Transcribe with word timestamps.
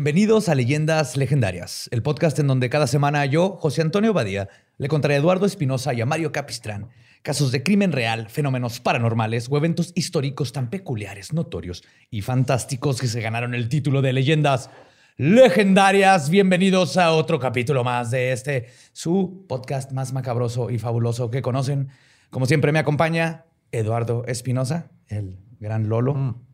Bienvenidos 0.00 0.48
a 0.48 0.54
Leyendas 0.54 1.18
Legendarias, 1.18 1.86
el 1.92 2.02
podcast 2.02 2.38
en 2.38 2.46
donde 2.46 2.70
cada 2.70 2.86
semana 2.86 3.26
yo, 3.26 3.58
José 3.58 3.82
Antonio 3.82 4.14
Badía, 4.14 4.48
le 4.78 4.88
contaré 4.88 5.12
a 5.12 5.16
Eduardo 5.18 5.44
Espinosa 5.44 5.92
y 5.92 6.00
a 6.00 6.06
Mario 6.06 6.32
Capistrán 6.32 6.88
casos 7.20 7.52
de 7.52 7.62
crimen 7.62 7.92
real, 7.92 8.30
fenómenos 8.30 8.80
paranormales 8.80 9.48
o 9.50 9.58
eventos 9.58 9.92
históricos 9.94 10.54
tan 10.54 10.70
peculiares, 10.70 11.34
notorios 11.34 11.84
y 12.10 12.22
fantásticos 12.22 12.98
que 12.98 13.08
se 13.08 13.20
ganaron 13.20 13.54
el 13.54 13.68
título 13.68 14.00
de 14.00 14.14
Leyendas 14.14 14.70
Legendarias. 15.18 16.30
Bienvenidos 16.30 16.96
a 16.96 17.12
otro 17.12 17.38
capítulo 17.38 17.84
más 17.84 18.10
de 18.10 18.32
este, 18.32 18.68
su 18.94 19.44
podcast 19.50 19.92
más 19.92 20.14
macabroso 20.14 20.70
y 20.70 20.78
fabuloso 20.78 21.30
que 21.30 21.42
conocen. 21.42 21.90
Como 22.30 22.46
siempre 22.46 22.72
me 22.72 22.78
acompaña 22.78 23.44
Eduardo 23.70 24.24
Espinosa, 24.26 24.92
el 25.08 25.36
gran 25.58 25.90
Lolo. 25.90 26.14
Mm. 26.14 26.49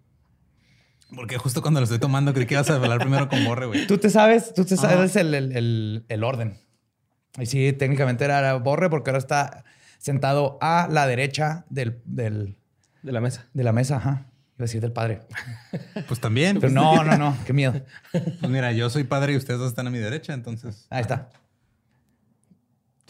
Porque 1.15 1.39
justo 1.39 1.63
cuando 1.63 1.81
lo 1.81 1.85
estoy 1.85 1.99
tomando 2.01 2.35
creí 2.35 2.47
que 2.47 2.55
ibas 2.55 2.69
a 2.71 2.75
hablar 2.77 2.99
primero 2.99 3.29
con 3.29 3.45
Borre, 3.45 3.67
güey. 3.67 3.87
Tú 3.87 3.99
te 3.99 4.11
sabes, 4.11 4.53
tú 4.55 4.65
te 4.65 4.77
sabes 4.77 5.15
el, 5.17 5.35
el- 5.35 5.57
el- 5.57 6.05
el 6.09 6.25
orden. 6.25 6.59
Y 7.39 7.47
sí, 7.47 7.73
técnicamente 7.73 8.25
era 8.25 8.55
Borre 8.55 8.91
porque 8.91 9.11
ahora 9.11 9.19
está 9.19 9.65
sentado 9.99 10.59
a 10.61 10.89
la 10.91 11.07
derecha 11.07 11.65
del, 11.71 12.01
del- 12.05 12.57
De 13.03 13.13
la 13.13 13.21
mesa. 13.21 13.47
de 13.55 13.63
la 13.65 13.73
mesa. 13.73 13.97
Ajá. 13.97 14.27
Iba 14.57 14.63
a 14.63 14.67
decir 14.67 14.81
del 14.81 14.93
padre. 14.93 15.21
Pues 16.09 16.19
también. 16.19 16.59
Pero 16.61 16.73
no, 16.73 17.05
no, 17.05 17.17
no. 17.19 17.37
Qué 17.47 17.53
miedo. 17.53 17.75
Pues 18.11 18.49
mira, 18.49 18.73
yo 18.73 18.89
soy 18.91 19.05
padre 19.05 19.35
y 19.35 19.37
ustedes 19.37 19.61
dos 19.61 19.69
están 19.69 19.87
a 19.87 19.91
mi 19.91 19.99
derecha, 19.99 20.33
entonces. 20.33 20.87
Ahí 20.91 21.03
está. 21.03 21.29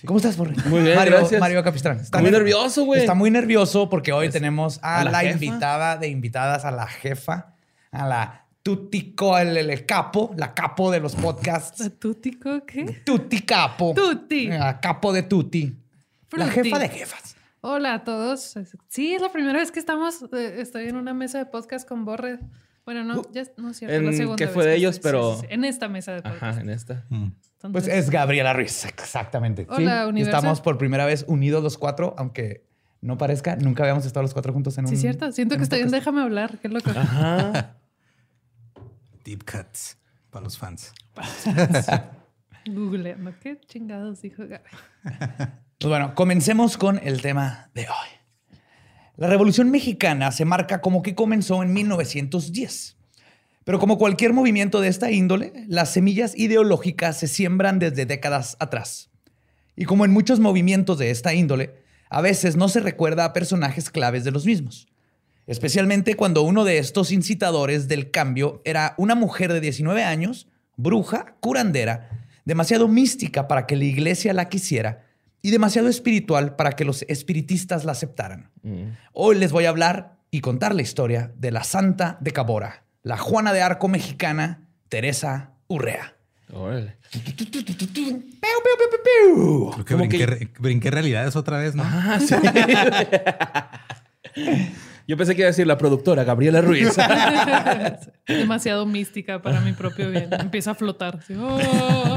¿Cómo 0.04 0.18
estás, 0.18 0.36
Borre? 0.36 0.54
Muy 0.66 0.82
bien, 0.82 0.94
Mario, 0.96 1.16
gracias. 1.16 1.40
Mario 1.40 1.62
Capistrán. 1.64 1.98
Está 1.98 2.18
muy 2.18 2.28
ner- 2.30 2.34
nervioso, 2.38 2.84
güey. 2.84 3.00
Está 3.00 3.14
muy 3.14 3.30
nervioso 3.30 3.88
porque 3.88 4.12
hoy 4.12 4.28
tenemos 4.28 4.78
a, 4.82 5.00
¿a 5.00 5.04
la, 5.04 5.10
la 5.10 5.24
invitada 5.24 5.96
de 5.96 6.08
invitadas, 6.08 6.64
a 6.64 6.70
la 6.70 6.86
jefa, 6.86 7.54
a 7.96 8.06
la 8.06 8.46
Tutico, 8.62 9.38
el, 9.38 9.56
el- 9.56 9.70
el 9.70 9.86
capo, 9.86 10.34
la 10.36 10.52
capo 10.54 10.90
de 10.90 11.00
los 11.00 11.14
podcasts. 11.14 11.90
¿Tutico 12.00 12.64
qué? 12.66 13.02
Tuti 13.04 13.42
Capo. 13.42 13.94
Tuti. 13.94 14.48
La 14.48 14.80
capo 14.80 15.12
de 15.12 15.22
Tuti. 15.22 15.76
La 16.32 16.48
jefa 16.48 16.78
de 16.78 16.88
jefas. 16.88 17.36
Hola 17.60 17.94
a 17.94 18.04
todos. 18.04 18.54
Sí, 18.88 19.14
es 19.14 19.22
la 19.22 19.30
primera 19.32 19.58
vez 19.58 19.70
que 19.72 19.78
estamos. 19.78 20.22
eh, 20.32 20.56
estoy 20.58 20.88
en 20.88 20.96
una 20.96 21.14
mesa 21.14 21.38
de 21.38 21.46
podcast 21.46 21.88
con 21.88 22.04
Borre. 22.04 22.40
Bueno, 22.84 23.02
no, 23.04 23.22
ya 23.32 23.44
no 23.56 23.70
es 23.70 23.78
cierto. 23.78 23.94
Uh, 23.96 23.98
En 23.98 24.06
la 24.06 24.12
segunda 24.12 24.36
que 24.36 24.44
vez 24.46 24.54
fue 24.54 24.64
de 24.66 24.76
ellos, 24.76 24.96
estoy, 24.96 25.10
pero- 25.12 25.34
sí, 25.34 25.40
sí, 25.42 25.46
sí, 25.48 25.54
en 25.54 25.64
esta 25.64 25.88
mesa 25.88 26.12
de 26.12 26.22
podcast. 26.22 26.42
Ajá, 26.42 26.60
en 26.60 26.70
esta. 26.70 27.04
Mm. 27.08 27.26
Pues 27.72 27.88
es 27.88 28.10
Gabriela 28.10 28.52
Ruiz, 28.52 28.84
exactamente. 28.84 29.66
Hola, 29.68 30.02
Sí, 30.04 30.08
universo. 30.08 30.36
Estamos 30.36 30.60
por 30.60 30.78
primera 30.78 31.04
vez 31.06 31.24
unidos 31.26 31.62
los 31.64 31.78
cuatro, 31.78 32.14
aunque 32.18 32.64
no 33.00 33.16
parezca, 33.18 33.56
nunca 33.56 33.82
habíamos 33.82 34.06
estado 34.06 34.22
los 34.22 34.32
cuatro 34.32 34.52
juntos 34.52 34.78
en 34.78 34.84
un. 34.84 34.90
Sí, 34.90 34.96
cierto. 34.96 35.32
Siento 35.32 35.54
en 35.54 35.58
que 35.60 35.64
estoy 35.64 35.78
en 35.80 35.86
podcast. 35.86 36.00
Déjame 36.04 36.22
hablar. 36.22 36.58
Qué 36.58 36.68
loco. 36.68 36.90
Ajá. 36.90 37.76
Deep 39.26 39.44
cuts 39.44 39.98
para 40.30 40.44
los 40.44 40.56
fans. 40.56 40.94
Googleando. 42.66 43.34
¿Qué 43.42 43.60
chingados 43.66 44.22
dijo? 44.22 44.44
Pues 45.78 45.90
bueno, 45.90 46.14
comencemos 46.14 46.78
con 46.78 46.98
el 47.02 47.20
tema 47.20 47.70
de 47.74 47.82
hoy. 47.82 48.58
La 49.16 49.26
Revolución 49.26 49.70
Mexicana 49.70 50.32
se 50.32 50.46
marca 50.46 50.80
como 50.80 51.02
que 51.02 51.14
comenzó 51.14 51.62
en 51.62 51.74
1910. 51.74 52.96
Pero 53.62 53.78
como 53.78 53.98
cualquier 53.98 54.32
movimiento 54.32 54.80
de 54.80 54.88
esta 54.88 55.10
índole, 55.10 55.52
las 55.68 55.92
semillas 55.92 56.34
ideológicas 56.34 57.18
se 57.18 57.28
siembran 57.28 57.78
desde 57.78 58.06
décadas 58.06 58.56
atrás. 58.58 59.10
Y 59.76 59.84
como 59.84 60.06
en 60.06 60.12
muchos 60.12 60.40
movimientos 60.40 60.96
de 60.96 61.10
esta 61.10 61.34
índole, 61.34 61.82
a 62.08 62.22
veces 62.22 62.56
no 62.56 62.70
se 62.70 62.80
recuerda 62.80 63.26
a 63.26 63.34
personajes 63.34 63.90
claves 63.90 64.24
de 64.24 64.30
los 64.30 64.46
mismos. 64.46 64.88
Especialmente 65.46 66.14
cuando 66.14 66.42
uno 66.42 66.64
de 66.64 66.78
estos 66.78 67.12
incitadores 67.12 67.86
del 67.88 68.10
cambio 68.10 68.60
era 68.64 68.94
una 68.98 69.14
mujer 69.14 69.52
de 69.52 69.60
19 69.60 70.02
años, 70.02 70.48
bruja, 70.76 71.36
curandera, 71.40 72.10
demasiado 72.44 72.88
mística 72.88 73.46
para 73.48 73.66
que 73.66 73.76
la 73.76 73.84
iglesia 73.84 74.32
la 74.32 74.48
quisiera 74.48 75.04
y 75.42 75.50
demasiado 75.52 75.88
espiritual 75.88 76.56
para 76.56 76.72
que 76.72 76.84
los 76.84 77.02
espiritistas 77.08 77.84
la 77.84 77.92
aceptaran. 77.92 78.50
Hoy 79.12 79.36
les 79.36 79.52
voy 79.52 79.66
a 79.66 79.68
hablar 79.68 80.16
y 80.32 80.40
contar 80.40 80.74
la 80.74 80.82
historia 80.82 81.32
de 81.36 81.52
la 81.52 81.62
Santa 81.62 82.18
de 82.20 82.32
Cabora, 82.32 82.82
la 83.04 83.16
Juana 83.16 83.52
de 83.52 83.62
Arco 83.62 83.86
mexicana, 83.86 84.66
Teresa 84.88 85.52
Urrea. 85.68 86.14
Órale. 86.52 86.96
Creo 89.74 89.84
que 89.84 89.94
brinqué, 89.94 90.18
que- 90.18 90.48
brinqué 90.58 90.90
realidades 90.90 91.36
otra 91.36 91.58
vez, 91.58 91.74
¿no? 91.76 91.82
Ah, 91.84 92.18
sí. 92.26 92.34
Yo 95.06 95.16
pensé 95.16 95.36
que 95.36 95.42
iba 95.42 95.46
a 95.46 95.52
decir 95.52 95.66
la 95.66 95.78
productora, 95.78 96.24
Gabriela 96.24 96.60
Ruiz. 96.60 96.96
Demasiado 98.26 98.86
mística 98.86 99.40
para 99.40 99.60
mi 99.60 99.72
propio 99.72 100.10
bien. 100.10 100.28
Empieza 100.32 100.72
a 100.72 100.74
flotar. 100.74 101.18
así, 101.18 101.34
oh. 101.38 102.16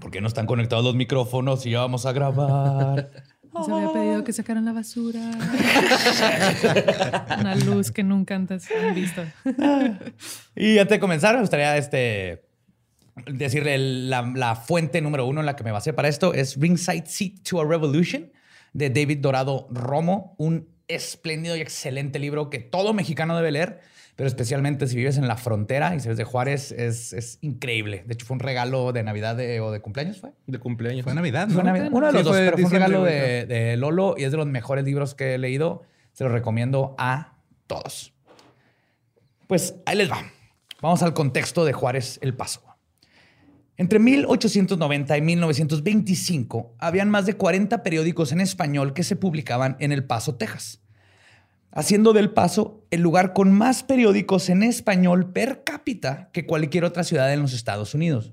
¿Por 0.00 0.12
qué 0.12 0.20
no 0.20 0.28
están 0.28 0.46
conectados 0.46 0.84
los 0.84 0.94
micrófonos 0.94 1.66
y 1.66 1.70
ya 1.70 1.80
vamos 1.80 2.06
a 2.06 2.12
grabar? 2.12 3.10
Se 3.64 3.72
había 3.72 3.92
pedido 3.92 4.24
que 4.24 4.32
sacaran 4.32 4.64
la 4.64 4.72
basura. 4.72 5.20
Una 7.40 7.54
luz 7.56 7.92
que 7.92 8.02
nunca 8.02 8.34
antes 8.34 8.66
han 8.70 8.94
visto. 8.94 9.22
Y 10.56 10.78
antes 10.78 10.96
de 10.96 11.00
comenzar, 11.00 11.34
me 11.34 11.40
gustaría 11.40 11.76
este, 11.76 12.44
decirle 13.26 13.78
la 13.78 14.56
fuente 14.56 15.00
número 15.00 15.26
uno 15.26 15.38
en 15.40 15.46
la 15.46 15.54
que 15.54 15.62
me 15.62 15.70
basé 15.70 15.92
para 15.92 16.08
esto 16.08 16.34
es 16.34 16.56
Ringside 16.56 17.06
Seat 17.06 17.42
to 17.48 17.60
a 17.60 17.64
Revolution 17.64 18.32
de 18.74 18.90
David 18.90 19.18
Dorado 19.20 19.66
Romo, 19.70 20.34
un 20.36 20.68
espléndido 20.86 21.56
y 21.56 21.60
excelente 21.62 22.18
libro 22.18 22.50
que 22.50 22.58
todo 22.58 22.92
mexicano 22.92 23.34
debe 23.36 23.50
leer, 23.52 23.80
pero 24.16 24.28
especialmente 24.28 24.86
si 24.86 24.96
vives 24.96 25.16
en 25.16 25.26
la 25.26 25.36
frontera 25.36 25.94
y 25.96 26.00
si 26.00 26.06
eres 26.08 26.18
de 26.18 26.24
Juárez, 26.24 26.70
es, 26.72 27.12
es 27.14 27.38
increíble. 27.40 28.04
De 28.06 28.14
hecho, 28.14 28.26
fue 28.26 28.34
un 28.34 28.40
regalo 28.40 28.92
de 28.92 29.02
Navidad 29.02 29.34
de- 29.36 29.60
o 29.60 29.70
de 29.72 29.80
cumpleaños, 29.80 30.18
¿fue? 30.20 30.30
De 30.46 30.58
cumpleaños. 30.58 31.02
Fue 31.04 31.14
Navidad, 31.14 31.48
¿no? 31.48 31.54
Fue 31.54 31.64
Navidad. 31.64 31.88
Uno 31.90 32.06
de 32.08 32.12
los 32.12 32.20
Sí, 32.20 32.24
dos, 32.28 32.36
fue 32.36 32.44
pero 32.44 32.56
fue 32.58 32.64
un 32.66 32.70
regalo 32.70 33.02
de, 33.02 33.46
de 33.46 33.76
Lolo 33.78 34.14
y 34.18 34.24
es 34.24 34.30
de 34.30 34.36
los 34.36 34.46
mejores 34.46 34.84
libros 34.84 35.14
que 35.14 35.34
he 35.34 35.38
leído. 35.38 35.82
Se 36.12 36.22
los 36.24 36.32
recomiendo 36.32 36.94
a 36.98 37.38
todos. 37.66 38.12
Pues 39.46 39.74
ahí 39.86 39.96
les 39.96 40.10
va. 40.10 40.18
Vamos 40.80 41.02
al 41.02 41.14
contexto 41.14 41.64
de 41.64 41.72
Juárez 41.72 42.18
El 42.22 42.34
Paso. 42.34 42.62
Entre 43.76 43.98
1890 43.98 45.16
y 45.16 45.22
1925 45.22 46.76
habían 46.78 47.10
más 47.10 47.26
de 47.26 47.34
40 47.34 47.82
periódicos 47.82 48.30
en 48.30 48.40
español 48.40 48.92
que 48.94 49.02
se 49.02 49.16
publicaban 49.16 49.76
en 49.80 49.90
El 49.90 50.04
Paso, 50.04 50.36
Texas, 50.36 50.80
haciendo 51.72 52.12
del 52.12 52.30
Paso 52.30 52.86
el 52.90 53.00
lugar 53.00 53.32
con 53.32 53.52
más 53.52 53.82
periódicos 53.82 54.48
en 54.48 54.62
español 54.62 55.32
per 55.32 55.64
cápita 55.64 56.30
que 56.32 56.46
cualquier 56.46 56.84
otra 56.84 57.02
ciudad 57.02 57.32
en 57.32 57.42
los 57.42 57.52
Estados 57.52 57.94
Unidos. 57.94 58.32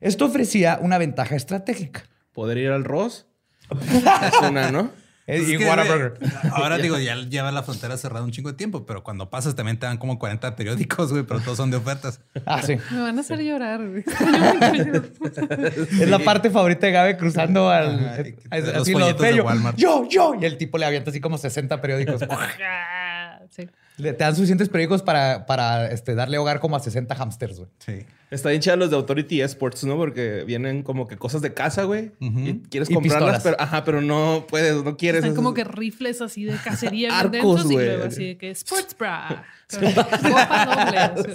Esto 0.00 0.26
ofrecía 0.26 0.78
una 0.80 0.98
ventaja 0.98 1.34
estratégica. 1.34 2.04
Poder 2.32 2.58
ir 2.58 2.70
al 2.70 2.84
Ross. 2.84 3.26
es 3.70 4.48
una, 4.48 4.70
¿no? 4.70 4.90
Es 5.26 5.48
y 5.48 5.56
Whataburger. 5.56 6.18
Ahora 6.52 6.76
digo, 6.76 6.98
ya 6.98 7.16
lleva 7.16 7.50
la 7.50 7.62
frontera 7.62 7.96
cerrada 7.96 8.24
un 8.24 8.30
chingo 8.30 8.50
de 8.50 8.56
tiempo, 8.56 8.84
pero 8.84 9.02
cuando 9.02 9.30
pasas 9.30 9.54
también 9.54 9.78
te 9.78 9.86
dan 9.86 9.96
como 9.96 10.18
40 10.18 10.54
periódicos, 10.54 11.12
güey, 11.12 11.22
pero 11.24 11.40
todos 11.40 11.56
son 11.56 11.70
de 11.70 11.78
ofertas. 11.78 12.20
Ah, 12.46 12.60
sí. 12.62 12.76
Me 12.90 13.00
van 13.00 13.16
a 13.16 13.22
hacer 13.22 13.40
llorar, 13.40 13.80
güey. 13.88 14.04
Es 16.00 16.08
la 16.08 16.18
parte 16.18 16.50
favorita 16.50 16.86
de 16.86 16.92
Gabe 16.92 17.16
cruzando 17.16 17.70
al. 17.70 18.06
Ajá, 18.06 18.20
y 18.20 18.32
que 18.34 18.42
así 18.50 18.64
te 18.66 18.72
da 18.72 18.78
los 18.78 18.88
lo 18.88 18.98
folletos 18.98 19.22
de. 19.22 19.40
Walmart. 19.40 19.78
Yo, 19.78 20.06
yo. 20.08 20.34
Y 20.38 20.44
el 20.44 20.58
tipo 20.58 20.76
le 20.76 20.84
avienta 20.84 21.10
así 21.10 21.20
como 21.20 21.38
60 21.38 21.80
periódicos. 21.80 22.20
Ah, 22.28 23.40
sí. 23.50 23.68
Le- 23.96 24.12
Te 24.12 24.24
dan 24.24 24.34
suficientes 24.34 24.68
periódicos 24.68 25.02
para, 25.02 25.46
para 25.46 25.90
este, 25.92 26.14
darle 26.16 26.36
hogar 26.38 26.58
como 26.60 26.74
a 26.76 26.80
60 26.80 27.14
hamsters, 27.14 27.58
güey. 27.58 27.70
Sí. 27.78 27.98
Está 28.30 28.48
bien 28.48 28.60
chida 28.60 28.74
los 28.74 28.90
de 28.90 28.96
Authority 28.96 29.40
Esports, 29.42 29.84
¿no? 29.84 29.96
Porque 29.96 30.42
vienen 30.44 30.82
como 30.82 31.06
que 31.06 31.16
cosas 31.16 31.40
de 31.42 31.54
casa, 31.54 31.84
güey. 31.84 32.10
Y 32.18 32.54
quieres 32.68 32.90
Y 32.90 32.94
comprarlas, 32.94 33.34
pistolas. 33.36 33.42
pero, 33.42 33.56
ajá, 33.60 33.84
pero 33.84 34.00
no 34.00 34.46
puedes, 34.48 34.82
no 34.82 34.96
quieres. 34.96 35.20
Están 35.22 35.36
como 35.36 35.54
que 35.54 35.62
rifles 35.62 36.20
así 36.20 36.42
de 36.44 36.56
cacería 36.56 37.16
Arcos, 37.20 37.64
güey. 37.64 37.86
luego 37.86 38.04
así 38.04 38.24
de 38.26 38.36
que 38.36 38.50
sports 38.50 38.96
bra. 38.98 39.44
doble. 39.70 39.94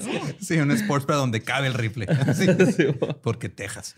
¿no? 0.02 0.22
Sí, 0.42 0.58
un 0.58 0.72
sports 0.72 1.06
para 1.06 1.20
donde 1.20 1.42
cabe 1.42 1.68
el 1.68 1.74
rifle. 1.74 2.08
Sí. 2.34 2.48
Sí, 2.76 2.84
güey. 2.86 3.16
Porque 3.22 3.48
Texas. 3.50 3.96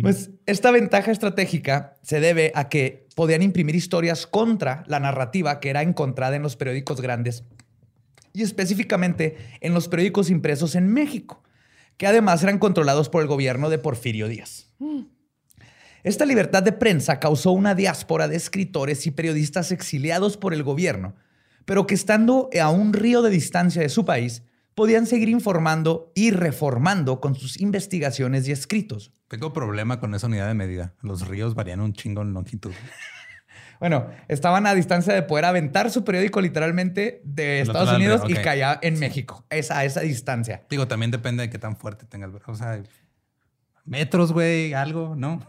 Pues 0.00 0.30
esta 0.46 0.70
ventaja 0.70 1.10
estratégica 1.10 1.94
se 2.02 2.18
debe 2.20 2.52
a 2.54 2.68
que 2.70 3.06
podían 3.14 3.42
imprimir 3.42 3.74
historias 3.74 4.26
contra 4.26 4.82
la 4.86 4.98
narrativa 4.98 5.60
que 5.60 5.68
era 5.68 5.82
encontrada 5.82 6.36
en 6.36 6.42
los 6.42 6.56
periódicos 6.56 7.00
grandes 7.02 7.44
y 8.34 8.42
específicamente 8.42 9.36
en 9.60 9.72
los 9.72 9.88
periódicos 9.88 10.28
impresos 10.28 10.74
en 10.74 10.92
México, 10.92 11.42
que 11.96 12.06
además 12.06 12.42
eran 12.42 12.58
controlados 12.58 13.08
por 13.08 13.22
el 13.22 13.28
gobierno 13.28 13.70
de 13.70 13.78
Porfirio 13.78 14.28
Díaz. 14.28 14.74
Esta 16.02 16.26
libertad 16.26 16.62
de 16.62 16.72
prensa 16.72 17.20
causó 17.20 17.52
una 17.52 17.74
diáspora 17.74 18.28
de 18.28 18.36
escritores 18.36 19.06
y 19.06 19.12
periodistas 19.12 19.72
exiliados 19.72 20.36
por 20.36 20.52
el 20.52 20.64
gobierno, 20.64 21.14
pero 21.64 21.86
que 21.86 21.94
estando 21.94 22.50
a 22.60 22.68
un 22.68 22.92
río 22.92 23.22
de 23.22 23.30
distancia 23.30 23.80
de 23.80 23.88
su 23.88 24.04
país, 24.04 24.42
podían 24.74 25.06
seguir 25.06 25.28
informando 25.28 26.12
y 26.16 26.32
reformando 26.32 27.20
con 27.20 27.36
sus 27.36 27.60
investigaciones 27.60 28.48
y 28.48 28.52
escritos. 28.52 29.12
Tengo 29.28 29.52
problema 29.52 30.00
con 30.00 30.14
esa 30.14 30.26
unidad 30.26 30.48
de 30.48 30.54
medida. 30.54 30.94
Los 31.00 31.26
ríos 31.26 31.54
varían 31.54 31.80
un 31.80 31.92
chingo 31.92 32.22
en 32.22 32.32
longitud. 32.34 32.72
Bueno, 33.80 34.06
estaban 34.28 34.66
a 34.66 34.74
distancia 34.74 35.14
de 35.14 35.22
poder 35.22 35.44
aventar 35.44 35.90
su 35.90 36.04
periódico 36.04 36.40
literalmente 36.40 37.20
de 37.24 37.60
Estados 37.60 37.88
del 37.88 37.96
Unidos 37.96 38.22
y 38.28 38.34
caía 38.34 38.78
en 38.82 38.98
México. 38.98 39.44
Es 39.50 39.70
a 39.70 39.84
esa 39.84 40.00
distancia. 40.00 40.62
Digo, 40.70 40.88
también 40.88 41.10
depende 41.10 41.42
de 41.42 41.50
qué 41.50 41.58
tan 41.58 41.76
fuerte 41.76 42.06
tenga 42.06 42.26
el. 42.26 42.32
O 42.46 42.54
sea, 42.54 42.80
metros, 43.84 44.32
güey, 44.32 44.74
algo, 44.74 45.14
¿no? 45.16 45.40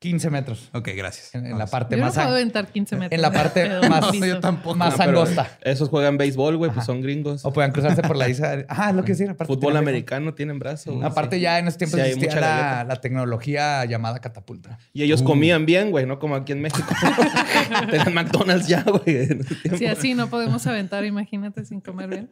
15 0.00 0.30
metros 0.30 0.70
Ok, 0.72 0.88
gracias. 0.96 1.34
en, 1.34 1.44
en 1.44 1.58
la 1.58 1.66
parte 1.66 1.94
Yo 1.94 2.00
no 2.00 2.06
más, 2.06 2.14
puedo 2.14 2.28
an- 2.28 2.32
aventar 2.34 2.66
15 2.68 2.96
metros. 2.96 3.12
en 3.16 3.20
la 3.22 3.30
parte 3.30 3.68
más- 3.88 4.10
listo. 4.10 4.26
yo 4.26 4.40
tampoco. 4.40 4.74
más 4.74 4.96
No, 4.96 5.04
angosta. 5.04 5.58
Esos 5.60 5.90
juegan 5.90 6.16
béisbol, 6.16 6.56
güey, 6.56 6.70
pues 6.70 6.86
son 6.86 7.02
gringos. 7.02 7.44
O 7.44 7.52
puedan 7.52 7.70
cruzarse 7.70 8.00
por 8.00 8.16
la 8.16 8.28
isla. 8.30 8.64
Ajá, 8.66 8.90
es 8.90 8.96
lo 8.96 9.04
que 9.04 9.12
decía. 9.12 9.30
aparte 9.32 9.52
Fútbol 9.52 9.76
americano 9.76 10.32
tienen 10.32 10.58
brazo. 10.58 10.94
güey, 10.94 11.06
Aparte, 11.06 11.36
sí. 11.36 11.42
ya 11.42 11.58
en 11.58 11.68
ese 11.68 11.76
tiempo 11.76 11.98
Sí, 11.98 12.02
existía 12.02 12.40
la, 12.40 12.96
tecnología 13.02 13.84
llamada 13.84 14.20
catapulta. 14.20 14.78
Y 14.94 15.02
ellos 15.02 15.22
comían 15.22 15.66
bien, 15.66 15.90
güey, 15.90 16.06
no 16.06 16.18
como 16.18 16.34
aquí 16.34 16.52
en 16.52 16.62
México. 16.62 16.88
Tenían 17.90 18.14
McDonald's 18.14 18.68
ya, 18.68 18.82
güey. 18.82 19.28
Si 19.76 19.84
así 19.84 20.14
no 20.14 20.30
podemos 20.30 20.66
aventar, 20.66 21.04
imagínate 21.04 21.64
sin 21.66 21.80
comer 21.82 22.08
bien. 22.08 22.28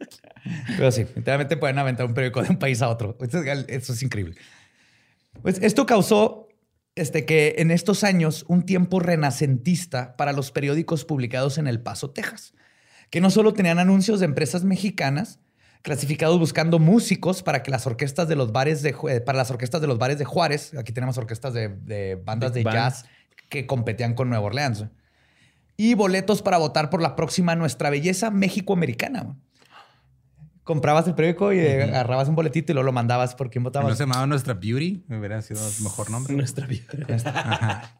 Pero 0.75 0.91
sí, 0.91 1.05
literalmente 1.15 1.55
pueden 1.55 1.77
aventar 1.77 2.07
un 2.07 2.15
periódico 2.15 2.41
de 2.41 2.49
un 2.49 2.57
país 2.57 2.81
a 2.81 2.89
otro. 2.89 3.15
Eso 3.21 3.43
es, 3.43 3.65
eso 3.67 3.93
es 3.93 4.01
increíble. 4.03 4.35
Pues 5.43 5.59
esto 5.61 5.85
causó 5.85 6.48
este, 6.99 7.25
que 7.25 7.55
en 7.57 7.71
estos 7.71 8.03
años 8.03 8.45
un 8.47 8.63
tiempo 8.63 8.99
renacentista 8.99 10.15
para 10.17 10.33
los 10.33 10.51
periódicos 10.51 11.05
publicados 11.05 11.57
en 11.57 11.67
El 11.67 11.81
Paso, 11.81 12.11
Texas, 12.11 12.53
que 13.09 13.21
no 13.21 13.29
solo 13.29 13.53
tenían 13.53 13.79
anuncios 13.79 14.19
de 14.19 14.25
empresas 14.25 14.63
mexicanas 14.63 15.39
clasificados 15.81 16.37
buscando 16.39 16.77
músicos 16.77 17.41
para 17.41 17.63
que 17.63 17.71
las 17.71 17.87
orquestas 17.87 18.27
de 18.27 18.35
los 18.35 18.51
bares 18.51 18.81
de 18.81 18.93
para 19.25 19.37
las 19.37 19.49
orquestas 19.49 19.79
de 19.79 19.87
los 19.87 19.97
bares 19.97 20.19
de 20.19 20.25
Juárez, 20.25 20.73
aquí 20.77 20.91
tenemos 20.91 21.17
orquestas 21.17 21.53
de, 21.53 21.69
de 21.69 22.15
bandas 22.15 22.53
Big 22.53 22.65
de 22.65 22.71
band. 22.71 22.77
jazz 22.77 23.05
que 23.47 23.65
competían 23.65 24.13
con 24.13 24.29
Nueva 24.29 24.45
Orleans. 24.45 24.85
Y 25.77 25.93
boletos 25.93 26.41
para 26.41 26.57
votar 26.57 26.89
por 26.89 27.01
la 27.01 27.15
próxima 27.15 27.55
Nuestra 27.55 27.89
Belleza 27.89 28.29
México 28.29 28.73
Americana. 28.73 29.37
Comprabas 30.69 31.07
el 31.07 31.15
periódico 31.15 31.51
y 31.51 31.61
agarrabas 31.61 32.29
un 32.29 32.35
boletito 32.35 32.71
y 32.71 32.75
luego 32.75 32.85
lo 32.85 32.91
mandabas 32.91 33.33
por 33.33 33.49
quién 33.49 33.63
¿No 33.63 33.71
votabas. 33.71 33.97
se 33.97 34.03
llamaba 34.03 34.27
Nuestra 34.27 34.53
Beauty? 34.53 35.03
Me 35.07 35.17
hubiera 35.17 35.41
sido 35.41 35.59
mejor 35.81 36.11
nombre. 36.11 36.35
Nuestra 36.35 36.67
vida. 36.67 36.85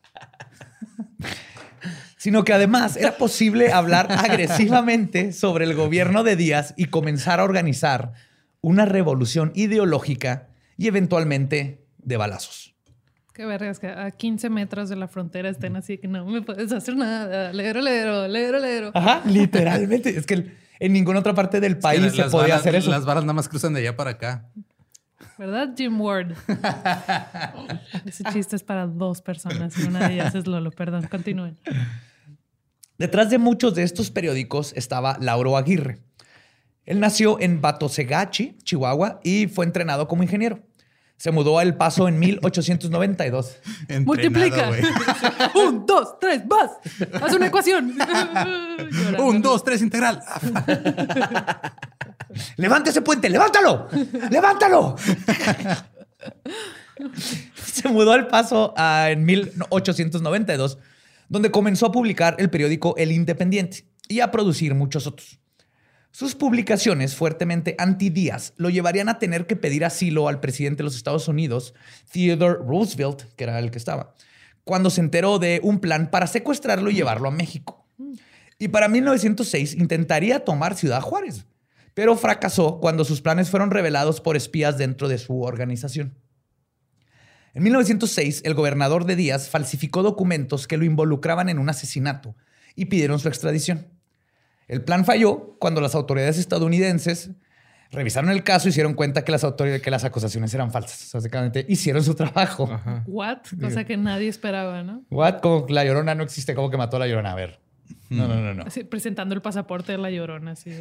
Sino 2.18 2.44
que 2.44 2.54
además 2.54 2.96
era 2.96 3.18
posible 3.18 3.74
hablar 3.74 4.12
agresivamente 4.12 5.34
sobre 5.34 5.66
el 5.66 5.74
gobierno 5.74 6.24
de 6.24 6.36
Díaz 6.36 6.76
y 6.78 6.86
comenzar 6.86 7.40
a 7.40 7.44
organizar 7.44 8.14
una 8.62 8.86
revolución 8.86 9.52
ideológica 9.56 10.50
y 10.78 10.86
eventualmente 10.86 11.84
de 11.98 12.18
balazos. 12.18 12.76
Qué 13.34 13.48
vergas 13.48 13.80
que 13.80 13.88
a 13.88 14.12
15 14.12 14.48
metros 14.52 14.90
de 14.90 14.96
la 14.96 15.08
frontera 15.08 15.50
estén 15.50 15.76
así 15.76 15.98
que 15.98 16.08
no 16.08 16.24
me 16.24 16.44
puedes 16.44 16.72
hacer 16.72 16.96
nada. 16.96 17.52
Lero, 17.52 17.82
lero, 17.82 18.28
lero, 18.28 18.60
lero. 18.60 18.92
Ajá, 18.94 19.24
literalmente. 19.26 20.16
Es 20.16 20.28
que 20.28 20.69
en 20.80 20.94
ninguna 20.94 21.20
otra 21.20 21.34
parte 21.34 21.60
del 21.60 21.78
país 21.78 22.02
Que 22.14 22.24
se 22.24 22.30
podía 22.30 22.56
hacer 22.56 22.76
eso. 22.76 22.90
Las 22.90 23.06
varas 23.06 23.24
nada 23.24 23.34
más 23.34 23.50
cruzan 23.50 23.74
de 23.74 23.82
allá 23.82 23.96
para 23.96 24.12
acá. 24.12 24.50
¿Verdad, 25.38 25.70
Jim 25.76 26.00
Ward? 26.00 26.34
Ese 28.06 28.24
chiste 28.26 28.56
es 28.56 28.64
para 28.64 28.88
dos 28.88 29.22
personas 29.22 29.78
y 29.78 29.84
una 29.84 30.08
de 30.08 30.16
ellas 30.16 30.36
es 30.36 30.48
Lolo. 30.48 30.72
Perdón, 30.72 31.08
continúen. 31.10 31.58
Detrás 32.98 33.30
de 33.30 33.38
muchos 33.38 33.76
de 33.76 33.84
estos 33.84 34.12
periódicos 34.12 34.74
estaba 34.76 35.18
Lauro 35.20 35.56
Aguirre. 35.56 36.00
Él 36.86 37.00
nació 37.00 37.40
en 37.40 37.62
Batosegachi, 37.62 38.58
Chihuahua, 38.64 39.22
y 39.24 39.48
fue 39.48 39.66
entrenado 39.66 40.08
como 40.08 40.24
ingeniero. 40.24 40.60
Se 41.20 41.32
mudó 41.32 41.60
a 41.60 41.64
El 41.64 41.76
Paso 41.76 42.08
en 42.08 42.18
1892. 42.18 43.58
Entrenado, 43.82 44.06
Multiplica. 44.06 44.68
güey. 44.70 44.82
Un, 45.68 45.86
dos, 45.86 46.18
tres, 46.18 46.48
vas. 46.48 46.72
Haz 47.22 47.34
una 47.34 47.48
ecuación. 47.48 47.94
Un, 49.20 49.42
dos, 49.42 49.66
tres, 49.66 49.82
integral. 49.82 50.24
¡Levanta 52.56 52.92
ese 52.92 53.02
puente! 53.02 53.30
¡Levántalo! 53.30 53.90
¡Levántalo! 54.30 54.96
Se 57.66 57.90
mudó 57.90 58.14
al 58.14 58.28
paso 58.28 58.74
ah, 58.78 59.10
en 59.10 59.26
1892, 59.26 60.78
donde 61.28 61.52
comenzó 61.52 61.88
a 61.88 61.92
publicar 61.92 62.38
el 62.40 62.50
periódico 62.50 62.96
El 62.98 63.12
Independiente 63.12 63.86
y 64.08 64.22
a 64.22 64.32
producir 64.32 64.74
muchos 64.74 65.06
otros. 65.06 65.38
Sus 66.12 66.36
publicaciones 66.36 67.16
fuertemente 67.16 67.76
anti-Díaz 67.78 68.54
lo 68.58 68.70
llevarían 68.70 69.10
a 69.10 69.20
tener 69.20 69.46
que 69.46 69.56
pedir 69.56 69.86
asilo 69.86 70.28
al 70.28 70.40
presidente 70.40 70.78
de 70.78 70.86
los 70.86 70.96
Estados 70.96 71.28
Unidos, 71.28 71.74
Theodore 72.12 72.60
Roosevelt, 72.66 73.24
que 73.36 73.44
era 73.44 73.60
el 73.60 73.72
que 73.72 73.78
estaba, 73.78 74.16
cuando 74.64 74.90
se 74.90 75.02
enteró 75.02 75.40
de 75.40 75.62
un 75.64 75.80
plan 75.80 76.10
para 76.10 76.28
secuestrarlo 76.28 76.90
y 76.90 76.96
llevarlo 76.96 77.28
a 77.28 77.32
México. 77.32 77.88
Y 78.58 78.70
para 78.70 78.90
1906 78.90 79.76
intentaría 79.76 80.44
tomar 80.44 80.76
Ciudad 80.76 81.02
Juárez, 81.02 81.46
pero 81.94 82.18
fracasó 82.18 82.80
cuando 82.80 83.06
sus 83.06 83.22
planes 83.22 83.50
fueron 83.50 83.72
revelados 83.72 84.20
por 84.20 84.36
espías 84.36 84.78
dentro 84.78 85.08
de 85.08 85.18
su 85.18 85.42
organización. 85.42 86.18
En 87.54 87.64
1906, 87.64 88.42
el 88.46 88.54
gobernador 88.54 89.06
de 89.06 89.16
Díaz 89.16 89.50
falsificó 89.50 90.04
documentos 90.04 90.68
que 90.68 90.78
lo 90.78 90.86
involucraban 90.86 91.50
en 91.50 91.60
un 91.60 91.70
asesinato 91.70 92.36
y 92.76 92.86
pidieron 92.86 93.20
su 93.20 93.28
extradición. 93.28 93.99
El 94.70 94.84
plan 94.84 95.04
falló 95.04 95.58
cuando 95.60 95.82
las 95.82 95.96
autoridades 95.96 96.38
estadounidenses 96.38 97.32
revisaron 97.92 98.30
el 98.30 98.44
caso 98.44 98.70
y 98.70 98.72
se 98.72 98.76
dieron 98.78 98.94
cuenta 98.94 99.26
que 99.26 99.32
las, 99.32 99.44
autoridades, 99.44 99.82
que 99.82 99.90
las 99.90 100.04
acusaciones 100.04 100.54
eran 100.54 100.72
falsas. 100.72 101.10
Básicamente 101.12 101.66
hicieron 101.68 102.04
su 102.04 102.14
trabajo. 102.14 102.70
Ajá. 102.72 103.04
What? 103.08 103.40
Cosa 103.60 103.84
que 103.84 103.98
nadie 103.98 104.28
esperaba, 104.28 104.84
¿no? 104.84 105.04
What? 105.10 105.40
Como 105.42 105.66
la 105.70 105.84
llorona 105.84 106.14
no 106.14 106.24
existe. 106.24 106.54
¿Cómo 106.54 106.70
que 106.70 106.78
mató 106.78 106.98
a 106.98 107.00
la 107.00 107.08
llorona? 107.08 107.32
A 107.32 107.36
ver. 107.36 107.60
No, 108.10 108.28
no, 108.28 108.36
no, 108.36 108.54
no. 108.54 108.64
Así, 108.64 108.84
presentando 108.84 109.34
el 109.34 109.42
pasaporte 109.42 109.92
de 109.92 109.98
la 109.98 110.12
llorona. 110.12 110.52
Así. 110.52 110.72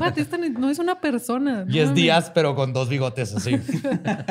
What? 0.00 0.18
Esta 0.18 0.36
ni- 0.36 0.50
no 0.50 0.68
es 0.68 0.80
una 0.80 1.00
persona. 1.00 1.64
no 1.64 1.72
Y 1.72 1.78
es 1.78 1.86
mames. 1.86 2.02
Díaz, 2.02 2.30
pero 2.34 2.56
con 2.56 2.72
dos 2.72 2.88
bigotes 2.88 3.34
así. 3.34 3.52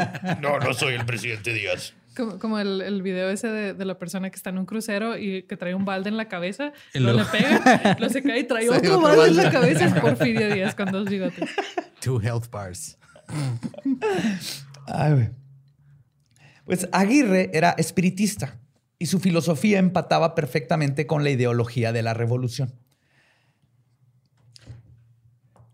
no, 0.41 0.60
no 0.60 0.74
soy 0.74 0.96
el 0.96 1.05
presidente 1.05 1.53
Díaz. 1.53 1.94
Como, 2.15 2.39
como 2.39 2.60
el, 2.60 2.81
el 2.81 3.01
video 3.01 3.29
ese 3.29 3.48
de, 3.48 3.74
de 3.74 3.86
la 3.86 3.98
persona 4.00 4.29
que 4.29 4.36
está 4.36 4.50
en 4.50 4.57
un 4.57 4.65
crucero 4.65 5.17
y 5.17 5.43
que 5.43 5.57
trae 5.57 5.75
un 5.75 5.86
balde 5.86 6.10
en 6.10 6.17
la 6.17 6.27
cabeza, 6.27 6.72
Y 6.93 7.00
lo 7.00 7.13
le 7.13 7.25
pega, 7.25 7.98
lo 8.00 8.10
se 8.10 8.24
cae 8.24 8.39
y 8.39 8.43
trae 8.45 8.69
otro, 8.69 8.98
otro 8.98 9.01
balde 9.01 9.27
en 9.27 9.38
la 9.38 9.51
cabeza. 9.51 9.86
Es 9.86 9.93
Porfirio 9.93 10.53
Díaz 10.53 10.75
con 10.75 10.91
dos 10.91 11.10
bigotes. 11.10 11.50
Two 12.00 12.19
health 12.22 12.50
bars. 12.50 12.98
Ay. 14.88 15.29
Pues 16.65 16.88
Aguirre 16.91 17.51
era 17.53 17.72
espiritista 17.77 18.60
y 18.98 19.07
su 19.07 19.19
filosofía 19.19 19.79
empataba 19.79 20.36
perfectamente 20.36 21.05
con 21.05 21.24
la 21.24 21.29
ideología 21.29 21.91
de 21.91 22.01
la 22.01 22.13
revolución. 22.13 22.74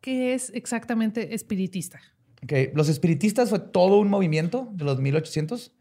¿Qué 0.02 0.34
es 0.34 0.52
exactamente 0.54 1.36
espiritista? 1.36 2.02
Ok, 2.44 2.54
Los 2.74 2.90
espiritistas 2.90 3.50
fue 3.50 3.60
todo 3.60 4.00
un 4.00 4.10
movimiento 4.10 4.68
de 4.72 4.84
los 4.84 5.00
1800 5.00 5.72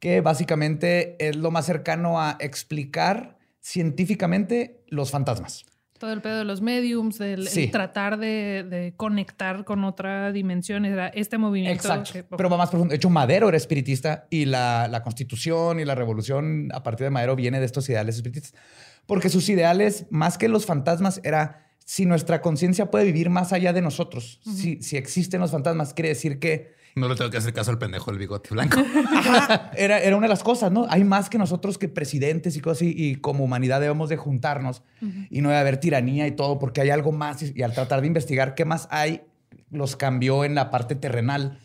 que 0.00 0.20
básicamente 0.20 1.16
es 1.18 1.36
lo 1.36 1.50
más 1.50 1.66
cercano 1.66 2.20
a 2.20 2.36
explicar 2.40 3.38
científicamente 3.60 4.80
los 4.88 5.10
fantasmas. 5.10 5.64
Todo 5.98 6.12
el 6.12 6.20
pedo 6.20 6.36
de 6.38 6.44
los 6.44 6.60
mediums, 6.60 7.16
del 7.18 7.48
Sí. 7.48 7.68
tratar 7.68 8.18
de, 8.18 8.64
de 8.68 8.92
conectar 8.96 9.64
con 9.64 9.82
otra 9.84 10.30
dimensión, 10.30 10.84
era 10.84 11.08
este 11.08 11.38
movimiento. 11.38 11.82
Exacto. 11.88 12.12
que- 12.12 12.22
Pero 12.24 12.50
va 12.50 12.58
más 12.58 12.68
profundo. 12.68 12.90
De 12.92 12.96
hecho, 12.96 13.08
Madero 13.08 13.48
era 13.48 13.56
espiritista 13.56 14.26
y 14.28 14.44
la, 14.44 14.88
la 14.88 15.02
constitución 15.02 15.80
y 15.80 15.86
la 15.86 15.94
revolución 15.94 16.68
a 16.74 16.82
partir 16.82 17.04
de 17.06 17.10
Madero 17.10 17.34
viene 17.34 17.60
de 17.60 17.66
estos 17.66 17.88
ideales 17.88 18.16
espiritistas. 18.16 18.60
Porque 19.06 19.30
sus 19.30 19.48
ideales, 19.48 20.04
más 20.10 20.36
que 20.36 20.48
los 20.48 20.66
fantasmas, 20.66 21.20
era 21.24 21.66
si 21.84 22.04
nuestra 22.04 22.42
conciencia 22.42 22.90
puede 22.90 23.06
vivir 23.06 23.30
más 23.30 23.54
allá 23.54 23.72
de 23.72 23.80
nosotros, 23.80 24.40
si, 24.44 24.82
si 24.82 24.96
existen 24.98 25.40
los 25.40 25.52
fantasmas, 25.52 25.94
quiere 25.94 26.10
decir 26.10 26.38
que 26.40 26.74
No 27.00 27.08
le 27.08 27.14
tengo 27.14 27.30
que 27.30 27.36
hacer 27.36 27.52
caso 27.52 27.70
al 27.70 27.78
pendejo 27.78 28.10
del 28.10 28.18
bigote 28.18 28.48
blanco. 28.52 28.80
Ajá, 29.14 29.70
era, 29.76 29.98
era 30.00 30.16
una 30.16 30.24
de 30.24 30.30
las 30.30 30.42
cosas, 30.42 30.72
¿no? 30.72 30.86
Hay 30.88 31.04
más 31.04 31.28
que 31.28 31.36
nosotros 31.36 31.76
que 31.76 31.88
presidentes 31.88 32.56
y 32.56 32.60
cosas 32.60 32.78
así, 32.78 32.94
y 32.96 33.16
como 33.16 33.44
humanidad 33.44 33.80
debemos 33.80 34.08
de 34.08 34.16
juntarnos 34.16 34.82
y 35.30 35.42
no 35.42 35.50
debe 35.50 35.60
haber 35.60 35.76
tiranía 35.78 36.26
y 36.26 36.32
todo, 36.32 36.58
porque 36.58 36.80
hay 36.80 36.88
algo 36.90 37.12
más 37.12 37.42
y, 37.42 37.52
y 37.54 37.62
al 37.62 37.74
tratar 37.74 38.00
de 38.00 38.06
investigar 38.06 38.54
qué 38.54 38.64
más 38.64 38.88
hay, 38.90 39.22
los 39.70 39.94
cambió 39.96 40.44
en 40.44 40.54
la 40.54 40.70
parte 40.70 40.94
terrenal 40.94 41.58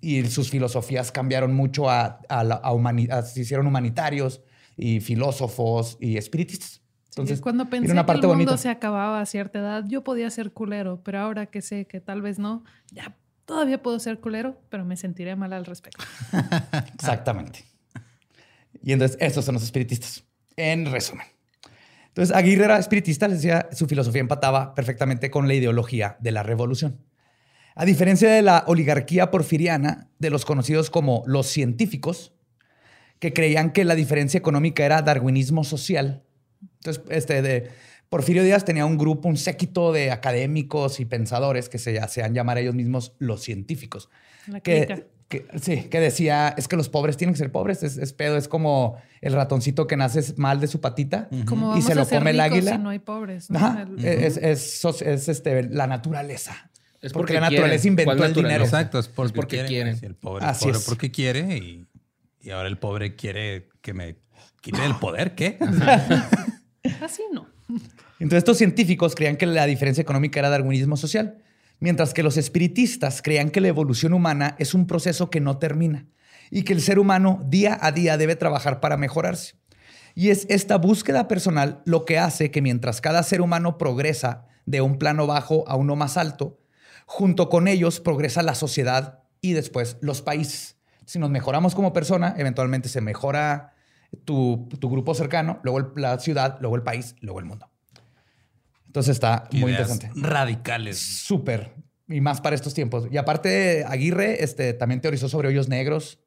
y 0.00 0.24
sus 0.24 0.50
filosofías 0.50 1.12
cambiaron 1.12 1.54
mucho 1.54 1.88
a, 1.88 2.18
a, 2.28 2.42
la- 2.42 2.56
a 2.56 2.72
humani- 2.72 3.08
a- 3.08 3.22
se 3.22 3.42
hicieron 3.42 3.68
humanitarios 3.68 4.40
y 4.76 4.98
filósofos 4.98 5.96
y 6.00 6.16
espiritistas. 6.16 6.80
Entonces, 7.10 7.40
cuando 7.40 7.68
pensé 7.68 7.92
una 7.92 7.94
que 7.94 8.00
el 8.00 8.06
parte 8.06 8.26
mundo 8.26 8.44
bonita. 8.44 8.56
se 8.56 8.68
acababa 8.70 9.20
a 9.20 9.26
cierta 9.26 9.58
edad, 9.60 9.84
yo 9.86 10.02
podía 10.02 10.28
ser 10.30 10.50
culero, 10.52 11.02
pero 11.04 11.20
ahora 11.20 11.46
que 11.46 11.60
sé 11.62 11.86
que 11.86 12.00
tal 12.00 12.20
vez 12.22 12.38
no, 12.40 12.64
ya 12.90 13.14
todavía 13.44 13.82
puedo 13.82 13.98
ser 13.98 14.20
culero, 14.20 14.60
pero 14.68 14.84
me 14.84 14.96
sentiré 14.96 15.36
mal 15.36 15.52
al 15.52 15.64
respecto. 15.64 16.04
Exactamente. 16.94 17.64
Y 18.82 18.92
entonces, 18.92 19.16
estos 19.20 19.44
son 19.44 19.54
los 19.54 19.62
espiritistas. 19.62 20.24
En 20.56 20.90
resumen. 20.90 21.26
Entonces, 22.08 22.34
Aguirre 22.36 22.64
era 22.64 22.78
espiritista, 22.78 23.26
les 23.26 23.38
decía, 23.38 23.68
su 23.72 23.86
filosofía 23.86 24.20
empataba 24.20 24.74
perfectamente 24.74 25.30
con 25.30 25.48
la 25.48 25.54
ideología 25.54 26.16
de 26.20 26.32
la 26.32 26.42
revolución. 26.42 27.00
A 27.74 27.86
diferencia 27.86 28.30
de 28.30 28.42
la 28.42 28.64
oligarquía 28.66 29.30
porfiriana, 29.30 30.10
de 30.18 30.28
los 30.28 30.44
conocidos 30.44 30.90
como 30.90 31.22
los 31.26 31.46
científicos, 31.46 32.34
que 33.18 33.32
creían 33.32 33.72
que 33.72 33.84
la 33.84 33.94
diferencia 33.94 34.36
económica 34.36 34.84
era 34.84 35.00
darwinismo 35.00 35.64
social. 35.64 36.22
Entonces, 36.60 37.02
este 37.08 37.40
de 37.40 37.70
Porfirio 38.12 38.44
Díaz 38.44 38.66
tenía 38.66 38.84
un 38.84 38.98
grupo, 38.98 39.26
un 39.26 39.38
séquito 39.38 39.90
de 39.90 40.10
académicos 40.10 41.00
y 41.00 41.06
pensadores 41.06 41.70
que 41.70 41.78
se 41.78 41.98
hacían 41.98 42.34
llamar 42.34 42.58
a 42.58 42.60
ellos 42.60 42.74
mismos 42.74 43.14
los 43.18 43.40
científicos 43.42 44.10
La 44.48 44.60
que, 44.60 45.06
que- 45.28 45.46
sí, 45.58 45.84
que 45.84 45.98
decía, 45.98 46.54
es 46.58 46.68
que 46.68 46.76
los 46.76 46.90
pobres 46.90 47.16
tienen 47.16 47.32
que 47.32 47.38
ser 47.38 47.50
pobres, 47.50 47.82
es, 47.82 47.96
es 47.96 48.12
pedo, 48.12 48.36
es 48.36 48.48
como 48.48 48.98
el 49.22 49.32
ratoncito 49.32 49.86
que 49.86 49.96
nace 49.96 50.20
mal 50.36 50.60
de 50.60 50.66
su 50.66 50.78
patita 50.82 51.30
y 51.32 51.80
se 51.80 51.92
a 51.92 51.94
lo 51.94 52.04
ser 52.04 52.18
come 52.18 52.32
el 52.32 52.40
águila. 52.40 52.72
si 52.72 52.78
no 52.78 52.90
hay 52.90 52.98
pobres. 52.98 53.48
¿no? 53.48 53.58
Ajá, 53.58 53.86
El- 53.96 54.04
es, 54.04 54.36
es- 54.36 54.84
es- 54.84 55.00
es, 55.02 55.28
este, 55.30 55.62
la 55.70 55.86
naturaleza. 55.86 56.70
Es 57.00 57.14
porque, 57.14 57.32
porque 57.32 57.34
la 57.34 57.40
naturaleza 57.40 57.82
quieren. 57.82 57.92
inventó 57.92 58.16
¿Cuál 58.18 58.28
el 58.28 58.34
dinero. 58.36 58.64
Exacto, 58.64 58.98
es 58.98 59.08
porque, 59.08 59.32
porque 59.36 59.64
quieren. 59.64 59.98
el 60.02 60.14
pobre, 60.16 60.44
Así 60.44 60.66
pobre 60.66 60.78
es. 60.78 60.84
porque 60.84 61.10
quiere 61.10 61.56
y, 61.56 61.86
y 62.42 62.50
ahora 62.50 62.68
el 62.68 62.76
pobre 62.76 63.16
quiere 63.16 63.70
que 63.80 63.94
me 63.94 64.16
quite 64.60 64.84
el 64.84 64.96
poder. 64.96 65.34
¿Qué? 65.34 65.56
Así 67.00 67.22
no. 67.32 67.41
Entonces 68.22 68.38
estos 68.38 68.58
científicos 68.58 69.16
creían 69.16 69.36
que 69.36 69.46
la 69.46 69.66
diferencia 69.66 70.00
económica 70.00 70.38
era 70.38 70.48
darwinismo 70.48 70.96
social, 70.96 71.38
mientras 71.80 72.14
que 72.14 72.22
los 72.22 72.36
espiritistas 72.36 73.20
creían 73.20 73.50
que 73.50 73.60
la 73.60 73.66
evolución 73.66 74.12
humana 74.12 74.54
es 74.60 74.74
un 74.74 74.86
proceso 74.86 75.28
que 75.28 75.40
no 75.40 75.58
termina 75.58 76.06
y 76.48 76.62
que 76.62 76.72
el 76.72 76.82
ser 76.82 77.00
humano 77.00 77.42
día 77.48 77.76
a 77.82 77.90
día 77.90 78.16
debe 78.16 78.36
trabajar 78.36 78.78
para 78.78 78.96
mejorarse. 78.96 79.56
Y 80.14 80.30
es 80.30 80.46
esta 80.48 80.78
búsqueda 80.78 81.26
personal 81.26 81.82
lo 81.84 82.04
que 82.04 82.20
hace 82.20 82.52
que 82.52 82.62
mientras 82.62 83.00
cada 83.00 83.24
ser 83.24 83.40
humano 83.40 83.76
progresa 83.76 84.46
de 84.66 84.82
un 84.82 84.98
plano 84.98 85.26
bajo 85.26 85.64
a 85.66 85.74
uno 85.74 85.96
más 85.96 86.16
alto, 86.16 86.60
junto 87.06 87.48
con 87.48 87.66
ellos 87.66 87.98
progresa 87.98 88.44
la 88.44 88.54
sociedad 88.54 89.24
y 89.40 89.54
después 89.54 89.96
los 90.00 90.22
países. 90.22 90.76
Si 91.06 91.18
nos 91.18 91.30
mejoramos 91.30 91.74
como 91.74 91.92
persona, 91.92 92.36
eventualmente 92.38 92.88
se 92.88 93.00
mejora 93.00 93.74
tu, 94.24 94.68
grupo 94.80 95.12
cercano, 95.12 95.58
luego 95.64 95.92
la 95.96 96.20
ciudad, 96.20 96.58
luego 96.60 96.76
el 96.76 96.84
país, 96.84 97.16
luego 97.20 97.40
el 97.40 97.46
mundo. 97.46 97.71
Entonces 98.92 99.14
está 99.14 99.48
muy 99.52 99.70
interesante. 99.70 100.10
Radicales. 100.14 100.98
Súper. 100.98 101.72
Y 102.08 102.20
más 102.20 102.42
para 102.42 102.54
estos 102.54 102.74
tiempos. 102.74 103.08
Y 103.10 103.16
aparte, 103.16 103.86
Aguirre 103.88 104.44
este, 104.44 104.74
también 104.74 105.00
teorizó 105.00 105.30
sobre 105.30 105.48
hoyos 105.48 105.70
negros 105.70 106.18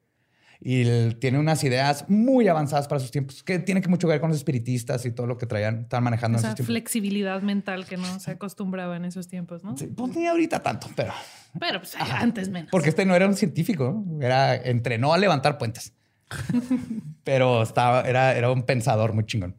y 0.59 0.81
él 0.81 1.17
tiene 1.21 1.37
unas 1.37 1.63
ideas 1.63 2.05
muy 2.09 2.47
avanzadas 2.47 2.87
para 2.87 2.99
sus 2.99 3.11
tiempos, 3.11 3.43
que 3.43 3.59
tiene 3.59 3.83
que 3.83 3.87
mucho 3.87 4.07
ver 4.07 4.19
con 4.19 4.29
los 4.31 4.37
espiritistas 4.37 5.05
y 5.05 5.11
todo 5.11 5.27
lo 5.27 5.37
que 5.37 5.45
traían, 5.45 5.81
estaban 5.81 6.05
manejando 6.05 6.37
en 6.37 6.39
Esa 6.39 6.47
esos 6.47 6.55
tiempos. 6.55 6.73
flexibilidad 6.73 7.43
mental 7.43 7.85
que 7.85 7.97
no 7.97 8.19
se 8.19 8.31
acostumbraba 8.31 8.97
en 8.97 9.05
esos 9.05 9.27
tiempos, 9.27 9.63
¿no? 9.63 9.77
Sí, 9.77 9.85
pues 9.85 10.15
ni 10.15 10.25
ahorita 10.25 10.63
tanto, 10.63 10.87
pero... 10.95 11.13
Pero 11.59 11.81
pues, 11.81 11.95
antes 11.99 12.49
menos. 12.49 12.71
Porque 12.71 12.89
este 12.89 13.05
no 13.05 13.15
era 13.15 13.27
un 13.27 13.35
científico, 13.35 14.03
era, 14.19 14.55
entrenó 14.55 15.13
a 15.13 15.19
levantar 15.19 15.59
puentes. 15.59 15.93
Pero 17.23 17.61
estaba, 17.61 18.01
era, 18.01 18.35
era 18.35 18.51
un 18.51 18.63
pensador 18.63 19.13
muy 19.13 19.25
chingón. 19.27 19.55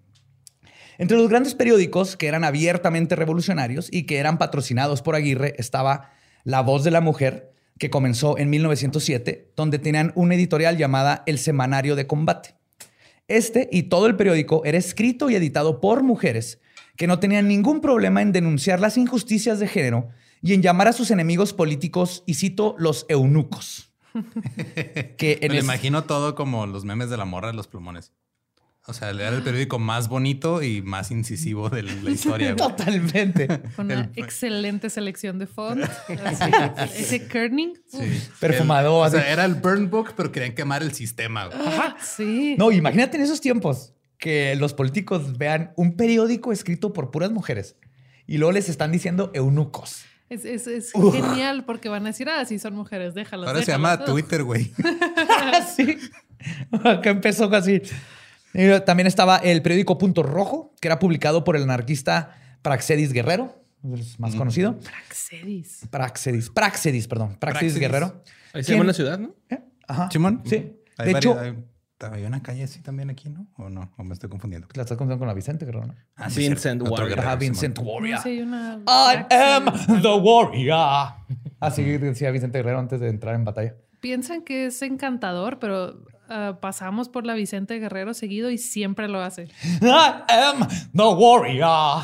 Entre 0.99 1.17
los 1.17 1.29
grandes 1.29 1.55
periódicos 1.55 2.17
que 2.17 2.26
eran 2.26 2.45
abiertamente 2.45 3.17
revolucionarios 3.17 3.88
y 3.91 4.05
que 4.05 4.19
eran 4.19 4.38
patrocinados 4.38 5.03
por 5.03 5.15
Aguirre 5.15 5.55
estaba 5.59 6.12
La 6.45 6.62
Voz 6.62 6.85
de 6.85 6.91
la 6.91 7.00
Mujer, 7.00 7.53
que 7.79 7.91
comenzó 7.91 8.38
en 8.38 8.49
1907, 8.50 9.53
donde 9.57 9.79
tenían 9.79 10.12
una 10.15 10.35
editorial 10.35 10.79
llamada 10.79 11.23
El 11.26 11.38
Semanario 11.38 11.97
de 11.97 12.07
Combate. 12.07 12.55
Este 13.29 13.69
y 13.73 13.85
todo 13.85 14.07
el 14.07 14.17
periódico 14.17 14.65
era 14.65 14.79
escrito 14.79 15.29
y 15.29 15.35
editado 15.35 15.81
por 15.81 16.03
mujeres 16.03 16.61
que 16.97 17.07
no 17.07 17.19
tenían 17.19 17.49
ningún 17.49 17.81
problema 17.81 18.23
en 18.23 18.33
denunciar 18.33 18.81
las 18.81 18.97
injusticias 18.97 19.59
de 19.59 19.69
género 19.69 20.09
y 20.41 20.55
en 20.55 20.62
llamar 20.62 20.88
a 20.88 20.93
sus 20.93 21.11
enemigos 21.11 21.53
políticos, 21.53 22.23
y 22.26 22.35
cito, 22.35 22.75
los 22.79 23.05
eunucos. 23.09 23.93
que 25.17 25.38
Me 25.43 25.47
en 25.47 25.55
imagino 25.57 26.05
todo 26.05 26.35
como 26.35 26.67
los 26.67 26.85
memes 26.85 27.11
de 27.11 27.17
la 27.17 27.25
morra 27.25 27.49
de 27.49 27.55
los 27.55 27.67
plumones. 27.67 28.12
O 28.88 28.93
sea, 28.93 29.11
era 29.11 29.28
el 29.31 29.43
periódico 29.43 29.81
más 29.81 30.09
bonito 30.09 30.62
y 30.62 30.81
más 30.81 31.11
incisivo 31.11 31.69
de 31.71 31.83
la 31.83 31.93
historia. 32.11 32.55
Totalmente. 32.55 33.49
Con 33.75 33.87
una 33.87 33.95
el- 33.95 34.11
excelente 34.14 34.90
selección 34.90 35.38
de 35.40 35.47
font. 35.49 35.83
así, 36.25 36.50
ese 37.02 37.26
kerning. 37.26 37.75
Sí. 37.88 37.99
Perfumado, 38.38 39.02
El- 39.05 39.09
o 39.09 39.11
sea, 39.11 39.28
era 39.33 39.45
el 39.45 39.55
burn 39.57 39.90
book, 39.90 40.12
pero 40.16 40.31
querían 40.31 40.55
quemar 40.55 40.83
el 40.85 40.93
sistema. 40.93 41.47
güey. 41.47 41.59
Sí. 42.00 42.55
No, 42.59 42.71
imagínate 42.71 43.16
en 43.16 43.25
esos 43.25 43.40
tiempos 43.40 43.93
que 44.19 44.55
los 44.57 44.73
políticos 44.73 45.37
vean 45.37 45.73
un 45.76 45.97
periódico 45.97 46.52
escrito 46.52 46.93
por 46.93 47.11
puras 47.11 47.33
mujeres 47.33 47.76
y 48.26 48.38
luego 48.38 48.52
les 48.52 48.69
están 48.69 48.93
diciendo 48.93 49.31
eunucos. 49.35 50.05
Es, 50.31 50.45
es- 50.45 50.66
es 50.69 50.90
Uf. 50.95 51.12
genial 51.14 51.64
porque 51.64 51.88
van 51.88 52.05
a 52.05 52.11
decir, 52.11 52.28
ah, 52.28 52.45
sí, 52.45 52.59
son 52.61 52.75
mujeres, 52.76 53.14
déjalos. 53.14 53.49
Ahora 53.49 53.61
se 53.61 53.66
déjalos". 53.73 53.90
llama 53.99 54.05
Twitter, 54.05 54.43
güey. 54.45 54.73
sí. 55.76 55.99
Acá 56.85 57.11
empezó 57.11 57.52
así. 57.55 57.83
Y 58.56 58.80
También 58.84 59.06
estaba 59.06 59.36
el 59.38 59.62
periódico 59.62 59.98
Punto 59.98 60.22
Rojo, 60.22 60.75
que 60.80 60.88
era 60.88 60.98
publicado 60.98 61.44
por 61.44 61.56
el 61.56 61.62
anarquista 61.64 62.36
Praxedis 62.62 63.12
Guerrero, 63.12 63.62
el 63.84 64.02
más 64.18 64.34
conocido. 64.34 64.78
Praxedis. 64.80 65.86
Praxedis, 65.90 66.50
Praxedis, 66.50 67.06
perdón, 67.08 67.36
Praxedis, 67.38 67.75
Praxedis. 67.75 67.80
Guerrero. 67.80 68.22
Ahí 68.52 68.64
se 68.64 68.72
llama 68.72 68.84
la 68.84 68.92
ciudad, 68.94 69.18
¿no? 69.18 69.34
¿Eh? 69.50 69.60
Ajá. 69.86 70.10
Simón. 70.10 70.42
Sí. 70.44 70.72
Hay 70.98 71.12
De 71.12 71.18
hecho, 71.18 71.34
varias- 71.34 71.56
hay, 72.00 72.10
hay 72.20 72.25
una 72.25 72.42
calle 72.42 72.64
así 72.64 72.80
también 72.80 73.10
aquí, 73.10 73.28
¿no? 73.28 73.46
¿O 73.56 73.68
no? 73.68 73.92
¿O 73.96 74.02
me 74.04 74.14
estoy 74.14 74.28
confundiendo? 74.30 74.66
la 74.75 74.82
estás 74.82 74.96
contando 74.96 75.18
con 75.18 75.28
la 75.28 75.34
Vicente 75.34 75.64
Guerrero, 75.66 75.86
¿no? 75.88 75.94
Ah, 76.16 76.28
Vincent 76.34 76.82
Warrior. 76.82 77.08
guerrero, 77.08 77.22
Ajá, 77.28 77.30
Simón. 77.38 77.40
Vincent 77.40 77.78
Warrior. 77.80 78.20
hay 78.25 78.40
una. 78.40 78.80
I 78.86 79.26
am 79.34 80.02
the 80.02 80.08
warrior. 80.14 81.08
Así 81.60 81.82
decía 81.84 82.30
Vicente 82.30 82.58
Guerrero 82.58 82.78
antes 82.78 82.98
de 83.00 83.08
entrar 83.08 83.34
en 83.34 83.44
batalla. 83.44 83.75
Piensan 84.00 84.42
que 84.42 84.66
es 84.66 84.82
encantador, 84.82 85.58
pero 85.58 86.02
ah, 86.28 86.59
pasamos 86.61 87.09
por 87.09 87.25
la 87.26 87.35
Vicente 87.35 87.78
Guerrero 87.78 88.14
seguido 88.14 88.50
y 88.50 88.59
siempre 88.59 89.09
lo 89.09 89.21
hace. 89.21 89.45
I 89.83 89.88
am 90.28 90.66
the 90.95 91.02
warrior. 91.02 92.02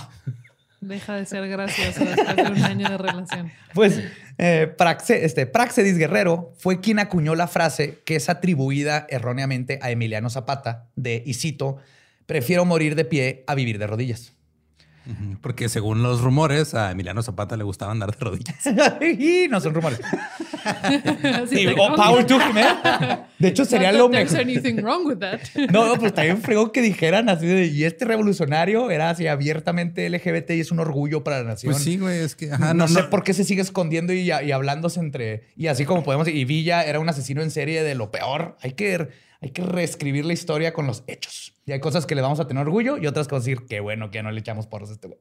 Deja 0.81 1.15
de 1.15 1.27
ser 1.27 1.49
gracioso 1.49 2.05
después 2.05 2.35
de 2.37 2.43
un 2.43 2.65
año 2.65 2.89
de 2.89 2.99
relación. 2.99 3.53
Pues 3.73 4.01
eh, 4.39 4.75
Praxe- 4.77 5.21
este, 5.23 5.47
Praxedis 5.47 5.97
Guerrero 5.97 6.53
fue 6.59 6.81
quien 6.81 6.99
acuñó 6.99 7.37
la 7.37 7.47
frase 7.47 8.01
que 8.05 8.17
es 8.17 8.29
atribuida 8.29 9.07
erróneamente 9.09 9.79
a 9.81 9.93
Emiliano 9.93 10.29
Zapata 10.29 10.89
de, 10.97 11.23
y 11.25 11.35
cito, 11.35 11.77
prefiero 12.27 12.65
morir 12.65 12.97
de 12.97 13.05
pie 13.05 13.45
a 13.47 13.55
vivir 13.55 13.79
de 13.79 13.87
rodillas. 13.87 14.33
Porque 15.41 15.69
según 15.69 16.03
los 16.03 16.21
rumores, 16.21 16.75
a 16.75 16.91
Emiliano 16.93 17.23
Zapata 17.23 17.57
le 17.57 17.65
gustaba 17.65 17.93
andar 17.93 18.13
de 18.13 18.19
rodillas. 18.19 18.57
y 19.19 19.49
no 19.49 19.61
son 19.61 19.75
rumores. 19.75 20.01
Sí, 21.49 21.67
de, 21.67 21.75
oh, 21.77 21.89
"Oh, 21.93 21.97
power 21.97 22.25
to 22.25 22.37
him, 22.37 22.57
¿eh? 22.57 23.19
De 23.39 23.49
hecho, 23.49 23.65
sería 23.65 23.91
lo 23.91 24.09
mejor. 24.09 24.39
anything 24.39 24.77
wrong 24.77 25.05
with 25.05 25.19
that. 25.19 25.41
No, 25.73 25.87
no, 25.87 25.97
pues 25.97 26.15
también 26.15 26.41
fregó 26.41 26.71
que 26.71 26.81
dijeran 26.81 27.29
así 27.29 27.47
de, 27.47 27.67
y 27.67 27.83
este 27.83 28.05
revolucionario 28.05 28.91
era 28.93 29.11
así 29.11 29.27
abiertamente 29.27 30.09
LGBT 30.09 30.51
y 30.51 30.61
es 30.61 30.71
un 30.71 30.79
orgullo 30.79 31.25
para 31.25 31.39
la 31.39 31.45
nación. 31.45 31.73
Pues 31.73 31.83
sí, 31.83 31.99
güey, 31.99 32.21
es 32.21 32.37
que 32.37 32.53
ajá, 32.53 32.75
no, 32.75 32.87
sé 32.87 33.03
por 33.05 33.25
qué 33.25 33.35
se 33.35 33.43
sigue 33.43 33.63
escondiendo 33.63 34.13
y, 34.13 34.21
y 34.21 34.53
hablándose 34.53 35.01
entre. 35.01 35.45
Y 35.57 35.67
así 35.67 35.85
como 35.85 36.05
podemos. 36.05 36.29
Y 36.29 36.45
Villa 36.45 36.85
era 36.85 37.01
un 37.01 37.09
asesino 37.09 37.43
en 37.43 37.51
serie 37.51 37.83
de 37.83 37.97
lo 37.97 38.13
peor. 38.13 38.57
Hay 38.63 38.73
que, 38.73 39.09
hay 39.43 39.51
que 39.51 39.63
reescribir 39.63 40.25
la 40.25 40.33
historia 40.33 40.73
con 40.73 40.87
los 40.87 41.03
hechos. 41.09 41.55
Y 41.67 41.73
hay 41.73 41.81
cosas 41.81 42.07
que 42.07 42.15
le 42.15 42.23
vamos 42.23 42.39
a 42.39 42.47
tener 42.47 42.63
orgullo 42.63 42.97
y 42.97 43.09
otras 43.09 43.27
que 43.27 43.35
vamos 43.35 43.45
a 43.45 43.51
decir, 43.51 43.67
qué 43.69 43.81
bueno 43.81 44.11
que 44.11 44.19
ya 44.19 44.23
no 44.23 44.31
le 44.31 44.39
echamos 44.39 44.69
porros 44.69 44.91
a 44.91 44.93
este 44.93 45.09
güey. 45.09 45.21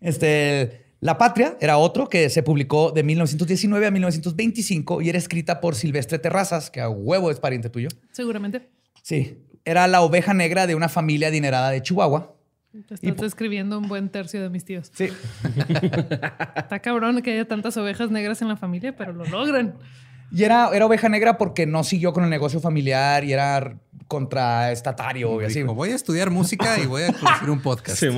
Este. 0.00 0.86
La 1.00 1.16
Patria 1.16 1.56
era 1.62 1.78
otro 1.78 2.10
que 2.10 2.28
se 2.28 2.42
publicó 2.42 2.90
de 2.90 3.02
1919 3.02 3.86
a 3.86 3.90
1925 3.90 5.00
y 5.00 5.08
era 5.08 5.16
escrita 5.16 5.62
por 5.62 5.74
Silvestre 5.74 6.18
Terrazas, 6.18 6.70
que 6.70 6.82
a 6.82 6.90
huevo 6.90 7.30
es 7.30 7.40
pariente 7.40 7.70
tuyo. 7.70 7.88
Seguramente. 8.12 8.68
Sí. 9.02 9.38
Era 9.64 9.88
la 9.88 10.02
oveja 10.02 10.34
negra 10.34 10.66
de 10.66 10.74
una 10.74 10.90
familia 10.90 11.28
adinerada 11.28 11.70
de 11.70 11.80
Chihuahua. 11.80 12.36
Te 12.70 12.94
estás 12.94 13.16
describiendo 13.16 13.78
un 13.78 13.88
buen 13.88 14.10
tercio 14.10 14.42
de 14.42 14.50
mis 14.50 14.66
tíos. 14.66 14.92
Sí. 14.94 15.08
Está 16.56 16.80
cabrón 16.82 17.22
que 17.22 17.32
haya 17.32 17.48
tantas 17.48 17.78
ovejas 17.78 18.10
negras 18.10 18.42
en 18.42 18.48
la 18.48 18.56
familia, 18.56 18.94
pero 18.94 19.14
lo 19.14 19.24
logran. 19.24 19.76
Y 20.32 20.44
era, 20.44 20.70
era 20.72 20.86
oveja 20.86 21.08
negra 21.08 21.36
porque 21.38 21.66
no 21.66 21.82
siguió 21.84 22.12
con 22.12 22.24
el 22.24 22.30
negocio 22.30 22.60
familiar 22.60 23.24
y 23.24 23.32
era 23.32 23.76
contraestatario 24.06 25.40
y 25.40 25.44
así. 25.44 25.60
Dijo, 25.60 25.74
voy 25.74 25.90
a 25.90 25.94
estudiar 25.94 26.30
música 26.30 26.78
y 26.78 26.86
voy 26.86 27.02
a 27.04 27.12
producir 27.12 27.50
un 27.50 27.60
podcast. 27.60 27.98
Sí, 27.98 28.08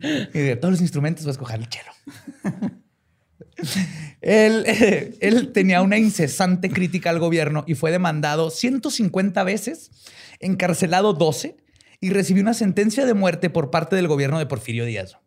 Y 0.00 0.38
de 0.38 0.56
todos 0.56 0.72
los 0.72 0.80
instrumentos 0.80 1.24
voy 1.24 1.30
a 1.30 1.32
escoger 1.32 1.58
el 1.58 1.68
chelo. 1.68 1.90
él, 4.20 4.64
eh, 4.66 5.16
él 5.20 5.52
tenía 5.52 5.82
una 5.82 5.98
incesante 5.98 6.70
crítica 6.70 7.10
al 7.10 7.18
gobierno 7.18 7.64
y 7.66 7.74
fue 7.74 7.90
demandado 7.90 8.50
150 8.50 9.42
veces, 9.42 9.90
encarcelado 10.38 11.14
12 11.14 11.56
y 12.00 12.10
recibió 12.10 12.42
una 12.42 12.54
sentencia 12.54 13.06
de 13.06 13.14
muerte 13.14 13.50
por 13.50 13.70
parte 13.70 13.96
del 13.96 14.06
gobierno 14.06 14.38
de 14.38 14.46
Porfirio 14.46 14.84
Díaz. 14.84 15.18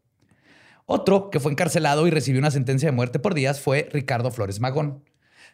Otro 0.85 1.29
que 1.29 1.39
fue 1.39 1.51
encarcelado 1.51 2.07
y 2.07 2.11
recibió 2.11 2.39
una 2.39 2.51
sentencia 2.51 2.89
de 2.89 2.95
muerte 2.95 3.19
por 3.19 3.33
Díaz 3.33 3.59
fue 3.61 3.87
Ricardo 3.91 4.31
Flores 4.31 4.59
Magón, 4.59 5.03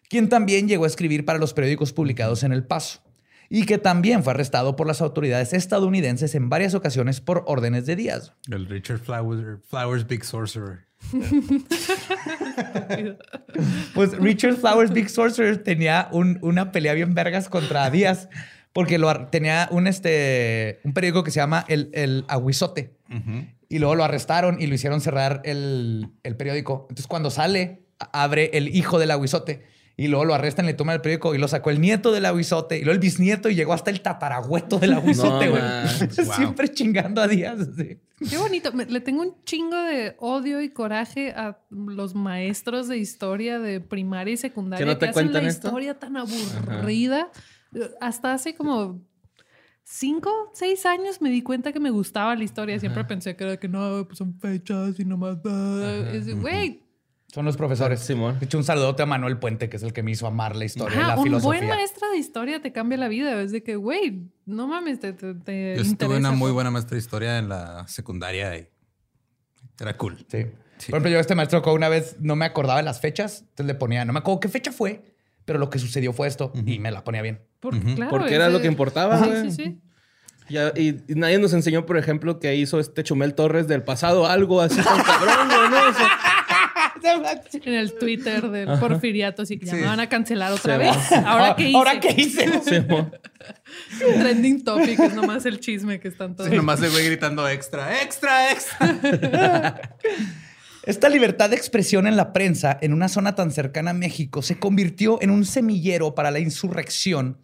quien 0.09 0.29
también 0.29 0.67
llegó 0.67 0.85
a 0.85 0.87
escribir 0.87 1.25
para 1.25 1.39
los 1.39 1.53
periódicos 1.53 1.93
publicados 1.93 2.43
en 2.43 2.51
El 2.53 2.63
Paso 2.65 3.01
y 3.49 3.65
que 3.65 3.77
también 3.77 4.23
fue 4.23 4.33
arrestado 4.33 4.75
por 4.75 4.87
las 4.87 5.01
autoridades 5.01 5.53
estadounidenses 5.53 6.35
en 6.35 6.49
varias 6.49 6.73
ocasiones 6.73 7.21
por 7.21 7.43
órdenes 7.47 7.85
de 7.85 7.95
Díaz. 7.95 8.33
El 8.51 8.65
Richard 8.67 8.99
Flowers, 8.99 9.59
Flowers 9.69 10.05
Big 10.07 10.23
Sorcerer. 10.25 10.85
Pues 13.93 14.17
Richard 14.17 14.55
Flowers 14.57 14.91
Big 14.91 15.09
Sorcerer 15.09 15.57
tenía 15.63 16.09
un- 16.11 16.39
una 16.41 16.71
pelea 16.71 16.93
bien 16.93 17.13
vergas 17.13 17.49
contra 17.49 17.89
Díaz 17.89 18.29
porque 18.73 18.97
lo, 18.97 19.27
tenía 19.27 19.67
un, 19.71 19.87
este, 19.87 20.79
un 20.83 20.93
periódico 20.93 21.23
que 21.23 21.31
se 21.31 21.39
llama 21.39 21.65
El, 21.67 21.89
el 21.93 22.25
Aguizote 22.27 22.93
y 23.69 23.79
luego 23.79 23.95
lo 23.95 24.03
arrestaron 24.03 24.61
y 24.61 24.67
lo 24.67 24.75
hicieron 24.75 25.01
cerrar 25.01 25.41
el, 25.45 26.09
el 26.23 26.35
periódico. 26.37 26.87
Entonces 26.89 27.07
cuando 27.07 27.29
sale, 27.29 27.85
abre 28.13 28.51
el 28.53 28.75
hijo 28.75 28.99
del 28.99 29.11
Aguizote 29.11 29.63
y 29.99 30.09
luego 30.09 30.25
lo 30.25 30.35
arrestan, 30.35 30.67
le 30.67 30.75
toman 30.75 30.93
el 30.95 31.01
periódico 31.01 31.33
y 31.33 31.39
lo 31.39 31.47
sacó 31.47 31.71
el 31.71 31.81
nieto 31.81 32.11
del 32.11 32.25
Aguizote 32.27 32.77
y 32.77 32.81
luego 32.81 32.93
el 32.93 32.99
bisnieto 32.99 33.49
y 33.49 33.55
llegó 33.55 33.73
hasta 33.73 33.89
el 33.89 34.01
tatarabueto 34.01 34.77
del 34.77 34.93
Aguizote, 34.93 35.45
No 35.47 35.51
güey. 35.51 35.63
wow. 36.25 36.35
Siempre 36.35 36.69
chingando 36.71 37.19
a 37.19 37.27
Díaz. 37.27 37.59
así. 37.61 37.97
qué 38.29 38.37
bonito. 38.37 38.71
Me- 38.73 38.85
le 38.85 38.99
tengo 39.01 39.23
un 39.23 39.43
chingo 39.43 39.75
de 39.75 40.15
odio 40.19 40.61
y 40.61 40.69
coraje 40.69 41.31
a 41.31 41.57
los 41.71 42.13
maestros 42.13 42.87
de 42.87 42.97
historia 42.99 43.57
de 43.59 43.81
primaria 43.81 44.35
y 44.35 44.37
secundaria 44.37 44.85
¿Que 44.85 44.91
no 44.91 44.97
te 44.99 45.07
hacen 45.07 45.33
la 45.33 45.39
esto? 45.41 45.67
historia 45.69 45.97
tan 45.97 46.15
aburrida. 46.15 47.31
Hasta 47.99 48.33
hace 48.33 48.55
como 48.55 49.01
cinco, 49.89 50.51
seis 50.53 50.85
años 50.85 51.21
me 51.21 51.29
di 51.29 51.41
cuenta 51.41 51.71
que 51.71 51.79
me 51.79 51.89
gustaba 51.89 52.35
la 52.35 52.43
historia. 52.43 52.77
Siempre 52.79 53.05
pensé 53.05 53.35
que 53.35 53.43
era 53.45 53.57
que 53.57 53.69
no, 53.69 54.05
pues 54.05 54.17
son 54.17 54.37
fechas 54.39 54.99
y 54.99 55.05
nomás. 55.05 55.37
ah". 55.45 56.09
Es 56.13 56.25
de, 56.25 56.33
Güey, 56.33 56.83
Son 57.33 57.45
los 57.45 57.55
profesores. 57.55 58.01
Simón. 58.01 58.37
De 58.39 58.45
hecho, 58.45 58.57
un 58.57 58.63
saludote 58.63 59.03
a 59.03 59.05
Manuel 59.05 59.37
Puente, 59.39 59.69
que 59.69 59.77
es 59.77 59.83
el 59.83 59.93
que 59.93 60.03
me 60.03 60.11
hizo 60.11 60.27
amar 60.27 60.55
la 60.55 60.65
historia, 60.65 60.97
y 60.97 61.03
la 61.03 61.17
un 61.17 61.23
filosofía. 61.23 61.59
buen 61.61 61.67
maestro 61.67 62.09
de 62.11 62.17
historia 62.17 62.61
te 62.61 62.71
cambia 62.71 62.97
la 62.97 63.07
vida. 63.07 63.41
Es 63.41 63.51
de 63.51 63.63
que, 63.63 63.75
güey, 63.75 64.29
no 64.45 64.67
mames, 64.67 64.99
te, 64.99 65.13
te, 65.13 65.33
te 65.33 65.75
Yo 65.75 65.81
estuve 65.81 65.89
interesa, 65.91 66.17
una 66.17 66.31
muy 66.31 66.51
buena 66.51 66.69
maestra 66.69 66.95
de 66.95 66.99
historia 66.99 67.37
en 67.37 67.49
la 67.49 67.87
secundaria 67.87 68.57
y 68.57 68.67
era 69.79 69.97
cool. 69.97 70.17
Sí. 70.29 70.45
Sí. 70.77 70.91
Por 70.91 70.97
ejemplo, 70.99 71.11
yo 71.11 71.17
a 71.17 71.21
este 71.21 71.33
maestro 71.33 71.63
una 71.73 71.89
vez 71.89 72.17
no 72.19 72.35
me 72.35 72.45
acordaba 72.45 72.77
de 72.77 72.83
las 72.85 72.99
fechas, 73.01 73.39
entonces 73.41 73.65
le 73.65 73.75
ponía, 73.75 74.05
no 74.05 74.13
me 74.13 74.19
acuerdo 74.19 74.41
qué 74.41 74.47
fecha 74.49 74.71
fue, 74.71 75.16
pero 75.47 75.57
lo 75.57 75.71
que 75.71 75.79
sucedió 75.79 76.11
fue 76.13 76.27
esto 76.27 76.51
y 76.67 76.77
me 76.77 76.91
la 76.91 77.03
ponía 77.03 77.23
bien. 77.23 77.41
Porque, 77.61 77.95
claro, 77.95 78.11
Porque 78.11 78.35
era 78.35 78.45
ese- 78.47 78.53
lo 78.53 78.61
que 78.61 78.67
importaba, 78.67 79.23
Sí, 79.23 79.31
sí, 79.45 79.51
sí. 79.51 79.79
Ya, 80.49 80.71
y, 80.75 80.89
y 81.11 81.15
nadie 81.15 81.39
nos 81.39 81.53
enseñó, 81.53 81.85
por 81.85 81.97
ejemplo, 81.97 82.39
que 82.39 82.55
hizo 82.55 82.79
este 82.79 83.03
Chumel 83.03 83.33
Torres 83.33 83.67
del 83.67 83.81
pasado 83.83 84.27
algo 84.27 84.61
así 84.61 84.75
tan 84.81 85.01
cabrón, 85.03 85.47
¿no? 85.71 85.89
O 85.89 85.93
sea, 85.93 86.09
En 87.63 87.73
el 87.73 87.93
Twitter 87.97 88.49
del 88.49 88.79
Porfiriato, 88.79 89.43
así 89.43 89.57
que 89.57 89.65
ya 89.67 89.73
Sí. 89.73 89.79
me 89.79 89.85
van 89.87 89.99
a 90.01 90.09
cancelar 90.09 90.51
otra 90.51 90.73
Se 90.73 90.77
vez. 90.79 91.11
¿Ahora 91.25 91.55
qué 91.55 91.63
hice? 91.69 91.77
¿Ahora 91.77 91.99
qué 92.01 92.09
hice? 92.17 92.85
Trending 94.19 94.63
topic 94.65 94.99
es 94.99 95.13
nomás 95.13 95.45
el 95.45 95.59
chisme 95.61 95.99
que 96.01 96.09
están 96.09 96.35
todos. 96.35 96.49
Sí, 96.49 96.55
nomás 96.55 96.81
el 96.81 96.91
güey 96.91 97.05
gritando 97.05 97.47
extra, 97.47 98.01
extra, 98.01 98.51
extra. 98.51 99.81
Esta 100.87 101.09
libertad 101.09 101.49
de 101.49 101.57
expresión 101.57 102.07
en 102.07 102.15
la 102.15 102.31
prensa 102.31 102.77
en 102.81 102.93
una 102.93 103.09
zona 103.09 103.35
tan 103.35 103.51
cercana 103.51 103.91
a 103.91 103.93
México 103.93 104.41
se 104.41 104.57
convirtió 104.57 105.21
en 105.21 105.31
un 105.31 105.43
semillero 105.43 106.15
para 106.15 106.31
la 106.31 106.39
insurrección. 106.39 107.39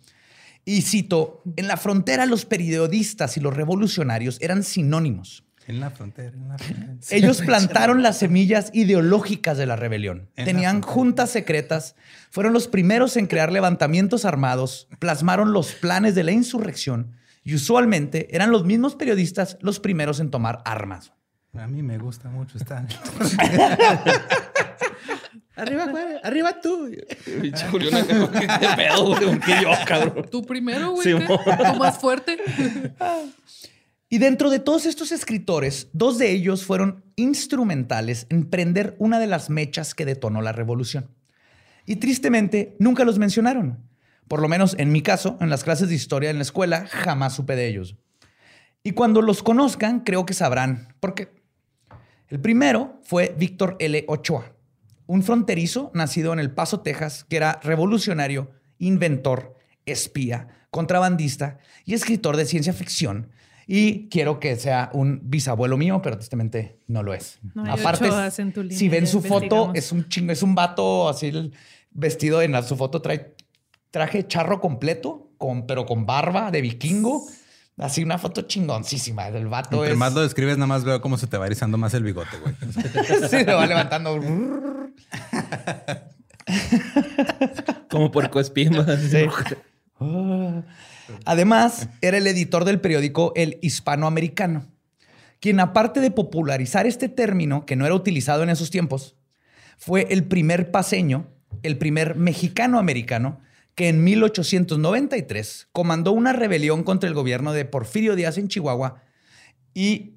Y 0.63 0.83
cito, 0.83 1.43
en 1.57 1.67
la 1.67 1.75
frontera 1.75 2.25
los 2.25 2.45
periodistas 2.45 3.35
y 3.35 3.41
los 3.41 3.53
revolucionarios 3.53 4.39
eran 4.39 4.63
sinónimos. 4.63 5.43
En 5.67 5.81
la 5.81 5.91
frontera, 5.91 6.31
en 6.37 6.47
la 6.47 6.57
frontera. 6.57 6.97
Ellos 7.09 7.41
plantaron 7.41 8.01
las 8.01 8.17
semillas 8.17 8.69
ideológicas 8.71 9.57
de 9.57 9.65
la 9.65 9.75
rebelión. 9.75 10.29
En 10.37 10.45
Tenían 10.45 10.81
juntas 10.81 11.29
secretas, 11.29 11.97
fueron 12.31 12.53
los 12.53 12.69
primeros 12.69 13.17
en 13.17 13.27
crear 13.27 13.51
levantamientos 13.51 14.23
armados, 14.23 14.87
plasmaron 14.99 15.51
los 15.51 15.73
planes 15.73 16.15
de 16.15 16.23
la 16.23 16.31
insurrección 16.31 17.17
y 17.43 17.55
usualmente 17.55 18.33
eran 18.33 18.51
los 18.51 18.63
mismos 18.63 18.95
periodistas 18.95 19.57
los 19.59 19.81
primeros 19.81 20.21
en 20.21 20.31
tomar 20.31 20.61
armas. 20.63 21.11
A 21.57 21.67
mí 21.67 21.83
me 21.83 21.97
gusta 21.97 22.29
mucho 22.29 22.57
estar. 22.57 22.85
Arriba, 25.55 25.85
güey. 25.85 26.03
Arriba 26.23 26.59
tú. 26.59 26.89
Pinche 27.41 27.67
Julián 27.69 27.95
acá, 27.95 28.59
¿qué 28.59 28.67
pedo, 28.75 29.05
güey? 29.05 29.23
¿Con 29.25 29.39
qué 29.39 29.53
yo, 29.61 29.69
cabrón? 29.85 30.25
Tú 30.31 30.43
primero, 30.43 30.91
güey. 30.91 31.03
Sí. 31.03 31.25
Tú 31.25 31.75
más 31.77 31.99
fuerte. 31.99 32.39
Y 34.09 34.17
dentro 34.17 34.49
de 34.49 34.59
todos 34.59 34.85
estos 34.85 35.11
escritores, 35.11 35.89
dos 35.93 36.17
de 36.17 36.31
ellos 36.31 36.65
fueron 36.65 37.03
instrumentales 37.15 38.25
en 38.29 38.49
prender 38.49 38.95
una 38.97 39.19
de 39.19 39.27
las 39.27 39.49
mechas 39.49 39.93
que 39.93 40.05
detonó 40.05 40.41
la 40.41 40.53
revolución. 40.53 41.11
Y 41.85 41.97
tristemente, 41.97 42.75
nunca 42.79 43.03
los 43.05 43.19
mencionaron. 43.19 43.87
Por 44.27 44.41
lo 44.41 44.47
menos 44.47 44.75
en 44.79 44.91
mi 44.91 45.01
caso, 45.01 45.37
en 45.39 45.49
las 45.49 45.63
clases 45.63 45.89
de 45.89 45.95
historia 45.95 46.29
en 46.31 46.37
la 46.37 46.43
escuela, 46.43 46.87
jamás 46.87 47.35
supe 47.35 47.55
de 47.55 47.67
ellos. 47.67 47.95
Y 48.81 48.91
cuando 48.91 49.21
los 49.21 49.43
conozcan, 49.43 49.99
creo 49.99 50.25
que 50.25 50.33
sabrán 50.33 50.95
por 50.99 51.13
qué. 51.13 51.42
El 52.33 52.39
primero 52.41 52.99
fue 53.03 53.35
Víctor 53.37 53.75
L. 53.77 54.05
Ochoa, 54.07 54.55
un 55.05 55.21
fronterizo 55.21 55.91
nacido 55.93 56.33
en 56.33 56.39
El 56.39 56.49
Paso, 56.49 56.79
Texas, 56.79 57.25
que 57.29 57.35
era 57.35 57.59
revolucionario, 57.61 58.49
inventor, 58.79 59.53
espía, 59.85 60.47
contrabandista 60.71 61.59
y 61.85 61.93
escritor 61.93 62.35
de 62.35 62.47
ciencia 62.47 62.73
ficción. 62.73 63.29
Y 63.67 64.09
quiero 64.09 64.39
que 64.39 64.55
sea 64.55 64.89
un 64.93 65.21
bisabuelo 65.25 65.77
mío, 65.77 66.01
pero 66.01 66.17
tristemente 66.17 66.79
no 66.87 67.03
lo 67.03 67.13
es. 67.13 67.37
No 67.53 67.71
Aparte, 67.71 68.05
Ochoas 68.07 68.39
en 68.39 68.51
tu 68.51 68.63
línea, 68.63 68.79
si 68.79 68.89
ven 68.89 69.05
su 69.05 69.21
foto, 69.21 69.71
es 69.75 69.91
un 69.91 70.09
chingo, 70.09 70.31
es 70.31 70.41
un 70.41 70.55
vato 70.55 71.09
así 71.09 71.27
el- 71.27 71.53
vestido 71.91 72.41
en 72.41 72.53
la- 72.53 72.63
su 72.63 72.75
foto 72.75 72.99
trae 73.03 73.35
traje 73.91 74.25
charro 74.25 74.59
completo, 74.59 75.29
con, 75.37 75.67
pero 75.67 75.85
con 75.85 76.07
barba 76.07 76.49
de 76.49 76.61
vikingo. 76.61 77.27
Así 77.77 78.03
una 78.03 78.17
foto 78.17 78.43
chingoncísima. 78.43 79.27
El 79.27 79.47
vato 79.47 79.77
Entre 79.77 79.93
es... 79.93 79.97
más 79.97 80.13
lo 80.13 80.21
describes, 80.21 80.57
nada 80.57 80.67
más 80.67 80.83
veo 80.83 81.01
cómo 81.01 81.17
se 81.17 81.27
te 81.27 81.37
va 81.37 81.47
erizando 81.47 81.77
más 81.77 81.93
el 81.93 82.03
bigote, 82.03 82.37
güey. 82.37 82.55
sí, 83.29 83.43
lo 83.45 83.57
va 83.57 83.65
levantando. 83.65 84.19
Como 87.89 88.11
puerco. 88.11 88.43
Sí. 88.43 89.25
Ah. 89.99 90.61
Además, 91.25 91.89
era 92.01 92.17
el 92.17 92.27
editor 92.27 92.65
del 92.65 92.79
periódico 92.79 93.33
El 93.35 93.57
Hispanoamericano, 93.61 94.67
quien 95.39 95.59
aparte 95.59 95.99
de 95.99 96.11
popularizar 96.11 96.85
este 96.85 97.09
término, 97.09 97.65
que 97.65 97.75
no 97.75 97.85
era 97.85 97.95
utilizado 97.95 98.43
en 98.43 98.49
esos 98.49 98.69
tiempos, 98.69 99.15
fue 99.77 100.07
el 100.11 100.23
primer 100.25 100.71
paseño, 100.71 101.27
el 101.63 101.77
primer 101.77 102.15
mexicano-americano, 102.15 103.41
que 103.75 103.89
en 103.89 104.03
1893 104.03 105.69
comandó 105.71 106.11
una 106.11 106.33
rebelión 106.33 106.83
contra 106.83 107.07
el 107.07 107.15
gobierno 107.15 107.53
de 107.53 107.65
Porfirio 107.65 108.15
Díaz 108.15 108.37
en 108.37 108.47
Chihuahua 108.47 109.01
y 109.73 110.15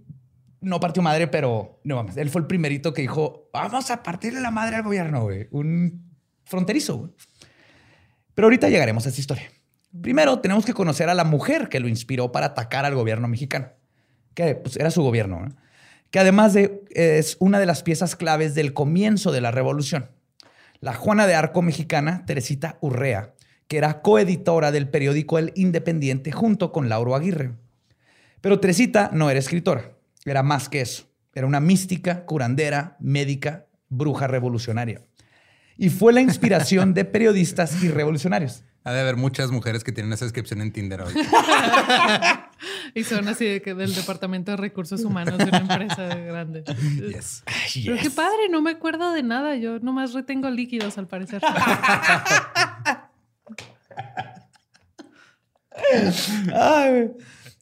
no 0.60 0.80
partió 0.80 1.02
madre, 1.02 1.28
pero 1.28 1.80
no 1.84 1.96
mames, 1.96 2.16
él 2.16 2.30
fue 2.30 2.40
el 2.40 2.46
primerito 2.46 2.92
que 2.92 3.02
dijo, 3.02 3.48
vamos 3.52 3.90
a 3.90 4.02
partirle 4.02 4.40
la 4.40 4.50
madre 4.50 4.76
al 4.76 4.82
gobierno, 4.82 5.22
güey. 5.22 5.48
Un 5.50 6.12
fronterizo, 6.44 6.98
güey. 6.98 7.12
Pero 8.34 8.46
ahorita 8.46 8.68
llegaremos 8.68 9.06
a 9.06 9.08
esta 9.08 9.20
historia. 9.20 9.50
Primero 10.02 10.40
tenemos 10.40 10.66
que 10.66 10.74
conocer 10.74 11.08
a 11.08 11.14
la 11.14 11.24
mujer 11.24 11.68
que 11.68 11.80
lo 11.80 11.88
inspiró 11.88 12.32
para 12.32 12.46
atacar 12.46 12.84
al 12.84 12.94
gobierno 12.94 13.28
mexicano, 13.28 13.68
que 14.34 14.56
pues, 14.56 14.76
era 14.76 14.90
su 14.90 15.02
gobierno, 15.02 15.40
¿no? 15.40 15.56
que 16.10 16.18
además 16.18 16.52
de, 16.52 16.84
es 16.90 17.36
una 17.40 17.58
de 17.58 17.66
las 17.66 17.82
piezas 17.82 18.16
claves 18.16 18.54
del 18.54 18.72
comienzo 18.72 19.32
de 19.32 19.40
la 19.40 19.50
revolución. 19.50 20.10
La 20.80 20.94
Juana 20.94 21.26
de 21.26 21.34
Arco 21.34 21.62
mexicana, 21.62 22.24
Teresita 22.26 22.78
Urrea, 22.80 23.34
que 23.68 23.78
era 23.78 24.00
coeditora 24.02 24.72
del 24.72 24.88
periódico 24.88 25.38
El 25.38 25.52
Independiente 25.54 26.32
junto 26.32 26.72
con 26.72 26.88
Lauro 26.88 27.14
Aguirre. 27.14 27.52
Pero 28.40 28.60
Teresita 28.60 29.10
no 29.12 29.30
era 29.30 29.38
escritora, 29.38 29.92
era 30.24 30.42
más 30.42 30.68
que 30.68 30.80
eso. 30.80 31.04
Era 31.34 31.46
una 31.46 31.60
mística, 31.60 32.24
curandera, 32.24 32.96
médica, 33.00 33.66
bruja 33.88 34.26
revolucionaria. 34.26 35.02
Y 35.76 35.90
fue 35.90 36.12
la 36.12 36.22
inspiración 36.22 36.94
de 36.94 37.04
periodistas 37.04 37.82
y 37.82 37.88
revolucionarios. 37.88 38.62
Ha 38.84 38.92
de 38.92 39.00
haber 39.00 39.16
muchas 39.16 39.50
mujeres 39.50 39.82
que 39.82 39.92
tienen 39.92 40.12
esa 40.12 40.24
descripción 40.24 40.60
en 40.60 40.72
Tinder 40.72 41.02
hoy. 41.02 41.12
Y 42.94 43.04
son 43.04 43.28
así 43.28 43.44
de 43.44 43.60
que 43.60 43.74
del 43.74 43.94
departamento 43.94 44.52
de 44.52 44.56
recursos 44.56 45.04
humanos 45.04 45.36
de 45.36 45.44
una 45.44 45.58
empresa 45.58 46.06
grande. 46.14 46.64
Yes. 46.96 47.42
Pero 47.74 47.96
qué 47.96 48.04
yes. 48.04 48.14
padre, 48.14 48.48
no 48.50 48.62
me 48.62 48.70
acuerdo 48.70 49.12
de 49.12 49.22
nada. 49.22 49.56
Yo 49.56 49.78
nomás 49.80 50.14
retengo 50.14 50.48
líquidos 50.48 50.96
al 50.96 51.06
parecer. 51.06 51.42
Ay. 56.54 57.10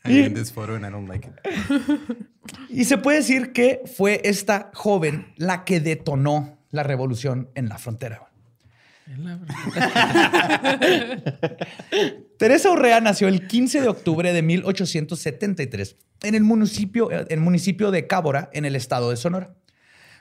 I 0.07 0.29
this 0.29 0.53
photo 0.53 0.75
and 0.75 0.85
I 0.85 0.91
don't 0.91 1.09
like 1.09 1.27
it. 1.27 1.33
Y 2.69 2.85
se 2.85 2.99
puede 2.99 3.19
decir 3.19 3.53
que 3.53 3.83
fue 3.87 4.21
esta 4.25 4.71
joven 4.75 5.33
la 5.37 5.65
que 5.65 5.81
detonó 5.81 6.59
la 6.71 6.83
revolución 6.83 7.51
en 7.55 7.69
la 7.69 7.79
frontera. 7.79 8.29
Teresa 12.39 12.71
Urrea 12.71 13.01
nació 13.01 13.29
el 13.29 13.47
15 13.47 13.83
de 13.83 13.89
octubre 13.89 14.33
de 14.33 14.43
1873 14.43 15.97
en 16.23 16.35
el 16.35 16.43
municipio, 16.43 17.11
el 17.11 17.41
municipio 17.41 17.91
de 17.91 18.07
Cábora, 18.07 18.49
en 18.53 18.65
el 18.65 18.77
estado 18.77 19.11
de 19.11 19.17
Sonora. 19.17 19.55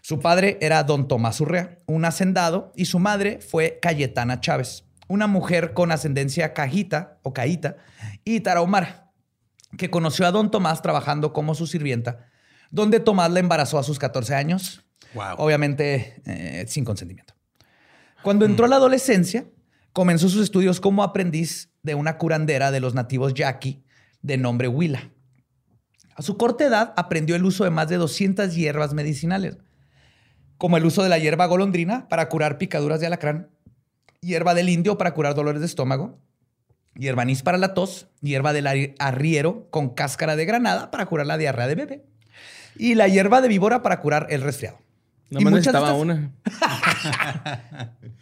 Su 0.01 0.19
padre 0.19 0.57
era 0.59 0.83
don 0.83 1.07
Tomás 1.07 1.39
Urrea, 1.39 1.79
un 1.85 2.03
hacendado, 2.03 2.73
y 2.75 2.85
su 2.85 2.99
madre 2.99 3.39
fue 3.39 3.79
Cayetana 3.81 4.41
Chávez, 4.41 4.83
una 5.07 5.27
mujer 5.27 5.73
con 5.73 5.91
ascendencia 5.91 6.53
cajita 6.53 7.19
o 7.23 7.33
caíta 7.33 7.77
y 8.23 8.39
tarahumara, 8.41 9.11
que 9.77 9.89
conoció 9.89 10.25
a 10.27 10.31
don 10.31 10.51
Tomás 10.51 10.81
trabajando 10.81 11.33
como 11.33 11.55
su 11.55 11.67
sirvienta, 11.67 12.25
donde 12.71 12.99
Tomás 12.99 13.31
la 13.31 13.39
embarazó 13.39 13.77
a 13.79 13.83
sus 13.83 13.99
14 13.99 14.35
años, 14.35 14.85
Wow. 15.13 15.35
obviamente 15.37 16.21
eh, 16.25 16.65
sin 16.67 16.85
consentimiento. 16.85 17.35
Cuando 18.23 18.45
entró 18.45 18.65
a 18.65 18.69
la 18.69 18.77
adolescencia, 18.77 19.45
comenzó 19.91 20.27
sus 20.29 20.41
estudios 20.43 20.79
como 20.79 21.03
aprendiz 21.03 21.69
de 21.83 21.93
una 21.93 22.17
curandera 22.17 22.71
de 22.71 22.79
los 22.79 22.95
nativos 22.95 23.33
yaqui 23.35 23.83
de 24.23 24.37
nombre 24.37 24.67
Huila. 24.67 25.11
A 26.15 26.21
su 26.21 26.37
corta 26.37 26.65
edad 26.65 26.93
aprendió 26.97 27.35
el 27.35 27.43
uso 27.45 27.63
de 27.63 27.69
más 27.69 27.89
de 27.89 27.97
200 27.97 28.55
hierbas 28.55 28.93
medicinales, 28.93 29.57
como 30.57 30.77
el 30.77 30.85
uso 30.85 31.03
de 31.03 31.09
la 31.09 31.17
hierba 31.19 31.45
golondrina 31.45 32.07
para 32.07 32.29
curar 32.29 32.57
picaduras 32.57 32.99
de 32.99 33.07
alacrán, 33.07 33.49
hierba 34.23 34.53
del 34.53 34.69
indio 34.69 34.97
para 34.97 35.13
curar 35.13 35.35
dolores 35.35 35.59
de 35.61 35.65
estómago, 35.67 36.19
hierba 36.95 37.21
anís 37.23 37.43
para 37.43 37.57
la 37.57 37.73
tos, 37.73 38.07
hierba 38.21 38.53
del 38.53 38.65
arri- 38.65 38.95
arriero 38.99 39.67
con 39.69 39.89
cáscara 39.89 40.35
de 40.35 40.45
granada 40.45 40.89
para 40.91 41.05
curar 41.05 41.27
la 41.27 41.37
diarrea 41.37 41.67
de 41.67 41.75
bebé 41.75 42.03
y 42.77 42.95
la 42.95 43.07
hierba 43.07 43.41
de 43.41 43.47
víbora 43.47 43.83
para 43.83 43.99
curar 43.99 44.27
el 44.29 44.41
resfriado. 44.41 44.79
No 45.29 45.39
Y 45.41 45.45
me 45.45 45.51
necesitaba 45.51 45.87
estas- 45.89 46.01
una. 46.01 46.31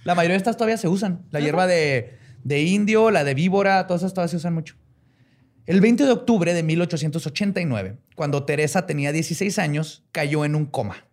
La 0.04 0.16
mayoría 0.16 0.34
de 0.36 0.38
estas 0.38 0.58
todavía 0.58 0.78
se 0.78 0.88
usan. 0.88 1.26
La 1.32 1.40
hierba 1.40 1.68
de, 1.68 2.18
de 2.44 2.62
indio, 2.64 3.12
la 3.12 3.24
de 3.24 3.34
víbora, 3.34 3.86
todas 3.88 4.02
estas 4.02 4.14
todavía 4.14 4.30
se 4.32 4.38
usan 4.38 4.54
mucho. 4.54 4.76
El 5.66 5.80
20 5.82 6.06
de 6.06 6.12
octubre 6.12 6.54
de 6.54 6.64
1889, 6.64 7.98
cuando 8.16 8.44
Teresa 8.46 8.86
tenía 8.88 9.12
16 9.12 9.60
años, 9.60 10.04
cayó 10.12 10.44
en 10.46 10.56
un 10.56 10.66
coma. 10.66 11.06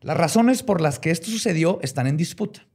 Las 0.00 0.16
razones 0.16 0.62
por 0.62 0.80
las 0.80 0.98
que 1.00 1.10
esto 1.10 1.28
sucedió 1.30 1.80
están 1.82 2.06
en 2.06 2.16
disputa. 2.16 2.66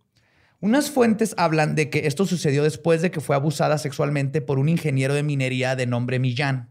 Unas 0.64 0.90
fuentes 0.90 1.36
hablan 1.38 1.76
de 1.76 1.90
que 1.90 2.08
esto 2.08 2.26
sucedió 2.26 2.64
después 2.64 3.02
de 3.02 3.12
que 3.12 3.20
fue 3.20 3.36
abusada 3.36 3.78
sexualmente 3.78 4.40
por 4.40 4.60
un 4.60 4.70
ingeniero 4.70 5.14
de 5.14 5.22
minería 5.22 5.76
de 5.76 5.86
nombre 5.88 6.20
Millán. 6.20 6.70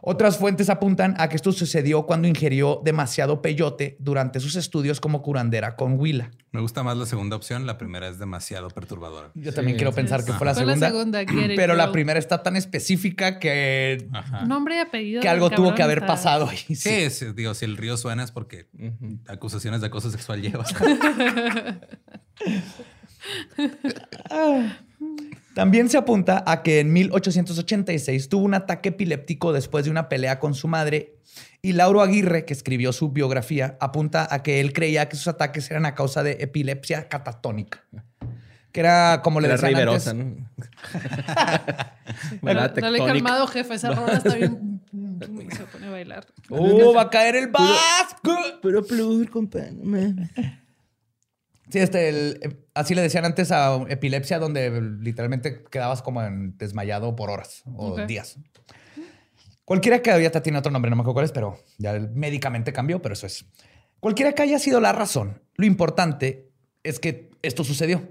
Otras 0.00 0.38
fuentes 0.38 0.70
apuntan 0.70 1.14
a 1.18 1.28
que 1.28 1.36
esto 1.36 1.52
sucedió 1.52 2.06
cuando 2.06 2.26
ingirió 2.26 2.80
demasiado 2.82 3.42
peyote 3.42 3.98
durante 4.00 4.40
sus 4.40 4.56
estudios 4.56 4.98
como 4.98 5.20
curandera 5.20 5.76
con 5.76 6.00
Huila. 6.00 6.30
Me 6.52 6.62
gusta 6.62 6.82
más 6.82 6.96
la 6.96 7.04
segunda 7.04 7.36
opción. 7.36 7.66
La 7.66 7.76
primera 7.76 8.08
es 8.08 8.18
demasiado 8.18 8.68
perturbadora. 8.70 9.30
Yo 9.34 9.52
también 9.52 9.76
quiero 9.76 9.92
pensar 9.92 10.24
que 10.24 10.32
fue 10.32 10.46
la 10.46 10.54
Fue 10.54 10.62
segunda. 10.76 11.22
la 11.22 11.54
pero 11.54 11.74
la 11.74 11.92
primera 11.92 12.18
está 12.18 12.42
tan 12.42 12.56
específica 12.56 13.38
que, 13.38 14.08
Ajá. 14.12 14.46
Nombre 14.46 14.76
y 14.76 14.78
apellido. 14.78 15.20
que 15.20 15.28
algo 15.28 15.50
tuvo 15.50 15.74
que 15.74 15.82
haber 15.82 15.98
está- 15.98 16.06
pasado 16.06 16.48
ahí. 16.48 16.74
Sí. 16.74 17.08
Digo, 17.36 17.52
si 17.52 17.66
el 17.66 17.76
río 17.76 17.98
suena 17.98 18.24
es 18.24 18.32
porque 18.32 18.68
acusaciones 19.28 19.82
de 19.82 19.88
acoso 19.88 20.10
sexual 20.10 20.40
lleva. 20.40 20.64
También 25.54 25.88
se 25.90 25.98
apunta 25.98 26.42
a 26.46 26.62
que 26.62 26.80
en 26.80 26.92
1886 26.92 28.28
tuvo 28.28 28.44
un 28.44 28.54
ataque 28.54 28.90
epiléptico 28.90 29.52
después 29.52 29.84
de 29.84 29.90
una 29.90 30.08
pelea 30.08 30.38
con 30.38 30.54
su 30.54 30.68
madre 30.68 31.16
y 31.60 31.74
Lauro 31.74 32.02
Aguirre, 32.02 32.44
que 32.44 32.52
escribió 32.52 32.92
su 32.92 33.10
biografía, 33.10 33.76
apunta 33.80 34.26
a 34.30 34.42
que 34.42 34.60
él 34.60 34.72
creía 34.72 35.08
que 35.08 35.16
sus 35.16 35.28
ataques 35.28 35.70
eran 35.70 35.86
a 35.86 35.94
causa 35.94 36.22
de 36.22 36.38
epilepsia 36.40 37.08
catatónica. 37.08 37.84
Que 38.72 38.80
era 38.80 39.20
como 39.22 39.40
le 39.40 39.46
Era 39.46 39.56
decían 39.56 39.72
Riverosa, 39.72 40.10
antes. 40.10 40.38
¿no? 40.40 40.48
Dale, 42.74 42.98
calmado, 42.98 43.46
jefe. 43.46 43.74
Esa 43.74 43.92
rola 43.92 44.14
está 44.14 44.34
bien. 44.34 44.80
Se 45.52 45.64
pone 45.64 45.86
a 45.86 45.90
bailar. 45.90 46.26
¡Oh, 46.48 46.94
va 46.94 47.02
a 47.02 47.10
caer 47.10 47.36
el 47.36 47.48
vasco! 47.48 48.36
Pero 48.62 48.82
plur, 48.82 49.30
compa. 49.30 49.60
Sí, 51.72 51.78
este, 51.78 52.10
el- 52.10 52.38
eh, 52.42 52.66
así 52.74 52.94
le 52.94 53.00
decían 53.00 53.24
antes 53.24 53.50
a 53.50 53.82
epilepsia, 53.88 54.38
donde 54.38 54.70
literalmente 55.00 55.64
quedabas 55.70 56.02
como 56.02 56.22
en 56.22 56.58
desmayado 56.58 57.16
por 57.16 57.30
horas 57.30 57.62
o 57.74 57.96
días. 58.06 58.36
Cualquiera 59.64 60.02
que 60.02 60.10
ahorita 60.10 60.42
tiene 60.42 60.58
otro 60.58 60.70
nombre, 60.70 60.90
no 60.90 60.96
me 60.96 61.00
acuerdo 61.00 61.14
cuál 61.14 61.24
es, 61.24 61.32
pero 61.32 61.58
ya 61.78 61.94
médicamente 62.12 62.74
cambió, 62.74 63.00
pero 63.00 63.14
eso 63.14 63.26
es. 63.26 63.46
Cualquiera 64.00 64.32
que 64.32 64.42
haya 64.42 64.58
sido 64.58 64.80
la 64.80 64.92
razón, 64.92 65.40
lo 65.54 65.64
importante 65.64 66.50
es 66.82 66.98
que 67.00 67.30
esto 67.40 67.64
sucedió. 67.64 68.02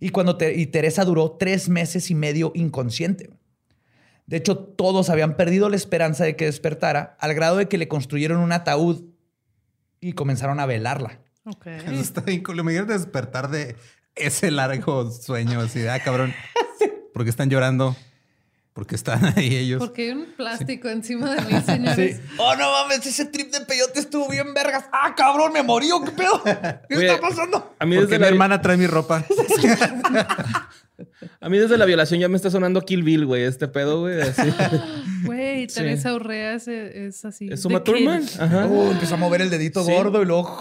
Y 0.00 0.08
cuando 0.08 0.36
te- 0.36 0.56
y 0.58 0.66
Teresa 0.66 1.04
duró 1.04 1.36
tres 1.38 1.68
meses 1.68 2.10
y 2.10 2.16
medio 2.16 2.50
inconsciente. 2.56 3.30
De 4.26 4.38
hecho, 4.38 4.58
todos 4.58 5.08
habían 5.08 5.36
perdido 5.36 5.68
la 5.68 5.76
esperanza 5.76 6.24
de 6.24 6.34
que 6.34 6.46
despertara, 6.46 7.16
al 7.20 7.32
grado 7.34 7.58
de 7.58 7.68
que 7.68 7.78
le 7.78 7.86
construyeron 7.86 8.40
un 8.40 8.50
ataúd 8.50 9.04
y 10.00 10.14
comenzaron 10.14 10.58
a 10.58 10.66
velarla. 10.66 11.20
Ok. 11.50 11.66
Eso 11.66 12.00
está 12.00 12.20
bien 12.20 12.42
cool. 12.42 12.62
Me 12.64 12.72
quiero 12.72 12.86
despertar 12.86 13.50
de 13.50 13.76
ese 14.14 14.50
largo 14.50 15.10
sueño 15.10 15.60
así 15.60 15.80
de, 15.80 15.90
ah, 15.90 16.00
cabrón. 16.02 16.34
¿Por 17.14 17.24
qué 17.24 17.30
están 17.30 17.48
llorando? 17.50 17.96
¿Por 18.72 18.86
qué 18.86 18.94
están 18.94 19.24
ahí 19.36 19.56
ellos? 19.56 19.80
Porque 19.80 20.02
hay 20.02 20.10
un 20.10 20.26
plástico 20.36 20.88
encima 20.88 21.34
de 21.34 21.40
mí, 21.52 21.60
señores. 21.66 22.20
Oh, 22.36 22.54
no 22.54 22.70
mames, 22.70 23.04
ese 23.06 23.24
trip 23.24 23.52
de 23.52 23.62
peyote 23.62 23.98
estuvo 23.98 24.28
bien 24.28 24.54
vergas. 24.54 24.84
Ah, 24.92 25.14
cabrón, 25.16 25.52
me 25.52 25.64
morí, 25.64 25.90
¿o 25.90 26.04
¿qué 26.04 26.12
pedo? 26.12 26.40
¿Qué 26.88 26.94
Oye, 26.96 27.06
está 27.08 27.20
pasando? 27.20 27.74
A 27.78 27.84
mí, 27.86 27.96
Porque 27.96 28.06
desde 28.06 28.18
mi 28.18 28.22
la, 28.22 28.28
hermana 28.28 28.62
trae 28.62 28.76
mi 28.76 28.86
ropa. 28.86 29.24
a 31.40 31.48
mí 31.48 31.58
desde 31.58 31.76
la 31.76 31.86
violación 31.86 32.20
ya 32.20 32.28
me 32.28 32.36
está 32.36 32.50
sonando 32.52 32.80
Kill 32.82 33.02
Bill, 33.02 33.26
güey. 33.26 33.42
Este 33.42 33.66
pedo, 33.66 34.00
güey. 34.02 34.20
así. 34.20 34.42
Güey, 35.24 35.68
Sí. 35.68 35.74
Teresa 35.74 36.14
Urrea 36.14 36.54
es, 36.54 36.68
es 36.68 37.24
así. 37.24 37.48
Es 37.50 37.66
Kid. 37.66 37.78
Thurman. 37.80 38.22
Ajá. 38.38 38.66
Oh, 38.66 38.92
empezó 38.92 39.14
a 39.14 39.18
mover 39.18 39.42
el 39.42 39.50
dedito 39.50 39.82
Sí. 39.84 39.92
gordo 39.92 40.22
y 40.22 40.24
luego... 40.26 40.56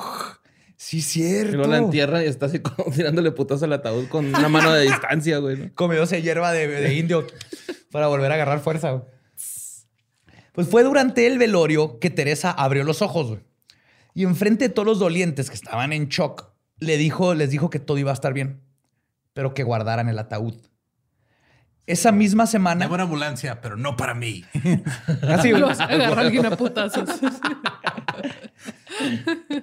Sí, 0.80 0.98
Y 0.98 1.02
cierto. 1.02 1.58
luego 1.58 1.72
la 1.72 1.78
entierra 1.80 2.24
y 2.24 2.28
está 2.28 2.46
así 2.46 2.60
como 2.62 2.92
tirándole 2.92 3.32
putas 3.32 3.62
al 3.64 3.74
ataúd 3.74 4.08
con 4.08 4.28
una 4.28 4.48
mano 4.48 4.72
de 4.72 4.84
distancia, 4.84 5.40
güey. 5.40 5.58
¿no? 5.58 5.72
Comióse 5.76 6.22
hierba 6.22 6.52
de, 6.52 6.68
de 6.68 6.94
indio 6.94 7.26
para 7.92 8.08
volver 8.08 8.32
a 8.32 8.36
agarrar 8.36 8.60
fuerza. 8.60 8.92
güey. 8.92 9.04
Pues 10.54 10.68
fue 10.70 10.84
durante 10.84 11.28
el 11.28 11.38
velorio 11.38 12.00
que 12.00 12.10
Teresa 12.10 12.52
abrió 12.52 12.84
los 12.84 13.02
ojos. 13.02 13.28
güey. 13.28 13.40
Y 14.14 14.24
enfrente 14.24 14.68
de 14.68 14.74
todos 14.74 14.86
los 14.88 15.00
dolientes 15.00 15.50
que 15.50 15.56
estaban 15.56 15.94
en 15.94 16.08
shock, 16.10 16.52
le 16.80 16.98
dijo, 16.98 17.34
les 17.36 17.50
dijo 17.50 17.70
que 17.70 17.80
todo 17.80 17.98
iba 17.98 18.12
a 18.12 18.14
estar 18.14 18.34
bien. 18.34 18.62
pero 19.34 19.54
que 19.54 19.64
guardaran 19.64 20.10
el 20.10 20.18
ataúd. 20.20 20.56
Esa 21.86 22.12
misma 22.12 22.48
semana. 22.48 22.86
Llamo 22.86 22.96
una 22.96 23.04
ambulancia, 23.04 23.62
pero 23.62 23.78
no 23.78 23.96
para 23.96 24.14
mí. 24.14 24.44
Casi, 25.22 25.52
Los 25.52 25.80
agarra 25.80 26.22
alguien 26.22 26.46
a 26.48 26.58
putazos. 26.58 27.08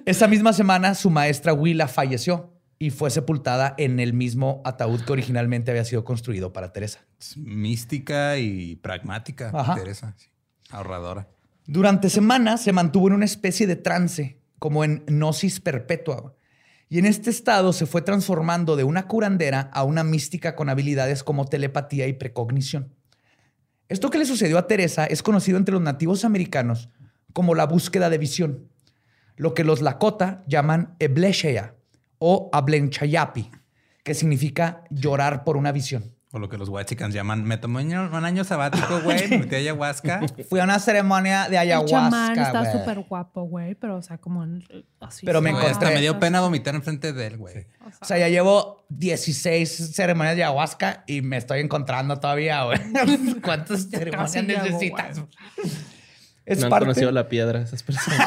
esa 0.05 0.27
misma 0.27 0.53
semana, 0.53 0.95
su 0.95 1.09
maestra 1.09 1.53
Willa 1.53 1.87
falleció 1.87 2.53
y 2.77 2.89
fue 2.89 3.09
sepultada 3.09 3.73
en 3.77 3.99
el 3.99 4.13
mismo 4.13 4.61
ataúd 4.65 5.01
que 5.01 5.13
originalmente 5.13 5.71
había 5.71 5.85
sido 5.85 6.03
construido 6.03 6.51
para 6.53 6.73
Teresa. 6.73 6.99
Es 7.19 7.37
mística 7.37 8.37
y 8.37 8.75
pragmática, 8.75 9.51
Ajá. 9.53 9.75
Teresa. 9.75 10.13
sí. 10.17 10.27
Ahorradora. 10.69 11.27
Durante 11.67 12.09
semanas 12.09 12.61
se 12.61 12.73
mantuvo 12.73 13.07
en 13.07 13.13
una 13.13 13.25
especie 13.25 13.65
de 13.65 13.75
trance, 13.75 14.39
como 14.59 14.83
en 14.83 15.03
gnosis 15.07 15.59
perpetua. 15.59 16.35
Y 16.89 16.99
en 16.99 17.05
este 17.05 17.29
estado 17.29 17.73
se 17.73 17.85
fue 17.87 18.01
transformando 18.03 18.75
de 18.75 18.83
una 18.83 19.07
curandera 19.07 19.71
a 19.73 19.83
una 19.83 20.03
mística 20.03 20.55
con 20.55 20.69
habilidades 20.69 21.23
como 21.23 21.45
telepatía 21.45 22.07
y 22.07 22.13
precognición. 22.13 22.93
Esto 23.89 24.09
que 24.09 24.17
le 24.19 24.25
sucedió 24.25 24.57
a 24.57 24.67
Teresa 24.67 25.05
es 25.05 25.23
conocido 25.23 25.57
entre 25.57 25.73
los 25.73 25.81
nativos 25.81 26.25
americanos 26.25 26.89
como 27.33 27.53
la 27.53 27.65
búsqueda 27.65 28.09
de 28.09 28.17
visión, 28.17 28.69
lo 29.37 29.53
que 29.53 29.63
los 29.63 29.81
Lakota 29.81 30.43
llaman 30.47 30.95
Ebleshea 30.99 31.75
o 32.19 32.49
Ablenchayapi, 32.53 33.51
que 34.03 34.13
significa 34.13 34.83
llorar 34.89 35.43
por 35.43 35.57
una 35.57 35.71
visión. 35.71 36.13
O 36.31 36.39
lo 36.39 36.49
que 36.49 36.57
los 36.57 36.67
whitechicans 36.67 37.13
llaman, 37.13 37.45
me 37.45 37.57
tomé 37.57 37.81
un 37.85 38.25
año, 38.25 38.43
sabático, 38.43 38.99
güey, 39.03 39.25
me 39.29 39.37
metí 39.37 39.55
a 39.55 39.57
ayahuasca. 39.59 40.19
Fui 40.49 40.59
a 40.59 40.65
una 40.65 40.79
ceremonia 40.79 41.47
de 41.47 41.55
El 41.57 41.85
chamán 41.85 42.31
ayahuasca. 42.31 42.41
está 42.43 42.59
güey. 42.59 42.71
súper 42.73 42.99
guapo, 43.07 43.43
güey, 43.43 43.75
pero 43.75 43.95
o 43.95 44.01
sea, 44.01 44.17
como 44.17 44.45
así. 44.99 45.25
Pero 45.25 45.41
me 45.41 45.51
encontré- 45.51 45.71
hasta 45.71 45.89
me 45.91 46.01
dio 46.01 46.19
pena 46.19 46.41
vomitar 46.41 46.75
enfrente 46.75 47.13
de 47.13 47.27
él, 47.27 47.37
güey. 47.37 47.67
O 48.01 48.05
sea, 48.05 48.17
ya 48.17 48.27
llevo 48.27 48.85
16 48.89 49.93
ceremonias 49.95 50.35
de 50.35 50.43
ayahuasca 50.43 51.05
y 51.07 51.21
me 51.21 51.37
estoy 51.37 51.61
encontrando 51.61 52.17
todavía, 52.19 52.63
güey. 52.65 52.79
¿Cuántas 53.41 53.89
ceremonias 53.89 54.35
necesitas? 54.35 55.21
Es 56.45 56.59
no 56.59 56.65
han 56.65 56.69
parte... 56.69 56.85
conocido 56.85 57.11
la 57.11 57.27
piedra 57.27 57.61
esas 57.61 57.83
personas. 57.83 58.19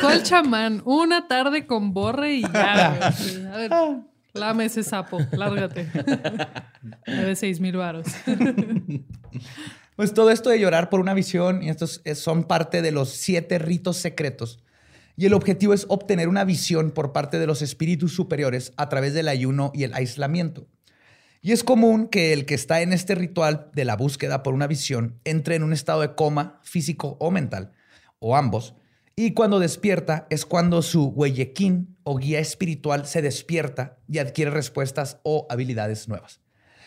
¿Cuál 0.00 0.22
chamán? 0.22 0.82
Una 0.84 1.26
tarde 1.28 1.66
con 1.66 1.92
borre 1.92 2.34
y 2.34 2.42
ya. 2.42 3.12
güey. 3.18 3.46
A 3.46 3.56
ver, 3.56 3.70
lame 4.34 4.64
ese 4.66 4.82
sapo, 4.82 5.18
lárgate. 5.32 5.88
De 7.06 7.36
seis 7.36 7.60
mil 7.60 7.76
varos. 7.76 8.06
Pues 9.96 10.14
todo 10.14 10.30
esto 10.30 10.48
de 10.48 10.58
llorar 10.58 10.88
por 10.88 10.98
una 11.00 11.12
visión 11.12 11.62
y 11.62 11.68
estos 11.68 12.00
es- 12.04 12.18
son 12.18 12.44
parte 12.44 12.80
de 12.80 12.90
los 12.90 13.10
siete 13.10 13.58
ritos 13.58 13.98
secretos. 13.98 14.58
Y 15.14 15.26
el 15.26 15.34
objetivo 15.34 15.74
es 15.74 15.84
obtener 15.90 16.26
una 16.28 16.42
visión 16.44 16.90
por 16.90 17.12
parte 17.12 17.38
de 17.38 17.46
los 17.46 17.60
espíritus 17.60 18.14
superiores 18.14 18.72
a 18.78 18.88
través 18.88 19.12
del 19.12 19.28
ayuno 19.28 19.72
y 19.74 19.84
el 19.84 19.92
aislamiento. 19.92 20.66
Y 21.42 21.52
es 21.52 21.64
común 21.64 22.08
que 22.08 22.32
el 22.32 22.44
que 22.44 22.54
está 22.54 22.82
en 22.82 22.92
este 22.92 23.14
ritual 23.14 23.70
de 23.74 23.84
la 23.84 23.96
búsqueda 23.96 24.42
por 24.42 24.52
una 24.54 24.66
visión 24.66 25.18
entre 25.24 25.54
en 25.56 25.62
un 25.62 25.72
estado 25.72 26.02
de 26.02 26.14
coma 26.14 26.60
físico 26.62 27.16
o 27.18 27.30
mental, 27.30 27.72
o 28.18 28.36
ambos, 28.36 28.74
y 29.16 29.32
cuando 29.32 29.58
despierta 29.58 30.26
es 30.30 30.44
cuando 30.46 30.82
su 30.82 31.06
huellequín 31.08 31.96
o 32.04 32.16
guía 32.16 32.40
espiritual 32.40 33.06
se 33.06 33.22
despierta 33.22 33.98
y 34.08 34.18
adquiere 34.18 34.50
respuestas 34.50 35.18
o 35.22 35.46
habilidades 35.50 36.08
nuevas. 36.08 36.40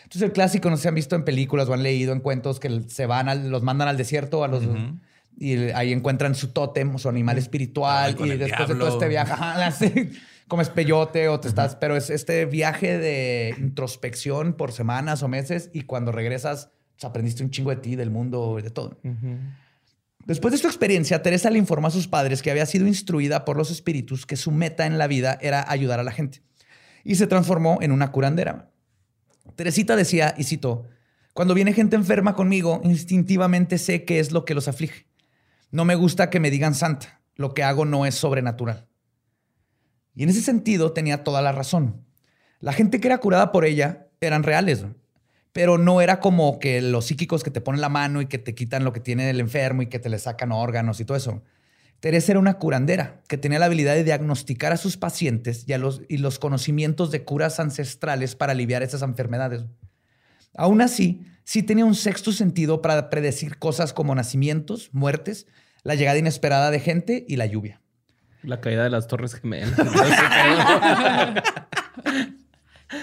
Entonces 0.04 0.22
el 0.22 0.32
clásico, 0.32 0.68
no 0.70 0.76
si 0.76 0.86
han 0.88 0.94
visto 0.94 1.16
en 1.16 1.24
películas 1.24 1.68
o 1.68 1.74
han 1.74 1.82
leído 1.82 2.12
en 2.12 2.20
cuentos 2.20 2.60
que 2.60 2.82
se 2.88 3.06
van, 3.06 3.28
al- 3.28 3.50
los 3.50 3.62
mandan 3.62 3.88
al 3.88 3.96
desierto 3.96 4.44
a 4.44 4.48
los, 4.48 4.62
y 5.36 5.56
ahí 5.72 5.92
encuentran 5.92 6.34
su 6.36 6.48
tótem, 6.48 6.96
su 6.98 7.08
animal 7.08 7.38
espiritual 7.38 8.12
y 8.34 8.38
después 8.38 8.68
de 8.68 8.74
todo 8.76 8.88
este 8.94 9.08
viaje, 9.08 9.32
comes 10.48 10.68
peyote 10.70 11.28
o 11.28 11.40
te 11.40 11.48
estás, 11.48 11.76
pero 11.76 11.96
es 11.96 12.10
este 12.10 12.44
viaje 12.46 12.98
de 12.98 13.54
introspección 13.58 14.54
por 14.54 14.72
semanas 14.72 15.22
o 15.22 15.28
meses 15.28 15.70
y 15.72 15.82
cuando 15.82 16.12
regresas 16.12 16.70
pues, 16.94 17.04
aprendiste 17.04 17.42
un 17.42 17.50
chingo 17.50 17.70
de 17.70 17.76
ti, 17.76 17.96
del 17.96 18.10
mundo, 18.10 18.58
de 18.62 18.70
todo. 18.70 18.98
Después 20.26 20.52
de 20.52 20.56
esta 20.56 20.68
experiencia, 20.68 21.22
Teresa 21.22 21.50
le 21.50 21.58
informó 21.58 21.88
a 21.88 21.90
sus 21.90 22.08
padres 22.08 22.42
que 22.42 22.50
había 22.50 22.66
sido 22.66 22.86
instruida 22.86 23.44
por 23.44 23.56
los 23.56 23.70
espíritus 23.70 24.26
que 24.26 24.36
su 24.36 24.50
meta 24.50 24.86
en 24.86 24.98
la 24.98 25.06
vida 25.06 25.38
era 25.40 25.70
ayudar 25.70 26.00
a 26.00 26.04
la 26.04 26.12
gente 26.12 26.42
y 27.04 27.16
se 27.16 27.26
transformó 27.26 27.78
en 27.82 27.92
una 27.92 28.10
curandera. 28.10 28.70
Teresita 29.56 29.96
decía, 29.96 30.34
y 30.38 30.44
cito, 30.44 30.86
cuando 31.34 31.54
viene 31.54 31.72
gente 31.72 31.96
enferma 31.96 32.34
conmigo, 32.34 32.80
instintivamente 32.84 33.78
sé 33.78 34.04
qué 34.04 34.18
es 34.18 34.32
lo 34.32 34.44
que 34.44 34.54
los 34.54 34.68
aflige. 34.68 35.06
No 35.70 35.84
me 35.84 35.96
gusta 35.96 36.30
que 36.30 36.40
me 36.40 36.50
digan 36.50 36.74
santa. 36.74 37.20
Lo 37.34 37.52
que 37.52 37.64
hago 37.64 37.84
no 37.84 38.06
es 38.06 38.14
sobrenatural. 38.14 38.86
Y 40.14 40.22
en 40.22 40.28
ese 40.28 40.42
sentido 40.42 40.92
tenía 40.92 41.24
toda 41.24 41.42
la 41.42 41.52
razón. 41.52 42.04
La 42.60 42.72
gente 42.72 43.00
que 43.00 43.08
era 43.08 43.18
curada 43.18 43.52
por 43.52 43.64
ella 43.64 44.08
eran 44.20 44.42
reales, 44.42 44.84
pero 45.52 45.78
no 45.78 46.00
era 46.00 46.20
como 46.20 46.58
que 46.58 46.80
los 46.80 47.06
psíquicos 47.06 47.42
que 47.42 47.50
te 47.50 47.60
ponen 47.60 47.80
la 47.80 47.88
mano 47.88 48.20
y 48.20 48.26
que 48.26 48.38
te 48.38 48.54
quitan 48.54 48.84
lo 48.84 48.92
que 48.92 49.00
tiene 49.00 49.30
el 49.30 49.40
enfermo 49.40 49.82
y 49.82 49.86
que 49.86 49.98
te 49.98 50.08
le 50.08 50.18
sacan 50.18 50.52
órganos 50.52 51.00
y 51.00 51.04
todo 51.04 51.16
eso. 51.16 51.42
Teresa 52.00 52.32
era 52.32 52.40
una 52.40 52.58
curandera 52.58 53.22
que 53.28 53.38
tenía 53.38 53.58
la 53.58 53.66
habilidad 53.66 53.94
de 53.94 54.04
diagnosticar 54.04 54.72
a 54.72 54.76
sus 54.76 54.96
pacientes 54.96 55.64
y, 55.66 55.76
los, 55.78 56.02
y 56.08 56.18
los 56.18 56.38
conocimientos 56.38 57.10
de 57.10 57.24
curas 57.24 57.60
ancestrales 57.60 58.34
para 58.34 58.52
aliviar 58.52 58.82
esas 58.82 59.02
enfermedades. 59.02 59.64
Aún 60.56 60.80
así, 60.82 61.24
sí 61.44 61.62
tenía 61.62 61.84
un 61.84 61.94
sexto 61.94 62.32
sentido 62.32 62.82
para 62.82 63.10
predecir 63.10 63.58
cosas 63.58 63.92
como 63.92 64.14
nacimientos, 64.14 64.90
muertes, 64.92 65.46
la 65.82 65.94
llegada 65.94 66.18
inesperada 66.18 66.70
de 66.70 66.80
gente 66.80 67.24
y 67.28 67.36
la 67.36 67.46
lluvia. 67.46 67.80
La 68.44 68.60
caída 68.60 68.84
de 68.84 68.90
las 68.90 69.08
Torres 69.08 69.34
Gemelas. 69.34 69.72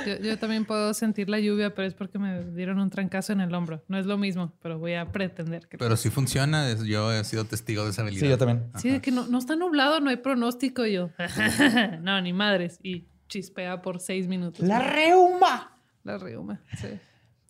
Yo, 0.06 0.16
yo 0.20 0.38
también 0.38 0.64
puedo 0.64 0.94
sentir 0.94 1.30
la 1.30 1.40
lluvia, 1.40 1.76
pero 1.76 1.88
es 1.88 1.94
porque 1.94 2.18
me 2.18 2.44
dieron 2.52 2.80
un 2.80 2.90
trancazo 2.90 3.34
en 3.34 3.42
el 3.42 3.54
hombro. 3.54 3.84
No 3.90 3.98
es 3.98 4.06
lo 4.06 4.18
mismo, 4.18 4.54
pero 4.62 4.80
voy 4.80 4.94
a 4.94 5.12
pretender 5.12 5.68
que. 5.68 5.78
Pero 5.78 5.98
sí 5.98 6.10
funciona. 6.10 6.74
Yo 6.86 7.12
he 7.12 7.24
sido 7.26 7.46
testigo 7.46 7.84
de 7.84 7.90
esa 7.90 8.04
habilidad. 8.04 8.22
Sí, 8.22 8.30
yo 8.30 8.38
también. 8.38 8.72
Sí, 8.78 8.90
de 8.90 9.02
que 9.02 9.12
no, 9.12 9.28
no 9.28 9.38
está 9.38 9.56
nublado, 9.56 10.00
no 10.00 10.10
hay 10.10 10.18
pronóstico. 10.18 10.86
Y 10.86 10.94
yo, 10.94 11.10
no, 12.02 12.22
ni 12.22 12.32
madres. 12.32 12.80
Y 12.84 13.06
chispea 13.28 13.82
por 13.82 14.00
seis 14.00 14.28
minutos. 14.28 14.66
La 14.66 14.80
reuma. 14.80 15.78
La 16.04 16.18
reuma, 16.18 16.62
sí. 16.80 16.88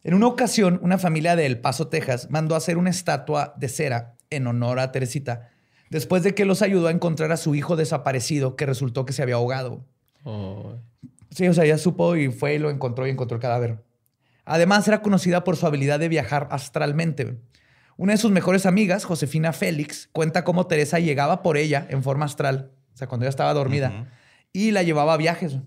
En 0.03 0.15
una 0.15 0.27
ocasión, 0.27 0.79
una 0.81 0.97
familia 0.97 1.35
de 1.35 1.45
El 1.45 1.59
Paso, 1.59 1.87
Texas, 1.87 2.29
mandó 2.31 2.55
a 2.55 2.57
hacer 2.57 2.77
una 2.77 2.89
estatua 2.89 3.53
de 3.57 3.69
cera 3.69 4.15
en 4.31 4.47
honor 4.47 4.79
a 4.79 4.91
Teresita, 4.91 5.50
después 5.91 6.23
de 6.23 6.33
que 6.33 6.45
los 6.45 6.63
ayudó 6.63 6.87
a 6.87 6.91
encontrar 6.91 7.31
a 7.31 7.37
su 7.37 7.53
hijo 7.53 7.75
desaparecido 7.75 8.55
que 8.55 8.65
resultó 8.65 9.05
que 9.05 9.13
se 9.13 9.21
había 9.21 9.35
ahogado. 9.35 9.85
Oh. 10.23 10.77
Sí, 11.29 11.47
o 11.47 11.53
sea, 11.53 11.65
ya 11.65 11.77
supo 11.77 12.15
y 12.15 12.31
fue 12.31 12.55
y 12.55 12.59
lo 12.59 12.69
encontró 12.69 13.05
y 13.05 13.11
encontró 13.11 13.35
el 13.35 13.41
cadáver. 13.41 13.83
Además, 14.45 14.87
era 14.87 15.01
conocida 15.01 15.43
por 15.43 15.57
su 15.57 15.67
habilidad 15.67 15.99
de 15.99 16.07
viajar 16.07 16.47
astralmente. 16.49 17.37
Una 17.97 18.13
de 18.13 18.17
sus 18.17 18.31
mejores 18.31 18.65
amigas, 18.65 19.03
Josefina 19.03 19.53
Félix, 19.53 20.09
cuenta 20.11 20.43
cómo 20.43 20.65
Teresa 20.65 20.99
llegaba 20.99 21.43
por 21.43 21.57
ella 21.57 21.85
en 21.89 22.03
forma 22.03 22.25
astral, 22.25 22.71
o 22.93 22.97
sea, 22.97 23.07
cuando 23.07 23.25
ella 23.25 23.29
estaba 23.29 23.53
dormida, 23.53 24.07
y 24.53 24.71
la 24.71 24.83
llevaba 24.83 25.13
a 25.13 25.17
viajes. 25.17 25.57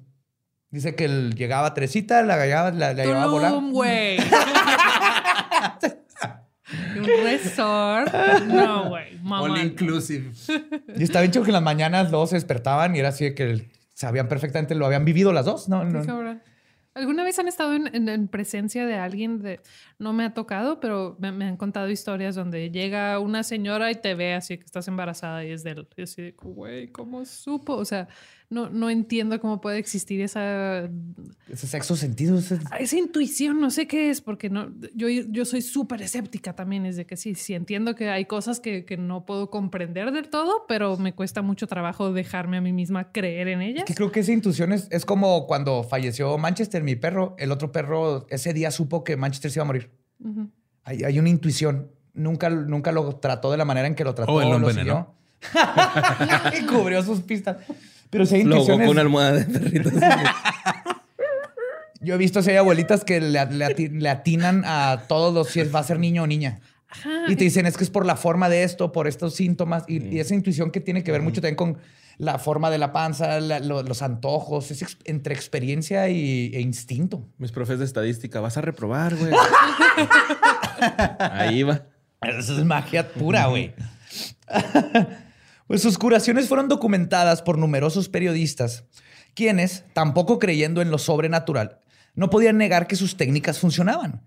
Dice 0.71 0.95
que 0.97 1.05
él 1.05 1.35
llegaba 1.37 1.69
a 1.69 1.75
Teresita, 1.75 2.23
la, 2.23 2.45
llevaba, 2.47 2.73
la, 2.73 2.95
la 2.95 3.05
llevaba 3.05 3.25
a 3.25 3.29
volar. 3.29 3.53
Güey. 3.71 4.17
Un 6.97 7.05
resort. 7.25 8.13
No, 8.47 8.89
güey. 8.91 9.19
Mamá. 9.19 9.41
All 9.43 9.59
inclusive. 9.65 10.31
Y 10.97 11.03
estaba 11.03 11.23
bien 11.23 11.33
chido 11.33 11.45
que 11.45 11.51
en 11.51 11.55
las 11.55 11.63
mañanas 11.63 12.11
los 12.11 12.31
se 12.31 12.37
despertaban 12.37 12.95
y 12.95 12.99
era 12.99 13.09
así 13.09 13.25
de 13.25 13.35
que 13.35 13.69
sabían 13.95 14.29
perfectamente, 14.29 14.75
lo 14.75 14.87
habían 14.87 15.05
vivido 15.05 15.33
las 15.33 15.45
dos, 15.45 15.69
¿no? 15.69 15.85
no. 15.85 16.41
¿Alguna 16.97 17.25
vez 17.25 17.37
han 17.41 17.49
estado 17.49 17.75
en, 17.75 17.93
en- 17.93 18.09
en 18.09 18.29
presencia 18.29 18.87
de 18.87 18.95
alguien 18.95 19.43
de... 19.43 19.59
No 19.99 20.13
me 20.13 20.25
ha 20.25 20.33
tocado, 20.33 20.79
pero 20.79 21.17
me, 21.19 21.33
me 21.33 21.47
han 21.47 21.57
contado 21.57 21.91
historias 21.91 22.37
donde 22.37 22.71
llega 22.71 23.19
una 23.19 23.43
señora 23.43 23.91
y 23.91 23.97
te 23.97 24.15
ve 24.15 24.35
así 24.35 24.59
que 24.59 24.65
estás 24.65 24.87
embarazada 24.87 25.45
y 25.45 25.51
es 25.51 25.65
de 25.65 25.73
él. 25.73 25.89
Y 25.97 26.03
así 26.03 26.23
de, 26.23 26.31
güey, 26.41 26.87
¿cómo 26.93 27.25
supo? 27.25 27.75
O 27.75 27.85
sea, 27.85 28.07
no, 28.51 28.69
no 28.71 28.89
entiendo 28.91 29.41
cómo 29.41 29.61
puede 29.61 29.79
existir 29.79 30.21
esa, 30.21 30.89
Ese 31.49 31.67
sexo 31.67 31.97
sentido. 31.97 32.39
ese- 32.39 32.59
esa 32.79 32.97
intuición. 32.97 33.61
No 33.61 33.71
sé 33.71 33.87
qué 33.89 34.11
es, 34.11 34.21
porque 34.21 34.51
no, 34.51 34.71
yo, 34.95 35.09
yo 35.09 35.45
soy 35.45 35.61
súper 35.63 36.03
escéptica 36.03 36.55
también. 36.55 36.87
Es 36.87 36.97
de 36.97 37.07
que 37.07 37.17
sí, 37.17 37.35
sí 37.35 37.55
entiendo 37.55 37.95
que 37.95 38.11
hay 38.11 38.27
cosas 38.27 38.61
que, 38.61 38.85
que 38.85 38.97
no 38.97 39.25
puedo 39.27 39.51
comprender 39.51 40.13
del 40.13 40.29
todo, 40.29 40.67
pero 40.69 40.97
me 40.97 41.15
cuesta 41.15 41.43
mucho 41.43 41.67
trabajo 41.67 42.13
dejarme 42.13 42.59
a 42.59 42.61
mí 42.61 42.73
misma 42.73 43.11
creer 43.13 43.49
en 43.49 43.61
ellas. 43.63 43.85
Que 43.87 43.95
creo 43.95 44.13
que 44.13 44.21
esa 44.21 44.33
intuición 44.33 44.73
es, 44.73 44.87
es 44.91 45.05
como 45.05 45.47
cuando 45.47 45.83
falleció 45.83 46.37
Manchester, 46.39 46.83
mi 46.83 46.97
perro. 46.97 47.35
El 47.39 47.51
otro 47.51 47.73
perro 47.73 48.27
ese 48.31 48.53
día 48.53 48.71
supo 48.71 49.03
que 49.05 49.17
Manchester 49.17 49.51
se 49.51 49.59
iba 49.59 49.63
a 49.65 49.67
morir. 49.67 49.91
Ujú. 50.21 50.51
Hay, 50.85 51.03
hay 51.03 51.19
una 51.19 51.31
intuición. 51.31 51.91
Nunca, 52.13 52.49
nunca 52.51 52.93
lo 52.93 53.17
trató 53.17 53.51
de 53.51 53.57
la 53.57 53.65
manera 53.65 53.89
en 53.89 53.95
que 53.97 54.05
lo 54.05 54.15
trató. 54.15 54.33
O 54.33 54.41
él 54.41 54.49
lo 54.51 54.59
lo 54.61 54.71
envenenó. 54.71 55.15
y 56.59 56.65
cubrió 56.67 57.03
sus 57.03 57.21
pistas. 57.23 57.57
Pero 58.11 58.27
si 58.27 58.37
hay 58.37 58.45
Lo 58.45 58.57
ahogó 58.57 58.63
intuiciones... 58.75 58.87
con 58.87 58.93
una 58.95 59.01
almohada 59.03 59.33
de 59.33 59.45
perritos. 59.59 59.93
Yo 62.01 62.15
he 62.15 62.19
visto 62.19 62.43
si 62.43 62.51
hay 62.51 62.57
abuelitas 62.57 63.03
que 63.05 63.21
le, 63.21 63.29
le 63.31 63.67
ati- 63.67 63.91
le 63.91 64.09
atinan 64.09 64.63
a 64.67 65.05
todos 65.09 65.33
los 65.33 65.49
si 65.49 65.61
es- 65.61 65.75
va 65.75 65.79
a 65.81 65.85
ser 65.85 65.99
niño 65.99 66.23
o 66.25 66.27
niña. 66.27 66.61
Ajá. 66.89 67.11
Y 67.29 67.37
te 67.37 67.45
dicen, 67.45 67.67
es 67.67 67.77
que 67.77 67.85
es 67.85 67.91
por 67.91 68.05
la 68.07 68.15
forma 68.17 68.49
de 68.49 68.63
esto, 68.63 68.93
por 68.93 69.09
estos 69.09 69.35
síntomas. 69.35 69.85
Y, 69.89 70.15
y 70.15 70.21
esa 70.21 70.35
intuición 70.35 70.71
que 70.71 70.81
tiene 70.81 71.03
que 71.03 71.11
ver 71.13 71.23
mucho 71.23 71.41
también 71.41 71.57
con 71.57 71.79
la 72.19 72.39
forma 72.39 72.71
de 72.71 72.79
la 72.79 72.93
panza, 72.93 73.41
la- 73.41 73.59
lo- 73.59 73.83
los 73.83 74.03
antojos, 74.03 74.71
es 74.71 74.83
ex- 74.83 74.99
entre 75.05 75.35
experiencia 75.35 76.09
y, 76.11 76.53
e 76.55 76.61
instinto. 76.61 77.27
Mis 77.39 77.51
profes 77.53 77.79
de 77.79 77.85
estadística, 77.87 78.39
vas 78.41 78.57
a 78.59 78.61
reprobar, 78.61 79.17
güey. 79.17 79.33
Ahí 81.19 81.63
va. 81.63 81.83
Eso 82.23 82.57
es 82.59 82.65
magia 82.65 83.09
pura, 83.13 83.47
güey. 83.47 83.75
pues 85.67 85.83
sus 85.83 85.99
curaciones 85.99 86.49
fueron 86.49 86.69
documentadas 86.69 87.43
por 87.43 87.59
numerosos 87.59 88.09
periodistas, 88.09 88.85
quienes, 89.35 89.85
tampoco 89.93 90.39
creyendo 90.39 90.83
en 90.83 90.91
lo 90.91 90.99
sobrenatural, 90.99 91.81
no 92.15 92.31
podían 92.31 92.59
negar 92.59 92.87
que 92.87 92.97
sus 92.97 93.17
técnicas 93.17 93.59
funcionaban. 93.59 94.23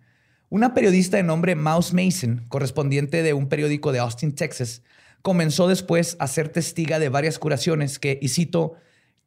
Una 0.49 0.73
periodista 0.73 1.17
de 1.17 1.23
nombre 1.23 1.55
Mouse 1.55 1.93
Mason, 1.93 2.45
correspondiente 2.49 3.23
de 3.23 3.33
un 3.33 3.47
periódico 3.47 3.91
de 3.91 3.99
Austin, 3.99 4.33
Texas, 4.33 4.81
comenzó 5.21 5.67
después 5.67 6.15
a 6.19 6.27
ser 6.27 6.49
testiga 6.49 6.99
de 6.99 7.09
varias 7.09 7.39
curaciones 7.39 7.99
que, 7.99 8.17
y 8.21 8.29
cito, 8.29 8.75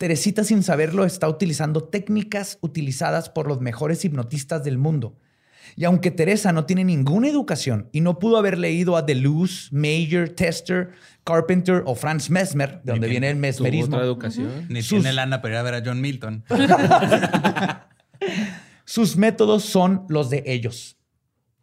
Teresita 0.00 0.44
sin 0.44 0.62
saberlo 0.62 1.04
está 1.04 1.28
utilizando 1.28 1.84
técnicas 1.84 2.56
utilizadas 2.62 3.28
por 3.28 3.46
los 3.46 3.60
mejores 3.60 4.02
hipnotistas 4.02 4.64
del 4.64 4.78
mundo. 4.78 5.18
Y 5.76 5.84
aunque 5.84 6.10
Teresa 6.10 6.52
no 6.52 6.64
tiene 6.66 6.84
ninguna 6.84 7.28
educación 7.28 7.88
y 7.92 8.00
no 8.00 8.18
pudo 8.18 8.36
haber 8.36 8.58
leído 8.58 8.96
a 8.96 9.02
Deleuze, 9.02 9.68
Mayer, 9.72 10.30
Tester, 10.30 10.90
Carpenter 11.24 11.82
o 11.86 11.94
Franz 11.94 12.30
Mesmer, 12.30 12.80
de 12.82 12.92
donde 12.92 13.08
viene 13.08 13.30
el 13.30 13.36
mesmerismo, 13.36 13.96
otra 13.96 14.06
educación. 14.06 14.66
Ni 14.68 14.82
Sus- 14.82 15.00
tiene 15.00 15.12
lana 15.12 15.40
para 15.42 15.54
ir 15.54 15.58
a 15.58 15.62
ver 15.62 15.74
a 15.74 15.82
John 15.84 16.00
Milton. 16.00 16.44
sus 18.84 19.16
métodos 19.16 19.64
son 19.64 20.04
los 20.08 20.30
de 20.30 20.42
ellos. 20.46 20.96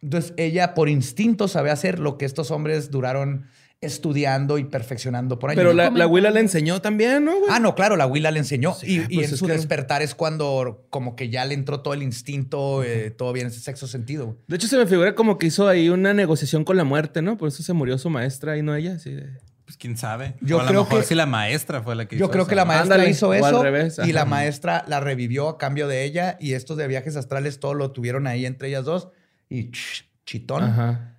Entonces 0.00 0.32
ella 0.36 0.74
por 0.74 0.88
instinto 0.88 1.48
sabe 1.48 1.70
hacer 1.70 1.98
lo 1.98 2.18
que 2.18 2.24
estos 2.24 2.50
hombres 2.50 2.90
duraron 2.90 3.46
estudiando 3.80 4.58
y 4.58 4.64
perfeccionando 4.64 5.38
por 5.38 5.50
años. 5.50 5.58
Pero 5.60 5.72
la, 5.72 5.90
la 5.90 6.04
abuela 6.04 6.30
le 6.30 6.40
enseñó 6.40 6.80
también, 6.80 7.24
¿no, 7.24 7.32
güey? 7.38 7.44
Ah, 7.50 7.60
no, 7.60 7.74
claro, 7.74 7.96
la 7.96 8.06
Willa 8.06 8.30
le 8.30 8.40
enseñó. 8.40 8.74
y 8.82 8.96
y 8.96 9.00
pues 9.16 9.28
en 9.28 9.34
es 9.34 9.38
su 9.38 9.46
que- 9.46 9.52
despertar 9.52 10.02
es 10.02 10.14
cuando 10.14 10.86
como 10.90 11.14
que 11.14 11.28
ya 11.28 11.44
le 11.44 11.54
entró 11.54 11.80
todo 11.80 11.94
el 11.94 12.02
instinto, 12.02 12.82
eh, 12.82 13.10
todo 13.10 13.32
bien, 13.32 13.46
ese 13.46 13.60
sexo 13.60 13.86
sentido. 13.86 14.36
De 14.48 14.56
hecho, 14.56 14.66
se 14.66 14.76
me 14.76 14.86
figura 14.86 15.14
como 15.14 15.38
que 15.38 15.46
hizo 15.46 15.68
ahí 15.68 15.88
una 15.88 16.12
negociación 16.12 16.64
con 16.64 16.76
la 16.76 16.84
muerte, 16.84 17.22
¿no? 17.22 17.36
Por 17.38 17.48
eso 17.48 17.62
se 17.62 17.72
murió 17.72 17.98
su 17.98 18.10
maestra 18.10 18.56
y 18.56 18.62
no 18.62 18.74
ella. 18.74 18.94
Así 18.94 19.10
de... 19.12 19.28
Pues 19.64 19.76
quién 19.76 19.98
sabe. 19.98 20.34
Yo 20.40 20.56
o 20.56 20.60
a 20.60 20.62
lo 20.62 20.68
creo 20.70 20.84
mejor 20.84 21.00
que- 21.02 21.06
sí 21.06 21.14
la 21.14 21.26
maestra 21.26 21.82
fue 21.82 21.94
la 21.94 22.06
que 22.08 22.16
Yo 22.16 22.24
hizo 22.24 22.30
creo 22.32 22.42
eso, 22.44 22.48
que 22.48 22.56
la 22.56 22.64
maestra 22.64 22.94
Ándale, 22.96 23.10
hizo 23.10 23.34
eso 23.34 23.62
revés, 23.62 24.00
y 24.04 24.12
la 24.12 24.24
maestra 24.24 24.82
la 24.88 24.98
revivió 24.98 25.46
a 25.50 25.58
cambio 25.58 25.86
de 25.88 26.04
ella 26.04 26.36
y 26.40 26.54
estos 26.54 26.78
de 26.78 26.88
viajes 26.88 27.16
astrales 27.16 27.60
todo 27.60 27.74
lo 27.74 27.90
tuvieron 27.92 28.26
ahí 28.26 28.46
entre 28.46 28.68
ellas 28.68 28.86
dos 28.86 29.08
y 29.50 29.64
ch- 29.70 30.04
chitón. 30.24 30.64
Ajá. 30.64 31.17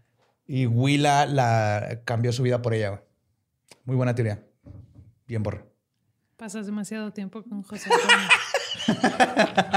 Y 0.52 0.66
Willa 0.66 1.28
la 1.28 2.02
cambió 2.06 2.34
su 2.34 2.42
vida 2.42 2.60
por 2.60 2.74
ella. 2.74 2.90
güey. 2.90 3.02
Muy 3.86 3.96
buena 3.96 4.16
teoría. 4.16 4.44
Bien 5.28 5.44
borra. 5.44 5.64
Pasas 6.38 6.66
demasiado 6.66 7.14
tiempo 7.14 7.44
con 7.44 7.62
José 7.62 7.88
Antonio. 7.94 8.28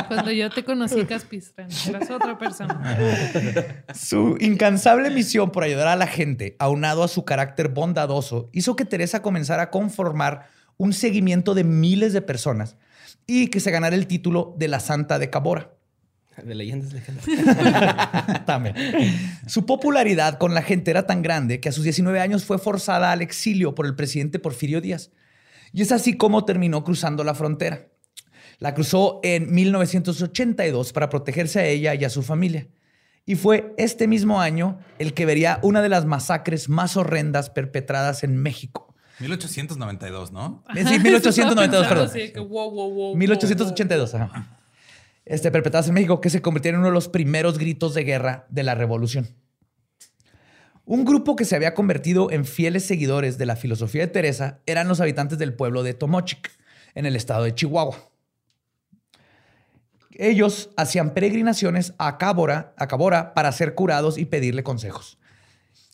Cuando 0.09 0.31
yo 0.33 0.49
te 0.49 0.65
conocí, 0.65 1.05
Caspistrán, 1.05 1.69
eras 1.87 2.11
otra 2.11 2.39
persona. 2.39 2.99
Su 3.95 4.39
incansable 4.41 5.11
misión 5.11 5.53
por 5.53 5.63
ayudar 5.63 5.89
a 5.89 5.97
la 5.97 6.07
gente, 6.07 6.57
aunado 6.59 7.03
a 7.03 7.09
su 7.09 7.27
carácter 7.27 7.69
bondadoso, 7.69 8.49
hizo 8.55 8.75
que 8.75 8.87
Teresa 8.87 9.21
comenzara 9.21 9.65
a 9.65 9.71
conformar 9.71 10.47
un 10.79 10.95
seguimiento 10.95 11.53
de 11.53 11.65
miles 11.65 12.15
de 12.15 12.23
personas 12.23 12.77
y 13.27 13.49
que 13.49 13.61
se 13.61 13.73
ganara 13.73 13.95
el 13.95 14.07
título 14.07 14.55
de 14.57 14.69
la 14.69 14.81
Santa 14.81 15.19
de 15.19 15.29
Cabora. 15.29 15.75
De 16.43 16.55
leyendas 16.55 16.93
legendarias. 16.93 18.45
También. 18.47 18.75
Su 19.47 19.67
popularidad 19.67 20.39
con 20.39 20.55
la 20.55 20.63
gente 20.63 20.91
era 20.91 21.07
tan 21.07 21.23
grande 21.23 21.61
que 21.61 21.69
a 21.69 21.73
sus 21.73 21.85
19 21.85 22.21
años 22.21 22.45
fue 22.45 22.59
forzada 22.59 23.13
al 23.13 23.21
exilio 23.21 23.75
por 23.75 23.87
el 23.87 23.95
presidente 23.95 24.39
Porfirio 24.39 24.81
Díaz. 24.81 25.11
Y 25.73 25.83
es 25.83 25.93
así 25.93 26.17
como 26.17 26.45
terminó 26.45 26.85
cruzando 26.85 27.25
la 27.25 27.35
frontera. 27.35 27.89
La 28.59 28.75
cruzó 28.75 29.21
en 29.23 29.53
1982 29.53 30.93
para 30.93 31.09
protegerse 31.09 31.61
a 31.61 31.67
ella 31.67 31.95
y 31.95 32.05
a 32.05 32.11
su 32.11 32.23
familia. 32.23 32.69
Y 33.25 33.37
fue 33.37 33.75
este 33.77 34.09
mismo 34.09 34.41
año 34.41 34.79
el 34.99 35.15
que 35.15 35.27
vería 35.27 35.59
una 35.63 35.83
de 35.83 35.89
las 35.89 36.07
masacres 36.07 36.69
más 36.69 36.97
horrendas 36.97 37.51
perpetradas 37.51 38.25
en 38.25 38.37
México. 38.37 38.95
1892, 39.21 40.33
¿no? 40.33 40.65
Sí, 40.75 40.99
1892, 40.99 41.87
perdón. 41.87 42.11
Wow, 42.37 42.49
wow, 42.49 42.71
wow, 42.71 42.91
wow, 42.91 43.17
1882, 43.17 44.15
ajá. 44.15 44.59
Este, 45.25 45.51
perpetradas 45.51 45.89
en 45.89 45.95
México, 45.95 46.21
que 46.21 46.31
se 46.31 46.43
convirtieron 46.43 46.79
en 46.79 46.81
uno 46.81 46.89
de 46.91 46.95
los 46.95 47.09
primeros 47.09 47.59
gritos 47.59 47.95
de 47.95 48.05
guerra 48.05 48.47
de 48.51 48.63
la 48.63 48.75
revolución. 48.75 49.29
Un 50.85 51.05
grupo 51.05 51.37
que 51.37 51.45
se 51.45 51.55
había 51.55 51.75
convertido 51.75 52.31
en 52.33 52.45
fieles 52.45 52.85
seguidores 52.85 53.39
de 53.39 53.47
la 53.47 53.55
filosofía 53.55 54.03
de 54.03 54.13
Teresa 54.13 54.61
eran 54.67 54.89
los 54.89 55.01
habitantes 55.01 55.39
del 55.39 55.55
pueblo 55.55 55.85
de 55.85 55.95
Tomochic, 55.95 56.51
en 56.95 57.07
el 57.07 57.17
estado 57.17 57.45
de 57.45 57.55
Chihuahua. 57.55 57.97
Ellos 60.15 60.71
hacían 60.77 61.15
peregrinaciones 61.15 61.95
a 61.99 62.19
Cabora, 62.19 62.75
para 63.35 63.53
ser 63.53 63.75
curados 63.75 64.19
y 64.19 64.27
pedirle 64.27 64.63
consejos. 64.63 65.19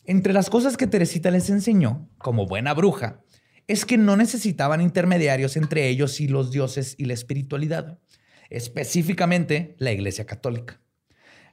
Entre 0.05 0.33
las 0.33 0.49
cosas 0.49 0.75
que 0.75 0.87
Teresita 0.87 1.31
les 1.31 1.49
enseñó, 1.49 2.09
como 2.17 2.45
buena 2.45 2.73
bruja, 2.73 3.21
es 3.67 3.85
que 3.85 3.97
no 3.97 4.17
necesitaban 4.17 4.81
intermediarios 4.81 5.55
entre 5.55 5.87
ellos 5.87 6.19
y 6.19 6.27
los 6.27 6.51
dioses 6.51 6.95
y 6.97 7.05
la 7.05 7.13
espiritualidad, 7.13 7.99
específicamente 8.49 9.75
la 9.79 9.91
Iglesia 9.91 10.25
Católica. 10.25 10.79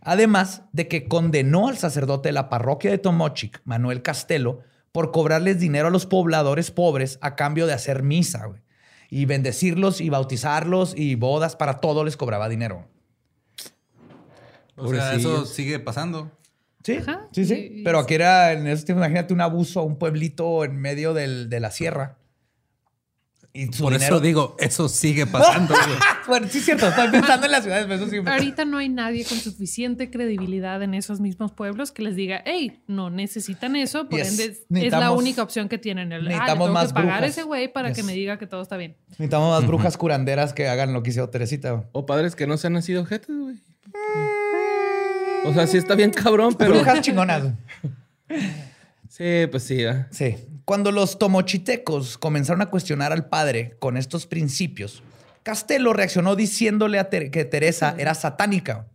Además 0.00 0.62
de 0.72 0.86
que 0.88 1.08
condenó 1.08 1.68
al 1.68 1.78
sacerdote 1.78 2.28
de 2.28 2.32
la 2.34 2.48
parroquia 2.48 2.90
de 2.90 2.98
Tomochic, 2.98 3.60
Manuel 3.64 4.02
Castelo, 4.02 4.60
por 4.92 5.10
cobrarles 5.10 5.58
dinero 5.58 5.88
a 5.88 5.90
los 5.90 6.06
pobladores 6.06 6.70
pobres 6.70 7.18
a 7.20 7.34
cambio 7.36 7.66
de 7.66 7.72
hacer 7.74 8.02
misa, 8.02 8.46
güey. 8.46 8.60
Y 9.10 9.24
bendecirlos 9.26 10.00
y 10.00 10.08
bautizarlos 10.10 10.94
y 10.96 11.14
bodas, 11.16 11.54
para 11.56 11.80
todo 11.80 12.04
les 12.04 12.16
cobraba 12.16 12.48
dinero. 12.48 12.88
O 14.76 14.88
sea, 14.88 15.14
eso 15.14 15.44
sigue 15.46 15.78
pasando. 15.78 16.30
Sí, 16.82 16.96
Ajá. 16.98 17.28
sí, 17.32 17.44
sí. 17.44 17.54
Y- 17.54 17.80
y- 17.80 17.84
Pero 17.84 17.98
aquí 17.98 18.14
era, 18.14 18.52
en 18.52 18.66
esos 18.66 18.84
tiempos, 18.84 19.04
imagínate 19.04 19.32
un 19.34 19.40
abuso 19.40 19.80
a 19.80 19.82
un 19.82 19.96
pueblito 19.98 20.64
en 20.64 20.76
medio 20.76 21.14
del- 21.14 21.48
de 21.48 21.60
la 21.60 21.70
sierra. 21.70 22.18
Y 23.58 23.72
su 23.72 23.84
Por 23.84 23.94
dinero- 23.94 24.16
eso 24.16 24.20
digo, 24.22 24.56
eso 24.58 24.86
sigue 24.88 25.26
pasando. 25.26 25.74
bueno, 26.26 26.46
sí 26.50 26.58
es 26.58 26.64
cierto, 26.66 26.88
estoy 26.88 27.08
pensando 27.08 27.46
en 27.46 27.52
las 27.52 27.62
ciudades, 27.62 27.86
pero 27.88 28.02
eso 28.04 28.10
sí. 28.10 28.18
Ahorita 28.24 28.64
no 28.66 28.76
hay 28.78 28.88
nadie 28.90 29.24
con 29.24 29.38
suficiente 29.38 30.10
credibilidad 30.10 30.82
en 30.82 30.92
esos 30.92 31.20
mismos 31.20 31.52
pueblos 31.52 31.90
que 31.90 32.02
les 32.02 32.16
diga, 32.16 32.42
hey, 32.44 32.82
no 32.86 33.08
necesitan 33.08 33.74
eso, 33.76 34.08
por 34.10 34.18
Yes. 34.18 34.38
ende 34.38 34.86
es- 34.86 34.92
la 34.92 35.10
única 35.12 35.42
opción 35.42 35.68
que 35.70 35.78
tienen. 35.78 36.12
El, 36.12 36.20
ah, 36.20 36.22
le 36.24 36.28
necesitamos 36.30 36.66
tengo 36.66 36.74
más 36.74 36.88
que 36.88 36.94
pagar 36.94 37.18
brujas. 37.20 37.30
ese 37.30 37.42
güey 37.44 37.72
para 37.72 37.92
que 37.94 38.02
me 38.02 38.12
diga 38.12 38.38
que 38.38 38.46
todo 38.46 38.60
está 38.60 38.76
bien. 38.76 38.96
Necesitamos 39.10 39.58
más 39.58 39.66
brujas 39.66 39.96
curanderas 39.96 40.52
que 40.52 40.68
hagan 40.68 40.92
lo 40.92 41.02
que 41.02 41.10
hizo 41.10 41.26
Teresita. 41.30 41.84
O 41.92 42.04
padres 42.04 42.36
que 42.36 42.46
no 42.46 42.58
se 42.58 42.66
han 42.66 42.74
nacido 42.74 43.06
jetes, 43.06 43.34
güey. 43.34 43.56
O 45.44 45.54
sea, 45.54 45.66
sí 45.66 45.78
está 45.78 45.94
bien 45.94 46.10
cabrón, 46.10 46.54
pero... 46.58 46.74
Brujas 46.74 47.00
chingonas. 47.00 47.44
Sí, 49.08 49.46
pues 49.50 49.62
sí. 49.62 49.84
ah. 49.84 50.08
Sí. 50.10 50.36
Cuando 50.66 50.90
los 50.92 51.18
tomochitecos 51.18 52.18
comenzaron 52.18 52.60
a 52.60 52.66
cuestionar 52.66 53.12
al 53.12 53.28
padre 53.28 53.76
con 53.78 53.96
estos 53.96 54.26
principios, 54.26 55.02
Castelo 55.44 55.92
reaccionó 55.92 56.34
diciéndole 56.36 56.98
a 56.98 57.08
Ter- 57.08 57.30
que 57.30 57.44
Teresa 57.44 57.94
era 57.98 58.14
satánica 58.14 58.88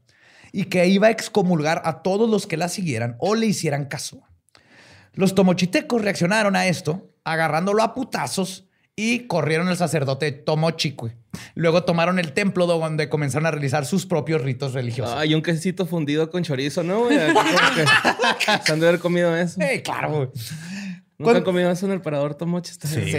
y 0.51 0.65
que 0.65 0.85
iba 0.87 1.07
a 1.07 1.11
excomulgar 1.11 1.81
a 1.85 2.01
todos 2.03 2.29
los 2.29 2.45
que 2.45 2.57
la 2.57 2.67
siguieran 2.67 3.15
o 3.19 3.35
le 3.35 3.45
hicieran 3.45 3.85
caso. 3.85 4.21
Los 5.13 5.33
tomochitecos 5.33 6.01
reaccionaron 6.01 6.57
a 6.57 6.67
esto, 6.67 7.09
agarrándolo 7.23 7.83
a 7.83 7.93
putazos 7.93 8.67
y 8.97 9.27
corrieron 9.27 9.69
al 9.69 9.77
sacerdote 9.77 10.33
Tomochic. 10.33 11.01
Luego 11.55 11.85
tomaron 11.85 12.19
el 12.19 12.33
templo 12.33 12.67
donde 12.67 13.07
comenzaron 13.07 13.45
a 13.45 13.51
realizar 13.51 13.85
sus 13.85 14.05
propios 14.05 14.41
ritos 14.41 14.73
religiosos. 14.73 15.15
Ay, 15.17 15.33
un 15.33 15.41
quesito 15.41 15.85
fundido 15.85 16.29
con 16.29 16.43
chorizo, 16.43 16.83
¿no, 16.83 17.05
güey? 17.05 17.17
Que 17.17 17.85
Se 18.65 18.73
han 18.73 18.81
de 18.81 18.89
haber 18.89 18.99
comido 18.99 19.35
eso. 19.37 19.61
Eh, 19.61 19.81
claro, 19.81 20.09
güey. 20.11 20.29
Nunca 21.21 21.37
han 21.37 21.43
comido 21.43 21.71
eso 21.71 21.85
en 21.85 21.91
el 21.93 22.01
parador 22.01 22.35
Tomoche. 22.35 22.71
Está 22.71 22.87
bien 22.89 23.05
Sí, 23.05 23.11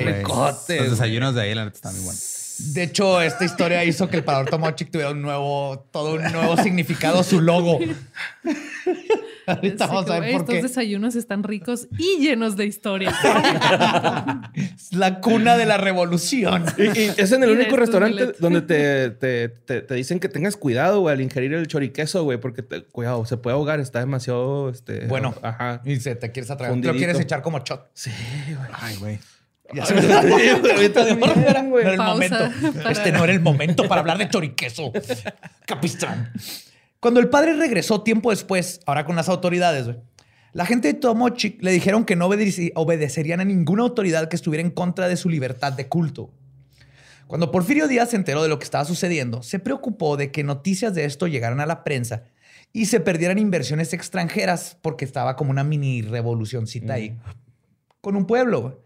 Los 0.77 0.91
desayunos 0.91 1.35
de 1.35 1.43
ahí, 1.43 1.55
la 1.55 1.65
neta, 1.65 1.77
están 1.77 1.95
muy 1.95 2.05
buenos. 2.05 2.42
De 2.75 2.83
hecho, 2.85 3.21
esta 3.21 3.45
historia 3.45 3.85
hizo 3.85 4.09
que 4.09 4.17
el 4.17 4.25
parador 4.25 4.49
Tomochic 4.51 4.91
tuviera 4.91 5.11
un 5.11 5.23
nuevo, 5.23 5.87
todo 5.91 6.15
un 6.15 6.23
nuevo 6.33 6.57
significado, 6.57 7.23
su 7.23 7.41
logo. 7.41 7.79
Ahorita 9.45 9.85
Así 9.87 9.95
vamos 9.95 10.11
a 10.11 10.21
ver 10.21 10.31
estos 10.37 10.55
qué. 10.55 10.63
desayunos 10.63 11.17
están 11.17 11.43
ricos 11.43 11.89
y 11.99 12.21
llenos 12.21 12.57
de 12.57 12.65
historia. 12.67 13.13
Es 14.55 14.93
la 14.93 15.21
cuna 15.21 15.57
de 15.57 15.67
la 15.67 15.79
revolución. 15.79 16.65
Y, 16.79 16.83
y 16.83 17.13
es 17.17 17.33
en 17.33 17.43
el 17.43 17.51
Y 17.51 17.53
único 17.55 17.77
restaurante 17.77 18.35
donde 18.39 18.63
te, 18.63 19.11
te, 19.11 19.49
te, 19.49 19.83
te 19.83 19.95
dicen 19.95 20.21
que 20.21 20.29
tengas 20.29 20.57
cuidado, 20.57 21.01
güey, 21.01 21.15
al 21.15 21.21
ingerir 21.21 21.53
el 21.55 21.67
choriqueso, 21.67 22.23
güey, 22.23 22.39
porque 22.39 22.63
te- 22.63 22.85
cuidado, 22.85 23.25
se 23.25 23.37
puede 23.37 23.55
ahogar, 23.57 23.81
está 23.81 23.99
demasiado, 23.99 24.71
este... 24.71 25.07
Bueno, 25.07 25.35
Ajá. 25.43 25.83
y 25.85 25.97
se 25.97 26.15
te 26.15 26.31
quieres 26.31 26.51
atragar. 26.51 26.81
Te 26.81 26.87
lo 26.87 26.95
quieres 26.95 27.19
echar 27.19 27.43
como 27.43 27.59
shot. 27.59 27.91
Sí, 27.95 28.13
güey. 28.47 28.69
Ay, 28.81 28.97
güey. 28.97 29.19
Ya 29.73 29.87
se 29.87 29.95
me 29.95 30.01
ahorita 30.73 31.05
de 31.05 31.15
morro, 31.17 31.35
no 31.37 31.79
era- 31.79 31.93
el 31.93 31.99
momento. 31.99 32.37
para- 32.83 32.91
Este 32.93 33.13
no 33.13 33.25
era 33.25 33.33
el 33.33 33.41
momento 33.41 33.89
para 33.89 34.01
hablar 34.03 34.19
de 34.19 34.29
choriqueso. 34.29 34.93
Capistrán. 35.67 36.33
Cuando 37.01 37.21
el 37.21 37.29
padre 37.29 37.55
regresó 37.55 38.03
tiempo 38.03 38.31
después, 38.31 38.81
ahora 38.87 39.05
con 39.05 39.17
las 39.17 39.29
autoridades, 39.29 39.87
güey, 39.87 39.97
la 40.53 40.67
gente 40.67 40.89
de 40.89 40.95
Tomochic 40.95 41.63
le 41.63 41.73
dijeron 41.73 42.05
que 42.05 42.15
no 42.15 42.27
obedecerían 42.75 43.41
a 43.41 43.45
ninguna 43.45 43.83
autoridad 43.83 44.29
que 44.29 44.37
estuviera 44.37 44.63
en 44.63 44.71
contra 44.71 45.09
de 45.09 45.17
su 45.17 45.29
libertad 45.31 45.73
de 45.73 45.89
culto. 45.89 46.31
Cuando 47.27 47.51
Porfirio 47.51 47.89
Díaz 47.89 48.11
se 48.11 48.17
enteró 48.17 48.43
de 48.43 48.51
lo 48.51 48.59
que 48.59 48.65
estaba 48.65 48.85
sucediendo, 48.85 49.43
se 49.43 49.59
preocupó 49.59 50.19
de 50.19 50.31
que 50.31 50.45
noticias 50.45 50.95
de 50.95 51.07
esto 51.07 51.27
llegaran 51.27 51.61
a 51.61 51.67
la 51.67 51.83
prensa 51.83 52.25
y 52.75 52.87
se 52.87 53.01
perdieran 53.01 53.39
inversiones 53.39 53.95
extranjeras 53.95 54.77
porque 54.83 55.07
estaba 55.07 55.35
como 55.37 55.51
una 55.51 55.65
mini 55.65 56.03
revolucioncita 56.03 56.95
ahí 56.95 57.17
con 58.03 58.17
un 58.17 58.27
pueblo. 58.27 58.82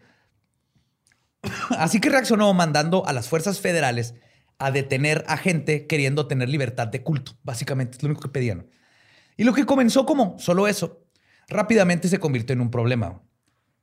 Así 1.78 2.00
que 2.00 2.10
reaccionó 2.10 2.52
mandando 2.54 3.06
a 3.06 3.12
las 3.12 3.28
fuerzas 3.28 3.60
federales 3.60 4.14
a 4.58 4.70
detener 4.70 5.24
a 5.28 5.36
gente 5.36 5.86
queriendo 5.86 6.26
tener 6.26 6.48
libertad 6.48 6.88
de 6.88 7.02
culto. 7.02 7.32
Básicamente 7.42 7.96
es 7.96 8.02
lo 8.02 8.08
único 8.08 8.22
que 8.22 8.28
pedían. 8.28 8.66
Y 9.36 9.44
lo 9.44 9.52
que 9.52 9.66
comenzó 9.66 10.06
como 10.06 10.38
solo 10.38 10.66
eso, 10.66 11.04
rápidamente 11.48 12.08
se 12.08 12.18
convirtió 12.18 12.54
en 12.54 12.60
un 12.60 12.70
problema. 12.70 13.22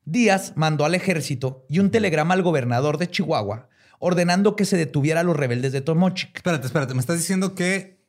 Díaz 0.06 0.54
mandó 0.56 0.86
al 0.86 0.96
ejército 0.96 1.66
y 1.70 1.80
un 1.80 1.92
telegrama 1.92 2.34
al 2.34 2.42
gobernador 2.42 2.98
de 2.98 3.10
Chihuahua 3.10 3.70
ordenando 4.00 4.58
que 4.58 4.66
se 4.66 4.76
detuviera 4.76 5.22
a 5.22 5.24
los 5.24 5.38
rebeldes 5.38 5.72
de 5.72 5.80
Tomochic. 5.80 6.36
Espérate, 6.36 6.68
espérate. 6.68 6.94
Me 6.94 7.00
estás 7.00 7.18
diciendo 7.18 7.56
que 7.56 8.04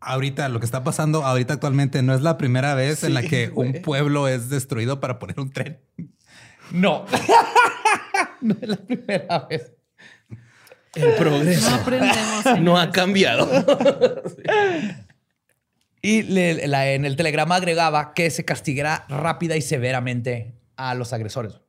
ahorita 0.00 0.48
lo 0.48 0.60
que 0.60 0.64
está 0.64 0.82
pasando 0.82 1.24
ahorita 1.26 1.54
actualmente 1.54 2.02
no 2.02 2.14
es 2.14 2.22
la 2.22 2.38
primera 2.38 2.74
vez 2.74 3.04
en 3.04 3.12
la 3.12 3.22
que 3.22 3.48
güey. 3.48 3.68
un 3.68 3.82
pueblo 3.82 4.28
es 4.28 4.48
destruido 4.48 4.98
para 4.98 5.18
poner 5.18 5.38
un 5.38 5.50
tren. 5.50 5.78
No. 6.72 7.04
no 8.40 8.54
es 8.60 8.68
la 8.68 8.76
primera 8.76 9.38
vez. 9.48 9.72
El 10.94 11.12
progreso 11.14 11.68
No 11.70 11.76
aprendemos. 11.76 12.60
no 12.60 12.78
ha 12.78 12.90
cambiado. 12.90 13.48
Y 16.02 16.22
le- 16.22 16.66
la- 16.68 16.90
en 16.92 17.04
el 17.04 17.16
telegrama 17.16 17.56
agregaba 17.56 18.14
que 18.14 18.30
se 18.30 18.44
castigara 18.44 19.04
rápida 19.08 19.56
y 19.56 19.62
severamente 19.62 20.54
a 20.76 20.94
los 20.94 21.12
agresores. 21.12 21.60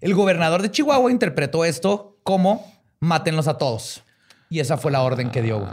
El 0.00 0.14
gobernador 0.14 0.62
de 0.62 0.70
Chihuahua 0.70 1.10
interpretó 1.10 1.64
esto 1.64 2.18
como 2.22 2.72
mátenlos 3.00 3.48
a 3.48 3.58
todos. 3.58 4.04
Y 4.48 4.60
esa 4.60 4.78
fue 4.78 4.92
la 4.92 5.02
orden 5.02 5.30
que 5.30 5.42
dio. 5.42 5.58
güey. 5.60 5.70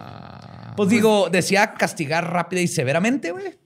Pues 0.76 0.90
digo, 0.90 1.30
decía 1.30 1.74
castigar 1.76 2.32
rápida 2.34 2.60
y 2.62 2.68
severamente, 2.68 3.32
güey. 3.32 3.58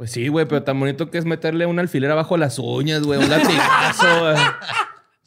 Pues 0.00 0.12
sí, 0.12 0.28
güey, 0.28 0.46
pero 0.46 0.62
tan 0.62 0.80
bonito 0.80 1.10
que 1.10 1.18
es 1.18 1.26
meterle 1.26 1.66
un 1.66 1.78
alfiler 1.78 2.10
abajo 2.10 2.38
las 2.38 2.58
uñas, 2.58 3.02
güey, 3.02 3.22
un 3.22 3.28
latigazo, 3.28 4.20
güey. 4.20 4.36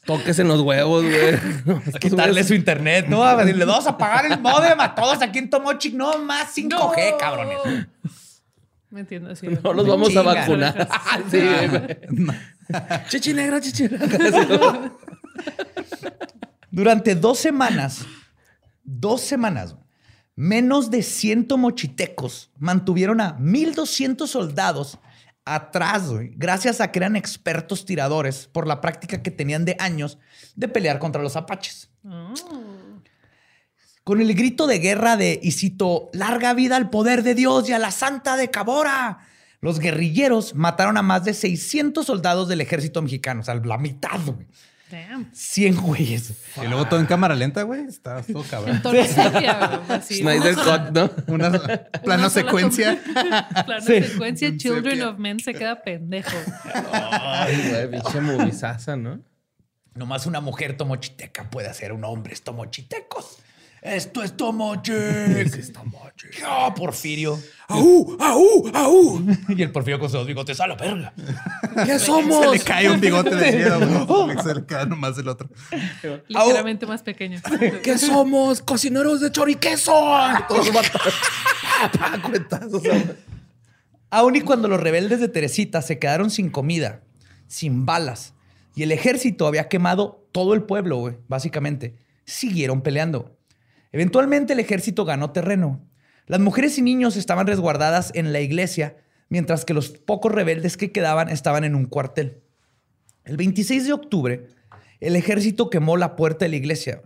Toques 0.04 0.36
en 0.40 0.48
los 0.48 0.62
huevos, 0.62 1.04
güey. 1.04 1.38
Quitarle 2.00 2.42
su 2.42 2.54
internet, 2.54 3.06
¿no? 3.08 3.22
A 3.22 3.36
decirle, 3.36 3.66
vamos 3.66 3.86
a 3.86 3.96
pagar 3.96 4.26
el 4.26 4.40
modem 4.40 4.80
a 4.80 4.92
todos 4.96 5.22
aquí 5.22 5.38
en 5.38 5.48
Tomochic. 5.48 5.94
No, 5.94 6.18
más 6.18 6.56
5G, 6.56 7.16
cabrones. 7.20 7.86
Me 8.90 9.02
entiendo, 9.02 9.36
sí. 9.36 9.46
No 9.62 9.74
los 9.74 9.86
vamos 9.86 10.16
a 10.16 10.22
vacunar. 10.22 10.88
sí, 11.30 11.38
güey. 11.38 11.96
Chichi 13.10 13.32
negra, 13.32 13.60
chichi 13.60 13.84
negra. 13.84 14.90
Durante 16.68 17.14
dos 17.14 17.38
semanas, 17.38 18.04
dos 18.82 19.20
semanas, 19.20 19.76
menos 20.36 20.90
de 20.90 21.02
100 21.02 21.48
mochitecos 21.58 22.50
mantuvieron 22.58 23.20
a 23.20 23.34
1200 23.34 24.28
soldados 24.28 24.98
atrás, 25.44 26.10
güey, 26.10 26.32
gracias 26.36 26.80
a 26.80 26.90
que 26.90 26.98
eran 26.98 27.16
expertos 27.16 27.84
tiradores 27.84 28.48
por 28.50 28.66
la 28.66 28.80
práctica 28.80 29.22
que 29.22 29.30
tenían 29.30 29.64
de 29.64 29.76
años 29.78 30.18
de 30.56 30.68
pelear 30.68 30.98
contra 30.98 31.22
los 31.22 31.36
apaches. 31.36 31.90
Con 34.02 34.20
el 34.20 34.34
grito 34.34 34.66
de 34.66 34.78
guerra 34.78 35.16
de, 35.16 35.38
y 35.42 35.52
cito, 35.52 36.10
larga 36.12 36.54
vida 36.54 36.76
al 36.76 36.90
poder 36.90 37.22
de 37.22 37.34
Dios 37.34 37.68
y 37.68 37.72
a 37.72 37.78
la 37.78 37.90
santa 37.90 38.36
de 38.36 38.50
Cabora. 38.50 39.18
Los 39.60 39.78
guerrilleros 39.78 40.54
mataron 40.54 40.98
a 40.98 41.02
más 41.02 41.24
de 41.24 41.32
600 41.32 42.04
soldados 42.04 42.48
del 42.48 42.60
ejército 42.60 43.00
mexicano, 43.00 43.40
o 43.40 43.44
sea, 43.44 43.54
la 43.54 43.78
mitad, 43.78 44.20
güey. 44.26 44.46
Damn. 44.94 45.28
100 45.32 45.76
güeyes. 45.80 46.32
Y 46.62 46.66
luego 46.68 46.86
todo 46.86 47.00
en 47.00 47.06
cámara 47.06 47.34
lenta, 47.34 47.62
güey. 47.62 47.80
Está 47.84 48.22
todo 48.22 48.44
cabrón. 48.48 48.80
Snyder 50.02 50.54
Cut, 50.54 50.90
¿no? 50.92 51.10
Una 51.26 51.50
plano 52.04 52.30
secuencia. 52.30 53.02
Plano 53.66 53.84
Sí. 53.84 54.02
secuencia, 54.04 54.56
Children 54.56 55.02
of 55.02 55.18
Men 55.18 55.40
se 55.40 55.52
queda 55.52 55.82
pendejo. 55.82 56.36
Ay, 56.92 57.70
güey, 57.70 57.90
pinche 57.90 58.20
movizaza, 58.20 58.96
¿no? 58.96 59.20
Nomás 59.94 60.26
una 60.26 60.40
mujer 60.40 60.76
tomochiteca 60.76 61.50
puede 61.50 61.68
hacer 61.68 61.92
un 61.92 62.04
hombre 62.04 62.36
tomochitecos. 62.36 63.38
Esto 63.84 64.22
es 64.22 64.34
tomochic. 64.34 64.94
es 64.94 65.70
tomochic. 65.70 66.42
¡Oh, 66.48 66.72
Porfirio! 66.74 67.38
¡Aú! 67.68 68.16
¡Aú! 68.18 68.70
¡Aú! 68.72 69.26
Y 69.50 69.60
el 69.62 69.70
Porfirio 69.72 69.98
con 70.00 70.08
sus 70.08 70.20
dos 70.20 70.26
bigotes 70.26 70.58
a 70.58 70.66
la 70.66 70.74
verga. 70.74 71.12
¿Qué 71.84 71.98
Se 71.98 72.06
somos? 72.06 72.50
le 72.50 72.60
cae 72.60 72.88
un 72.88 72.98
bigote 72.98 73.34
de 73.36 73.52
miedo. 73.52 74.42
Se 74.42 74.54
le 74.54 74.64
cae 74.66 74.86
nomás 74.86 75.18
el 75.18 75.28
otro. 75.28 75.50
Ligeramente 76.28 76.86
más 76.86 77.02
pequeño. 77.02 77.42
¿Qué 77.82 77.98
somos? 77.98 78.62
Cocineros 78.62 79.20
de 79.20 79.30
choriqueso. 79.30 79.92
Todos. 80.48 80.70
Cuetazos. 82.22 82.82
Aún 84.08 84.36
y 84.36 84.40
cuando 84.40 84.66
los 84.66 84.80
rebeldes 84.80 85.20
de 85.20 85.28
Teresita 85.28 85.82
se 85.82 85.98
quedaron 85.98 86.30
sin 86.30 86.48
comida, 86.48 87.02
sin 87.48 87.84
balas, 87.84 88.32
y 88.74 88.82
el 88.82 88.92
ejército 88.92 89.46
había 89.46 89.68
quemado 89.68 90.26
todo 90.32 90.54
el 90.54 90.62
pueblo, 90.62 90.96
güey, 90.96 91.16
básicamente, 91.28 91.96
siguieron 92.24 92.80
peleando. 92.80 93.36
Eventualmente 93.94 94.54
el 94.54 94.58
ejército 94.58 95.04
ganó 95.04 95.30
terreno. 95.30 95.80
Las 96.26 96.40
mujeres 96.40 96.76
y 96.78 96.82
niños 96.82 97.16
estaban 97.16 97.46
resguardadas 97.46 98.10
en 98.16 98.32
la 98.32 98.40
iglesia, 98.40 98.96
mientras 99.28 99.64
que 99.64 99.72
los 99.72 99.90
pocos 99.90 100.32
rebeldes 100.32 100.76
que 100.76 100.90
quedaban 100.90 101.28
estaban 101.28 101.62
en 101.62 101.76
un 101.76 101.84
cuartel. 101.84 102.42
El 103.22 103.36
26 103.36 103.86
de 103.86 103.92
octubre, 103.92 104.48
el 104.98 105.14
ejército 105.14 105.70
quemó 105.70 105.96
la 105.96 106.16
puerta 106.16 106.44
de 106.44 106.48
la 106.48 106.56
iglesia. 106.56 107.02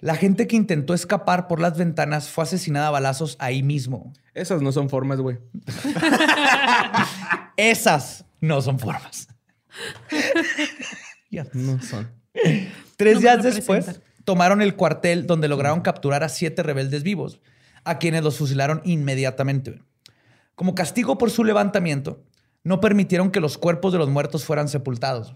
La 0.00 0.16
gente 0.16 0.46
que 0.46 0.56
intentó 0.56 0.92
escapar 0.92 1.48
por 1.48 1.60
las 1.60 1.78
ventanas 1.78 2.28
fue 2.28 2.44
asesinada 2.44 2.88
a 2.88 2.90
balazos 2.90 3.38
ahí 3.40 3.62
mismo. 3.62 4.12
Esas 4.34 4.60
no 4.60 4.70
son 4.70 4.90
formas, 4.90 5.22
güey. 5.22 5.38
Esas 7.56 8.26
no 8.42 8.60
son 8.60 8.78
formas. 8.78 9.28
Ya. 11.30 11.46
No 11.54 11.80
son. 11.80 12.12
Tres 12.98 13.14
No 13.14 13.20
días 13.20 13.42
después, 13.42 13.98
tomaron 14.28 14.60
el 14.60 14.76
cuartel 14.76 15.26
donde 15.26 15.48
lograron 15.48 15.80
capturar 15.80 16.22
a 16.22 16.28
siete 16.28 16.62
rebeldes 16.62 17.02
vivos, 17.02 17.40
a 17.84 17.98
quienes 17.98 18.22
los 18.22 18.36
fusilaron 18.36 18.82
inmediatamente. 18.84 19.80
Como 20.54 20.74
castigo 20.74 21.16
por 21.16 21.30
su 21.30 21.44
levantamiento, 21.44 22.22
no 22.62 22.78
permitieron 22.78 23.30
que 23.30 23.40
los 23.40 23.56
cuerpos 23.56 23.90
de 23.94 23.98
los 23.98 24.10
muertos 24.10 24.44
fueran 24.44 24.68
sepultados. 24.68 25.34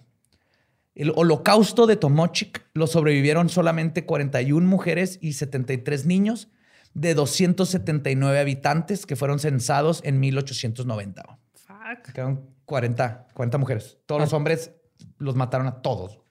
El 0.94 1.10
holocausto 1.16 1.86
de 1.86 1.96
Tomochic 1.96 2.66
lo 2.74 2.86
sobrevivieron 2.86 3.48
solamente 3.48 4.04
41 4.04 4.68
mujeres 4.68 5.18
y 5.22 5.32
73 5.32 6.04
niños 6.04 6.50
de 6.92 7.14
279 7.14 8.40
habitantes 8.40 9.06
que 9.06 9.16
fueron 9.16 9.38
censados 9.38 10.02
en 10.04 10.20
1890. 10.20 11.38
Fuck. 11.54 12.12
Quedaron 12.12 12.46
40, 12.66 13.28
40 13.32 13.56
mujeres. 13.56 13.96
Todos 14.04 14.20
los 14.20 14.34
hombres 14.34 14.72
los 15.16 15.34
mataron 15.34 15.66
a 15.66 15.80
todos. 15.80 16.21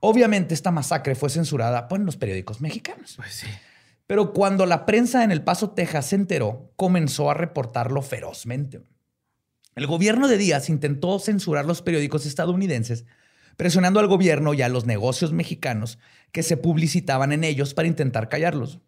Obviamente 0.00 0.54
esta 0.54 0.70
masacre 0.70 1.14
fue 1.14 1.30
censurada 1.30 1.86
por 1.86 2.00
los 2.00 2.16
periódicos 2.16 2.60
mexicanos. 2.60 3.14
Pues 3.16 3.32
sí. 3.32 3.46
Pero 4.06 4.32
cuando 4.32 4.66
la 4.66 4.86
prensa 4.86 5.22
en 5.22 5.30
El 5.30 5.44
Paso, 5.44 5.70
Texas 5.70 6.06
se 6.06 6.16
enteró, 6.16 6.72
comenzó 6.74 7.30
a 7.30 7.34
reportarlo 7.34 8.02
ferozmente. 8.02 8.82
El 9.76 9.86
gobierno 9.86 10.26
de 10.26 10.36
Díaz 10.36 10.68
intentó 10.68 11.18
censurar 11.20 11.64
los 11.64 11.80
periódicos 11.80 12.26
estadounidenses, 12.26 13.04
presionando 13.56 14.00
al 14.00 14.08
gobierno 14.08 14.52
y 14.52 14.62
a 14.62 14.68
los 14.68 14.84
negocios 14.84 15.32
mexicanos 15.32 15.98
que 16.32 16.42
se 16.42 16.56
publicitaban 16.56 17.30
en 17.32 17.44
ellos 17.44 17.72
para 17.72 17.88
intentar 17.88 18.28
callarlos. 18.28 18.80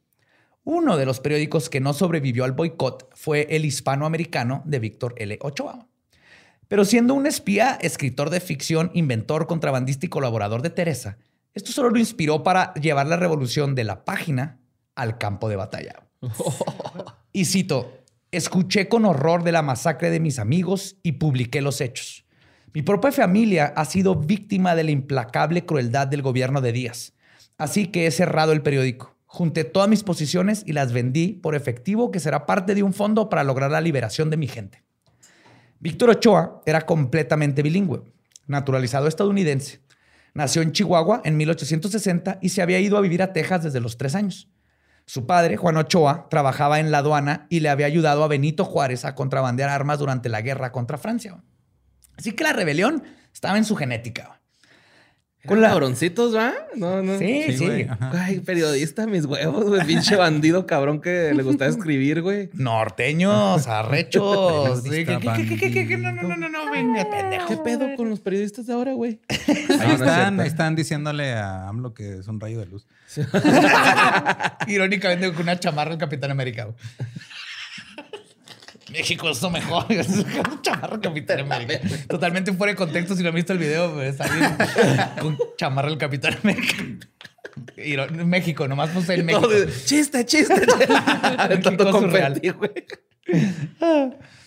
Uno 0.65 0.97
de 0.97 1.07
los 1.07 1.21
periódicos 1.21 1.69
que 1.69 1.81
no 1.81 1.93
sobrevivió 1.93 2.45
al 2.45 2.53
boicot 2.53 3.09
fue 3.15 3.47
el 3.51 3.65
hispanoamericano 3.65 4.63
de 4.65 4.79
Víctor 4.79 5.15
L. 5.19 5.39
Ochoa. 5.41 5.89
Pero 6.69 6.85
siendo 6.85 7.15
un 7.15 7.27
espía, 7.27 7.79
escritor 7.81 8.31
de 8.31 8.41
ficción, 8.41 8.91
inventor, 8.95 9.47
contrabandista 9.47 10.07
y 10.07 10.09
colaborador 10.09 10.63
de 10.63 10.71
Teresa, 10.71 11.19
esto 11.55 11.73
solo 11.73 11.91
lo 11.91 11.99
inspiró 11.99 12.43
para 12.43 12.73
llevar 12.75 13.07
la 13.07 13.17
revolución 13.17 13.75
de 13.75 13.85
la 13.85 14.05
página 14.05 14.61
al 14.95 15.19
campo 15.19 15.49
de 15.49 15.57
batalla. 15.57 16.07
Y 17.35 17.47
cito, 17.47 18.05
escuché 18.31 18.91
con 18.91 19.07
horror 19.07 19.43
de 19.43 19.53
la 19.53 19.63
masacre 19.63 20.11
de 20.11 20.21
mis 20.21 20.39
amigos 20.39 20.97
y 21.03 21.13
publiqué 21.13 21.63
los 21.63 21.81
hechos. 21.81 22.27
Mi 22.75 22.83
propia 22.83 23.11
familia 23.11 23.73
ha 23.75 23.87
sido 23.87 24.17
víctima 24.17 24.75
de 24.75 24.85
la 24.85 24.91
implacable 24.91 25.65
crueldad 25.65 26.09
del 26.09 26.21
gobierno 26.21 26.61
de 26.61 26.73
Díaz. 26.73 27.15
Así 27.57 27.87
que 27.87 28.07
he 28.07 28.11
cerrado 28.11 28.53
el 28.53 28.63
periódico. 28.63 29.17
Junté 29.25 29.65
todas 29.65 29.89
mis 29.89 30.03
posiciones 30.03 30.63
y 30.67 30.73
las 30.73 30.93
vendí 30.93 31.29
por 31.29 31.55
efectivo 31.55 32.11
que 32.11 32.21
será 32.21 32.45
parte 32.45 32.75
de 32.75 32.83
un 32.83 32.93
fondo 32.93 33.31
para 33.31 33.45
lograr 33.45 33.71
la 33.71 33.81
liberación 33.81 34.29
de 34.29 34.37
mi 34.37 34.47
gente. 34.47 34.83
Víctor 35.83 36.11
Ochoa 36.11 36.63
era 36.65 36.83
completamente 36.83 37.61
bilingüe, 37.61 38.05
naturalizado 38.47 39.09
estadounidense. 39.09 39.81
Nació 40.33 40.63
en 40.63 40.71
Chihuahua 40.71 41.23
en 41.25 41.37
1860 41.37 42.39
y 42.41 42.51
se 42.51 42.63
había 42.63 42.79
ido 42.79 42.97
a 42.97 43.01
vivir 43.01 43.21
a 43.21 43.33
Texas 43.33 43.65
desde 43.65 43.81
los 43.81 43.99
tres 43.99 44.15
años. 44.15 44.49
Su 45.07 45.27
padre, 45.27 45.57
Juan 45.57 45.77
Ochoa, 45.77 46.29
trabajaba 46.31 46.79
en 46.79 46.93
la 46.93 46.99
aduana 46.99 47.49
y 47.51 47.59
le 47.59 47.69
había 47.69 47.87
ayudado 47.87 48.23
a 48.23 48.29
Benito 48.29 48.65
Juárez 48.65 49.05
a 49.05 49.17
contrabandear 49.17 49.71
armas 49.71 49.99
durante 49.99 50.29
la 50.29 50.41
guerra 50.41 50.71
contra 50.71 50.99
Francia. 50.99 51.43
Así 52.17 52.31
que 52.31 52.45
la 52.45 52.53
rebelión 52.53 53.03
estaba 53.35 53.59
en 53.59 53.65
su 53.65 53.75
genética. 53.75 54.41
Con 55.45 55.57
Con 55.57 55.63
la- 55.63 55.71
cabroncitos, 55.71 56.37
¿va? 56.37 56.53
No, 56.77 57.03
no. 57.03 57.19
Sí, 57.19 57.43
sí. 57.49 57.57
Sí. 57.59 57.87
Ay, 58.13 58.39
periodista, 58.41 59.09
mis 59.09 59.25
huevos, 59.25 59.65
güey. 59.65 59.85
Pinche 59.85 60.15
bandido 60.15 60.67
cabrón 60.67 61.01
que 61.01 61.33
le 61.35 61.43
gustaba 61.43 61.69
escribir, 61.69 62.23
güey. 62.23 62.49
Norteños, 62.53 63.67
arrechos. 63.67 64.83
¿qué- 64.85 65.05
qué- 65.05 65.59
qué- 65.59 65.71
qué- 65.73 65.87
qué- 65.89 65.97
No, 65.99 66.13
no, 66.13 66.23
no, 66.23 66.37
no, 66.37 66.49
no, 66.49 66.71
venga, 66.71 67.11
pendejo. 67.11 67.49
¿Qué 67.49 67.57
pedo 67.57 67.89
con 67.97 68.09
los 68.09 68.21
periodistas 68.21 68.67
de 68.69 68.73
ahora, 68.73 68.93
güey? 68.93 69.19
Ahí 69.29 69.67
No, 69.69 69.77
no 69.79 69.85
es 69.95 70.01
están, 70.01 70.41
están 70.43 70.77
diciéndole 70.77 71.33
a 71.33 71.67
AMLO 71.69 71.93
que 71.93 72.19
es 72.21 72.29
un 72.29 72.39
rayo 72.39 72.61
de 72.61 72.67
luz. 72.67 72.87
Irónicamente 74.69 75.33
con 75.33 75.43
una 75.43 75.59
chamarra 75.59 75.91
del 75.91 75.99
Capitán 75.99 76.31
América. 76.31 76.69
México 78.93 79.31
es 79.31 79.43
lo 79.43 79.51
mejor. 79.51 79.87
Es 79.91 80.09
una 80.09 80.61
chamarra 80.63 81.01
Capitán 81.01 81.41
América. 81.41 81.81
Totalmente 82.09 82.53
fuera 82.53 82.73
de 82.73 82.77
contexto 82.77 83.17
si 83.17 83.23
no 83.23 83.31
han 83.31 83.35
visto 83.35 83.53
el 83.53 83.59
video. 83.59 83.95
pues, 83.95 84.21
alguien 84.21 84.57
con 85.21 85.39
chamarra 85.57 85.89
del 85.89 85.99
Capitán 85.99 86.39
América. 86.43 86.77
México, 88.25 88.69
nomás 88.69 88.91
puse 88.91 89.15
en 89.15 89.27
México. 89.27 89.49
Chiste, 89.85 90.25
chiste. 90.25 90.55
güey. 92.59 92.87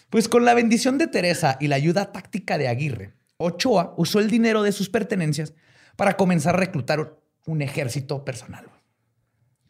Pues 0.10 0.30
con 0.30 0.46
la 0.46 0.54
bendición 0.54 0.98
de 0.98 1.08
Teresa 1.08 1.58
y 1.60 1.68
la 1.68 1.76
ayuda 1.76 2.12
táctica 2.12 2.58
de 2.58 2.68
Aguirre, 2.68 3.14
Ochoa 3.38 3.94
usó 3.98 4.20
el 4.20 4.30
dinero 4.30 4.64
de 4.64 4.72
sus 4.72 4.90
pertenencias 4.90 5.54
para 5.96 6.16
comenzar 6.18 6.56
a 6.56 6.60
reclutar 6.60 7.20
un 7.46 7.62
ejército 7.62 8.24
personal. 8.26 8.66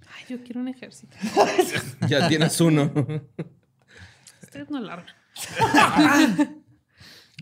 Ay, 0.08 0.24
yo 0.30 0.44
quiero 0.44 0.62
un 0.62 0.68
ejército. 0.68 1.16
Ya 2.08 2.28
tienes 2.28 2.60
uno. 2.62 2.92
Ustedes 4.56 4.70
no 4.70 4.80
largan. 4.80 5.16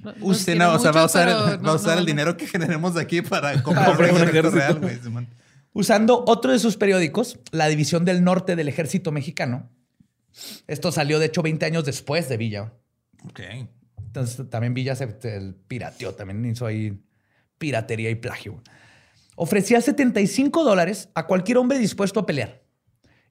No- 0.03 0.11
los 0.19 0.39
Usted 0.39 0.55
no, 0.57 0.73
o 0.73 0.79
sea, 0.79 0.91
va 0.91 1.01
a 1.01 1.05
usar, 1.05 1.29
el, 1.29 1.65
va 1.65 1.71
a 1.71 1.75
usar 1.75 1.93
no, 1.95 1.99
el 1.99 2.05
dinero 2.05 2.35
que 2.35 2.47
generemos 2.47 2.97
aquí 2.97 3.21
para 3.21 3.61
comprar 3.61 3.91
un 3.91 4.01
ejército 4.01 4.49
real, 4.49 4.79
güey. 4.79 4.99
Usando 5.73 6.23
otro 6.27 6.51
de 6.51 6.59
sus 6.59 6.75
periódicos, 6.75 7.39
la 7.51 7.67
División 7.67 8.03
del 8.03 8.23
Norte 8.23 8.55
del 8.55 8.67
Ejército 8.67 9.11
Mexicano. 9.11 9.69
Esto 10.67 10.91
salió, 10.91 11.19
de 11.19 11.27
hecho, 11.27 11.41
20 11.41 11.65
años 11.65 11.85
después 11.85 12.27
de 12.29 12.37
Villa. 12.37 12.73
Ok. 13.25 13.41
Entonces, 13.97 14.49
también 14.49 14.73
Villa 14.73 14.95
se 14.95 15.17
el 15.23 15.55
pirateó, 15.55 16.13
también 16.13 16.45
hizo 16.45 16.65
ahí 16.65 16.99
piratería 17.57 18.09
y 18.09 18.15
plagio. 18.15 18.61
Ofrecía 19.35 19.81
75 19.81 20.63
dólares 20.63 21.09
a 21.15 21.25
cualquier 21.25 21.57
hombre 21.57 21.79
dispuesto 21.79 22.19
a 22.19 22.25
pelear. 22.25 22.61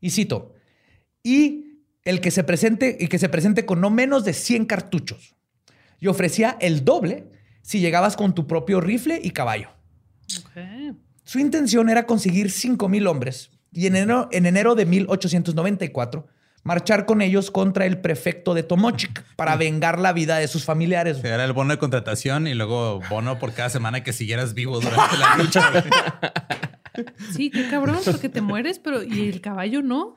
Y 0.00 0.10
cito, 0.10 0.54
y 1.22 1.61
el 2.04 2.20
que 2.20 2.30
se 2.30 2.44
presente, 2.44 2.96
y 2.98 3.08
que 3.08 3.18
se 3.18 3.28
presente 3.28 3.64
con 3.64 3.80
no 3.80 3.90
menos 3.90 4.24
de 4.24 4.32
100 4.32 4.66
cartuchos. 4.66 5.36
Y 6.00 6.08
ofrecía 6.08 6.56
el 6.60 6.84
doble 6.84 7.30
si 7.62 7.80
llegabas 7.80 8.16
con 8.16 8.34
tu 8.34 8.46
propio 8.46 8.80
rifle 8.80 9.20
y 9.22 9.30
caballo. 9.30 9.70
Ok. 10.40 10.96
Su 11.24 11.38
intención 11.38 11.88
era 11.88 12.06
conseguir 12.06 12.50
5 12.50 12.88
mil 12.88 13.06
hombres 13.06 13.50
y 13.72 13.86
en 13.86 13.96
enero, 13.96 14.28
en 14.32 14.46
enero 14.46 14.74
de 14.74 14.86
1894 14.86 16.26
marchar 16.64 17.06
con 17.06 17.22
ellos 17.22 17.50
contra 17.50 17.86
el 17.86 17.98
prefecto 17.98 18.54
de 18.54 18.62
Tomochic 18.62 19.24
para 19.36 19.56
vengar 19.56 19.98
la 19.98 20.12
vida 20.12 20.36
de 20.36 20.48
sus 20.48 20.64
familiares. 20.64 21.22
Era 21.24 21.44
el 21.44 21.52
bono 21.52 21.72
de 21.72 21.78
contratación 21.78 22.46
y 22.46 22.54
luego 22.54 23.00
bono 23.10 23.38
por 23.38 23.52
cada 23.52 23.70
semana 23.70 24.02
que 24.02 24.12
siguieras 24.12 24.54
vivo 24.54 24.80
durante 24.80 25.16
la 25.16 25.36
lucha. 25.36 25.84
Sí, 27.34 27.50
qué 27.50 27.68
cabrón, 27.70 28.00
porque 28.04 28.28
te 28.28 28.42
mueres, 28.42 28.78
pero 28.78 29.02
y 29.02 29.28
el 29.28 29.40
caballo 29.40 29.80
no. 29.80 30.16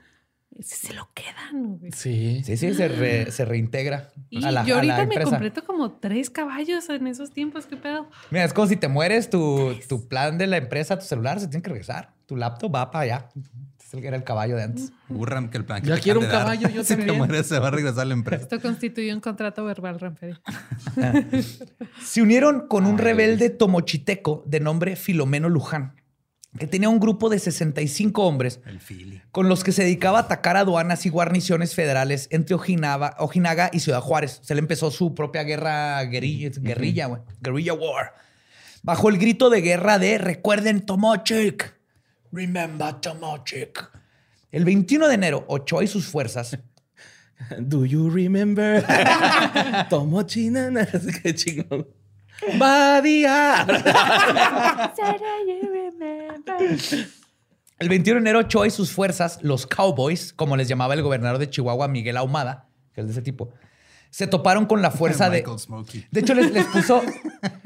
Ese 0.57 0.87
se 0.87 0.93
lo 0.93 1.09
quedan, 1.13 1.77
güey. 1.77 1.91
Sí. 1.91 2.41
Sí, 2.45 2.55
sí, 2.55 2.73
se, 2.73 2.87
re- 2.87 3.29
se 3.31 3.43
reintegra 3.43 4.09
Y 4.29 4.45
a 4.45 4.51
la, 4.51 4.63
yo 4.65 4.79
a 4.79 4.83
la 4.83 4.95
ahorita 4.97 5.17
me 5.17 5.23
completo 5.23 5.65
como 5.65 5.91
tres 5.91 6.29
caballos 6.29 6.87
en 6.89 7.07
esos 7.07 7.31
tiempos, 7.31 7.65
¿qué 7.65 7.75
pedo? 7.75 8.07
Mira, 8.31 8.45
es 8.45 8.53
como 8.53 8.67
si 8.67 8.77
te 8.77 8.87
mueres, 8.87 9.29
tu, 9.29 9.75
tu 9.89 10.07
plan 10.07 10.37
de 10.37 10.47
la 10.47 10.57
empresa, 10.57 10.97
tu 10.97 11.05
celular 11.05 11.39
se 11.41 11.47
tiene 11.49 11.61
que 11.61 11.69
regresar. 11.71 12.13
Tu 12.25 12.37
laptop 12.37 12.73
va 12.73 12.89
para 12.89 13.03
allá. 13.03 13.29
Es 13.85 13.93
el 13.93 14.01
que 14.01 14.07
era 14.07 14.15
el 14.17 14.23
caballo 14.23 14.55
de 14.55 14.63
antes. 14.63 14.91
Burran 15.09 15.49
que 15.49 15.57
el 15.57 15.65
plan 15.65 15.81
que 15.81 15.89
Ya 15.89 15.95
te 15.95 16.01
quiero 16.01 16.19
un 16.21 16.25
dar. 16.27 16.39
caballo, 16.39 16.69
yo 16.69 16.83
Si 16.85 16.93
te 16.95 16.97
también. 17.01 17.17
mueres, 17.17 17.45
se 17.47 17.59
va 17.59 17.67
a 17.67 17.71
regresar 17.71 18.07
la 18.07 18.13
empresa. 18.13 18.43
Esto 18.43 18.61
constituye 18.61 19.13
un 19.13 19.19
contrato 19.19 19.63
verbal, 19.65 19.99
Ranferi. 19.99 20.35
Se 22.01 22.21
unieron 22.21 22.67
con 22.67 22.85
un 22.85 22.97
rebelde 22.97 23.49
tomochiteco 23.49 24.43
de 24.47 24.59
nombre 24.59 24.95
Filomeno 24.95 25.49
Luján, 25.49 25.95
que 26.57 26.67
tenía 26.67 26.89
un 26.89 26.99
grupo 26.99 27.29
de 27.29 27.39
65 27.39 28.23
hombres 28.25 28.59
El 28.65 29.21
con 29.31 29.49
los 29.49 29.63
que 29.63 29.71
se 29.71 29.83
dedicaba 29.83 30.19
a 30.19 30.21
atacar 30.23 30.57
aduanas 30.57 31.05
y 31.05 31.09
guarniciones 31.09 31.75
federales 31.75 32.27
entre 32.31 32.55
Ojinaga, 32.55 33.15
Ojinaga 33.19 33.69
y 33.73 33.79
Ciudad 33.79 34.01
Juárez. 34.01 34.39
Se 34.43 34.55
le 34.55 34.59
empezó 34.59 34.91
su 34.91 35.13
propia 35.13 35.43
guerra 35.43 36.03
guerrilla, 36.05 36.49
guerrilla, 37.41 37.73
war. 37.73 38.13
Bajo 38.83 39.09
el 39.09 39.17
grito 39.17 39.49
de 39.49 39.61
guerra 39.61 39.99
de 39.99 40.17
recuerden 40.17 40.85
Tomochic. 40.85 41.75
Remember 42.31 42.93
Tomochic. 42.95 43.89
El 44.51 44.63
21 44.63 45.07
de 45.07 45.15
enero, 45.15 45.45
Ochoa 45.47 45.83
y 45.83 45.87
sus 45.87 46.05
fuerzas 46.05 46.57
Do 47.59 47.85
you 47.85 48.09
remember? 48.09 48.83
Tomo 49.89 50.23
chinana. 50.23 50.87
Qué 51.23 51.35
chingón. 51.35 51.87
Badía. 52.57 53.65
El 57.79 57.89
21 57.89 58.15
de 58.15 58.21
enero, 58.21 58.39
Ochoa 58.39 58.67
y 58.67 58.71
sus 58.71 58.91
fuerzas, 58.91 59.39
los 59.41 59.67
Cowboys, 59.67 60.31
como 60.33 60.55
les 60.55 60.67
llamaba 60.67 60.93
el 60.93 61.01
gobernador 61.01 61.37
de 61.39 61.49
Chihuahua, 61.49 61.87
Miguel 61.87 62.15
Ahumada, 62.17 62.69
que 62.93 63.01
es 63.01 63.07
de 63.07 63.11
ese 63.13 63.21
tipo, 63.21 63.51
se 64.09 64.27
toparon 64.27 64.65
con 64.65 64.81
la 64.81 64.91
fuerza 64.91 65.29
de... 65.29 65.43
Smokey. 65.57 66.07
De 66.09 66.21
hecho, 66.21 66.33
les, 66.33 66.51
les 66.53 66.65
puso, 66.67 67.01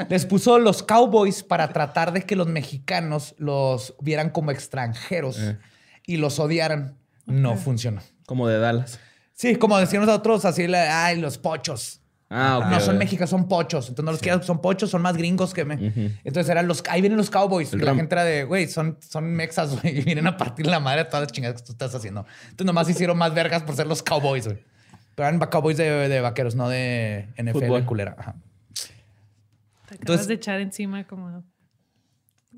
les 0.09 0.25
puso 0.25 0.57
los 0.57 0.81
Cowboys 0.81 1.43
para 1.43 1.71
tratar 1.71 2.11
de 2.11 2.23
que 2.23 2.35
los 2.35 2.47
mexicanos 2.47 3.35
los 3.37 3.93
vieran 4.01 4.31
como 4.31 4.49
extranjeros 4.49 5.37
Eh. 5.37 5.59
y 6.07 6.17
los 6.17 6.39
odiaran. 6.39 6.97
No 7.27 7.55
funcionó. 7.55 8.01
Como 8.25 8.47
de 8.47 8.57
Dallas. 8.57 8.99
Sí, 9.33 9.57
como 9.57 9.77
decíamos 9.77 10.07
nosotros, 10.07 10.43
así, 10.45 10.63
ay, 10.73 11.21
los 11.21 11.37
pochos. 11.37 12.01
Ah. 12.31 12.67
No 12.69 12.79
son 12.79 12.97
mexicanos, 12.99 13.31
son 13.31 13.47
pochos. 13.47 13.89
Entonces 13.89 14.05
no 14.05 14.11
los 14.11 14.21
quieras, 14.21 14.45
son 14.45 14.61
pochos, 14.61 14.89
son 14.91 15.01
más 15.01 15.17
gringos 15.17 15.53
que 15.53 15.65
me. 15.65 15.73
Entonces 16.23 16.47
eran 16.49 16.67
los, 16.67 16.83
ahí 16.89 17.01
vienen 17.01 17.17
los 17.17 17.29
cowboys. 17.31 17.73
El 17.73 17.81
y 17.81 17.85
la 17.85 17.95
gente 17.95 18.13
era 18.13 18.23
de, 18.23 18.43
güey, 18.43 18.67
son, 18.67 18.97
son 19.01 19.25
mexas, 19.33 19.71
güey, 19.81 19.99
y 19.99 20.01
vienen 20.03 20.27
a 20.27 20.37
partir 20.37 20.67
la 20.67 20.79
madre 20.79 20.99
de 21.03 21.05
todas 21.05 21.21
las 21.23 21.31
chingadas 21.31 21.61
que 21.61 21.65
tú 21.65 21.71
estás 21.71 21.95
haciendo. 21.95 22.25
Entonces 22.43 22.65
nomás 22.67 22.87
hicieron 22.89 23.17
más 23.17 23.33
vergas 23.33 23.63
por 23.63 23.75
ser 23.75 23.87
los 23.87 24.03
cowboys, 24.03 24.45
güey. 24.45 24.59
Pero 25.15 25.27
eran 25.27 25.39
cowboys 25.39 25.77
de, 25.77 26.07
de 26.07 26.21
vaqueros, 26.21 26.55
no 26.55 26.69
de 26.69 27.29
NFL 27.37 27.51
Fútbol. 27.51 27.85
culera. 27.85 28.15
Ajá. 28.17 28.35
Te 29.87 29.95
acabas 29.95 29.99
Entonces- 30.01 30.27
de 30.27 30.33
echar 30.35 30.59
encima 30.61 31.05
como 31.07 31.43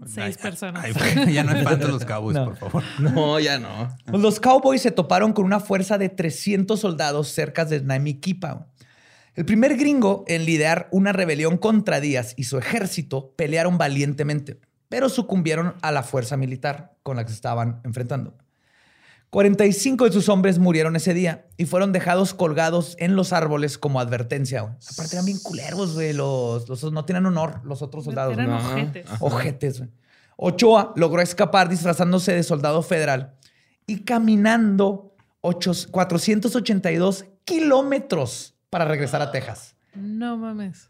seis 0.05 0.35
Ay, 0.37 0.41
personas. 0.41 0.83
ay, 0.85 1.33
ya 1.33 1.43
no 1.43 1.51
espantes 1.55 1.87
los 1.89 2.03
Cowboys, 2.05 2.35
No. 2.35 2.45
por 2.45 2.57
favor. 2.57 2.83
No, 2.99 3.39
ya 3.39 3.57
no. 3.59 3.95
Los 4.17 4.39
Cowboys 4.39 4.81
se 4.81 4.91
toparon 4.91 5.31
con 5.31 5.45
una 5.45 5.59
fuerza 5.59 5.97
de 5.97 6.09
300 6.09 6.79
soldados 6.79 7.29
cerca 7.29 7.65
de 7.65 7.81
Namiquipa. 7.81 8.67
El 9.35 9.45
primer 9.45 9.77
gringo 9.77 10.25
en 10.27 10.45
liderar 10.45 10.87
una 10.91 11.13
rebelión 11.13 11.57
contra 11.57 11.99
Díaz 12.01 12.33
y 12.35 12.43
su 12.43 12.57
ejército 12.57 13.33
pelearon 13.37 13.77
valientemente, 13.77 14.59
pero 14.89 15.07
sucumbieron 15.09 15.75
a 15.81 15.91
la 15.91 16.03
fuerza 16.03 16.35
militar 16.37 16.95
con 17.03 17.15
la 17.15 17.23
que 17.23 17.29
se 17.29 17.35
estaban 17.35 17.79
enfrentando. 17.85 18.35
45 19.29 20.05
de 20.05 20.11
sus 20.11 20.27
hombres 20.27 20.59
murieron 20.59 20.97
ese 20.97 21.13
día 21.13 21.45
y 21.55 21.65
fueron 21.65 21.93
dejados 21.93 22.33
colgados 22.33 22.97
en 22.99 23.15
los 23.15 23.31
árboles 23.31 23.77
como 23.77 24.01
advertencia. 24.01 24.59
Aparte 24.61 25.15
eran 25.15 25.25
bien 25.25 25.39
culeros, 25.39 25.93
güey. 25.93 26.11
Los, 26.11 26.67
los- 26.67 26.91
no 26.91 27.05
tienen 27.05 27.25
honor 27.25 27.61
los 27.63 27.81
otros 27.81 28.03
soldados. 28.03 28.33
Eran 28.33 28.49
¿no? 28.49 28.57
Ojetes. 28.57 29.05
Ojetes. 29.21 29.77
güey. 29.79 29.89
Ochoa 30.35 30.91
logró 30.97 31.21
escapar 31.21 31.69
disfrazándose 31.69 32.33
de 32.33 32.43
soldado 32.43 32.81
federal 32.83 33.35
y 33.87 33.99
caminando 34.01 35.15
ocho- 35.39 35.71
482 35.91 37.25
kilómetros 37.45 38.55
para 38.71 38.85
regresar 38.85 39.21
a 39.21 39.31
Texas. 39.31 39.75
No 39.93 40.37
mames. 40.37 40.89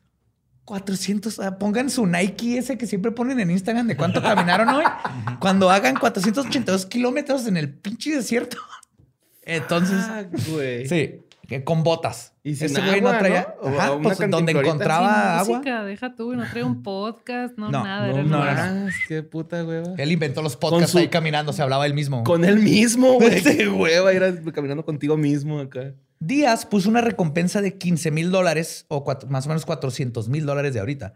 400, 0.66 1.40
ah, 1.40 1.58
pongan 1.58 1.90
su 1.90 2.06
Nike 2.06 2.58
ese 2.60 2.78
que 2.78 2.86
siempre 2.88 3.12
ponen 3.12 3.40
en 3.42 3.52
Instagram 3.52 3.88
de 3.88 3.98
cuánto 3.98 4.22
caminaron 4.22 4.70
hoy. 4.70 4.86
Cuando 5.42 5.70
hagan 5.70 5.96
482 5.98 6.86
kilómetros 6.86 7.46
en 7.48 7.58
el 7.58 7.74
pinche 7.74 8.16
desierto. 8.16 8.58
Entonces, 9.42 9.98
Ah, 10.08 10.24
güey. 10.54 10.88
sí, 10.88 11.26
con 11.66 11.84
botas. 11.84 12.34
Y 12.44 12.56
sin 12.56 12.68
Ese 12.68 12.82
güey 12.82 13.02
no 13.02 13.10
traía, 13.18 13.56
¿no? 13.62 13.70
Ajá, 13.78 13.92
una 13.94 14.04
pues 14.04 14.30
donde 14.30 14.52
encontraba 14.52 15.40
agua. 15.40 15.58
música, 15.58 15.84
deja 15.84 16.16
tú, 16.16 16.34
no 16.36 16.46
trae 16.50 16.64
un 16.64 16.84
podcast, 16.84 17.58
no, 17.58 17.70
No, 17.72 17.84
nada. 17.84 18.08
No, 18.24 18.44
era 18.48 18.72
no, 18.72 18.90
qué 19.08 19.24
puta 19.24 19.64
hueva. 19.66 19.94
Él 19.98 20.12
inventó 20.12 20.42
los 20.44 20.56
podcasts 20.56 20.92
su- 20.92 21.00
ahí 21.00 21.08
caminando, 21.10 21.52
se 21.54 21.62
hablaba 21.64 21.86
él 21.88 21.94
mismo. 21.96 22.24
Con 22.24 22.46
él 22.46 22.60
mismo, 22.60 23.14
güey. 23.14 23.42
Qué 23.44 23.68
hueva 23.68 24.14
ir 24.14 24.24
a- 24.24 24.52
caminando 24.54 24.86
contigo 24.86 25.18
mismo 25.18 25.60
acá. 25.60 25.94
Díaz 26.24 26.68
puso 26.68 26.88
una 26.88 27.02
recompensa 27.02 27.62
de 27.64 27.80
15 27.80 28.12
mil 28.12 28.30
dólares 28.30 28.86
o 28.90 29.04
cuatro- 29.04 29.28
más 29.28 29.48
o 29.48 29.50
menos 29.50 29.66
400 29.66 30.30
mil 30.30 30.46
dólares 30.46 30.72
de 30.76 30.80
ahorita, 30.80 31.16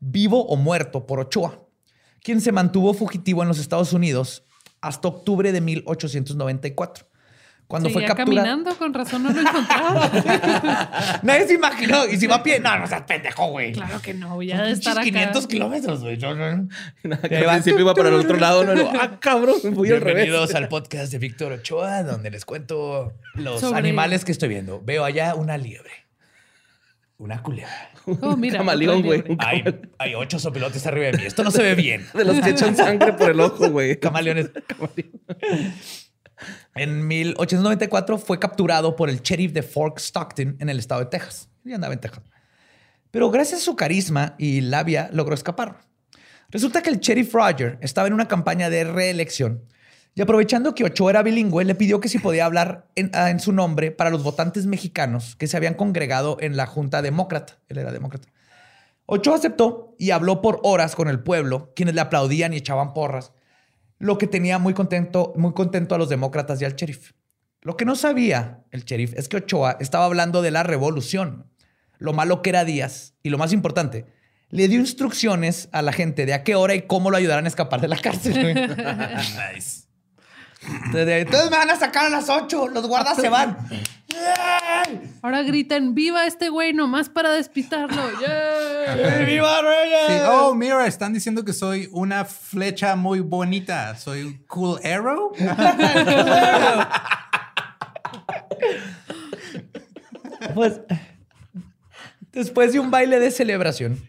vivo 0.00 0.46
o 0.46 0.56
muerto 0.56 1.06
por 1.06 1.20
Ochoa, 1.20 1.68
quien 2.22 2.40
se 2.40 2.50
mantuvo 2.50 2.94
fugitivo 2.94 3.42
en 3.42 3.48
los 3.48 3.58
Estados 3.58 3.92
Unidos 3.92 4.44
hasta 4.80 5.06
octubre 5.08 5.52
de 5.52 5.60
1894, 5.60 7.06
Cuando 7.72 7.88
fue 7.88 8.02
Seguía 8.02 8.14
capturado. 8.14 8.44
caminando, 8.48 8.76
con 8.76 8.92
razón 8.92 9.22
no 9.22 9.30
lo 9.32 9.40
encontraba. 9.40 10.10
Nadie 11.22 11.46
se 11.46 11.54
imaginó. 11.54 12.04
Y 12.04 12.18
si 12.18 12.26
va 12.26 12.34
a 12.36 12.42
pie, 12.42 12.60
no, 12.60 12.78
no 12.78 12.86
seas 12.86 13.00
pendejo, 13.04 13.46
güey. 13.46 13.72
claro 13.72 13.98
que 14.02 14.12
no, 14.12 14.42
ya 14.42 14.58
Son 14.58 14.66
de 14.66 14.72
estar 14.72 14.94
pinches 15.02 15.22
acá. 15.22 15.32
500 15.32 15.46
kilómetros, 15.46 16.00
güey. 16.02 16.18
No. 16.18 16.28
Al 17.14 17.18
principio 17.20 17.80
iba 17.80 17.94
para 17.94 18.10
el 18.10 18.16
otro 18.16 18.36
lado, 18.36 18.62
¿no? 18.62 18.90
Ah, 19.00 19.18
cabrón, 19.18 19.56
me 19.64 19.72
fui 19.72 19.88
al 19.90 20.02
revés. 20.02 20.24
Bienvenidos 20.24 20.54
al 20.54 20.68
podcast 20.68 21.10
de 21.12 21.18
Víctor 21.18 21.52
Ochoa, 21.52 22.02
donde 22.02 22.30
les 22.30 22.44
cuento 22.44 23.14
los 23.36 23.62
Sobre- 23.62 23.78
animales 23.78 24.26
que 24.26 24.32
estoy 24.32 24.50
viendo. 24.50 24.82
Veo 24.84 25.02
allá 25.06 25.34
una 25.34 25.56
liebre, 25.56 25.92
una 27.16 27.42
culebra. 27.42 27.90
Oh, 28.20 28.36
mira, 28.36 28.58
camaleón, 28.58 29.00
güey. 29.02 29.24
Hay, 29.38 29.64
hay 29.96 30.14
ocho 30.14 30.38
sopilotes 30.38 30.86
arriba 30.86 31.06
de 31.06 31.12
mí. 31.18 31.24
Esto 31.24 31.42
no 31.42 31.50
se 31.50 31.62
ve 31.62 31.74
bien. 31.74 32.04
De 32.14 32.24
los 32.26 32.38
que 32.40 32.50
echan 32.50 32.76
sangre 32.76 33.14
por 33.14 33.30
el 33.30 33.40
ojo, 33.40 33.70
güey. 33.70 33.98
Camaleones. 33.98 34.50
En 36.74 37.06
1894 37.06 38.18
fue 38.18 38.38
capturado 38.38 38.96
por 38.96 39.10
el 39.10 39.20
sheriff 39.20 39.52
de 39.52 39.62
Fort 39.62 39.98
Stockton 39.98 40.56
en 40.58 40.68
el 40.68 40.78
estado 40.78 41.00
de 41.00 41.06
Texas. 41.06 41.48
Y 41.64 41.72
andaba 41.72 41.94
en 41.94 42.00
Texas. 42.00 42.24
Pero 43.10 43.30
gracias 43.30 43.60
a 43.60 43.64
su 43.64 43.76
carisma 43.76 44.34
y 44.38 44.60
labia 44.62 45.10
logró 45.12 45.34
escapar. 45.34 45.80
Resulta 46.50 46.82
que 46.82 46.90
el 46.90 46.98
sheriff 46.98 47.32
Roger 47.32 47.78
estaba 47.80 48.06
en 48.06 48.14
una 48.14 48.28
campaña 48.28 48.70
de 48.70 48.84
reelección 48.84 49.62
y 50.14 50.20
aprovechando 50.20 50.74
que 50.74 50.84
Ochoa 50.84 51.10
era 51.10 51.22
bilingüe, 51.22 51.64
le 51.64 51.74
pidió 51.74 52.00
que 52.00 52.08
si 52.08 52.18
podía 52.18 52.44
hablar 52.44 52.86
en, 52.96 53.10
ah, 53.14 53.38
su 53.38 53.52
nombre 53.52 53.92
para 53.92 54.10
los 54.10 54.22
votantes 54.22 54.66
mexicanos 54.66 55.36
que 55.36 55.46
se 55.46 55.56
habían 55.56 55.74
congregado 55.74 56.36
en 56.40 56.56
la 56.56 56.66
Junta 56.66 57.00
Demócrata. 57.00 57.58
Él 57.68 57.78
era 57.78 57.92
demócrata. 57.92 58.28
Ochoa 59.06 59.36
aceptó 59.36 59.94
y 59.98 60.10
habló 60.10 60.42
por 60.42 60.60
horas 60.64 60.94
con 60.94 61.08
el 61.08 61.20
pueblo, 61.20 61.72
quienes 61.74 61.94
le 61.94 62.02
aplaudían 62.02 62.52
y 62.52 62.58
echaban 62.58 62.92
porras, 62.92 63.32
lo 64.02 64.18
que 64.18 64.26
tenía 64.26 64.58
muy 64.58 64.74
contento, 64.74 65.32
muy 65.36 65.52
contento 65.52 65.94
a 65.94 65.98
los 65.98 66.08
demócratas 66.08 66.60
y 66.60 66.64
al 66.64 66.74
sheriff. 66.74 67.12
Lo 67.60 67.76
que 67.76 67.84
no 67.84 67.94
sabía 67.94 68.64
el 68.72 68.82
sheriff 68.82 69.14
es 69.16 69.28
que 69.28 69.36
Ochoa 69.36 69.76
estaba 69.78 70.06
hablando 70.06 70.42
de 70.42 70.50
la 70.50 70.64
revolución, 70.64 71.46
lo 71.98 72.12
malo 72.12 72.42
que 72.42 72.50
era 72.50 72.64
Díaz 72.64 73.14
y 73.22 73.30
lo 73.30 73.38
más 73.38 73.52
importante, 73.52 74.06
le 74.48 74.66
dio 74.66 74.80
instrucciones 74.80 75.68
a 75.70 75.82
la 75.82 75.92
gente 75.92 76.26
de 76.26 76.34
a 76.34 76.42
qué 76.42 76.56
hora 76.56 76.74
y 76.74 76.82
cómo 76.82 77.12
lo 77.12 77.16
ayudaran 77.16 77.44
a 77.44 77.48
escapar 77.48 77.80
de 77.80 77.86
la 77.86 77.96
cárcel. 77.96 78.34
Nice. 79.54 79.84
Entonces, 80.66 81.22
Entonces 81.24 81.50
me 81.50 81.58
van 81.58 81.70
a 81.70 81.76
sacar 81.76 82.06
a 82.06 82.08
las 82.08 82.28
8, 82.28 82.68
los 82.68 82.88
guardas 82.88 83.16
se 83.18 83.28
van. 83.28 83.56
Ahora 85.22 85.42
gritan, 85.42 85.94
viva 85.94 86.26
este 86.26 86.48
güey 86.48 86.72
nomás 86.72 87.08
para 87.08 87.32
despistarlo. 87.32 88.02
¡Yeah! 88.20 89.24
¡Viva 89.24 89.60
Reyes! 89.62 90.06
Sí, 90.08 90.14
Oh, 90.26 90.54
mira, 90.54 90.86
están 90.86 91.12
diciendo 91.12 91.44
que 91.44 91.52
soy 91.52 91.88
una 91.92 92.24
flecha 92.24 92.96
muy 92.96 93.20
bonita. 93.20 93.96
Soy 93.96 94.22
un 94.22 94.38
cool 94.48 94.80
arrow. 94.84 95.32
Pues, 100.54 100.80
después 102.32 102.72
de 102.72 102.80
un 102.80 102.90
baile 102.90 103.20
de 103.20 103.30
celebración, 103.30 104.00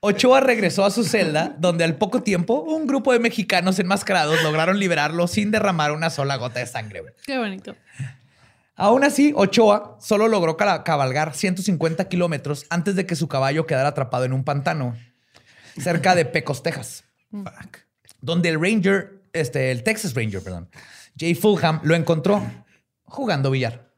Ochoa 0.00 0.40
regresó 0.40 0.84
a 0.84 0.90
su 0.90 1.04
celda, 1.04 1.54
donde 1.58 1.84
al 1.84 1.96
poco 1.96 2.22
tiempo 2.22 2.60
un 2.62 2.86
grupo 2.86 3.12
de 3.12 3.18
mexicanos 3.20 3.78
enmascarados 3.78 4.42
lograron 4.42 4.78
liberarlo 4.78 5.26
sin 5.28 5.50
derramar 5.50 5.92
una 5.92 6.10
sola 6.10 6.36
gota 6.36 6.60
de 6.60 6.66
sangre. 6.66 7.02
Qué 7.24 7.38
bonito. 7.38 7.76
Aún 8.80 9.04
así, 9.04 9.34
Ochoa 9.36 9.98
solo 10.00 10.26
logró 10.26 10.56
cabalgar 10.56 11.34
150 11.34 12.08
kilómetros 12.08 12.64
antes 12.70 12.96
de 12.96 13.04
que 13.04 13.14
su 13.14 13.28
caballo 13.28 13.66
quedara 13.66 13.90
atrapado 13.90 14.24
en 14.24 14.32
un 14.32 14.42
pantano 14.42 14.96
cerca 15.78 16.14
de 16.14 16.24
Pecos, 16.24 16.62
Texas, 16.62 17.04
Fuck. 17.30 17.76
donde 18.22 18.48
el 18.48 18.58
Ranger, 18.58 19.22
este, 19.34 19.70
el 19.70 19.82
Texas 19.82 20.14
Ranger, 20.14 20.42
perdón, 20.42 20.70
Jay 21.18 21.34
Fulham, 21.34 21.80
lo 21.82 21.94
encontró 21.94 22.42
jugando 23.04 23.50
billar. 23.50 23.90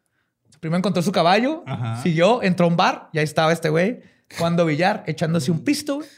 Primero 0.58 0.78
encontró 0.78 1.00
su 1.00 1.12
caballo, 1.12 1.62
Ajá. 1.64 2.02
siguió, 2.02 2.42
entró 2.42 2.66
a 2.66 2.68
un 2.68 2.76
bar, 2.76 3.08
y 3.12 3.18
ahí 3.18 3.24
estaba 3.24 3.52
este 3.52 3.68
güey 3.68 4.00
jugando 4.36 4.66
billar, 4.66 5.04
echándose 5.06 5.52
un 5.52 5.62
pisto. 5.62 5.96
güey. 5.96 6.08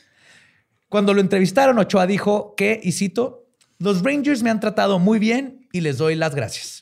Cuando 0.89 1.13
lo 1.13 1.21
entrevistaron, 1.21 1.79
Ochoa 1.79 2.07
dijo 2.07 2.55
que, 2.57 2.81
y 2.83 2.93
cito, 2.93 3.47
los 3.79 4.03
Rangers 4.03 4.43
me 4.43 4.49
han 4.49 4.61
tratado 4.61 4.99
muy 4.99 5.19
bien 5.19 5.69
y 5.71 5.83
les 5.83 5.99
doy 5.99 6.15
las 6.15 6.35
gracias. 6.35 6.74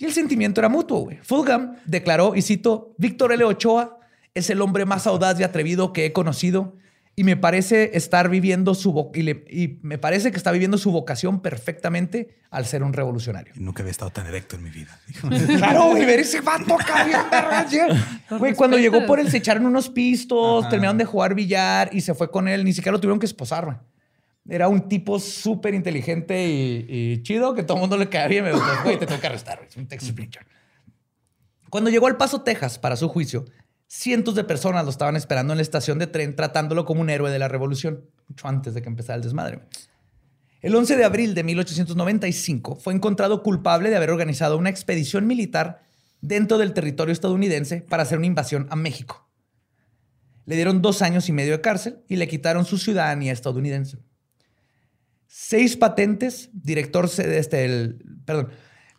Y 0.00 0.06
el 0.06 0.12
sentimiento 0.12 0.60
era 0.60 0.68
mutuo. 0.68 1.00
güey. 1.00 1.18
Fulham 1.22 1.76
declaró, 1.84 2.34
y 2.34 2.42
cito, 2.42 2.94
Víctor 2.98 3.32
L. 3.32 3.44
Ochoa 3.44 3.98
es 4.34 4.50
el 4.50 4.60
hombre 4.62 4.84
más 4.86 5.06
audaz 5.06 5.38
y 5.38 5.42
atrevido 5.44 5.92
que 5.92 6.06
he 6.06 6.12
conocido 6.12 6.76
y 7.16 7.24
me 7.24 7.36
parece 7.36 7.90
estar 7.94 8.30
viviendo 8.30 8.74
su 8.74 9.10
y, 9.14 9.22
le- 9.22 9.44
y 9.50 9.78
me 9.82 9.98
parece 9.98 10.30
que 10.30 10.38
está 10.38 10.52
viviendo 10.52 10.78
su 10.78 10.90
vocación 10.90 11.42
perfectamente 11.42 12.38
al 12.50 12.64
ser 12.64 12.82
un 12.82 12.92
revolucionario. 12.94 13.52
Nunca 13.56 13.82
había 13.82 13.90
estado 13.90 14.10
tan 14.10 14.26
erecto 14.26 14.56
en 14.56 14.62
mi 14.62 14.70
vida. 14.70 14.98
Claro, 15.58 15.90
güey, 15.90 16.06
ver 16.06 16.20
ese 16.20 16.40
vato. 16.40 16.78
Güey, 18.38 18.54
cuando 18.54 18.78
llegó 18.78 19.04
por 19.06 19.20
él, 19.20 19.30
se 19.30 19.36
echaron 19.38 19.66
unos 19.66 19.90
pistos, 19.90 20.68
terminaron 20.70 20.96
de 20.96 21.04
jugar 21.04 21.34
billar 21.34 21.90
y 21.92 22.00
se 22.00 22.14
fue 22.14 22.30
con 22.30 22.48
él. 22.48 22.64
Ni 22.64 22.72
siquiera 22.72 22.92
lo 22.92 23.00
tuvieron 23.00 23.18
que 23.18 23.26
esposar, 23.26 23.64
güey. 23.66 23.76
Era 24.50 24.68
un 24.68 24.88
tipo 24.88 25.18
súper 25.20 25.74
inteligente 25.74 26.48
y, 26.48 26.86
y 26.88 27.22
chido 27.22 27.54
que 27.54 27.62
todo 27.62 27.76
el 27.76 27.82
mundo 27.82 27.96
le 27.96 28.08
caía 28.08 28.26
bien. 28.26 28.44
Me 28.44 28.50
dijo, 28.50 28.62
güey, 28.84 28.98
te 28.98 29.06
tengo 29.06 29.20
que 29.20 29.26
arrestar. 29.28 29.64
Es 29.66 29.76
un 29.76 29.86
Texas 29.86 30.14
Ranger. 30.14 30.44
Cuando 31.70 31.88
llegó 31.88 32.08
al 32.08 32.16
Paso, 32.16 32.42
Texas, 32.42 32.78
para 32.80 32.96
su 32.96 33.08
juicio, 33.08 33.44
cientos 33.86 34.34
de 34.34 34.42
personas 34.42 34.84
lo 34.84 34.90
estaban 34.90 35.14
esperando 35.14 35.52
en 35.52 35.58
la 35.58 35.62
estación 35.62 36.00
de 36.00 36.08
tren, 36.08 36.34
tratándolo 36.34 36.84
como 36.84 37.00
un 37.00 37.10
héroe 37.10 37.30
de 37.30 37.38
la 37.38 37.46
revolución, 37.46 38.04
mucho 38.26 38.48
antes 38.48 38.74
de 38.74 38.82
que 38.82 38.88
empezara 38.88 39.16
el 39.16 39.22
desmadre. 39.22 39.60
El 40.62 40.74
11 40.74 40.96
de 40.96 41.04
abril 41.04 41.34
de 41.34 41.44
1895 41.44 42.74
fue 42.74 42.92
encontrado 42.92 43.44
culpable 43.44 43.88
de 43.88 43.96
haber 43.96 44.10
organizado 44.10 44.58
una 44.58 44.68
expedición 44.68 45.28
militar 45.28 45.82
dentro 46.20 46.58
del 46.58 46.74
territorio 46.74 47.12
estadounidense 47.12 47.82
para 47.82 48.02
hacer 48.02 48.18
una 48.18 48.26
invasión 48.26 48.66
a 48.70 48.76
México. 48.76 49.28
Le 50.44 50.56
dieron 50.56 50.82
dos 50.82 51.02
años 51.02 51.28
y 51.28 51.32
medio 51.32 51.52
de 51.52 51.60
cárcel 51.60 52.02
y 52.08 52.16
le 52.16 52.26
quitaron 52.26 52.64
su 52.64 52.78
ciudadanía 52.78 53.32
estadounidense. 53.32 53.98
Seis 55.32 55.76
patentes, 55.76 56.50
director, 56.52 57.04
este, 57.18 57.64
el, 57.64 58.02
perdón, 58.24 58.48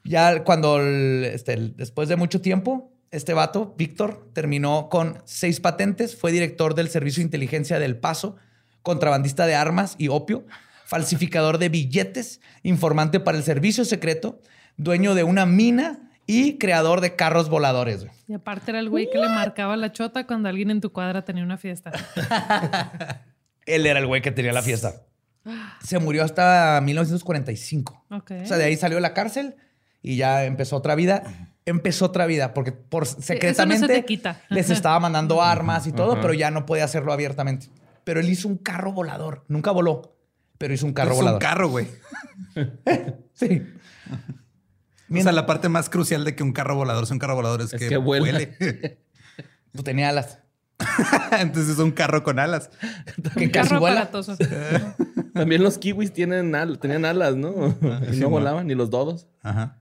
ya 0.06 0.46
cuando, 0.46 0.80
el- 0.80 1.26
este, 1.26 1.52
el- 1.54 1.76
después 1.76 2.08
de 2.08 2.16
mucho 2.16 2.40
tiempo, 2.40 2.94
este 3.12 3.34
vato, 3.34 3.76
Víctor, 3.78 4.30
terminó 4.32 4.88
con 4.90 5.22
seis 5.26 5.60
patentes, 5.60 6.16
fue 6.16 6.32
director 6.32 6.74
del 6.74 6.88
Servicio 6.88 7.20
de 7.20 7.26
Inteligencia 7.26 7.80
del 7.80 7.98
Paso, 7.98 8.38
contrabandista 8.82 9.46
de 9.46 9.56
armas 9.56 9.96
y 9.98 10.08
opio, 10.08 10.46
falsificador 10.86 11.58
de 11.58 11.68
billetes, 11.68 12.40
informante 12.64 13.20
para 13.20 13.38
el 13.38 13.44
servicio 13.44 13.84
secreto, 13.84 14.40
dueño 14.78 15.16
de 15.16 15.24
una 15.26 15.46
mina 15.46 16.00
y 16.28 16.58
creador 16.60 17.02
de 17.02 17.18
carros 17.18 17.50
voladores. 17.50 18.06
güey. 18.06 18.16
Y 18.30 18.34
aparte 18.36 18.72
era 18.72 18.80
el 18.80 18.90
güey 18.90 19.10
que 19.12 19.18
le 19.18 19.28
marcaba 19.28 19.76
la 19.76 19.92
chota 19.92 20.26
cuando 20.26 20.48
alguien 20.48 20.72
en 20.72 20.80
tu 20.80 20.94
cuadra 20.94 21.26
tenía 21.26 21.44
una 21.44 21.58
fiesta. 21.58 21.92
Él 23.66 23.86
era 23.86 24.00
el 24.00 24.08
güey 24.08 24.22
que 24.22 24.32
tenía 24.32 24.54
la 24.54 24.62
fiesta. 24.62 25.02
Se 25.84 26.00
murió 26.00 26.24
hasta 26.24 26.80
1945. 26.84 28.06
Ok. 28.12 28.32
O 28.44 28.46
sea, 28.46 28.58
de 28.58 28.66
ahí 28.66 28.78
salió 28.78 28.98
de 28.98 29.02
la 29.02 29.14
cárcel 29.14 29.56
y 30.02 30.16
ya 30.18 30.46
empezó 30.46 30.76
otra 30.76 30.96
vida. 30.96 31.50
Empezó 31.66 32.06
otra 32.06 32.26
vida 32.26 32.54
porque 32.54 32.72
por 32.72 33.06
secretamente 33.06 34.04
quita. 34.06 34.42
les 34.50 34.70
estaba 34.70 35.00
mandando 35.00 35.42
armas 35.44 35.86
y 35.88 35.92
todo, 35.92 36.20
pero 36.22 36.34
ya 36.34 36.50
no 36.52 36.66
podía 36.66 36.84
hacerlo 36.86 37.14
abiertamente. 37.14 37.70
Pero 38.04 38.20
él 38.20 38.30
hizo 38.30 38.48
un 38.48 38.58
carro 38.58 38.94
volador. 38.94 39.46
Nunca 39.48 39.70
voló, 39.72 40.16
pero 40.58 40.74
hizo 40.74 40.86
un 40.88 40.94
carro 40.94 41.12
es 41.12 41.18
un 41.18 41.22
volador. 41.26 41.42
carro, 41.42 41.70
güey. 41.70 41.88
Sí. 43.34 43.62
O 45.14 45.22
sea, 45.22 45.32
la 45.32 45.46
parte 45.46 45.68
más 45.68 45.90
crucial 45.90 46.24
de 46.24 46.36
que 46.36 46.44
un 46.44 46.54
carro 46.54 46.76
volador 46.76 47.06
sea 47.06 47.16
un 47.16 47.20
carro 47.20 47.36
volador 47.36 47.62
es, 47.62 47.74
Es 47.74 47.80
que, 47.80 47.90
que 47.90 47.98
vuela. 47.98 48.32
vuele. 48.32 48.98
Pues 49.72 49.84
tenía 49.84 50.10
alas. 50.10 50.40
Entonces 51.40 51.74
es 51.74 51.80
un 51.80 51.92
carro 51.92 52.24
con 52.24 52.40
alas. 52.40 52.70
Que 53.36 53.46
Un 53.46 53.50
casi 53.52 53.70
carro 53.70 53.80
vuela. 53.82 54.10
También 55.34 55.64
los 55.64 55.78
kiwis 55.78 56.12
tienen 56.14 56.54
al- 56.56 56.80
tenían 56.80 57.06
alas, 57.06 57.36
¿no? 57.36 57.52
Y 58.10 58.14
sí, 58.16 58.20
no 58.20 58.30
volaban, 58.30 58.68
ni 58.68 58.76
los 58.76 58.90
dodos. 58.90 59.28
Ajá. 59.42 59.78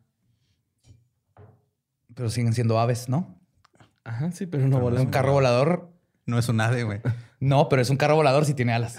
Pero 2.14 2.28
siguen 2.30 2.53
siendo 2.53 2.78
aves, 2.78 3.09
¿no? 3.09 3.38
Ajá, 4.05 4.30
sí, 4.32 4.46
pero 4.46 4.66
no 4.66 4.76
Un 4.76 4.82
volaban. 4.82 5.07
carro 5.09 5.32
volador. 5.32 5.90
No 6.26 6.38
es 6.38 6.48
un 6.48 6.61
ave, 6.61 6.84
güey. 6.84 7.01
No, 7.38 7.68
pero 7.68 7.82
es 7.82 7.90
un 7.90 7.96
carro 7.96 8.16
volador 8.16 8.44
si 8.44 8.55
tiene 8.55 8.72
alas. 8.72 8.98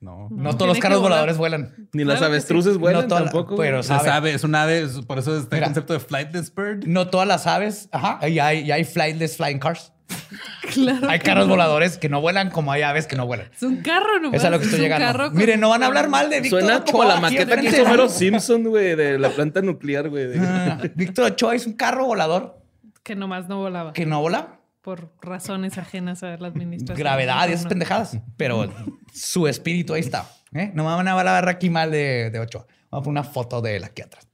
No. 0.00 0.28
No, 0.30 0.42
No, 0.42 0.56
todos 0.56 0.68
los 0.68 0.78
carros 0.78 1.00
voladores 1.00 1.38
vuelan. 1.38 1.88
Ni 1.94 2.04
las 2.04 2.18
Claro 2.18 2.32
avestruces 2.32 2.76
vuelan 2.76 3.02
No 3.02 3.08
toda 3.08 3.22
tampoco. 3.24 3.56
pero- 3.56 3.80
es 3.80 3.90
ave, 3.90 4.34
es 4.34 4.44
un 4.44 4.54
ave, 4.54 4.82
es- 4.82 5.00
por 5.06 5.18
eso 5.18 5.36
está 5.36 5.56
Mira. 5.56 5.66
el 5.66 5.72
concepto 5.72 5.94
de 5.94 6.00
flightless 6.00 6.54
bird. 6.54 6.84
No 6.86 7.08
todas 7.08 7.26
las 7.26 7.46
aves. 7.46 7.88
Ajá. 7.90 8.26
Y 8.28 8.38
hay, 8.38 8.60
y 8.60 8.70
hay 8.70 8.84
flightless 8.84 9.36
flying 9.38 9.58
cars. 9.58 9.92
Claro. 10.72 11.08
Hay 11.08 11.18
que 11.20 11.26
carros 11.26 11.46
no. 11.46 11.52
voladores 11.52 11.98
que 11.98 12.08
no 12.08 12.20
vuelan 12.20 12.50
como 12.50 12.72
hay 12.72 12.82
aves 12.82 13.06
que 13.06 13.14
no 13.16 13.26
vuelan. 13.26 13.48
Es 13.54 13.62
un 13.62 13.76
carro. 13.82 14.16
Eso 14.28 14.34
es 14.36 14.44
a 14.44 14.50
lo 14.50 14.58
que 14.58 14.64
es 14.66 14.72
estoy 14.72 14.86
un 14.86 14.90
carro 14.90 15.04
llegando. 15.12 15.28
con- 15.30 15.38
Miren, 15.38 15.60
no 15.60 15.68
van 15.68 15.82
a 15.82 15.86
hablar 15.86 16.08
mal 16.08 16.30
de 16.30 16.40
Víctor 16.40 16.60
Suena 16.62 16.80
como 16.84 16.98
Ochoa 17.00 17.06
la 17.06 17.12
aquí 17.14 17.22
maqueta 17.22 17.56
que 17.60 17.66
hizo 17.68 17.82
Homero 17.82 18.08
Simpson, 18.08 18.64
güey, 18.64 18.96
de 18.96 19.18
la 19.18 19.28
planta 19.30 19.60
nuclear, 19.62 20.08
güey. 20.08 20.26
de- 20.26 20.38
Ah, 20.40 20.78
Víctor 20.94 21.26
Ochoa 21.32 21.54
es 21.54 21.66
un 21.66 21.74
carro 21.74 22.06
volador 22.06 22.58
Que 23.02 23.14
nomás 23.14 23.46
no 23.48 23.58
volaba. 23.58 23.92
que 23.92 24.04
no 24.06 24.20
vola. 24.20 24.58
Por 24.80 25.12
razones 25.22 25.78
ajenas 25.78 26.22
a 26.22 26.36
la 26.38 26.48
administración. 26.48 26.98
Gravedad 26.98 27.48
y 27.48 27.52
esas 27.52 27.64
No. 27.64 27.68
pendejadas. 27.68 28.18
Pero 28.36 28.68
su 29.12 29.46
espíritu 29.46 29.94
ahí 29.94 30.00
está. 30.00 30.26
¿eh? 30.54 30.72
No 30.74 30.82
me 30.84 30.90
van 30.94 31.06
a 31.06 31.12
hablar 31.12 31.48
aquí 31.48 31.70
mal 31.70 31.90
de, 31.90 32.30
de 32.30 32.40
Ochoa. 32.40 32.66
Vamos 32.90 33.02
a 33.02 33.04
poner 33.04 33.20
una 33.22 33.24
foto 33.30 33.60
de 33.62 33.76
él 33.76 33.84
aquí 33.84 34.02
atrás. 34.02 34.26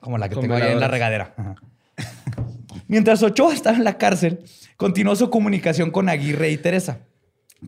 Como 0.00 0.18
la 0.18 0.28
que 0.28 0.34
Con 0.34 0.42
tengo 0.42 0.56
ahí 0.56 0.72
en 0.72 0.80
la 0.80 0.88
regadera. 0.88 1.34
Ajá. 1.36 1.54
Mientras 2.88 3.22
Ochoa 3.22 3.52
estaba 3.52 3.76
en 3.76 3.84
la 3.84 3.98
cárcel, 3.98 4.44
continuó 4.76 5.16
su 5.16 5.30
comunicación 5.30 5.90
con 5.90 6.08
Aguirre 6.08 6.50
y 6.50 6.58
Teresa, 6.58 7.00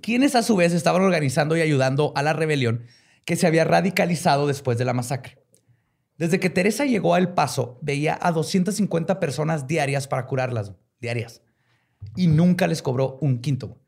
quienes 0.01 0.35
a 0.35 0.43
su 0.43 0.57
vez 0.57 0.73
estaban 0.73 1.03
organizando 1.03 1.57
y 1.57 1.61
ayudando 1.61 2.13
a 2.17 2.23
la 2.23 2.33
rebelión 2.33 2.85
que 3.25 3.37
se 3.37 3.47
había 3.47 3.65
radicalizado 3.65 4.47
después 4.47 4.79
de 4.79 4.85
la 4.85 4.95
masacre. 4.95 5.39
Desde 6.17 6.41
que 6.41 6.51
Teresa 6.51 6.85
llegó 6.85 7.15
a 7.15 7.19
El 7.19 7.29
Paso, 7.31 7.79
veía 7.83 8.19
a 8.21 8.33
250 8.33 9.21
personas 9.21 9.67
diarias 9.67 10.09
para 10.09 10.27
curarlas, 10.27 10.73
diarias, 11.01 11.43
y 12.17 12.27
nunca 12.27 12.67
les 12.67 12.83
cobró 12.83 13.19
un 13.21 13.41
quinto. 13.41 13.79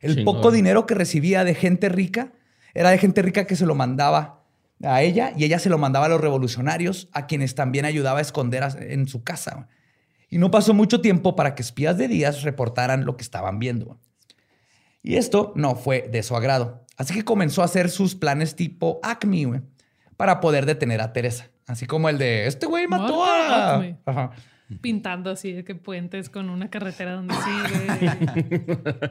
El 0.00 0.16
Chingón. 0.16 0.36
poco 0.36 0.50
dinero 0.50 0.86
que 0.86 0.94
recibía 0.94 1.44
de 1.44 1.54
gente 1.54 1.88
rica 1.88 2.32
era 2.74 2.90
de 2.90 2.98
gente 2.98 3.22
rica 3.22 3.46
que 3.46 3.56
se 3.56 3.66
lo 3.66 3.74
mandaba 3.74 4.44
a 4.82 5.02
ella 5.02 5.32
y 5.36 5.44
ella 5.44 5.58
se 5.58 5.68
lo 5.68 5.78
mandaba 5.78 6.06
a 6.06 6.08
los 6.08 6.20
revolucionarios, 6.20 7.08
a 7.12 7.26
quienes 7.26 7.54
también 7.54 7.84
ayudaba 7.84 8.18
a 8.18 8.22
esconder 8.22 8.64
en 8.78 9.08
su 9.08 9.22
casa. 9.22 9.68
Y 10.30 10.38
no 10.38 10.50
pasó 10.50 10.72
mucho 10.72 11.00
tiempo 11.00 11.36
para 11.36 11.54
que 11.54 11.62
espías 11.62 11.98
de 11.98 12.08
Díaz 12.08 12.42
reportaran 12.42 13.04
lo 13.04 13.16
que 13.16 13.22
estaban 13.22 13.58
viendo. 13.58 13.98
Y 15.02 15.16
esto 15.16 15.52
no 15.56 15.74
fue 15.74 16.08
de 16.10 16.22
su 16.22 16.36
agrado. 16.36 16.86
Así 16.96 17.14
que 17.14 17.24
comenzó 17.24 17.62
a 17.62 17.64
hacer 17.64 17.90
sus 17.90 18.14
planes 18.14 18.54
tipo 18.54 19.00
Acme, 19.02 19.44
güey, 19.44 19.60
para 20.16 20.40
poder 20.40 20.66
detener 20.66 21.00
a 21.00 21.12
Teresa. 21.12 21.50
Así 21.66 21.86
como 21.86 22.08
el 22.08 22.18
de, 22.18 22.46
este 22.46 22.66
güey 22.66 22.86
mató 22.86 23.24
a... 23.24 23.82
Ajá. 24.06 24.30
Pintando 24.80 25.30
así 25.30 25.52
de 25.52 25.64
que 25.64 25.74
puentes 25.74 26.30
con 26.30 26.48
una 26.48 26.70
carretera 26.70 27.14
donde 27.14 27.34
sigue. 27.34 29.06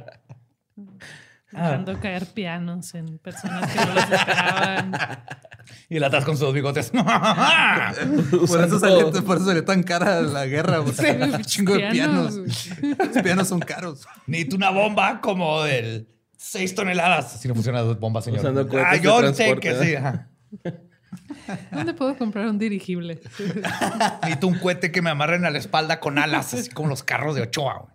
Dejando 1.52 2.00
caer 2.00 2.28
pianos 2.28 2.94
en 2.94 3.18
personas 3.18 3.72
que 3.72 3.80
no 3.80 3.94
los 3.94 4.04
esperaban. 4.04 4.92
Y 5.88 5.98
el 5.98 6.04
atrás 6.04 6.26
con 6.26 6.36
sus 6.38 6.52
bigotes. 6.54 6.92
Por 8.48 8.64
eso, 8.64 8.80
salió, 8.80 9.12
por 9.12 9.38
eso 9.38 9.46
salió 9.46 9.64
tan 9.64 9.84
cara 9.84 10.22
la 10.22 10.46
guerra. 10.48 10.82
Un 10.82 10.94
chingo 11.44 11.76
de 11.76 11.90
pianos. 11.92 12.36
Los 12.36 13.24
pianos 13.24 13.48
son 13.48 13.60
caros. 13.60 14.06
Necesito 14.26 14.56
una 14.56 14.72
bomba 14.72 15.22
como 15.22 15.64
del 15.64 16.08
6 16.38 16.74
toneladas. 16.76 17.36
Así 17.36 17.48
no 17.48 17.54
funcionan 17.54 17.88
las 17.88 18.00
bombas, 18.00 18.26
señor. 18.26 18.40
Usando 18.40 18.68
cohetes 18.68 18.88
ah, 18.92 18.96
yo 18.98 19.34
sé 19.34 19.56
que 19.58 19.70
¿eh? 19.70 19.84
sí. 19.84 19.96
ajá. 19.96 20.30
¿Dónde 21.72 21.94
puedo 21.94 22.18
comprar 22.18 22.48
un 22.48 22.58
dirigible? 22.58 23.20
Necesito 24.22 24.48
un 24.48 24.58
cohete 24.60 24.92
que 24.92 25.02
me 25.02 25.10
amarren 25.10 25.46
a 25.46 25.50
la 25.50 25.58
espalda 25.58 26.00
con 26.00 26.18
alas, 26.18 26.54
así 26.54 26.70
como 26.70 26.90
los 26.90 27.04
carros 27.04 27.36
de 27.36 27.44
Ochoa. 27.44 27.94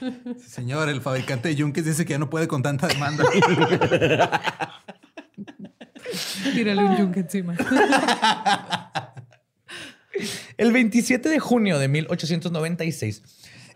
Sí, 0.00 0.48
señor, 0.48 0.88
el 0.88 1.00
fabricante 1.00 1.48
de 1.48 1.56
yunques 1.56 1.84
dice 1.84 2.04
que 2.04 2.12
ya 2.12 2.18
no 2.18 2.30
puede 2.30 2.46
con 2.48 2.62
tanta 2.62 2.86
demanda. 2.86 3.24
Tírale 6.54 6.84
un 6.84 6.96
yunque 6.96 7.20
encima. 7.20 7.56
El 10.56 10.72
27 10.72 11.28
de 11.28 11.38
junio 11.38 11.78
de 11.78 11.86
1896, 11.86 13.22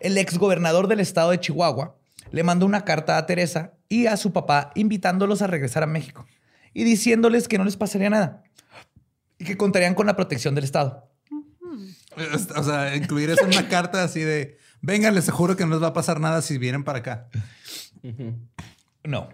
el 0.00 0.18
exgobernador 0.18 0.88
del 0.88 0.98
estado 0.98 1.30
de 1.30 1.38
Chihuahua 1.38 1.96
le 2.32 2.42
mandó 2.42 2.66
una 2.66 2.84
carta 2.84 3.16
a 3.16 3.26
Teresa 3.26 3.74
y 3.88 4.06
a 4.06 4.16
su 4.16 4.32
papá 4.32 4.72
invitándolos 4.74 5.42
a 5.42 5.46
regresar 5.46 5.84
a 5.84 5.86
México 5.86 6.26
y 6.74 6.82
diciéndoles 6.82 7.46
que 7.46 7.58
no 7.58 7.64
les 7.64 7.76
pasaría 7.76 8.10
nada 8.10 8.42
y 9.38 9.44
que 9.44 9.56
contarían 9.56 9.94
con 9.94 10.06
la 10.06 10.16
protección 10.16 10.56
del 10.56 10.64
estado. 10.64 11.08
o 12.56 12.64
sea, 12.64 12.96
incluir 12.96 13.30
eso 13.30 13.44
en 13.44 13.56
una 13.56 13.68
carta 13.68 14.02
así 14.02 14.20
de, 14.20 14.58
vengan, 14.82 15.14
les 15.14 15.30
juro 15.30 15.56
que 15.56 15.64
no 15.64 15.70
les 15.74 15.82
va 15.82 15.88
a 15.88 15.92
pasar 15.94 16.20
nada 16.20 16.42
si 16.42 16.58
vienen 16.58 16.84
para 16.84 16.98
acá. 16.98 17.28
No, 19.04 19.28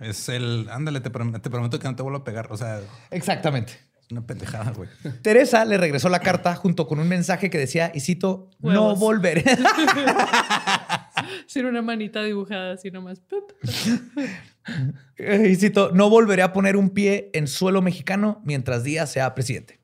Es 0.00 0.28
el, 0.28 0.68
ándale, 0.70 1.00
te, 1.00 1.10
prom- 1.12 1.40
te 1.40 1.50
prometo 1.50 1.78
que 1.78 1.88
no 1.88 1.96
te 1.96 2.02
vuelvo 2.02 2.18
a 2.18 2.24
pegar. 2.24 2.48
O 2.50 2.56
sea, 2.56 2.80
exactamente. 3.10 3.74
una 4.10 4.26
pendejada, 4.26 4.72
güey. 4.72 4.88
Teresa 5.22 5.64
le 5.64 5.76
regresó 5.78 6.08
la 6.08 6.20
carta 6.20 6.54
junto 6.54 6.86
con 6.86 6.98
un 6.98 7.08
mensaje 7.08 7.50
que 7.50 7.58
decía, 7.58 7.90
y 7.94 8.00
cito, 8.00 8.50
no 8.60 8.96
volveré. 8.96 9.44
Sin 11.46 11.66
una 11.66 11.82
manita 11.82 12.22
dibujada 12.22 12.74
así 12.74 12.90
nomás. 12.90 13.20
y 15.18 15.56
cito, 15.56 15.90
no 15.92 16.10
volveré 16.10 16.42
a 16.42 16.52
poner 16.52 16.76
un 16.76 16.90
pie 16.90 17.30
en 17.34 17.46
suelo 17.48 17.82
mexicano 17.82 18.40
mientras 18.44 18.84
Díaz 18.84 19.10
sea 19.12 19.34
presidente. 19.34 19.77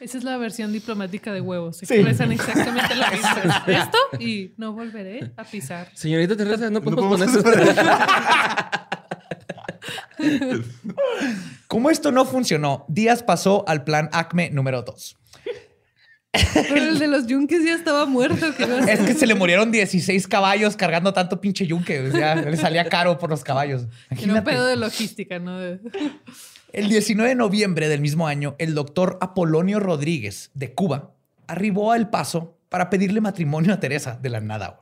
Esa 0.00 0.18
es 0.18 0.24
la 0.24 0.36
versión 0.36 0.72
diplomática 0.72 1.32
de 1.32 1.40
huevos. 1.40 1.78
Se 1.78 1.86
Sí. 1.86 1.94
expresan 1.94 2.32
exactamente 2.32 2.94
lo 2.94 3.06
mismo. 3.10 3.28
Esto 3.66 3.98
y 4.18 4.52
no 4.56 4.72
volveré 4.72 5.32
a 5.36 5.44
pisar. 5.44 5.88
Señorita 5.94 6.36
Teresa, 6.36 6.70
no 6.70 6.82
podemos 6.82 7.20
podemos 7.20 7.42
poner 7.42 7.68
eso. 7.68 7.78
Como 11.68 11.90
esto 11.90 12.12
no 12.12 12.24
funcionó, 12.24 12.84
Díaz 12.88 13.22
pasó 13.22 13.64
al 13.68 13.84
plan 13.84 14.08
ACME 14.12 14.50
número 14.50 14.82
2. 14.82 15.16
Pero 16.52 16.76
el 16.88 16.98
de 16.98 17.06
los 17.06 17.26
yunques 17.28 17.64
ya 17.64 17.74
estaba 17.74 18.06
muerto. 18.06 18.46
¿qué 18.56 18.64
iba 18.64 18.74
a 18.76 18.80
Es 18.80 19.00
que 19.00 19.14
se 19.14 19.26
le 19.26 19.34
murieron 19.36 19.70
16 19.70 20.26
caballos 20.26 20.76
cargando 20.76 21.12
tanto 21.12 21.40
pinche 21.40 21.64
yunque. 21.66 22.08
O 22.08 22.10
sea, 22.10 22.34
le 22.36 22.56
salía 22.56 22.88
caro 22.88 23.18
por 23.18 23.30
los 23.30 23.44
caballos. 23.44 23.82
Era 23.82 23.90
un 23.92 24.06
Imagínate. 24.18 24.50
pedo 24.50 24.66
de 24.66 24.76
logística, 24.76 25.38
¿no? 25.38 25.60
El 26.74 26.88
19 26.88 27.28
de 27.30 27.34
noviembre 27.36 27.88
del 27.88 28.00
mismo 28.00 28.26
año, 28.26 28.56
el 28.58 28.74
doctor 28.74 29.16
Apolonio 29.20 29.78
Rodríguez 29.80 30.50
de 30.54 30.74
Cuba 30.74 31.12
arribó 31.46 31.92
a 31.92 31.96
El 31.96 32.08
Paso 32.08 32.58
para 32.68 32.90
pedirle 32.90 33.20
matrimonio 33.20 33.72
a 33.72 33.78
Teresa 33.80 34.18
de 34.20 34.28
la 34.30 34.40
nada. 34.40 34.80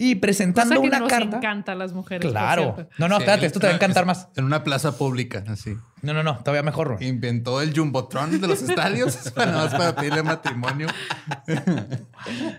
Y 0.00 0.14
presentando 0.14 0.76
Cosa 0.76 0.82
que 0.82 0.88
una 0.88 0.98
nos 1.00 1.08
carta. 1.10 1.36
encanta 1.38 1.72
a 1.72 1.74
las 1.74 1.92
mujeres. 1.92 2.30
Claro. 2.30 2.86
No, 2.98 3.08
no, 3.08 3.16
Sí, 3.16 3.22
espérate, 3.22 3.46
esto 3.46 3.58
te 3.58 3.66
va 3.66 3.70
a 3.70 3.72
en- 3.72 3.76
encantar 3.78 4.06
más. 4.06 4.28
En 4.36 4.44
una 4.44 4.62
plaza 4.62 4.96
pública, 4.96 5.42
así. 5.48 5.74
No, 6.02 6.14
no, 6.14 6.22
no, 6.22 6.38
todavía 6.38 6.62
mejor. 6.62 6.94
güey. 6.94 7.08
Inventó 7.08 7.60
el 7.60 7.76
Jumbotron 7.76 8.40
de 8.40 8.46
los 8.46 8.62
estadios 8.68 9.16
para, 9.34 9.50
nada 9.50 9.64
más 9.64 9.74
para 9.74 9.96
pedirle 9.96 10.22
matrimonio. 10.22 10.86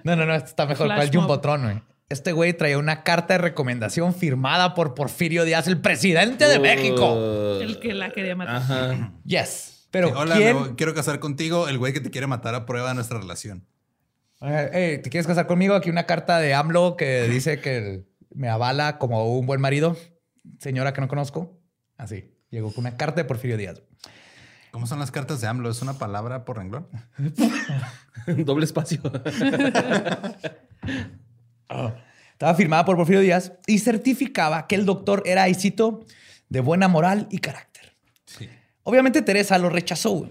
No, 0.03 0.17
no, 0.17 0.25
no, 0.25 0.35
esto 0.35 0.49
está 0.49 0.65
mejor. 0.65 0.87
¿Cuál 0.87 0.99
Flash 0.99 1.13
mob. 1.13 1.21
Jumbotron, 1.21 1.61
güey? 1.63 1.81
Este 2.09 2.31
güey 2.31 2.53
traía 2.53 2.77
una 2.79 3.03
carta 3.03 3.35
de 3.35 3.37
recomendación 3.37 4.15
firmada 4.15 4.73
por 4.73 4.95
Porfirio 4.95 5.45
Díaz, 5.45 5.67
el 5.67 5.79
presidente 5.79 6.47
de 6.47 6.57
México. 6.59 7.59
El 7.61 7.79
que 7.79 7.93
la 7.93 8.09
quería 8.11 8.35
matar. 8.35 8.55
Ajá. 8.55 9.11
Yes. 9.25 9.87
Pero 9.91 10.07
Sí, 10.09 10.13
Hola, 10.17 10.35
¿quién? 10.35 10.55
me 10.55 10.61
voy- 10.69 10.75
quiero 10.75 10.93
casar 10.95 11.19
contigo, 11.19 11.67
el 11.67 11.77
güey 11.77 11.93
que 11.93 11.99
te 11.99 12.09
quiere 12.09 12.25
matar 12.25 12.55
a 12.55 12.65
prueba 12.65 12.89
de 12.89 12.95
nuestra 12.95 13.19
relación. 13.19 13.65
Eh, 14.41 14.69
eh, 14.73 14.99
¿Te 15.03 15.09
quieres 15.11 15.27
casar 15.27 15.45
conmigo? 15.45 15.75
Aquí 15.75 15.89
una 15.91 16.05
carta 16.07 16.39
de 16.39 16.53
AMLO 16.55 16.95
que 16.97 17.27
dice 17.27 17.59
que 17.61 18.05
me 18.33 18.49
avala 18.49 18.97
como 18.97 19.37
un 19.37 19.45
buen 19.45 19.61
marido. 19.61 19.95
Señora 20.59 20.93
que 20.93 21.01
no 21.01 21.07
conozco. 21.07 21.59
Así. 21.97 22.33
Llegó 22.49 22.71
con 22.73 22.85
una 22.85 22.97
carta 22.97 23.17
de 23.21 23.25
Porfirio 23.25 23.57
Díaz. 23.57 23.83
¿Cómo 24.71 24.87
son 24.87 24.97
las 24.99 25.11
cartas 25.11 25.41
de 25.41 25.47
AMLO? 25.47 25.69
¿Es 25.69 25.81
una 25.83 25.93
palabra 25.99 26.45
por 26.45 26.57
renglón? 26.57 26.87
Doble 28.27 28.65
espacio. 28.65 28.99
Estaba 32.31 32.55
firmada 32.55 32.85
por 32.85 32.95
Porfirio 32.95 33.21
Díaz 33.21 33.53
y 33.67 33.79
certificaba 33.79 34.67
que 34.67 34.75
el 34.75 34.85
doctor 34.85 35.23
era, 35.25 35.49
y 35.49 35.55
cito, 35.55 36.05
de 36.49 36.59
buena 36.61 36.87
moral 36.87 37.27
y 37.29 37.39
carácter. 37.39 37.95
Sí. 38.25 38.49
Obviamente 38.83 39.21
Teresa 39.21 39.57
lo 39.57 39.69
rechazó. 39.69 40.29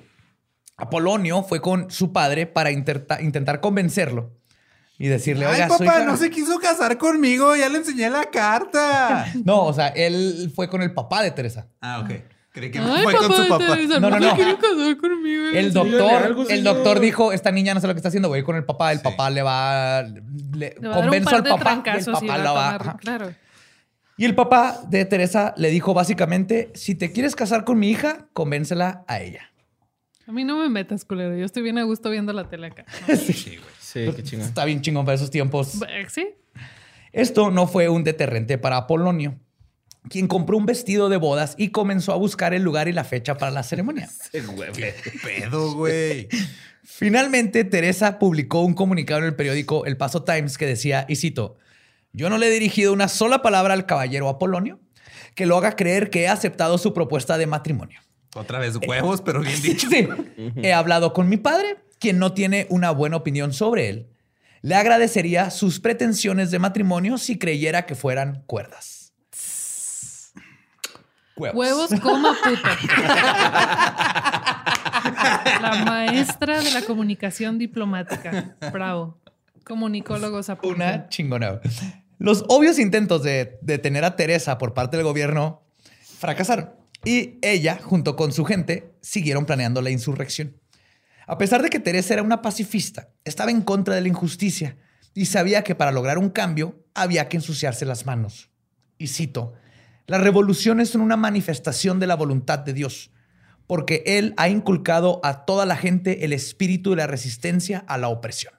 Apolonio 0.76 1.42
fue 1.42 1.60
con 1.60 1.90
su 1.90 2.12
padre 2.12 2.46
para 2.46 2.70
intentar 2.70 3.60
convencerlo 3.60 4.32
y 4.98 5.08
decirle, 5.08 5.46
Ay, 5.46 5.54
oiga, 5.54 5.68
su 5.68 5.78
papá, 5.78 5.96
hija-". 5.98 6.04
no 6.04 6.16
se 6.16 6.30
quiso 6.30 6.58
casar 6.58 6.98
conmigo. 6.98 7.54
Ya 7.56 7.68
le 7.68 7.78
enseñé 7.78 8.10
la 8.10 8.30
carta. 8.30 9.26
No, 9.44 9.64
o 9.64 9.72
sea, 9.72 9.88
él 9.88 10.52
fue 10.54 10.68
con 10.68 10.82
el 10.82 10.92
papá 10.92 11.22
de 11.22 11.30
Teresa. 11.30 11.68
ah, 11.80 12.00
ok. 12.00 12.10
Creí 12.58 12.70
que 12.70 12.78
Ay, 12.78 13.02
fue 13.04 13.14
con 13.14 13.32
su 13.32 13.42
de 13.42 13.48
papá. 13.48 13.66
Teresa, 13.74 14.00
No, 14.00 14.10
no, 14.10 14.18
no. 14.20 14.36
casar 14.36 14.96
conmigo. 14.98 15.44
El 15.54 15.72
doctor, 15.72 16.22
algo, 16.24 16.48
el 16.48 16.64
doctor 16.64 17.00
dijo, 17.00 17.32
esta 17.32 17.50
niña 17.50 17.74
no 17.74 17.80
sé 17.80 17.86
lo 17.86 17.94
que 17.94 17.98
está 17.98 18.08
haciendo, 18.08 18.28
voy 18.28 18.36
a 18.36 18.38
ir 18.40 18.44
con 18.44 18.56
el 18.56 18.64
papá, 18.64 18.92
el 18.92 18.98
Sí. 18.98 19.04
papá 19.04 19.30
le 19.30 19.42
va, 19.42 20.02
le, 20.02 20.74
va 20.84 20.94
convenzo 20.94 21.36
al 21.36 21.44
papá 21.44 21.82
y 21.86 21.90
el 21.96 22.02
y 22.02 22.04
papá 22.04 22.26
va 22.26 22.38
la 22.38 22.52
va. 22.52 22.78
tomar-. 22.78 22.96
Claro. 22.98 23.34
Y 24.16 24.24
el 24.24 24.34
papá 24.34 24.80
de 24.88 25.04
Teresa 25.04 25.54
le 25.56 25.70
dijo 25.70 25.94
básicamente, 25.94 26.70
si 26.74 26.94
te 26.96 27.12
quieres 27.12 27.36
casar 27.36 27.64
con 27.64 27.78
mi 27.78 27.88
hija, 27.90 28.26
convéncela 28.32 29.04
a 29.06 29.20
ella. 29.20 29.52
A 30.26 30.32
mí 30.32 30.44
no 30.44 30.58
me 30.58 30.68
metas, 30.68 31.04
culero. 31.04 31.36
Yo 31.36 31.44
estoy 31.44 31.62
bien 31.62 31.78
a 31.78 31.84
gusto 31.84 32.10
viendo 32.10 32.32
la 32.32 32.48
tele 32.48 32.66
acá. 32.66 32.84
Sí, 33.16 34.04
qué 34.14 34.22
chingón. 34.22 34.46
Está 34.48 34.66
bien 34.66 34.82
chingón 34.82 35.06
para 35.06 35.14
esos 35.14 35.30
tiempos. 35.30 35.78
Sí. 36.08 36.28
Esto 37.12 37.50
no 37.50 37.66
fue 37.66 37.88
un 37.88 38.04
deterrente 38.04 38.58
para 38.58 38.76
Apolonio, 38.76 39.38
quien 40.08 40.26
compró 40.28 40.56
un 40.56 40.66
vestido 40.66 41.08
de 41.08 41.16
bodas 41.16 41.54
y 41.58 41.68
comenzó 41.68 42.12
a 42.12 42.16
buscar 42.16 42.54
el 42.54 42.62
lugar 42.62 42.88
y 42.88 42.92
la 42.92 43.04
fecha 43.04 43.36
para 43.36 43.50
la 43.50 43.62
ceremonia. 43.62 44.08
Ese 44.32 44.46
güey. 44.46 44.70
Pedo, 45.22 45.74
güey. 45.74 46.28
Finalmente, 46.84 47.64
Teresa 47.64 48.18
publicó 48.18 48.62
un 48.62 48.74
comunicado 48.74 49.20
en 49.20 49.26
el 49.26 49.36
periódico 49.36 49.84
El 49.84 49.96
Paso 49.96 50.24
Times 50.24 50.56
que 50.56 50.66
decía, 50.66 51.04
y 51.08 51.16
cito, 51.16 51.58
yo 52.12 52.30
no 52.30 52.38
le 52.38 52.48
he 52.48 52.50
dirigido 52.50 52.92
una 52.92 53.08
sola 53.08 53.42
palabra 53.42 53.74
al 53.74 53.86
caballero 53.86 54.28
Apolonio 54.28 54.80
que 55.34 55.46
lo 55.46 55.56
haga 55.56 55.76
creer 55.76 56.10
que 56.10 56.22
he 56.22 56.28
aceptado 56.28 56.78
su 56.78 56.92
propuesta 56.92 57.38
de 57.38 57.46
matrimonio. 57.46 58.00
Otra 58.34 58.58
vez 58.58 58.76
huevos, 58.76 59.20
pero 59.20 59.40
bien 59.40 59.60
dicho. 59.62 59.88
Sí. 59.88 60.08
He 60.56 60.72
hablado 60.72 61.12
con 61.12 61.28
mi 61.28 61.36
padre, 61.36 61.76
quien 61.98 62.18
no 62.18 62.32
tiene 62.32 62.66
una 62.70 62.90
buena 62.90 63.16
opinión 63.16 63.52
sobre 63.52 63.88
él. 63.88 64.08
Le 64.62 64.74
agradecería 64.74 65.50
sus 65.50 65.78
pretensiones 65.78 66.50
de 66.50 66.58
matrimonio 66.58 67.18
si 67.18 67.38
creyera 67.38 67.86
que 67.86 67.94
fueran 67.94 68.42
cuerdas. 68.46 68.97
Huevos. 71.38 71.56
Huevos, 71.56 72.00
coma 72.00 72.36
puta. 72.42 72.78
La 75.60 75.84
maestra 75.84 76.60
de 76.60 76.70
la 76.70 76.82
comunicación 76.82 77.58
diplomática. 77.58 78.56
Bravo. 78.72 79.20
Comunicólogos 79.64 80.50
a 80.50 80.58
Una 80.62 81.08
chingona. 81.08 81.60
Los 82.18 82.44
obvios 82.48 82.78
intentos 82.78 83.22
de 83.22 83.58
detener 83.62 84.04
a 84.04 84.16
Teresa 84.16 84.58
por 84.58 84.74
parte 84.74 84.96
del 84.96 85.04
gobierno 85.04 85.62
fracasaron. 86.18 86.70
Y 87.04 87.38
ella, 87.42 87.78
junto 87.80 88.16
con 88.16 88.32
su 88.32 88.44
gente, 88.44 88.92
siguieron 89.00 89.46
planeando 89.46 89.82
la 89.82 89.90
insurrección. 89.90 90.56
A 91.26 91.38
pesar 91.38 91.62
de 91.62 91.70
que 91.70 91.78
Teresa 91.78 92.14
era 92.14 92.22
una 92.22 92.42
pacifista, 92.42 93.10
estaba 93.24 93.50
en 93.50 93.62
contra 93.62 93.94
de 93.94 94.00
la 94.00 94.08
injusticia 94.08 94.76
y 95.14 95.26
sabía 95.26 95.62
que 95.62 95.74
para 95.74 95.92
lograr 95.92 96.18
un 96.18 96.30
cambio 96.30 96.82
había 96.94 97.28
que 97.28 97.36
ensuciarse 97.36 97.84
las 97.84 98.06
manos. 98.06 98.50
Y 98.98 99.08
cito, 99.08 99.52
las 100.08 100.22
revoluciones 100.22 100.88
son 100.88 101.02
una 101.02 101.18
manifestación 101.18 102.00
de 102.00 102.06
la 102.06 102.16
voluntad 102.16 102.58
de 102.60 102.72
Dios, 102.72 103.10
porque 103.66 104.02
Él 104.06 104.32
ha 104.38 104.48
inculcado 104.48 105.20
a 105.22 105.44
toda 105.44 105.66
la 105.66 105.76
gente 105.76 106.24
el 106.24 106.32
espíritu 106.32 106.90
de 106.90 106.96
la 106.96 107.06
resistencia 107.06 107.84
a 107.86 107.98
la 107.98 108.08
opresión. 108.08 108.54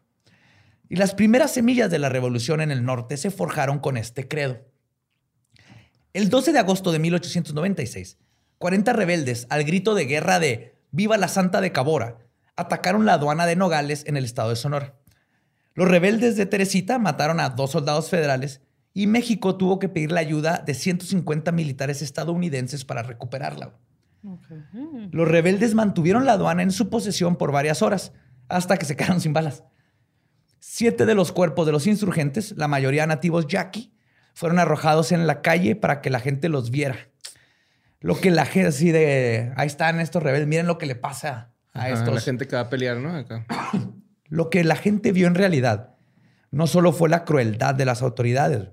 Y 0.89 0.97
las 0.97 1.15
primeras 1.15 1.51
semillas 1.51 1.89
de 1.89 1.97
la 1.97 2.07
revolución 2.07 2.61
en 2.61 2.69
el 2.69 2.85
norte 2.85 3.17
se 3.17 3.31
forjaron 3.31 3.79
con 3.79 3.97
este 3.97 4.27
credo. 4.27 4.59
El 6.13 6.29
12 6.29 6.53
de 6.53 6.59
agosto 6.59 6.91
de 6.91 6.99
1896, 6.99 8.19
40 8.59 8.93
rebeldes, 8.93 9.47
al 9.49 9.63
grito 9.63 9.95
de 9.95 10.05
guerra 10.05 10.39
de 10.39 10.75
Viva 10.91 11.17
la 11.17 11.27
Santa 11.27 11.61
de 11.61 11.71
Cabora, 11.71 12.19
atacaron 12.55 13.07
la 13.07 13.13
aduana 13.13 13.47
de 13.47 13.55
Nogales 13.55 14.03
en 14.05 14.17
el 14.17 14.25
estado 14.25 14.51
de 14.51 14.55
Sonora. 14.55 14.99
Los 15.73 15.87
rebeldes 15.87 16.37
de 16.37 16.45
Teresita 16.45 16.99
mataron 16.99 17.39
a 17.39 17.49
dos 17.49 17.71
soldados 17.71 18.07
federales 18.09 18.61
y 18.93 19.07
México 19.07 19.55
tuvo 19.55 19.79
que 19.79 19.89
pedir 19.89 20.11
la 20.11 20.19
ayuda 20.19 20.63
de 20.65 20.73
150 20.73 21.51
militares 21.51 22.01
estadounidenses 22.01 22.85
para 22.85 23.03
recuperarla. 23.03 23.77
Los 25.11 25.27
rebeldes 25.27 25.75
mantuvieron 25.75 26.25
la 26.25 26.33
aduana 26.33 26.63
en 26.63 26.71
su 26.71 26.89
posesión 26.89 27.37
por 27.37 27.51
varias 27.51 27.81
horas, 27.81 28.11
hasta 28.47 28.77
que 28.77 28.85
se 28.85 28.95
quedaron 28.95 29.21
sin 29.21 29.33
balas. 29.33 29.63
Siete 30.59 31.05
de 31.05 31.15
los 31.15 31.31
cuerpos 31.31 31.65
de 31.65 31.71
los 31.71 31.87
insurgentes, 31.87 32.53
la 32.57 32.67
mayoría 32.67 33.07
nativos 33.07 33.47
yaqui, 33.47 33.93
fueron 34.33 34.59
arrojados 34.59 35.11
en 35.11 35.27
la 35.27 35.41
calle 35.41 35.75
para 35.75 36.01
que 36.01 36.09
la 36.09 36.19
gente 36.19 36.49
los 36.49 36.71
viera. 36.71 36.97
Lo 38.01 38.19
que 38.19 38.31
la 38.31 38.45
gente 38.45 38.69
así 38.69 38.91
de, 38.91 39.53
ahí 39.55 39.67
están 39.67 39.99
estos 39.99 40.23
rebeldes, 40.23 40.47
miren 40.47 40.67
lo 40.67 40.77
que 40.77 40.85
le 40.85 40.95
pasa 40.95 41.53
a 41.73 41.79
Ajá, 41.79 41.89
estos. 41.89 42.13
La 42.13 42.21
gente 42.21 42.47
que 42.47 42.55
va 42.55 42.63
a 42.63 42.69
pelear, 42.69 42.97
¿no? 42.97 43.15
Acá. 43.15 43.45
Lo 44.25 44.49
que 44.49 44.63
la 44.63 44.75
gente 44.75 45.11
vio 45.11 45.27
en 45.27 45.35
realidad 45.35 45.95
no 46.51 46.67
solo 46.67 46.91
fue 46.91 47.09
la 47.09 47.25
crueldad 47.25 47.75
de 47.75 47.85
las 47.85 48.01
autoridades, 48.01 48.69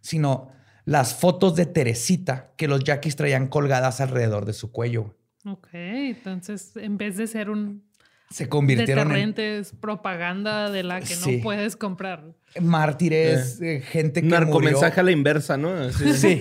sino 0.00 0.48
las 0.84 1.14
fotos 1.14 1.54
de 1.56 1.66
Teresita 1.66 2.52
que 2.56 2.68
los 2.68 2.82
yaquis 2.84 3.16
traían 3.16 3.48
colgadas 3.48 4.00
alrededor 4.00 4.44
de 4.44 4.52
su 4.52 4.72
cuello. 4.72 5.16
Ok, 5.44 5.68
entonces 5.72 6.76
en 6.76 6.98
vez 6.98 7.16
de 7.16 7.26
ser 7.26 7.50
un 7.50 7.84
Se 8.30 8.48
convirtieron 8.48 9.10
en 9.16 9.34
propaganda 9.80 10.70
de 10.70 10.82
la 10.82 11.00
que 11.00 11.06
Sí. 11.06 11.36
no 11.38 11.42
puedes 11.42 11.76
comprar. 11.76 12.34
Mártires, 12.60 13.60
eh, 13.62 13.80
gente 13.80 14.22
que 14.22 14.28
Narcomensaje 14.28 14.86
murió. 14.90 15.00
a 15.00 15.02
la 15.04 15.10
inversa, 15.12 15.56
¿no? 15.56 15.92
Sí, 15.92 16.38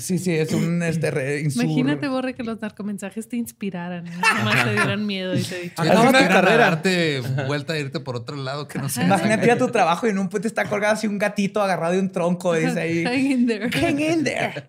sí, 0.00 0.18
sí, 0.18 0.34
es 0.34 0.52
un 0.52 0.82
este, 0.82 1.10
re- 1.12 1.40
Imagínate, 1.42 2.08
Borre, 2.08 2.34
que 2.34 2.42
los 2.42 2.60
narcomensajes 2.60 3.28
te 3.28 3.36
inspiraran. 3.36 4.04
¿no? 4.04 4.10
Nomás 4.38 4.64
te 4.64 4.72
dieran 4.72 5.06
miedo 5.06 5.34
y 5.36 5.42
te 5.42 5.60
dijeran. 5.62 5.86
Acaba 5.92 6.10
tu 6.10 6.16
Acaba 6.16 6.28
carrera. 6.28 6.56
darte 6.70 7.20
vuelta 7.46 7.74
a 7.74 7.78
irte 7.78 8.00
por 8.00 8.16
otro 8.16 8.34
lado 8.36 8.66
que 8.66 8.78
no 8.80 8.88
sé. 8.88 9.02
Imagínate 9.04 9.44
ir 9.46 9.52
a 9.52 9.58
tu 9.58 9.68
trabajo 9.68 10.06
y 10.06 10.10
en 10.10 10.18
un 10.18 10.28
puente 10.28 10.48
está 10.48 10.64
colgado 10.64 10.94
así 10.94 11.06
un 11.06 11.18
gatito 11.18 11.62
agarrado 11.62 11.92
de 11.92 12.00
un 12.00 12.10
tronco 12.10 12.56
y 12.56 12.66
dice 12.66 12.80
ahí, 12.80 13.04
Hang 13.04 13.18
in 13.30 13.46
there. 13.46 13.70
hang 13.70 14.00
in 14.00 14.24
there. 14.24 14.64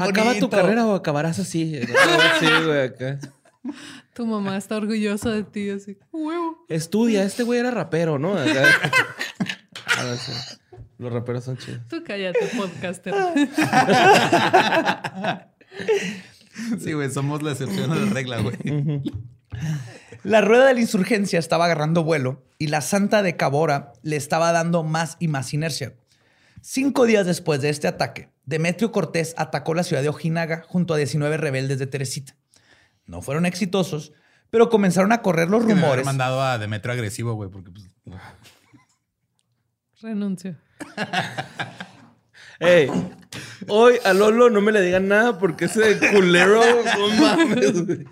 Acaba 0.00 0.34
tu 0.38 0.48
carrera 0.48 0.86
o 0.86 0.94
acabarás 0.94 1.38
así. 1.38 1.78
Sí, 2.40 2.46
güey, 2.64 2.80
acá. 2.86 3.18
Tu 4.20 4.26
mamá 4.26 4.58
está 4.58 4.76
orgullosa 4.76 5.30
de 5.30 5.44
ti, 5.44 5.70
así. 5.70 5.96
Huevo. 6.12 6.66
Estudia, 6.68 7.24
este 7.24 7.42
güey 7.42 7.58
era 7.58 7.70
rapero, 7.70 8.18
¿no? 8.18 8.36
Sí. 10.18 10.32
Los 10.98 11.10
raperos 11.10 11.44
son 11.44 11.56
chidos. 11.56 11.80
Tú 11.88 12.04
cállate, 12.04 12.38
podcaster. 12.54 13.14
Sí, 16.80 16.92
güey, 16.92 17.10
somos 17.10 17.42
la 17.42 17.52
excepción 17.52 17.90
a 17.92 17.94
la 17.94 18.12
regla, 18.12 18.42
güey. 18.42 18.58
La 20.22 20.42
rueda 20.42 20.66
de 20.66 20.74
la 20.74 20.80
insurgencia 20.80 21.38
estaba 21.38 21.64
agarrando 21.64 22.04
vuelo 22.04 22.44
y 22.58 22.66
la 22.66 22.82
Santa 22.82 23.22
de 23.22 23.38
Cabora 23.38 23.94
le 24.02 24.16
estaba 24.16 24.52
dando 24.52 24.82
más 24.82 25.16
y 25.18 25.28
más 25.28 25.54
inercia. 25.54 25.94
Cinco 26.60 27.06
días 27.06 27.24
después 27.24 27.62
de 27.62 27.70
este 27.70 27.88
ataque, 27.88 28.28
Demetrio 28.44 28.92
Cortés 28.92 29.32
atacó 29.38 29.72
la 29.72 29.82
ciudad 29.82 30.02
de 30.02 30.10
Ojinaga 30.10 30.62
junto 30.68 30.92
a 30.92 30.98
19 30.98 31.38
rebeldes 31.38 31.78
de 31.78 31.86
Teresita. 31.86 32.36
No 33.06 33.22
fueron 33.22 33.46
exitosos, 33.46 34.12
pero 34.50 34.68
comenzaron 34.68 35.12
a 35.12 35.22
correr 35.22 35.48
los 35.48 35.64
Que 35.64 35.74
me 35.74 35.80
rumores. 35.82 36.04
mandado 36.04 36.42
a 36.42 36.58
Demetrio 36.58 36.92
agresivo, 36.92 37.34
güey, 37.34 37.50
porque 37.50 37.70
pues, 37.70 37.86
Renuncio. 40.00 40.56
Ey, 42.60 42.90
hoy 43.68 43.94
a 44.04 44.12
Lolo 44.12 44.50
no 44.50 44.60
me 44.60 44.70
le 44.72 44.82
digan 44.82 45.08
nada 45.08 45.38
porque 45.38 45.64
ese 45.66 45.98
culero, 46.12 46.62
no 46.98 47.08
mames. 47.08 47.86
güey. 47.86 48.04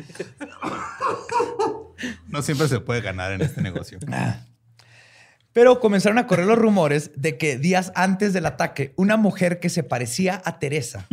no 2.28 2.40
siempre 2.42 2.68
se 2.68 2.80
puede 2.80 3.00
ganar 3.02 3.32
en 3.32 3.42
este 3.42 3.60
negocio. 3.60 3.98
Pero 5.52 5.80
comenzaron 5.80 6.18
a 6.18 6.26
correr 6.26 6.46
los 6.46 6.58
rumores 6.58 7.10
de 7.16 7.36
que 7.36 7.58
días 7.58 7.90
antes 7.94 8.32
del 8.32 8.46
ataque, 8.46 8.92
una 8.96 9.16
mujer 9.16 9.60
que 9.60 9.70
se 9.70 9.82
parecía 9.82 10.40
a 10.44 10.58
Teresa 10.58 11.06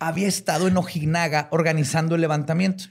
había 0.00 0.26
estado 0.28 0.68
en 0.68 0.76
Ojinaga 0.76 1.48
organizando 1.50 2.14
el 2.14 2.20
levantamiento 2.22 2.84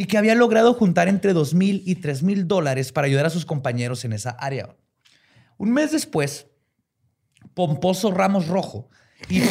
y 0.00 0.06
que 0.06 0.16
había 0.16 0.34
logrado 0.34 0.72
juntar 0.72 1.08
entre 1.08 1.34
dos 1.34 1.52
mil 1.52 1.82
y 1.84 1.96
tres 1.96 2.22
mil 2.22 2.48
dólares 2.48 2.90
para 2.90 3.06
ayudar 3.06 3.26
a 3.26 3.30
sus 3.30 3.44
compañeros 3.44 4.02
en 4.06 4.14
esa 4.14 4.30
área. 4.30 4.74
Un 5.58 5.72
mes 5.72 5.92
después, 5.92 6.46
Pomposo 7.52 8.10
Ramos 8.10 8.46
Rojo 8.48 8.88
y 9.28 9.40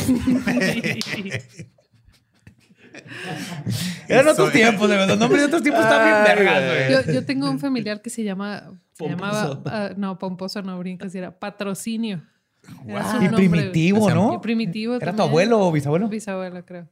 Eran 4.08 4.28
otros 4.28 4.50
Soy- 4.50 4.54
tiempos, 4.54 4.90
de 4.90 4.96
verdad. 4.96 5.10
Los 5.10 5.20
nombres 5.20 5.42
de 5.42 5.46
otros 5.48 5.62
tiempos 5.62 5.84
están 5.84 6.04
bien 6.04 6.24
vergas. 6.24 7.06
Yo, 7.06 7.14
yo 7.14 7.26
tengo 7.26 7.50
un 7.50 7.60
familiar 7.60 8.02
que 8.02 8.10
se 8.10 8.24
llama. 8.24 8.72
Se 8.94 9.04
Pomposo. 9.04 9.54
llamaba. 9.56 9.62
ah, 9.68 9.90
no, 9.96 10.18
pomposo 10.18 10.62
no 10.64 10.80
brincas, 10.80 11.14
era 11.16 11.38
patrocinio. 11.38 12.24
Era 12.88 13.02
Y 13.22 13.26
nombre, 13.26 13.30
primitivo, 13.36 14.10
¿no? 14.10 14.34
Y 14.34 14.40
primitivo. 14.40 14.96
¿Era 14.96 15.16
tu 15.16 15.22
abuelo 15.22 15.60
o 15.60 15.72
bisabuelo? 15.72 16.10
Bisabuelo, 16.10 16.66
creo. 16.66 16.88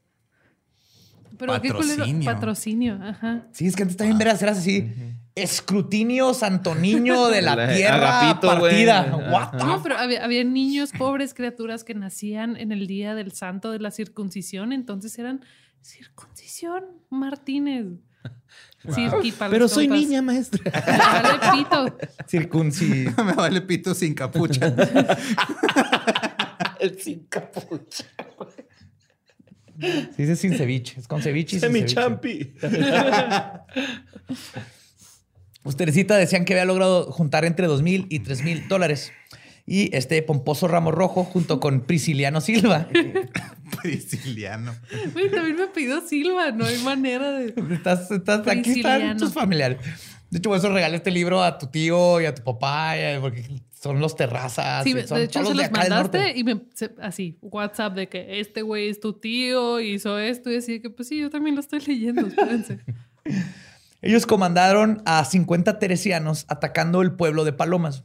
Pero 1.38 1.62
qué 1.62 1.72
culero. 1.72 1.98
Patrocinio. 1.98 2.26
Patrocinio, 2.34 3.00
ajá. 3.02 3.48
Sí, 3.52 3.68
es 3.68 3.76
que 3.76 3.84
antes 3.84 3.98
también 3.98 4.18
verás, 4.18 4.42
eras 4.42 4.58
así. 4.58 4.92
Escrutinio 5.36 6.34
Santo 6.34 6.74
Niño 6.74 7.28
de 7.28 7.42
la 7.44 7.56
La- 7.56 7.76
tierra 7.76 8.20
Agapito, 8.22 8.48
partida. 8.48 9.52
No, 9.60 9.84
pero 9.84 9.98
había, 9.98 10.24
había 10.24 10.44
niños, 10.44 10.92
pobres 10.98 11.34
criaturas 11.36 11.84
que 11.84 11.94
nacían 11.94 12.56
en 12.58 12.72
el 12.72 12.88
día 12.88 13.14
del 13.14 13.32
santo 13.34 13.72
de 13.72 13.80
la 13.80 13.92
circuncisión, 13.92 14.74
entonces 14.74 15.18
eran 15.20 15.46
circuncisión 15.82 16.86
Martínez. 17.10 17.86
Cirqui 18.94 19.32
para 19.32 19.52
Pero 19.52 19.68
soy 19.68 19.88
niña, 19.88 20.22
maestra. 20.22 20.60
Vale, 20.72 21.40
pito. 21.64 21.98
Circunci... 22.28 23.06
me 23.26 23.34
vale 23.34 23.62
pito 23.62 23.94
sin 23.94 24.14
capucha. 24.14 24.74
El 26.80 27.00
sin 27.02 27.26
capucha. 27.28 28.06
Se 29.80 30.22
dice 30.22 30.36
sin 30.36 30.58
ceviche. 30.58 31.00
Es 31.00 31.08
con 31.08 31.22
ceviche 31.22 31.58
y 31.58 31.60
sin 31.60 31.72
ceviche. 31.72 31.96
Semichampi. 31.96 32.54
Pues 35.68 35.76
Teresita 35.76 36.16
decían 36.16 36.46
que 36.46 36.54
había 36.54 36.64
logrado 36.64 37.12
juntar 37.12 37.44
entre 37.44 37.68
dos 37.68 37.82
mil 37.82 38.06
y 38.10 38.20
tres 38.20 38.42
mil 38.42 38.70
dólares. 38.70 39.12
Y 39.66 39.94
este 39.94 40.22
pomposo 40.22 40.70
ramo 40.70 40.92
rojo, 40.92 41.26
junto 41.26 41.60
con 41.60 41.82
Prisciliano 41.82 42.40
Silva, 42.40 42.88
Prisciliano. 43.82 44.74
Güey, 45.12 45.30
también 45.30 45.58
me 45.58 45.68
pidió 45.68 46.00
Silva, 46.00 46.52
no 46.52 46.64
hay 46.64 46.78
manera 46.84 47.34
de. 47.34 47.54
estás, 47.74 48.10
estás, 48.10 48.48
aquí 48.48 48.80
están 48.80 49.18
tus 49.18 49.34
familiares. 49.34 49.80
De 50.30 50.38
hecho, 50.38 50.50
por 50.50 50.58
eso 50.58 50.72
regalé 50.72 50.96
este 50.96 51.12
libro 51.12 51.44
a 51.44 51.58
tu 51.58 51.68
tío 51.68 52.22
y 52.22 52.26
a 52.26 52.34
tu 52.34 52.44
papá, 52.46 52.94
porque 53.20 53.44
son 53.82 54.00
los 54.00 54.16
terrazas. 54.16 54.84
Sí, 54.84 54.92
son 55.06 55.18
de 55.20 55.24
hecho 55.26 55.40
todos 55.42 55.48
se 55.50 55.54
de 55.54 55.62
los 55.62 55.66
acá 55.70 55.82
del 55.84 55.90
mandaste 55.92 56.34
y 56.38 56.44
me 56.44 56.62
se- 56.74 56.96
así, 57.02 57.38
WhatsApp 57.42 57.94
de 57.96 58.10
que 58.10 58.40
este 58.40 58.62
güey 58.62 58.90
es 58.90 59.00
tu 59.00 59.14
tío, 59.14 59.80
hizo 59.80 60.18
esto 60.20 60.52
y 60.52 60.58
así 60.58 60.80
que 60.82 60.90
pues 60.90 61.08
sí, 61.10 61.20
yo 61.20 61.30
también 61.30 61.56
lo 61.56 61.62
estoy 61.62 61.80
leyendo, 61.82 62.26
espérense. 62.28 62.80
Ellos 64.02 64.26
comandaron 64.26 65.02
a 65.06 65.24
50 65.26 65.80
teresianos 65.80 66.46
atacando 66.50 67.02
el 67.02 67.14
pueblo 67.14 67.44
de 67.46 67.54
Palomas. 67.54 68.04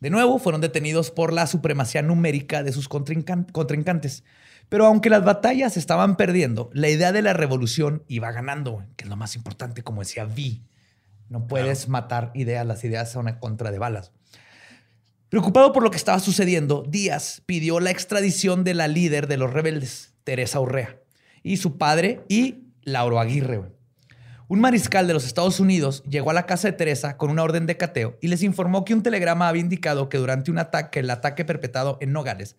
De 0.00 0.10
nuevo, 0.10 0.38
fueron 0.38 0.60
detenidos 0.60 1.10
por 1.10 1.32
la 1.32 1.46
supremacía 1.46 2.02
numérica 2.02 2.62
de 2.62 2.72
sus 2.72 2.88
contrincan- 2.88 3.50
contrincantes. 3.50 4.24
Pero 4.68 4.86
aunque 4.86 5.10
las 5.10 5.24
batallas 5.24 5.76
estaban 5.76 6.16
perdiendo, 6.16 6.70
la 6.72 6.88
idea 6.88 7.12
de 7.12 7.22
la 7.22 7.32
revolución 7.32 8.02
iba 8.08 8.30
ganando, 8.32 8.84
que 8.96 9.04
es 9.04 9.10
lo 9.10 9.16
más 9.16 9.34
importante, 9.36 9.82
como 9.82 10.00
decía 10.02 10.24
Vi. 10.24 10.62
No 11.28 11.46
puedes 11.48 11.88
matar 11.88 12.30
ideas, 12.34 12.64
las 12.66 12.84
ideas 12.84 13.10
son 13.10 13.26
a 13.26 13.40
contra 13.40 13.70
de 13.72 13.78
balas. 13.78 14.12
Preocupado 15.36 15.74
por 15.74 15.82
lo 15.82 15.90
que 15.90 15.98
estaba 15.98 16.18
sucediendo, 16.18 16.82
Díaz 16.88 17.42
pidió 17.44 17.78
la 17.78 17.90
extradición 17.90 18.64
de 18.64 18.72
la 18.72 18.88
líder 18.88 19.26
de 19.26 19.36
los 19.36 19.52
rebeldes, 19.52 20.14
Teresa 20.24 20.60
Urrea, 20.60 20.98
y 21.42 21.58
su 21.58 21.76
padre 21.76 22.24
y 22.26 22.70
Lauro 22.84 23.20
Aguirre. 23.20 23.60
Un 24.48 24.60
mariscal 24.60 25.06
de 25.06 25.12
los 25.12 25.26
Estados 25.26 25.60
Unidos 25.60 26.02
llegó 26.08 26.30
a 26.30 26.32
la 26.32 26.46
casa 26.46 26.68
de 26.68 26.72
Teresa 26.72 27.18
con 27.18 27.28
una 27.28 27.42
orden 27.42 27.66
de 27.66 27.76
cateo 27.76 28.16
y 28.22 28.28
les 28.28 28.42
informó 28.42 28.86
que 28.86 28.94
un 28.94 29.02
telegrama 29.02 29.46
había 29.46 29.60
indicado 29.60 30.08
que 30.08 30.16
durante 30.16 30.50
un 30.50 30.56
ataque, 30.56 31.00
el 31.00 31.10
ataque 31.10 31.44
perpetrado 31.44 31.98
en 32.00 32.12
Nogales, 32.12 32.56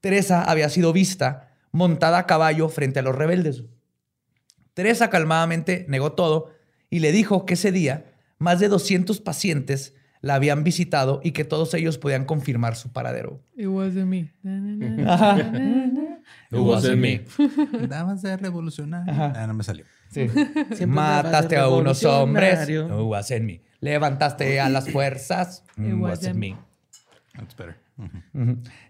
Teresa 0.00 0.44
había 0.44 0.68
sido 0.68 0.92
vista 0.92 1.56
montada 1.72 2.18
a 2.18 2.26
caballo 2.26 2.68
frente 2.68 3.00
a 3.00 3.02
los 3.02 3.16
rebeldes. 3.16 3.64
Teresa 4.72 5.10
calmadamente 5.10 5.84
negó 5.88 6.12
todo 6.12 6.52
y 6.90 7.00
le 7.00 7.10
dijo 7.10 7.44
que 7.44 7.54
ese 7.54 7.72
día 7.72 8.04
más 8.38 8.60
de 8.60 8.68
200 8.68 9.20
pacientes 9.20 9.93
la 10.24 10.36
habían 10.36 10.64
visitado 10.64 11.20
y 11.22 11.32
que 11.32 11.44
todos 11.44 11.74
ellos 11.74 11.98
podían 11.98 12.24
confirmar 12.24 12.76
su 12.76 12.90
paradero. 12.92 13.42
It 13.56 13.66
wasn't 13.66 14.06
me. 14.06 14.32
It 16.50 16.58
wasn't 16.58 16.98
me. 16.98 17.20
Damas 17.88 18.22
de 18.22 18.36
revolucionario. 18.36 19.12
Ajá. 19.12 19.32
Ah, 19.36 19.46
no 19.46 19.54
me 19.54 19.62
salió. 19.64 19.84
Sí. 20.10 20.28
Siempre 20.28 20.86
Mataste 20.86 21.56
andabas 21.56 21.72
a 21.72 21.76
unos 21.76 22.04
hombres. 22.04 22.58
revolucionario. 22.66 22.88
No 22.88 23.04
was 23.06 23.30
in 23.30 23.46
me. 23.46 23.60
Levantaste 23.80 24.60
a 24.60 24.68
las 24.68 24.88
fuerzas. 24.90 25.62
It 25.76 25.78
No 25.84 26.02
was 26.04 26.18
was 26.20 26.24
in 26.24 26.30
in 26.30 26.38
me. 26.38 26.56
That's 27.34 27.54
better. 27.56 27.76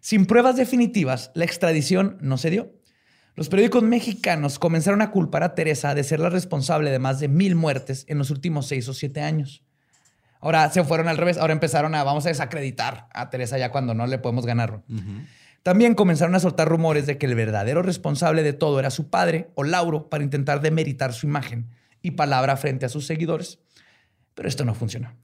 Sin 0.00 0.26
pruebas 0.26 0.56
definitivas, 0.56 1.30
la 1.34 1.44
extradición 1.44 2.16
no 2.20 2.38
se 2.38 2.50
dio. 2.50 2.72
Los 3.34 3.48
periódicos 3.48 3.82
mexicanos 3.82 4.58
comenzaron 4.60 5.02
a 5.02 5.10
culpar 5.10 5.42
a 5.42 5.54
Teresa 5.56 5.94
de 5.94 6.04
ser 6.04 6.20
la 6.20 6.30
responsable 6.30 6.90
de 6.90 7.00
más 7.00 7.18
de 7.18 7.26
mil 7.28 7.56
muertes 7.56 8.04
en 8.08 8.18
los 8.18 8.30
últimos 8.30 8.66
seis 8.68 8.88
o 8.88 8.94
siete 8.94 9.20
años. 9.20 9.64
Ahora 10.44 10.70
se 10.70 10.84
fueron 10.84 11.08
al 11.08 11.16
revés. 11.16 11.38
Ahora 11.38 11.54
empezaron 11.54 11.94
a, 11.94 12.04
vamos 12.04 12.26
a 12.26 12.28
desacreditar 12.28 13.08
a 13.14 13.30
Teresa 13.30 13.56
ya 13.56 13.70
cuando 13.70 13.94
no 13.94 14.06
le 14.06 14.18
podemos 14.18 14.44
ganar. 14.44 14.82
También 15.62 15.94
comenzaron 15.94 16.34
a 16.34 16.40
soltar 16.40 16.68
rumores 16.68 17.06
de 17.06 17.16
que 17.16 17.24
el 17.24 17.34
verdadero 17.34 17.80
responsable 17.80 18.42
de 18.42 18.52
todo 18.52 18.78
era 18.78 18.90
su 18.90 19.08
padre 19.08 19.48
o 19.54 19.64
Lauro 19.64 20.10
para 20.10 20.22
intentar 20.22 20.60
demeritar 20.60 21.14
su 21.14 21.26
imagen 21.26 21.70
y 22.02 22.10
palabra 22.10 22.58
frente 22.58 22.84
a 22.84 22.90
sus 22.90 23.06
seguidores. 23.06 23.58
Pero 24.34 24.46
esto 24.46 24.66
no 24.66 24.74
funcionó. 24.74 25.16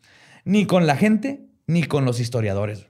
Ni 0.46 0.64
con 0.64 0.86
la 0.86 0.96
gente, 0.96 1.44
ni 1.66 1.84
con 1.84 2.06
los 2.06 2.18
historiadores. 2.18 2.86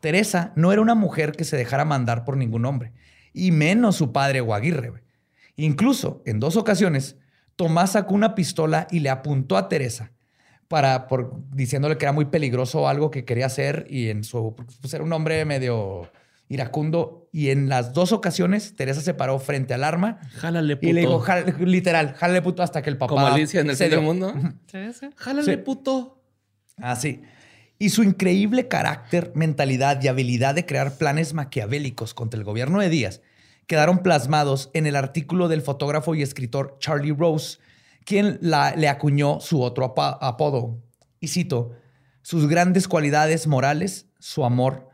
Teresa 0.00 0.52
no 0.56 0.72
era 0.72 0.82
una 0.82 0.94
mujer 0.94 1.32
que 1.32 1.44
se 1.44 1.56
dejara 1.56 1.86
mandar 1.86 2.26
por 2.26 2.36
ningún 2.36 2.66
hombre, 2.66 2.92
y 3.32 3.50
menos 3.50 3.96
su 3.96 4.12
padre 4.12 4.42
o 4.42 4.52
Aguirre. 4.52 5.04
Incluso, 5.56 6.22
en 6.26 6.38
dos 6.38 6.56
ocasiones, 6.56 7.16
Tomás 7.56 7.92
sacó 7.92 8.14
una 8.14 8.34
pistola 8.34 8.88
y 8.90 9.00
le 9.00 9.08
apuntó 9.08 9.56
a 9.56 9.70
Teresa 9.70 10.12
para, 10.72 11.06
por, 11.06 11.34
diciéndole 11.50 11.98
que 11.98 12.06
era 12.06 12.12
muy 12.12 12.24
peligroso 12.24 12.88
algo 12.88 13.10
que 13.10 13.26
quería 13.26 13.44
hacer 13.44 13.86
y 13.90 14.08
en 14.08 14.24
su, 14.24 14.56
pues 14.80 14.94
era 14.94 15.04
un 15.04 15.12
hombre 15.12 15.44
medio 15.44 16.10
iracundo 16.48 17.28
y 17.30 17.50
en 17.50 17.68
las 17.68 17.92
dos 17.92 18.10
ocasiones 18.12 18.74
Teresa 18.74 19.02
se 19.02 19.12
paró 19.12 19.38
frente 19.38 19.74
al 19.74 19.84
arma 19.84 20.18
Jálale, 20.36 20.76
puto. 20.76 20.88
y 20.88 20.92
le 20.94 21.00
dijo, 21.02 21.18
"Jálale", 21.18 21.54
literal, 21.66 22.14
jálale 22.14 22.40
puto 22.40 22.62
hasta 22.62 22.80
que 22.80 22.88
el 22.88 22.96
papá 22.96 23.10
Como 23.12 23.26
Alicia 23.26 23.60
en 23.60 23.68
el 23.68 23.76
se 23.76 23.84
fin 23.84 23.90
del 23.90 24.00
dio. 24.00 24.06
mundo. 24.08 24.32
Jálale, 25.16 25.44
Sí. 25.44 25.56
puto. 25.58 26.22
Así. 26.78 27.20
Y 27.78 27.90
su 27.90 28.02
increíble 28.02 28.66
carácter, 28.68 29.32
mentalidad 29.34 30.02
y 30.02 30.08
habilidad 30.08 30.54
de 30.54 30.64
crear 30.64 30.96
planes 30.96 31.34
maquiavélicos 31.34 32.14
contra 32.14 32.38
el 32.38 32.44
gobierno 32.44 32.80
de 32.80 32.88
Díaz 32.88 33.20
quedaron 33.66 33.98
plasmados 33.98 34.70
en 34.72 34.86
el 34.86 34.96
artículo 34.96 35.48
del 35.48 35.60
fotógrafo 35.60 36.14
y 36.14 36.22
escritor 36.22 36.76
Charlie 36.80 37.12
Rose, 37.12 37.58
quien 38.04 38.38
la- 38.40 38.74
le 38.76 38.88
acuñó 38.88 39.40
su 39.40 39.62
otro 39.62 39.94
apodo. 39.96 40.82
Y 41.20 41.28
cito, 41.28 41.72
sus 42.22 42.48
grandes 42.48 42.88
cualidades 42.88 43.46
morales, 43.46 44.06
su 44.18 44.44
amor, 44.44 44.88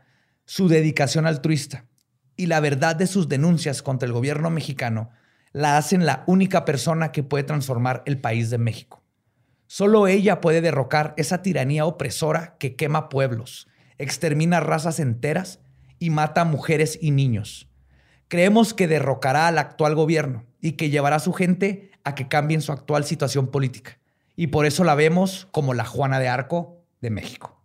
su 0.45 0.67
dedicación 0.67 1.27
altruista 1.27 1.85
y 2.35 2.47
la 2.47 2.59
verdad 2.59 2.95
de 2.95 3.07
sus 3.07 3.29
denuncias 3.29 3.81
contra 3.83 4.07
el 4.07 4.13
gobierno 4.13 4.49
mexicano 4.49 5.11
la 5.51 5.77
hacen 5.77 6.05
la 6.05 6.23
única 6.27 6.65
persona 6.65 7.11
que 7.11 7.23
puede 7.23 7.43
transformar 7.43 8.03
el 8.05 8.19
país 8.19 8.49
de 8.49 8.57
México. 8.57 9.03
Solo 9.67 10.07
ella 10.07 10.41
puede 10.41 10.61
derrocar 10.61 11.13
esa 11.17 11.41
tiranía 11.41 11.85
opresora 11.85 12.55
que 12.59 12.75
quema 12.75 13.09
pueblos, 13.09 13.67
extermina 13.97 14.59
razas 14.59 14.99
enteras 14.99 15.59
y 15.99 16.09
mata 16.09 16.45
mujeres 16.45 16.97
y 17.01 17.11
niños. 17.11 17.69
Creemos 18.27 18.73
que 18.73 18.87
derrocará 18.87 19.47
al 19.47 19.57
actual 19.57 19.95
gobierno 19.95 20.45
y 20.61 20.73
que 20.73 20.89
llevará 20.89 21.17
a 21.17 21.19
su 21.19 21.33
gente 21.33 21.88
a 22.03 22.15
que 22.15 22.27
cambien 22.27 22.61
su 22.61 22.71
actual 22.71 23.03
situación 23.03 23.47
política. 23.47 23.97
Y 24.35 24.47
por 24.47 24.65
eso 24.65 24.83
la 24.83 24.95
vemos 24.95 25.47
como 25.51 25.73
la 25.73 25.85
Juana 25.85 26.19
de 26.19 26.29
Arco 26.29 26.77
de 27.01 27.09
México. 27.09 27.59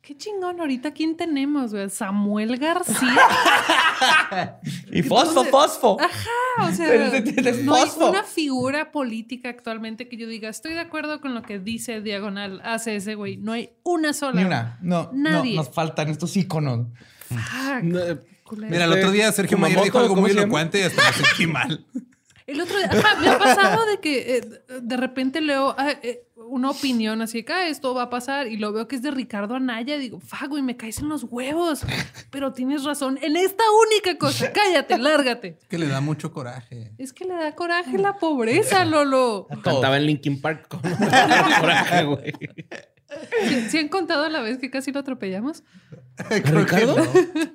Qué 0.00 0.16
chingón. 0.16 0.58
Ahorita, 0.58 0.92
¿quién 0.92 1.16
tenemos, 1.16 1.72
güey? 1.72 1.88
Samuel 1.88 2.58
García. 2.58 2.98
Y 4.90 5.02
fosfo, 5.02 5.44
fosfo. 5.44 5.96
Ajá, 6.00 6.68
o 6.68 6.72
sea, 6.74 7.20
no 7.62 7.74
hay 7.76 7.88
una 8.00 8.24
figura 8.24 8.90
política 8.90 9.48
actualmente 9.48 10.08
que 10.08 10.16
yo 10.16 10.26
diga, 10.26 10.48
estoy 10.48 10.72
de 10.72 10.80
acuerdo 10.80 11.20
con 11.20 11.34
lo 11.34 11.42
que 11.42 11.60
dice 11.60 12.00
Diagonal, 12.00 12.60
hace 12.64 12.96
ese 12.96 13.14
güey. 13.14 13.36
No 13.36 13.52
hay 13.52 13.70
una 13.84 14.12
sola. 14.12 14.40
Ni 14.40 14.44
una. 14.44 14.78
No, 14.82 15.10
no, 15.12 15.30
Nadie. 15.30 15.54
nos 15.54 15.70
faltan 15.70 16.08
estos 16.08 16.36
íconos. 16.36 16.88
Fuck, 17.28 17.84
No, 17.84 18.00
culero. 18.42 18.72
Mira, 18.72 18.84
el 18.86 18.92
otro 18.92 19.12
día 19.12 19.30
Sergio 19.30 19.56
Mayer 19.56 19.82
dijo 19.84 19.98
algo 19.98 20.10
¿cómo 20.10 20.22
muy 20.22 20.32
elocuente 20.32 20.80
y 20.80 20.82
hasta 20.82 21.00
me 21.00 21.12
sentí 21.12 21.46
mal. 21.46 21.86
El 22.46 22.60
otro 22.60 22.76
día, 22.78 22.90
ajá, 22.92 23.20
me 23.20 23.28
ha 23.28 23.38
pasado 23.38 23.86
de 23.86 23.98
que 24.00 24.36
eh, 24.36 24.62
de 24.82 24.96
repente 24.96 25.40
leo 25.40 25.74
ah, 25.78 25.92
eh, 26.02 26.26
una 26.36 26.70
opinión 26.70 27.22
así 27.22 27.44
que 27.44 27.52
"Ah, 27.52 27.68
esto 27.68 27.94
va 27.94 28.04
a 28.04 28.10
pasar 28.10 28.48
y 28.48 28.56
lo 28.56 28.72
veo 28.72 28.88
que 28.88 28.96
es 28.96 29.02
de 29.02 29.10
Ricardo 29.10 29.54
Anaya 29.54 29.96
y 29.96 30.00
digo, 30.00 30.20
fuck, 30.20 30.48
güey, 30.48 30.62
me 30.62 30.76
caes 30.76 30.98
en 30.98 31.08
los 31.08 31.24
huevos. 31.24 31.82
Pero 32.30 32.52
tienes 32.52 32.84
razón 32.84 33.18
en 33.22 33.36
esta 33.36 33.62
única 33.86 34.18
cosa. 34.18 34.52
Cállate, 34.52 34.98
lárgate. 34.98 35.58
Que 35.68 35.78
le 35.78 35.86
da 35.86 36.00
mucho 36.00 36.32
coraje. 36.32 36.92
Es 36.98 37.12
que 37.12 37.24
le 37.24 37.34
da 37.34 37.54
coraje 37.54 37.96
la 37.98 38.14
pobreza, 38.18 38.84
Lolo. 38.84 39.46
Cantaba 39.62 39.96
en 39.96 40.06
Linkin 40.06 40.40
Park 40.40 40.66
con 40.68 40.80
coraje, 41.60 42.04
güey. 42.04 42.32
¿Sí, 43.48 43.60
sí 43.70 43.78
han 43.78 43.88
contado 43.88 44.28
la 44.28 44.40
vez 44.40 44.58
que 44.58 44.70
casi 44.70 44.92
lo 44.92 45.00
atropellamos? 45.00 45.62
No. 46.52 46.96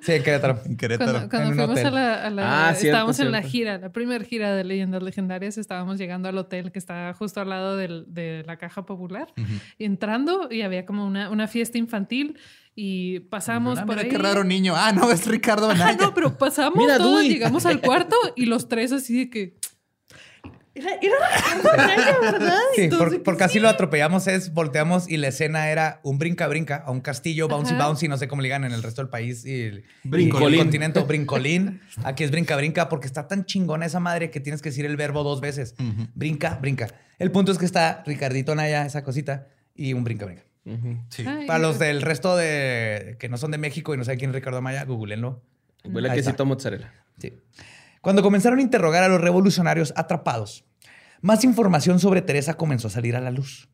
Sí, 0.00 0.12
en 0.12 0.22
Querétaro. 0.22 0.60
En 0.64 0.76
Querétaro. 0.76 1.12
Cuando, 1.12 1.28
cuando 1.28 1.46
en 1.46 1.52
un 1.52 1.56
fuimos 1.58 1.70
hotel. 1.78 1.86
a 1.86 1.90
la, 1.90 2.14
a 2.26 2.30
la- 2.30 2.68
Ah, 2.68 2.74
cierto, 2.74 2.86
estábamos 2.88 3.20
en 3.20 3.32
la 3.32 3.42
gira, 3.42 3.78
la 3.78 3.92
primera 3.92 4.24
gira 4.24 4.54
de 4.54 4.64
Leyendas 4.64 5.02
Legendarias, 5.02 5.58
estábamos 5.58 5.98
llegando 5.98 6.28
al 6.28 6.36
hotel 6.38 6.72
que 6.72 6.78
está 6.78 7.12
justo 7.14 7.40
al 7.40 7.50
lado 7.50 7.76
del- 7.76 8.04
de 8.08 8.42
la 8.46 8.56
caja 8.56 8.84
popular, 8.84 9.32
y 9.78 9.84
entrando 9.84 10.48
y 10.50 10.62
había 10.62 10.84
como 10.86 11.06
una, 11.06 11.30
una 11.30 11.46
fiesta 11.48 11.78
infantil 11.78 12.38
y 12.74 13.20
pasamos 13.20 13.78
Ah, 13.78 13.86
por 13.86 13.96
mira 13.96 14.02
ahí. 14.02 14.08
qué 14.10 14.18
raro 14.18 14.44
niño. 14.44 14.74
Ah, 14.76 14.92
no, 14.92 15.10
es 15.10 15.26
Ricardo 15.26 15.70
Anaya. 15.70 15.96
no, 16.00 16.14
pero 16.14 16.36
pasamos 16.38 16.78
Mira, 16.78 16.98
todos, 16.98 17.22
llegamos 17.24 17.66
al 17.66 17.80
cuarto 17.80 18.16
y 18.36 18.46
los 18.46 18.68
tres 18.68 18.92
así 18.92 19.16
de 19.18 19.30
que... 19.30 19.56
Era, 20.78 20.90
era 21.00 21.16
Ricardo 21.36 21.70
Anaya, 21.82 22.16
¿verdad? 22.20 22.58
Sí, 22.74 22.82
Entonces, 22.82 23.08
por, 23.16 23.22
por 23.22 23.36
casi 23.36 23.58
lo 23.58 23.68
atropellamos 23.68 24.26
es, 24.26 24.52
volteamos 24.52 25.08
y 25.08 25.16
la 25.16 25.28
escena 25.28 25.70
era 25.70 26.00
un 26.02 26.18
brinca-brinca 26.18 26.76
a 26.76 26.90
un 26.90 27.00
castillo, 27.00 27.48
bouncy 27.48 27.74
Ajá. 27.74 27.86
bouncy, 27.86 28.08
no 28.08 28.16
sé 28.16 28.28
cómo 28.28 28.42
le 28.42 28.46
digan 28.46 28.64
en 28.64 28.72
el 28.72 28.82
resto 28.82 29.02
del 29.02 29.08
país. 29.08 29.44
Y, 29.44 29.62
el- 29.62 29.84
Brincolín. 30.04 30.50
y 30.50 30.52
el 30.54 30.58
continente, 30.64 31.00
brincolín. 31.00 31.80
Aquí 32.04 32.24
es 32.24 32.30
brinca-brinca 32.30 32.88
porque 32.88 33.06
está 33.06 33.26
tan 33.28 33.44
chingona 33.44 33.86
esa 33.86 34.00
madre 34.00 34.30
que 34.30 34.40
tienes 34.40 34.62
que 34.62 34.68
decir 34.70 34.86
el 34.86 34.96
verbo 34.96 35.22
dos 35.24 35.40
veces. 35.40 35.74
Brinca, 36.14 36.58
brinca. 36.60 36.88
El 37.18 37.30
punto 37.32 37.50
es 37.52 37.58
que 37.58 37.64
está 37.64 38.02
Ricardito 38.06 38.54
Naya, 38.54 38.86
esa 38.86 39.02
cosita, 39.02 39.48
y 39.74 39.92
un 39.92 40.04
brinca-brinca. 40.04 40.44
Sí. 41.08 41.24
Para 41.46 41.58
los 41.58 41.78
del 41.78 42.02
resto 42.02 42.36
de 42.36 43.16
que 43.18 43.28
no 43.30 43.38
son 43.38 43.50
de 43.50 43.58
México 43.58 43.94
y 43.94 43.96
no 43.96 44.04
saben 44.04 44.18
quién 44.18 44.30
es 44.30 44.34
Ricardo 44.34 44.60
Maya, 44.60 44.84
googleenlo. 44.84 45.42
Huele 45.84 46.08
está. 46.08 46.16
quesito 46.16 46.44
mozzarella. 46.44 46.92
Sí. 47.18 47.32
Cuando 48.02 48.22
comenzaron 48.22 48.58
a 48.58 48.62
interrogar 48.62 49.02
a 49.02 49.08
los 49.08 49.20
revolucionarios 49.20 49.92
atrapados, 49.96 50.64
más 51.20 51.44
información 51.44 51.98
sobre 52.00 52.22
Teresa 52.22 52.54
comenzó 52.54 52.88
a 52.88 52.90
salir 52.90 53.16
a 53.16 53.20
la 53.20 53.30
luz. 53.30 53.68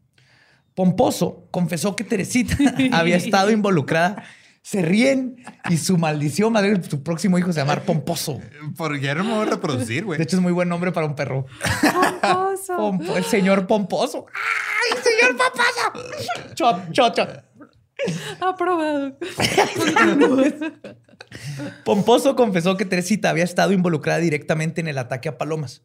Pomposo 0.74 1.47
confesó 1.51 1.95
que 1.97 2.05
Teresita 2.05 2.57
había 2.92 3.16
estado 3.16 3.51
involucrada. 3.51 4.24
Se 4.62 4.80
ríen 4.80 5.36
y 5.68 5.76
su 5.76 5.99
maldición, 5.99 6.55
madre, 6.55 6.82
su 6.82 7.03
próximo 7.03 7.38
hijo 7.38 7.53
se 7.53 7.61
llama 7.61 7.76
Pomposo. 7.80 8.40
Porque 8.78 8.99
ya 8.99 9.14
no 9.14 9.22
me 9.22 9.34
voy 9.34 9.47
a 9.47 9.51
reproducir, 9.51 9.97
De 10.01 10.03
güey. 10.05 10.22
hecho, 10.22 10.36
es 10.36 10.42
muy 10.42 10.53
buen 10.53 10.70
nombre 10.70 10.90
para 10.90 11.07
un 11.07 11.14
perro. 11.14 11.45
Pomposo. 11.82 12.76
Pompo- 12.76 13.14
el 13.16 13.24
señor 13.24 13.66
Pomposo. 13.66 14.24
¡Ay, 14.32 14.99
señor 15.03 15.36
Pomposo! 15.36 16.55
Chot, 16.55 16.92
chot, 16.92 17.14
chot. 17.14 17.45
Aprobado. 18.40 19.18
Pomposo 21.84 22.36
confesó 22.36 22.76
que 22.76 22.84
Teresita 22.84 23.30
había 23.30 23.45
estado 23.45 23.72
involucrada 23.72 24.18
directamente 24.20 24.80
en 24.80 24.88
el 24.88 24.99
ataque 24.99 25.28
a 25.28 25.36
Palomas, 25.38 25.82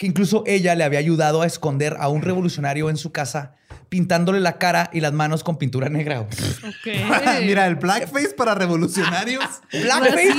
que 0.00 0.06
incluso 0.06 0.44
ella 0.46 0.74
le 0.74 0.84
había 0.84 0.98
ayudado 0.98 1.42
a 1.42 1.46
esconder 1.46 1.98
a 2.00 2.08
un 2.08 2.22
revolucionario 2.22 2.88
en 2.88 2.96
su 2.96 3.12
casa, 3.12 3.56
pintándole 3.90 4.40
la 4.40 4.56
cara 4.56 4.88
y 4.94 5.00
las 5.00 5.12
manos 5.12 5.44
con 5.44 5.58
pintura 5.58 5.90
negra. 5.90 6.20
Ok. 6.20 6.30
Mira, 7.42 7.66
el 7.66 7.74
blackface 7.74 8.30
para 8.30 8.54
revolucionarios. 8.54 9.44
Blackface. 9.70 10.32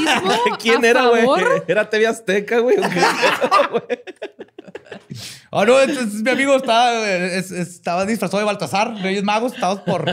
¿Quién 0.60 0.84
era, 0.84 1.06
güey? 1.06 1.28
¿Era 1.68 1.88
TV 1.92 2.08
Azteca, 2.08 2.58
güey? 2.58 2.78
Ah, 5.54 5.66
no, 5.66 5.80
entonces, 5.82 6.22
mi 6.24 6.30
amigo 6.30 6.56
estaba, 6.56 7.06
es- 7.10 7.52
estaba 7.52 8.06
disfrazado 8.06 8.40
de 8.40 8.46
Baltasar, 8.46 8.94
Reyes 9.02 9.22
Magos, 9.24 9.54
estábamos 9.54 9.84
por. 9.84 10.06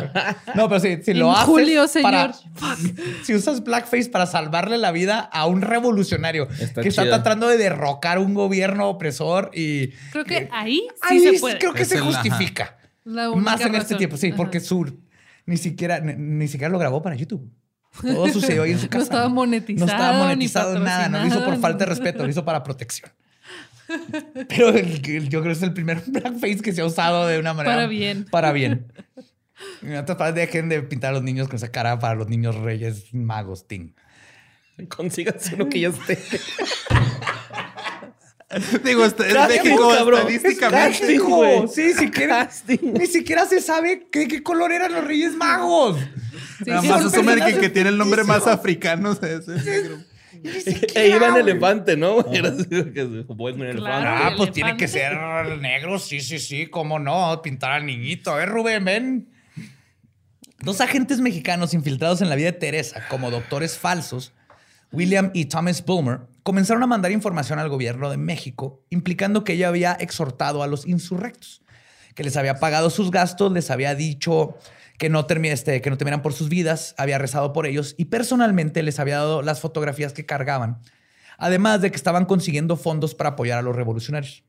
No, 0.56 0.68
pero 0.68 0.80
sí, 0.80 0.98
si 1.04 1.14
lo 1.14 1.26
En 1.28 1.32
haces. 1.34 1.44
julio, 1.44 1.84
para- 2.02 2.32
señor. 2.32 2.96
si 3.22 3.34
usas 3.36 3.62
blackface 3.62 4.08
para 4.10 4.26
salvarle 4.26 4.78
la 4.78 4.90
vida 4.90 5.20
a 5.20 5.46
un 5.46 5.62
revolucionario 5.62 6.48
Está 6.58 6.82
que 6.82 6.88
está 6.88 7.02
chido. 7.02 7.14
tratando 7.14 7.46
de 7.46 7.56
derrocar 7.56 8.18
un 8.18 8.34
gobierno 8.34 8.88
opresor 8.88 9.50
y. 9.54 9.88
Creo 10.10 10.24
que 10.24 10.48
ahí 10.50 10.80
sí 10.94 10.98
Ahí 11.02 11.20
se 11.20 11.28
es- 11.30 11.40
puede. 11.40 11.58
creo 11.58 11.72
que 11.72 11.82
Es 11.82 11.88
se 11.88 11.96
el- 11.98 12.02
justifica. 12.02 12.76
La 13.04 13.30
única 13.30 13.52
Más 13.52 13.60
en 13.60 13.66
este 13.68 13.78
razón. 13.80 13.98
tiempo, 13.98 14.16
sí, 14.16 14.28
Ajá. 14.28 14.36
porque 14.36 14.58
su 14.60 14.98
ni 15.46 15.56
siquiera 15.56 16.00
ni, 16.00 16.14
ni 16.14 16.48
siquiera 16.48 16.70
lo 16.70 16.78
grabó 16.80 17.00
para 17.00 17.14
YouTube. 17.14 17.48
Todo 18.02 18.28
sucedió 18.32 18.64
ahí 18.64 18.72
en 18.72 18.78
su 18.78 18.86
No 18.86 18.90
casa. 18.90 19.04
estaba 19.04 19.28
monetizado, 19.28 19.86
No 19.86 19.92
estaba 19.92 20.12
ni 20.12 20.18
monetizado 20.24 20.78
nada, 20.80 21.08
no 21.08 21.20
lo 21.20 21.26
hizo 21.26 21.44
por 21.44 21.58
falta 21.60 21.78
de 21.84 21.86
respeto, 21.86 22.24
lo 22.24 22.28
hizo 22.28 22.44
para 22.44 22.62
protección. 22.64 23.10
Pero 24.48 24.68
el- 24.70 25.00
el- 25.04 25.28
yo 25.28 25.40
creo 25.40 25.52
que 25.52 25.58
es 25.58 25.62
el 25.62 25.72
primer 25.72 26.02
blackface 26.06 26.58
que 26.60 26.72
se 26.72 26.80
ha 26.82 26.86
usado 26.86 27.26
de 27.26 27.38
una 27.38 27.54
manera 27.54 27.74
Para 27.76 27.86
bien. 27.86 28.24
Para 28.30 28.52
bien. 28.52 28.92
En 29.82 29.96
otras 29.96 30.16
palabras, 30.16 30.36
dejen 30.36 30.68
de 30.68 30.82
pintar 30.82 31.10
a 31.10 31.14
los 31.14 31.24
niños 31.24 31.48
con 31.48 31.56
esa 31.56 31.72
cara 31.72 31.98
para 31.98 32.14
los 32.14 32.28
niños 32.28 32.54
reyes 32.54 33.12
magos, 33.12 33.66
Ting. 33.66 33.90
Consigas 34.88 35.50
uno 35.52 35.68
que 35.68 35.80
ya 35.80 35.88
esté. 35.88 36.16
Digo, 38.84 39.04
este- 39.04 39.28
es 39.28 39.34
México 39.34 39.90
cabrón. 39.90 40.20
estadísticamente. 40.20 40.98
Casting, 41.00 41.18
güey. 41.18 41.68
Sí, 41.68 41.92
siquiera, 41.92 42.46
Casting. 42.46 42.78
ni 42.94 43.06
siquiera 43.06 43.46
se 43.46 43.60
sabe 43.60 44.06
qué, 44.10 44.26
qué 44.28 44.42
color 44.42 44.72
eran 44.72 44.92
los 44.92 45.04
reyes 45.04 45.34
magos. 45.34 45.98
Sí, 46.58 46.70
Nada 46.70 46.80
sí, 46.82 46.88
más 46.88 46.98
asumen 47.04 47.12
que, 47.12 47.24
personajes 47.26 47.58
que 47.58 47.68
tiene 47.68 47.88
el 47.90 47.98
nombre 47.98 48.24
más 48.24 48.46
africano. 48.46 49.12
es 49.12 49.48
el 49.48 49.64
negro. 49.64 49.98
E 50.94 51.08
iba 51.08 51.28
en 51.28 51.36
elefante, 51.36 51.96
¿no? 51.96 52.20
Era 52.32 52.48
así 52.50 52.66
que 52.66 53.24
con 53.26 53.40
elefante. 53.40 53.76
Claro. 53.76 54.24
Ah, 54.24 54.34
pues 54.36 54.52
tiene 54.52 54.76
que 54.76 54.88
ser 54.88 55.16
negro, 55.60 55.98
sí, 55.98 56.20
sí, 56.20 56.38
sí, 56.38 56.66
cómo 56.66 56.98
no, 56.98 57.40
pintar 57.42 57.72
al 57.72 57.86
niñito, 57.86 58.38
¿eh, 58.38 58.46
Rubén? 58.46 58.84
Ven. 58.84 59.28
Dos 60.60 60.80
agentes 60.80 61.20
mexicanos 61.20 61.72
infiltrados 61.72 62.20
en 62.20 62.28
la 62.28 62.34
vida 62.34 62.50
de 62.50 62.58
Teresa 62.58 63.06
como 63.08 63.30
doctores 63.30 63.78
falsos, 63.78 64.32
William 64.90 65.30
y 65.32 65.44
Thomas 65.44 65.84
Bulmer, 65.84 66.20
comenzaron 66.42 66.82
a 66.82 66.86
mandar 66.86 67.12
información 67.12 67.58
al 67.58 67.68
gobierno 67.68 68.10
de 68.10 68.16
México, 68.16 68.82
implicando 68.90 69.44
que 69.44 69.52
ella 69.52 69.68
había 69.68 69.92
exhortado 69.92 70.62
a 70.62 70.66
los 70.66 70.86
insurrectos, 70.86 71.62
que 72.14 72.24
les 72.24 72.36
había 72.36 72.58
pagado 72.58 72.90
sus 72.90 73.10
gastos, 73.10 73.52
les 73.52 73.70
había 73.70 73.94
dicho 73.94 74.56
que 74.98 75.08
no, 75.08 75.26
este, 75.28 75.80
que 75.80 75.90
no 75.90 75.96
temieran 75.96 76.22
por 76.22 76.32
sus 76.32 76.48
vidas, 76.48 76.94
había 76.98 77.18
rezado 77.18 77.52
por 77.52 77.66
ellos 77.66 77.94
y 77.96 78.06
personalmente 78.06 78.82
les 78.82 78.98
había 78.98 79.16
dado 79.16 79.42
las 79.42 79.60
fotografías 79.60 80.12
que 80.12 80.26
cargaban, 80.26 80.80
además 81.38 81.80
de 81.80 81.90
que 81.90 81.96
estaban 81.96 82.26
consiguiendo 82.26 82.76
fondos 82.76 83.14
para 83.14 83.30
apoyar 83.30 83.58
a 83.58 83.62
los 83.62 83.76
revolucionarios. 83.76 84.44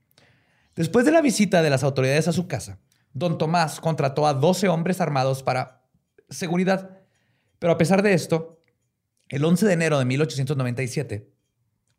Después 0.75 1.05
de 1.05 1.11
la 1.11 1.21
visita 1.21 1.61
de 1.61 1.69
las 1.69 1.83
autoridades 1.83 2.27
a 2.27 2.33
su 2.33 2.47
casa, 2.47 2.79
don 3.13 3.37
Tomás 3.37 3.79
contrató 3.79 4.27
a 4.27 4.33
12 4.33 4.67
hombres 4.69 5.01
armados 5.01 5.43
para 5.43 5.83
seguridad. 6.29 6.97
Pero 7.59 7.73
a 7.73 7.77
pesar 7.77 8.01
de 8.01 8.13
esto, 8.13 8.63
el 9.27 9.43
11 9.45 9.65
de 9.65 9.73
enero 9.73 9.99
de 9.99 10.05
1897, 10.05 11.29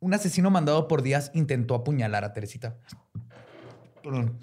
un 0.01 0.15
asesino 0.15 0.51
mandado 0.51 0.89
por 0.89 1.03
Díaz 1.03 1.31
intentó 1.35 1.75
apuñalar 1.75 2.25
a 2.25 2.33
Teresita. 2.33 2.79
Perdón. 4.03 4.39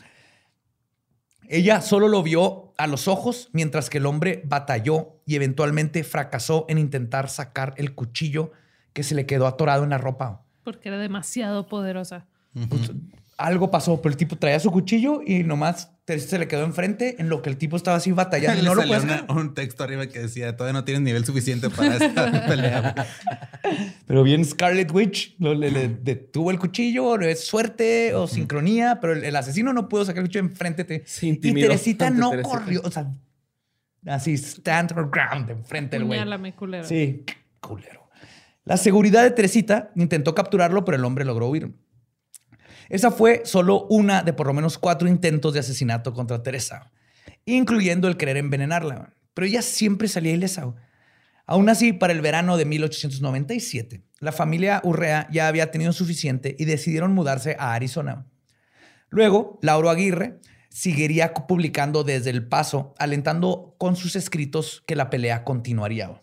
Ella 1.50 1.82
solo 1.82 2.08
lo 2.08 2.24
vio 2.24 2.74
a 2.78 2.88
los 2.88 3.08
ojos 3.08 3.50
mientras 3.54 3.89
que 3.89 4.00
el 4.00 4.06
hombre 4.06 4.41
batalló 4.45 5.22
y 5.26 5.36
eventualmente 5.36 6.04
fracasó 6.04 6.66
en 6.70 6.78
intentar 6.78 7.30
sacar 7.30 7.74
el 7.78 7.95
cuchillo 7.95 8.52
que 8.93 9.04
se 9.04 9.16
le 9.16 9.26
quedó 9.26 9.48
atorado 9.48 9.84
en 9.84 9.91
la 9.91 9.98
ropa. 9.98 10.43
Porque 10.64 10.89
era 10.89 10.98
demasiado 10.98 11.68
poderosa. 11.68 12.26
Pues, 12.70 12.91
algo 13.38 13.72
pasó, 13.72 14.02
pero 14.02 14.12
el 14.12 14.18
tipo 14.18 14.36
traía 14.36 14.60
su 14.60 14.72
cuchillo 14.72 15.22
y 15.26 15.43
nomás 15.43 15.97
Teresita 16.08 16.30
se 16.32 16.39
le 16.39 16.47
quedó 16.47 16.64
enfrente 16.64 17.18
en 17.20 17.28
lo 17.28 17.41
que 17.41 17.49
el 17.49 17.58
tipo 17.58 17.76
estaba 17.76 17.97
así 17.97 18.12
batallando. 18.14 18.64
No 18.64 18.76
lo 18.76 18.82
una- 19.03 19.26
un 19.30 19.53
texto 19.53 19.84
arriba 19.84 20.08
que 20.08 20.20
decía, 20.20 20.55
todavía 20.55 20.72
no 20.80 20.86
tienes 20.86 21.01
nivel 21.03 21.26
suficiente 21.26 21.70
para 21.70 21.97
esta 21.97 22.45
pelea. 22.47 22.95
Pero 24.05 24.24
bien 24.24 24.45
Scarlet 24.45 24.89
Witch 24.89 25.36
lo- 25.38 25.53
le, 25.53 25.70
le 25.70 25.89
detuvo 25.89 26.49
el 26.51 26.60
cuchillo, 26.60 27.20
es 27.20 27.45
suerte 27.45 28.16
o 28.16 28.26
sincronía, 28.26 28.99
pero 29.01 29.12
el, 29.12 29.26
el 29.26 29.36
asesino 29.36 29.74
no 29.74 29.89
pudo 29.89 30.05
sacar 30.05 30.20
el 30.24 30.30
cuchillo 30.30 30.45
enfrente. 30.45 30.86
de- 30.86 31.03
Se 31.05 31.28
y 31.28 31.36
Teresita 31.36 32.10
no 32.10 32.30
Teresita. 32.30 32.58
corrió, 32.58 32.82
o 32.86 32.89
sea, 32.89 33.12
así 34.05 34.36
stand 34.38 34.91
her 34.91 35.08
ground 35.12 35.49
enfrente 35.49 35.97
del 35.97 36.05
güey. 36.05 36.20
Culero. 36.53 36.88
Sí, 36.88 37.26
culero. 37.60 38.08
La 38.64 38.78
seguridad 38.78 39.24
de 39.24 39.32
Teresita 39.32 39.91
intentó 39.95 40.34
capturarlo, 40.34 40.86
pero 40.86 40.95
el 40.97 41.03
hombre 41.03 41.26
logró 41.26 41.49
huir. 41.49 41.72
Esa 42.90 43.12
fue 43.12 43.42
solo 43.46 43.86
una 43.90 44.24
de 44.24 44.34
por 44.34 44.48
lo 44.48 44.54
menos 44.54 44.78
cuatro 44.78 45.08
intentos 45.08 45.54
de 45.54 45.60
asesinato 45.60 46.14
contra 46.14 46.44
Teresa, 46.44 46.92
incluyendo 47.46 48.08
el 48.08 48.18
querer 48.18 48.38
envenenarla. 48.38 49.14
Pero 49.34 49.48
ella 49.48 49.62
siempre 49.62 50.08
salía 50.08 50.34
ilesa. 50.34 50.74
Aún 51.46 51.70
así, 51.70 51.94
para 51.94 52.14
el 52.14 52.22
verano 52.22 52.58
de 52.58 52.66
1897, 52.66 54.04
la 54.20 54.32
familia 54.32 54.82
Urrea 54.84 55.28
ya 55.32 55.48
había 55.48 55.72
tenido 55.72 55.94
suficiente 55.94 56.56
y 56.58 56.66
decidieron 56.66 57.14
mudarse 57.14 57.56
a 57.60 57.74
Arizona. 57.74 58.26
Luego, 59.10 59.60
Lauro 59.62 59.90
Aguirre 59.90 60.40
seguiría 60.70 61.34
publicando 61.34 62.04
desde 62.04 62.30
El 62.30 62.48
Paso, 62.48 62.94
alentando 62.98 63.76
con 63.78 63.96
sus 63.96 64.16
escritos 64.16 64.84
que 64.86 64.96
la 64.96 65.10
pelea 65.10 65.44
continuaría. 65.44 66.22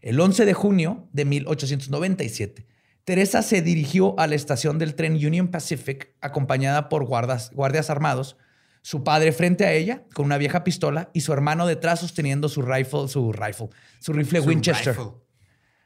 El 0.00 0.20
11 0.20 0.44
de 0.44 0.54
junio 0.54 1.08
de 1.12 1.24
1897, 1.24 2.66
Teresa 3.08 3.40
se 3.40 3.62
dirigió 3.62 4.20
a 4.20 4.26
la 4.26 4.34
estación 4.34 4.78
del 4.78 4.94
tren 4.94 5.14
Union 5.14 5.48
Pacific 5.48 6.12
acompañada 6.20 6.90
por 6.90 7.06
guardas- 7.06 7.50
guardias 7.54 7.88
armados, 7.88 8.36
su 8.82 9.02
padre 9.02 9.32
frente 9.32 9.64
a 9.64 9.72
ella 9.72 10.02
con 10.12 10.26
una 10.26 10.36
vieja 10.36 10.62
pistola 10.62 11.08
y 11.14 11.22
su 11.22 11.32
hermano 11.32 11.66
detrás 11.66 12.00
sosteniendo 12.00 12.50
su 12.50 12.60
rifle, 12.60 13.08
su 13.08 13.32
rifle, 13.32 13.70
su 13.98 14.12
rifle 14.12 14.42
Su 14.42 14.48
Winchester. 14.48 14.94
rifle. 14.94 15.12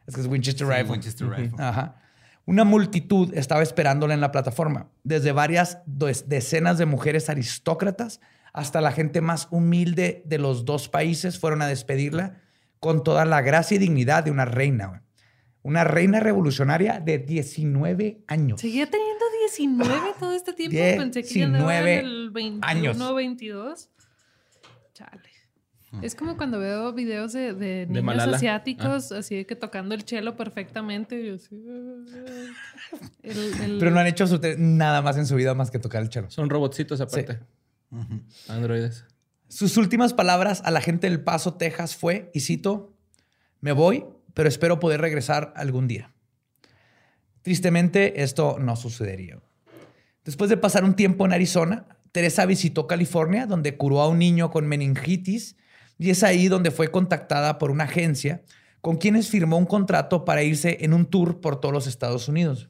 Es 0.04 0.16
que 0.16 0.20
es 0.20 0.26
Winchester 0.26 0.66
Sí, 0.66 0.72
Rifle. 0.72 0.90
Winchester 0.90 1.28
Rifle. 1.28 1.62
Ajá. 1.62 2.02
Una 2.44 2.64
multitud 2.64 3.32
estaba 3.34 3.62
esperándola 3.62 4.14
en 4.14 4.20
la 4.20 4.32
plataforma, 4.32 4.88
desde 5.04 5.30
varias 5.30 5.78
decenas 6.26 6.76
de 6.76 6.86
mujeres 6.86 7.30
aristócratas 7.30 8.18
hasta 8.52 8.80
la 8.80 8.90
gente 8.90 9.20
más 9.20 9.46
humilde 9.52 10.24
de 10.26 10.38
los 10.38 10.64
dos 10.64 10.88
países 10.88 11.38
fueron 11.38 11.62
a 11.62 11.68
despedirla 11.68 12.40
con 12.80 13.04
toda 13.04 13.24
la 13.26 13.42
gracia 13.42 13.76
y 13.76 13.78
dignidad 13.78 14.24
de 14.24 14.32
una 14.32 14.44
reina. 14.44 15.04
Una 15.62 15.84
reina 15.84 16.18
revolucionaria 16.20 16.98
de 17.00 17.18
19 17.18 18.24
años. 18.26 18.60
Seguía 18.60 18.86
teniendo 18.90 19.24
19 19.48 19.94
todo 20.18 20.32
este 20.32 20.52
tiempo. 20.52 20.76
Pensé 20.76 21.22
que 21.22 21.38
ya 21.40 21.44
andaba 21.46 21.78
en 21.78 21.84
19 21.84 22.00
el 22.00 22.30
21, 22.30 22.66
años. 22.66 23.14
22. 23.14 23.90
Chale. 24.94 25.20
Es 26.00 26.14
como 26.14 26.38
cuando 26.38 26.58
veo 26.58 26.92
videos 26.94 27.34
de, 27.34 27.52
de 27.52 27.86
niños 27.86 28.02
Malala. 28.02 28.36
asiáticos, 28.38 29.12
así 29.12 29.36
de 29.36 29.46
que 29.46 29.54
tocando 29.56 29.94
el 29.94 30.04
chelo 30.06 30.36
perfectamente. 30.36 31.20
y 31.20 31.28
así, 31.28 31.54
el- 33.22 33.60
el- 33.62 33.76
Pero 33.78 33.90
no 33.90 34.00
han 34.00 34.06
hecho 34.06 34.24
nada 34.58 35.02
más 35.02 35.16
en 35.18 35.26
su 35.26 35.34
vida 35.36 35.54
más 35.54 35.70
que 35.70 35.78
tocar 35.78 36.02
el 36.02 36.10
cello. 36.10 36.30
Son 36.30 36.48
robotcitos 36.48 37.00
aparte. 37.00 37.40
Androides. 38.48 39.04
Sus 39.48 39.76
últimas 39.76 40.14
palabras 40.14 40.62
a 40.64 40.70
la 40.70 40.80
gente 40.80 41.08
del 41.10 41.20
Paso, 41.22 41.54
Texas 41.54 41.94
fue, 41.94 42.30
y 42.32 42.40
cito, 42.40 42.96
me 43.60 43.72
voy, 43.72 44.06
pero 44.34 44.48
espero 44.48 44.80
poder 44.80 45.00
regresar 45.00 45.52
algún 45.56 45.88
día. 45.88 46.12
Tristemente, 47.42 48.22
esto 48.22 48.56
no 48.58 48.76
sucedería. 48.76 49.40
Después 50.24 50.48
de 50.48 50.56
pasar 50.56 50.84
un 50.84 50.94
tiempo 50.94 51.26
en 51.26 51.32
Arizona, 51.32 51.86
Teresa 52.12 52.46
visitó 52.46 52.86
California, 52.86 53.46
donde 53.46 53.76
curó 53.76 54.00
a 54.00 54.08
un 54.08 54.18
niño 54.18 54.50
con 54.50 54.68
meningitis, 54.68 55.56
y 55.98 56.10
es 56.10 56.22
ahí 56.22 56.48
donde 56.48 56.70
fue 56.70 56.90
contactada 56.90 57.58
por 57.58 57.70
una 57.70 57.84
agencia 57.84 58.42
con 58.80 58.96
quienes 58.96 59.28
firmó 59.28 59.56
un 59.56 59.66
contrato 59.66 60.24
para 60.24 60.42
irse 60.42 60.78
en 60.80 60.92
un 60.92 61.06
tour 61.06 61.40
por 61.40 61.60
todos 61.60 61.72
los 61.72 61.86
Estados 61.86 62.28
Unidos. 62.28 62.68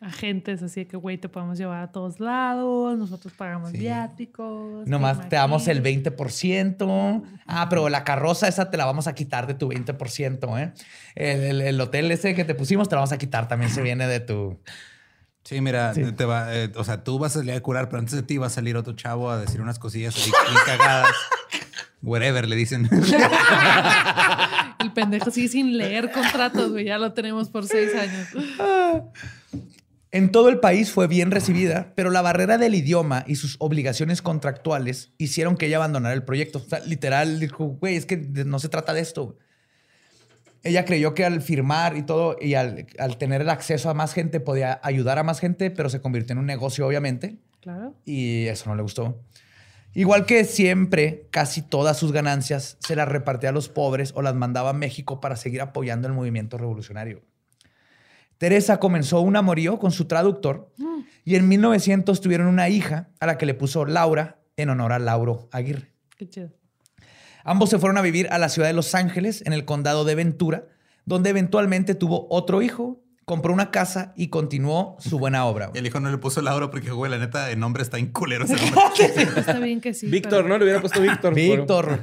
Agentes, 0.00 0.62
así 0.62 0.84
que, 0.84 0.96
güey, 0.96 1.16
te 1.18 1.28
podemos 1.28 1.56
llevar 1.58 1.82
a 1.82 1.90
todos 1.90 2.20
lados, 2.20 2.96
nosotros 2.98 3.32
pagamos 3.36 3.72
viáticos. 3.72 4.86
Nomás 4.86 5.28
te 5.28 5.36
damos 5.36 5.66
el 5.68 5.78
imagínate. 5.78 6.16
20%. 6.16 7.22
Ah, 7.46 7.68
pero 7.68 7.88
la 7.88 8.04
carroza 8.04 8.46
esa 8.46 8.70
te 8.70 8.76
la 8.76 8.84
vamos 8.84 9.06
a 9.06 9.14
quitar 9.14 9.46
de 9.46 9.54
tu 9.54 9.68
20%, 9.68 10.58
¿eh? 10.60 10.72
El, 11.14 11.40
el- 11.40 11.60
el 11.62 11.80
hotel 11.80 12.10
ese 12.12 12.34
que 12.34 12.44
te 12.44 12.54
pusimos 12.54 12.88
te 12.88 12.94
lo 12.94 13.00
vamos 13.00 13.12
a 13.12 13.18
quitar. 13.18 13.48
También 13.48 13.70
se 13.70 13.82
viene 13.82 14.06
de 14.06 14.20
tu... 14.20 14.58
Sí, 15.44 15.60
mira, 15.60 15.94
Sí. 15.94 16.02
Te 16.12 16.24
va, 16.24 16.54
eh, 16.54 16.72
o 16.76 16.82
sea, 16.84 17.02
tú 17.04 17.18
vas 17.18 17.34
a 17.36 17.38
salir 17.38 17.52
a 17.54 17.60
curar, 17.60 17.88
pero 17.88 18.00
antes 18.00 18.14
de 18.14 18.22
ti 18.22 18.36
va 18.36 18.48
a 18.48 18.50
salir 18.50 18.76
otro 18.76 18.94
chavo 18.94 19.30
a 19.30 19.38
decir 19.38 19.60
unas 19.60 19.78
cosillas 19.78 20.16
ahí 20.16 20.24
bien 20.24 20.60
cagadas. 20.66 21.12
Whatever, 22.02 22.46
le 22.48 22.56
dicen. 22.56 22.88
El 24.80 24.92
pendejo 24.92 25.30
sigue 25.30 25.48
sin 25.48 25.76
leer 25.78 26.10
contratos, 26.12 26.70
güey. 26.72 26.84
Ya 26.84 26.98
lo 26.98 27.12
tenemos 27.12 27.48
por 27.48 27.66
seis 27.66 27.90
años. 27.94 28.28
En 30.12 30.30
todo 30.30 30.48
el 30.48 30.60
país 30.60 30.90
fue 30.92 31.08
bien 31.08 31.30
recibida, 31.30 31.92
pero 31.96 32.10
la 32.10 32.22
barrera 32.22 32.58
del 32.58 32.74
idioma 32.74 33.24
y 33.26 33.34
sus 33.36 33.56
obligaciones 33.58 34.22
contractuales 34.22 35.12
hicieron 35.18 35.56
que 35.56 35.66
ella 35.66 35.76
abandonara 35.76 36.14
el 36.14 36.22
proyecto. 36.22 36.58
O 36.58 36.68
sea, 36.68 36.78
literal, 36.80 37.40
dijo, 37.40 37.66
güey, 37.66 37.96
es 37.96 38.06
que 38.06 38.16
no 38.16 38.58
se 38.58 38.68
trata 38.68 38.94
de 38.94 39.00
esto. 39.00 39.36
ella 40.62 40.84
creyó 40.84 41.14
que 41.14 41.24
al 41.24 41.42
firmar 41.42 41.96
y 41.96 42.02
todo 42.02 42.36
y 42.40 42.54
al, 42.54 42.86
al 42.98 43.18
tener 43.18 43.40
el 43.42 43.50
acceso 43.50 43.90
a 43.90 43.94
más 43.94 44.14
gente 44.14 44.40
podía 44.40 44.80
ayudar 44.82 45.18
a 45.18 45.22
más 45.22 45.38
gente, 45.40 45.70
pero 45.70 45.88
se 45.90 46.00
convirtió 46.00 46.32
en 46.32 46.38
un 46.38 46.46
negocio, 46.46 46.86
obviamente, 46.86 47.36
Claro. 47.60 47.94
y 48.04 48.46
eso 48.46 48.68
no 48.70 48.76
le 48.76 48.82
gustó. 48.82 49.20
Igual 49.94 50.26
que 50.26 50.44
siempre, 50.44 51.26
casi 51.30 51.62
todas 51.62 51.96
sus 51.98 52.12
ganancias 52.12 52.76
se 52.80 52.96
las 52.96 53.08
repartía 53.08 53.48
a 53.50 53.52
los 53.52 53.68
pobres 53.68 54.12
o 54.14 54.22
las 54.22 54.34
mandaba 54.34 54.70
a 54.70 54.72
México 54.74 55.20
para 55.20 55.36
seguir 55.36 55.60
apoyando 55.62 56.06
el 56.06 56.14
movimiento 56.14 56.58
revolucionario. 56.58 57.22
Teresa 58.38 58.78
comenzó 58.78 59.20
un 59.20 59.36
amorío 59.36 59.78
con 59.78 59.92
su 59.92 60.06
traductor 60.06 60.72
y 61.24 61.36
en 61.36 61.48
1900 61.48 62.20
tuvieron 62.20 62.46
una 62.48 62.68
hija 62.68 63.08
a 63.20 63.26
la 63.26 63.38
que 63.38 63.46
le 63.46 63.54
puso 63.54 63.84
Laura 63.86 64.40
en 64.56 64.70
honor 64.70 64.92
a 64.92 64.98
Lauro 64.98 65.48
Aguirre. 65.52 65.92
Qué 66.16 66.28
chido. 66.28 66.50
Ambos 67.44 67.70
se 67.70 67.78
fueron 67.78 67.96
a 67.98 68.02
vivir 68.02 68.28
a 68.30 68.38
la 68.38 68.48
ciudad 68.48 68.68
de 68.68 68.74
Los 68.74 68.94
Ángeles, 68.94 69.42
en 69.46 69.52
el 69.52 69.64
condado 69.64 70.04
de 70.04 70.14
Ventura, 70.14 70.66
donde 71.04 71.30
eventualmente 71.30 71.94
tuvo 71.94 72.26
otro 72.30 72.60
hijo, 72.60 73.02
compró 73.24 73.52
una 73.52 73.70
casa 73.70 74.12
y 74.16 74.28
continuó 74.28 74.96
su 74.98 75.18
buena 75.18 75.44
obra. 75.46 75.70
Y 75.74 75.78
el 75.78 75.86
hijo 75.86 76.00
no 76.00 76.10
le 76.10 76.18
puso 76.18 76.42
Laura 76.42 76.70
porque, 76.70 76.90
güey, 76.90 77.10
la 77.10 77.18
neta, 77.18 77.50
el 77.50 77.58
nombre 77.60 77.82
está 77.82 77.98
inculero 77.98 78.44
ese 78.44 78.54
nombre. 78.70 79.40
Está 79.40 79.58
bien 79.60 79.80
que 79.80 79.94
sí. 79.94 80.06
Víctor, 80.08 80.42
pero- 80.42 80.48
¿no? 80.48 80.58
Le 80.58 80.64
hubiera 80.64 80.80
puesto 80.80 81.00
Víctor. 81.00 81.34
pero- 81.34 81.56
Víctor. 81.56 82.00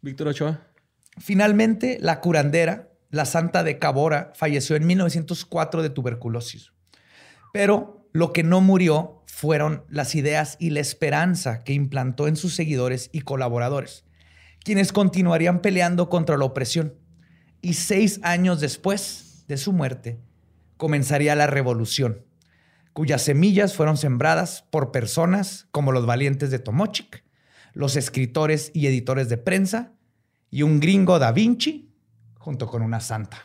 Víctor 0.00 0.28
Ochoa. 0.28 0.60
Finalmente, 1.18 1.98
la 2.00 2.20
curandera, 2.20 2.88
la 3.12 3.26
santa 3.26 3.62
de 3.62 3.78
Cabora, 3.78 4.32
falleció 4.34 4.74
en 4.74 4.86
1904 4.86 5.82
de 5.82 5.90
tuberculosis. 5.90 6.72
Pero 7.52 8.08
lo 8.12 8.32
que 8.32 8.42
no 8.42 8.62
murió 8.62 9.22
fueron 9.26 9.84
las 9.88 10.14
ideas 10.14 10.56
y 10.58 10.70
la 10.70 10.80
esperanza 10.80 11.62
que 11.62 11.74
implantó 11.74 12.26
en 12.26 12.36
sus 12.36 12.54
seguidores 12.54 13.10
y 13.12 13.20
colaboradores, 13.20 14.06
quienes 14.64 14.92
continuarían 14.92 15.60
peleando 15.60 16.08
contra 16.08 16.38
la 16.38 16.46
opresión. 16.46 16.94
Y 17.60 17.74
seis 17.74 18.18
años 18.22 18.60
después 18.60 19.44
de 19.46 19.58
su 19.58 19.74
muerte, 19.74 20.18
comenzaría 20.78 21.36
la 21.36 21.46
revolución, 21.46 22.24
cuyas 22.94 23.20
semillas 23.20 23.74
fueron 23.74 23.98
sembradas 23.98 24.64
por 24.70 24.90
personas 24.90 25.68
como 25.70 25.92
los 25.92 26.06
valientes 26.06 26.50
de 26.50 26.58
Tomochic, 26.58 27.24
los 27.74 27.96
escritores 27.96 28.70
y 28.72 28.86
editores 28.86 29.28
de 29.28 29.36
prensa, 29.36 29.92
y 30.50 30.62
un 30.62 30.80
gringo 30.80 31.18
da 31.18 31.32
Vinci 31.32 31.91
junto 32.42 32.66
con 32.66 32.82
una 32.82 32.98
santa. 33.00 33.38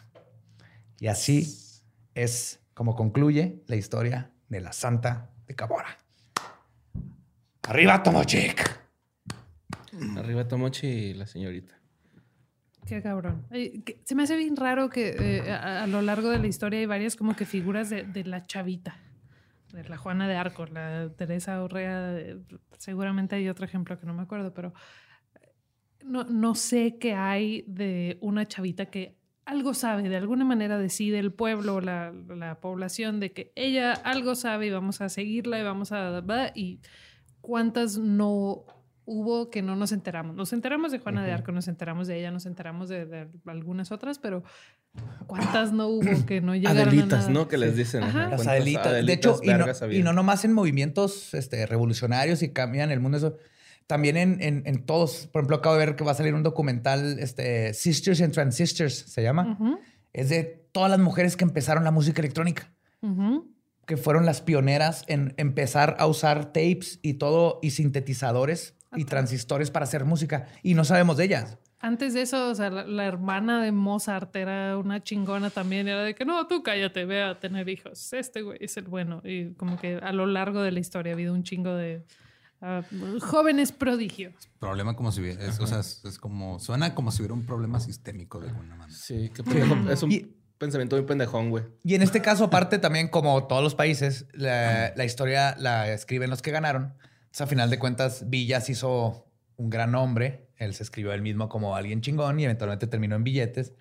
Y 0.99 1.07
así 1.07 1.45
es 2.15 2.59
como 2.73 2.95
concluye 2.95 3.61
la 3.67 3.75
historia 3.75 4.31
de 4.49 4.59
la 4.61 4.73
santa 4.73 5.29
de 5.45 5.55
Cabora. 5.55 5.97
¡Arriba, 7.63 8.01
Tomochic! 8.01 8.79
Arriba 10.17 10.47
Tomochi 10.47 10.87
y 10.87 11.13
la 11.13 11.27
señorita. 11.27 11.75
Qué 12.85 13.01
cabrón. 13.03 13.45
Que- 13.51 14.01
se 14.05 14.15
me 14.15 14.23
hace 14.23 14.35
bien 14.37 14.55
raro 14.55 14.89
que 14.89 15.09
eh, 15.19 15.51
a, 15.51 15.83
a 15.83 15.87
lo 15.87 16.01
largo 16.01 16.29
de 16.29 16.39
la 16.39 16.47
historia 16.47 16.79
hay 16.79 16.85
varias 16.85 17.15
como 17.15 17.35
que 17.35 17.45
figuras 17.45 17.89
de, 17.89 18.03
de 18.03 18.23
la 18.23 18.45
chavita. 18.45 18.97
De 19.73 19.83
la 19.83 19.97
Juana 19.97 20.27
de 20.27 20.37
Arco, 20.37 20.65
la 20.67 21.09
Teresa 21.17 21.61
Urrea. 21.63 22.17
eh, 22.17 22.39
Seguramente 22.77 23.35
hay 23.35 23.49
otro 23.49 23.65
ejemplo 23.65 23.99
que 23.99 24.05
no 24.05 24.13
me 24.13 24.21
acuerdo, 24.23 24.53
pero 24.53 24.69
eh, 24.69 24.73
no, 26.07 26.23
no 26.25 26.55
sé 26.55 26.97
qué 26.97 27.13
hay 27.13 27.63
de 27.67 28.17
una 28.21 28.45
chavita 28.45 28.87
que 28.87 29.17
algo 29.45 29.73
sabe, 29.73 30.09
de 30.09 30.17
alguna 30.17 30.43
manera 30.43 30.77
decide 30.77 31.19
el 31.19 31.31
pueblo, 31.31 31.79
la, 31.79 32.11
la 32.11 32.59
población, 32.59 33.19
de 33.21 33.31
que 33.31 33.53
ella 33.55 33.93
algo 33.93 34.35
sabe 34.35 34.67
y 34.67 34.69
vamos 34.71 34.99
a 34.99 35.07
seguirla 35.07 35.59
y 35.59 35.63
vamos 35.63 35.93
a... 35.93 36.21
Y 36.53 36.81
cuántas 37.39 37.97
no 37.97 38.65
hubo 39.05 39.49
que 39.49 39.61
no 39.61 39.77
nos 39.77 39.93
enteramos. 39.93 40.35
Nos 40.35 40.51
enteramos 40.51 40.91
de 40.91 40.99
Juana 40.99 41.23
de 41.23 41.31
Arco, 41.31 41.53
nos 41.53 41.69
enteramos 41.69 42.07
de 42.07 42.19
ella, 42.19 42.29
nos 42.29 42.45
enteramos 42.45 42.89
de, 42.89 43.05
de 43.05 43.27
algunas 43.45 43.93
otras, 43.93 44.19
pero 44.19 44.43
¿cuántas 45.27 45.71
no 45.71 45.87
hubo 45.87 46.25
que 46.25 46.41
no 46.41 46.53
llegaron 46.53 46.89
Adelitas, 46.89 47.13
a 47.13 47.17
nada? 47.19 47.29
¿no? 47.29 47.47
Que 47.47 47.57
les 47.57 47.77
dicen. 47.77 48.03
Ajá. 48.03 48.27
Las 48.27 48.45
Adelitas. 48.45 49.05
De 49.05 49.13
hecho, 49.13 49.39
y 49.41 49.47
no, 49.47 49.65
y 49.91 50.03
no 50.03 50.11
nomás 50.11 50.43
en 50.43 50.51
movimientos 50.51 51.33
este, 51.33 51.65
revolucionarios 51.65 52.43
y 52.43 52.51
cambian 52.51 52.91
el 52.91 52.99
mundo, 52.99 53.17
eso. 53.17 53.37
También 53.87 54.17
en, 54.17 54.41
en- 54.41 54.63
en 54.65 54.85
todos. 54.85 55.27
Por 55.27 55.41
ejemplo, 55.41 55.57
acabo 55.57 55.75
de 55.77 55.85
ver 55.85 55.95
que 55.95 56.03
va 56.03 56.11
a 56.11 56.15
salir 56.15 56.33
un 56.33 56.43
documental, 56.43 57.17
este, 57.19 57.73
Sisters 57.73 58.21
and 58.21 58.33
Transistors 58.33 58.93
se 58.95 59.23
llama. 59.23 59.57
Es 60.13 60.29
de 60.29 60.43
todas 60.71 60.89
las 60.91 60.99
mujeres 60.99 61.35
que 61.37 61.43
empezaron 61.45 61.83
la 61.83 61.91
música 61.91 62.21
electrónica. 62.21 62.71
que 63.85 63.95
fueron 63.95 64.25
las 64.25 64.41
pioneras 64.41 65.03
en 65.07 65.33
empezar 65.37 65.95
a 65.99 66.07
usar 66.07 66.47
tapes 66.47 66.99
y 67.01 67.13
todo 67.13 67.59
y 67.61 67.69
sintetizadores 67.71 68.75
y 68.95 69.05
transistores 69.05 69.71
para 69.71 69.83
hacer 69.85 70.03
música 70.03 70.47
y 70.61 70.73
no 70.73 70.83
sabemos 70.83 71.15
de 71.15 71.23
ellas. 71.25 71.57
Antes 71.79 72.13
de 72.13 72.23
eso, 72.23 72.49
o 72.49 72.55
sea, 72.55 72.69
la, 72.69 72.85
la 72.85 73.05
hermana 73.05 73.61
de 73.63 73.71
Mozart 73.71 74.35
era 74.35 74.77
una 74.77 75.03
chingona 75.03 75.51
también. 75.51 75.87
Era 75.87 76.03
de 76.03 76.15
que 76.15 76.25
no, 76.25 76.47
tú 76.47 76.63
cállate, 76.63 77.05
ve 77.05 77.21
a 77.21 77.39
tener 77.39 77.69
hijos. 77.69 78.11
Este 78.13 78.41
güey 78.41 78.57
es 78.59 78.75
el 78.77 78.85
bueno. 78.85 79.21
Y 79.23 79.53
como 79.53 79.77
que 79.79 79.95
a 80.01 80.11
lo 80.11 80.25
largo 80.25 80.61
de 80.63 80.71
la 80.71 80.79
historia 80.79 81.13
ha 81.13 81.15
habido 81.15 81.33
un 81.33 81.43
chingo 81.43 81.73
de 81.75 82.03
ah, 82.61 82.83
jóvenes 83.21 83.71
prodigios. 83.71 84.33
Problema 84.59 84.95
como 84.95 85.11
si 85.11 85.21
hubiera, 85.21 85.43
es, 85.45 85.59
o 85.59 85.67
sea, 85.67 85.79
es, 85.79 86.03
es 86.05 86.17
como, 86.17 86.59
suena 86.59 86.95
como 86.95 87.11
si 87.11 87.21
hubiera 87.21 87.33
un 87.33 87.45
problema 87.45 87.79
sistémico 87.79 88.39
de 88.39 88.49
alguna 88.49 88.75
manera. 88.75 88.97
Sí, 88.97 89.31
qué 89.33 89.43
pendejo. 89.43 89.89
Es 89.91 90.03
un 90.03 90.11
Y- 90.11 90.33
pensamiento 90.57 90.95
muy 90.95 91.05
pendejón, 91.05 91.49
güey. 91.49 91.63
Y 91.83 91.95
en 91.95 92.01
este 92.01 92.21
caso, 92.21 92.45
aparte 92.45 92.79
también 92.79 93.09
como 93.09 93.45
todos 93.47 93.63
los 93.63 93.75
países, 93.75 94.25
la, 94.33 94.93
la 94.95 95.05
historia 95.05 95.55
la 95.59 95.91
escriben 95.91 96.29
los 96.29 96.41
que 96.41 96.51
ganaron. 96.51 96.93
Entonces, 97.19 97.41
a 97.41 97.47
final 97.47 97.69
de 97.69 97.77
cuentas, 97.79 98.29
Villas 98.29 98.69
hizo 98.69 99.27
un 99.57 99.69
gran 99.69 99.91
nombre. 99.91 100.49
Él 100.57 100.73
se 100.73 100.81
escribió 100.83 101.13
él 101.13 101.21
mismo 101.21 101.49
como 101.49 101.75
alguien 101.75 102.01
chingón 102.01 102.39
y 102.39 102.45
eventualmente 102.45 102.87
terminó 102.87 103.15
en 103.15 103.23
billetes. 103.23 103.73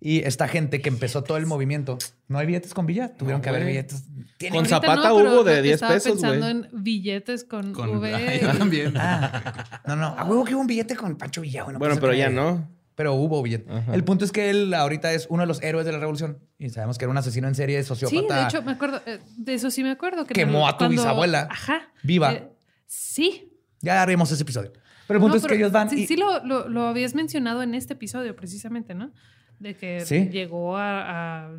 Y 0.00 0.20
esta 0.20 0.46
gente 0.46 0.80
que 0.80 0.88
empezó 0.88 1.24
todo 1.24 1.38
el 1.38 1.46
movimiento, 1.46 1.98
no 2.28 2.38
hay 2.38 2.46
billetes 2.46 2.72
con 2.72 2.86
Villa, 2.86 3.16
tuvieron 3.16 3.40
No, 3.40 3.42
que 3.42 3.48
haber 3.48 3.64
billetes. 3.66 4.04
Con 4.52 4.64
Zapata 4.66 5.12
hubo 5.12 5.42
de 5.42 5.56
lo- 5.56 5.62
10 5.62 5.74
estaba 5.74 5.94
pesos, 5.94 6.18
güey. 6.20 6.32
pensando 6.38 6.48
en 6.48 6.68
billetes 6.84 7.42
con, 7.44 7.72
Con 7.72 7.96
V. 7.96 8.38
yo 8.40 8.56
también. 8.56 8.94
Ah, 8.96 9.80
no, 9.86 9.96
no, 9.96 10.06
a 10.06 10.24
huevo 10.24 10.44
que 10.44 10.54
hubo 10.54 10.60
un 10.60 10.68
billete 10.68 10.94
con 10.94 11.16
Pancho 11.16 11.40
Villa. 11.40 11.64
Bueno, 11.64 11.80
puede 11.80 11.96
pero 11.96 12.14
ya 12.14 12.30
no. 12.30 12.68
Pero 12.94 13.14
hubo 13.14 13.42
billete. 13.42 13.72
Ajá. 13.72 13.94
El 13.94 14.02
punto 14.04 14.24
es 14.24 14.32
que 14.32 14.50
él 14.50 14.72
ahorita 14.74 15.12
es 15.12 15.26
uno 15.30 15.42
de 15.42 15.46
los 15.48 15.62
héroes 15.62 15.84
de 15.86 15.92
la 15.92 15.98
revolución 15.98 16.38
y 16.58 16.68
sabemos 16.70 16.96
que 16.98 17.04
era 17.04 17.10
un 17.12 17.18
asesino 17.18 17.46
en 17.48 17.54
serie, 17.56 17.82
sociópata. 17.84 18.20
Sí, 18.20 18.34
de 18.34 18.42
hecho, 18.48 18.62
me 18.62 18.72
acuerdo, 18.72 19.00
eh, 19.06 19.20
de 19.36 19.54
eso 19.54 19.70
sí 19.70 19.82
me 19.84 19.90
acuerdo. 19.90 20.26
Que 20.26 20.34
Quemó 20.34 20.60
me- 20.64 20.68
a 20.68 20.76
tu 20.78 20.88
bisabuela. 20.88 21.48
Ajá. 21.50 21.92
Viva. 22.04 22.32
Eh, 22.34 22.48
sí. 22.86 23.52
Ya 23.80 24.02
haremos 24.02 24.30
ese 24.32 24.42
episodio. 24.42 24.72
Pero 25.06 25.18
el 25.18 25.22
punto 25.22 25.36
No, 25.36 25.40
es 25.42 25.46
que 25.46 25.54
ellos 25.54 25.72
van 25.72 25.88
Sí, 25.90 26.02
y- 26.02 26.06
sí 26.06 26.16
lo, 26.16 26.44
lo- 26.44 26.68
lo 26.68 26.86
habías 26.88 27.14
mencionado 27.14 27.62
en 27.62 27.74
este 27.74 27.94
episodio, 27.94 28.34
precisamente, 28.36 28.94
¿no? 28.94 29.12
De 29.58 29.74
que 29.76 30.00
Sí. 30.00 30.28
llegó 30.28 30.76
a, 30.76 31.46
a 31.46 31.50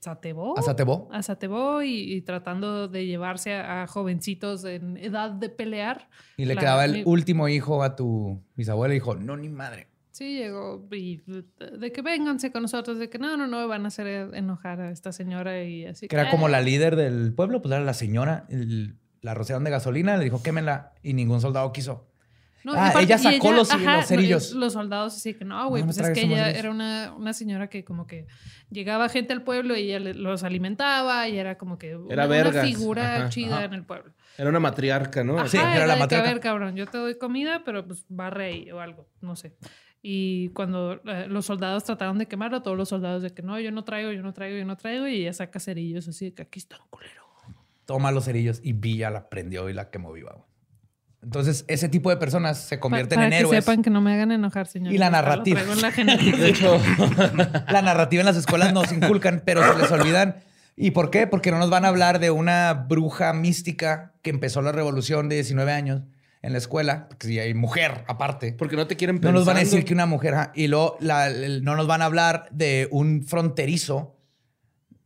Satebó. 0.00 0.58
a 0.58 0.62
Satebó. 0.62 1.08
a 1.12 1.22
Satebó 1.22 1.82
y, 1.82 2.12
y 2.14 2.22
tratando 2.22 2.88
de 2.88 3.06
llevarse 3.06 3.54
a, 3.54 3.82
a 3.82 3.86
jovencitos 3.86 4.64
en 4.64 4.96
edad 4.96 5.30
de 5.30 5.48
pelear. 5.48 6.08
Y 6.36 6.46
le 6.46 6.54
La- 6.54 6.60
quedaba 6.60 6.84
el 6.84 6.92
mi- 6.92 7.02
último 7.06 7.48
hijo 7.48 7.82
a 7.82 7.94
tu 7.96 8.42
bisabuela 8.56 8.94
y 8.94 8.98
dijo, 8.98 9.14
no, 9.14 9.36
ni 9.36 9.48
madre. 9.48 9.88
Sí, 10.10 10.36
llegó 10.36 10.86
y 10.92 11.22
de 11.26 11.90
que 11.92 12.00
vénganse 12.02 12.52
con 12.52 12.62
nosotros, 12.62 12.98
de 12.98 13.10
que 13.10 13.18
no, 13.18 13.36
no, 13.36 13.46
no, 13.48 13.66
van 13.66 13.84
a 13.84 13.88
hacer 13.88 14.32
enojar 14.34 14.80
a 14.80 14.90
esta 14.92 15.10
señora 15.12 15.62
y 15.64 15.86
así. 15.86 16.06
Que 16.06 16.14
era 16.16 16.30
como 16.30 16.46
"Ah". 16.46 16.50
la 16.50 16.60
líder 16.60 16.94
del 16.94 17.34
pueblo, 17.34 17.60
pues 17.62 17.72
era 17.74 17.82
la 17.82 17.94
señora. 17.94 18.46
el- 18.48 18.96
la 19.22 19.32
rociaron 19.34 19.64
de 19.64 19.70
gasolina, 19.70 20.16
le 20.18 20.24
dijo, 20.24 20.42
quémenla. 20.42 20.92
Y 21.02 21.14
ningún 21.14 21.40
soldado 21.40 21.72
quiso. 21.72 22.06
No, 22.64 22.72
Ah, 22.72 22.88
aparte- 22.88 23.04
ella 23.04 23.18
sacó 23.18 23.52
los- 23.52 23.70
los 23.72 23.82
no, 23.82 24.02
cerillos. 24.02 24.52
Los 24.52 24.72
soldados 24.72 25.14
así 25.16 25.34
que 25.34 25.44
no, 25.44 25.68
güey, 25.68 25.82
No, 25.82 25.88
no 25.88 25.92
pues 25.94 26.06
es 26.08 26.14
que 26.14 26.22
ella 26.26 26.50
era 26.50 26.70
una, 26.70 27.12
una 27.16 27.32
señora 27.34 27.68
que 27.68 27.84
como 27.84 28.06
que 28.06 28.26
llegaba 28.70 29.08
gente 29.10 29.32
al 29.34 29.42
pueblo 29.42 29.76
y 29.76 29.92
ella 29.92 30.00
los 30.14 30.42
alimentaba 30.44 31.28
y 31.28 31.36
era 31.38 31.58
como 31.58 31.78
que 31.78 31.88
Era 31.90 31.98
una, 31.98 32.14
una 32.14 32.26
vergas. 32.26 32.66
figura 32.66 33.16
Ajá, 33.16 33.28
chida 33.28 33.56
ajá. 33.56 33.64
en 33.66 33.74
el 33.74 33.84
pueblo. 33.84 34.12
Era 34.38 34.48
una 34.50 34.60
matriarca, 34.60 35.22
¿no? 35.22 35.38
Ajá, 35.38 35.48
Sí, 35.48 35.58
era 35.58 35.76
era, 35.76 35.86
la 35.86 35.92
de 35.92 35.98
que, 35.98 36.02
a 36.02 36.04
matriarca. 36.04 36.30
ver, 36.30 36.40
cabrón, 36.40 36.74
yo 36.74 36.86
te 36.86 36.98
doy 36.98 37.18
comida, 37.18 37.62
pero 37.64 37.86
pues 37.86 38.04
barre 38.08 38.46
ahí 38.46 38.70
o 38.72 38.80
algo, 38.80 39.06
no 39.20 39.36
sé. 39.36 39.54
Y 40.06 40.48
cuando 40.50 41.00
eh, 41.06 41.26
los 41.28 41.46
soldados 41.46 41.84
trataron 41.84 42.18
de 42.18 42.26
quemarlo, 42.26 42.62
todos 42.62 42.76
los 42.76 42.88
soldados 42.88 43.22
de 43.22 43.30
que 43.32 43.42
no, 43.42 43.58
yo 43.60 43.70
no 43.72 43.84
traigo, 43.84 44.10
yo 44.12 44.22
no 44.22 44.32
traigo, 44.34 44.58
yo 44.58 44.64
no 44.64 44.76
traigo, 44.76 45.06
y 45.06 45.20
ella 45.22 45.32
saca 45.32 45.60
cerillos 45.60 46.08
así 46.08 46.26
de 46.26 46.34
que 46.34 46.42
aquí 46.42 46.58
está 46.58 46.76
un 46.80 46.88
culero. 46.90 47.22
Toma 47.86 48.10
los 48.10 48.24
cerillos 48.24 48.60
y 48.62 48.72
Villa 48.72 49.10
la 49.10 49.28
prendió 49.28 49.68
y 49.68 49.74
la 49.74 49.90
quemó 49.90 50.12
viva. 50.12 50.44
Entonces, 51.24 51.64
ese 51.68 51.88
tipo 51.88 52.10
de 52.10 52.16
personas 52.18 52.58
se 52.58 52.78
convierten 52.78 53.16
para 53.16 53.26
en 53.26 53.30
que 53.32 53.38
héroes. 53.38 53.64
sepan 53.64 53.82
que 53.82 53.90
no 53.90 54.00
me 54.00 54.12
hagan 54.12 54.30
enojar, 54.30 54.66
señor. 54.66 54.92
Y 54.92 54.98
la 54.98 55.10
narrativa. 55.10 55.60
La. 55.80 55.90
De 55.90 56.48
hecho, 56.48 56.78
La 57.68 57.82
narrativa 57.82 58.20
en 58.20 58.26
las 58.26 58.36
escuelas 58.36 58.72
nos 58.72 58.92
inculcan, 58.92 59.42
pero 59.44 59.62
se 59.72 59.78
les 59.80 59.90
olvidan. 59.90 60.36
¿Y 60.76 60.90
por 60.90 61.10
qué? 61.10 61.26
Porque 61.26 61.50
no 61.50 61.58
nos 61.58 61.70
van 61.70 61.84
a 61.84 61.88
hablar 61.88 62.18
de 62.18 62.30
una 62.30 62.74
bruja 62.74 63.32
mística 63.32 64.12
que 64.22 64.30
empezó 64.30 64.60
la 64.62 64.72
revolución 64.72 65.28
de 65.28 65.36
19 65.36 65.72
años 65.72 66.02
en 66.42 66.52
la 66.52 66.58
escuela, 66.58 67.06
porque 67.08 67.26
si 67.28 67.38
hay 67.38 67.54
mujer 67.54 68.04
aparte. 68.06 68.52
porque 68.58 68.76
no 68.76 68.86
te 68.86 68.96
quieren 68.96 69.16
No 69.16 69.20
pensando. 69.22 69.40
nos 69.40 69.46
van 69.46 69.56
a 69.56 69.60
decir 69.60 69.84
que 69.86 69.94
una 69.94 70.04
mujer, 70.04 70.34
y 70.54 70.66
luego 70.66 70.96
la- 71.00 71.28
el- 71.28 71.64
no 71.64 71.74
nos 71.74 71.86
van 71.86 72.02
a 72.02 72.04
hablar 72.04 72.48
de 72.50 72.86
un 72.90 73.22
fronterizo 73.24 74.18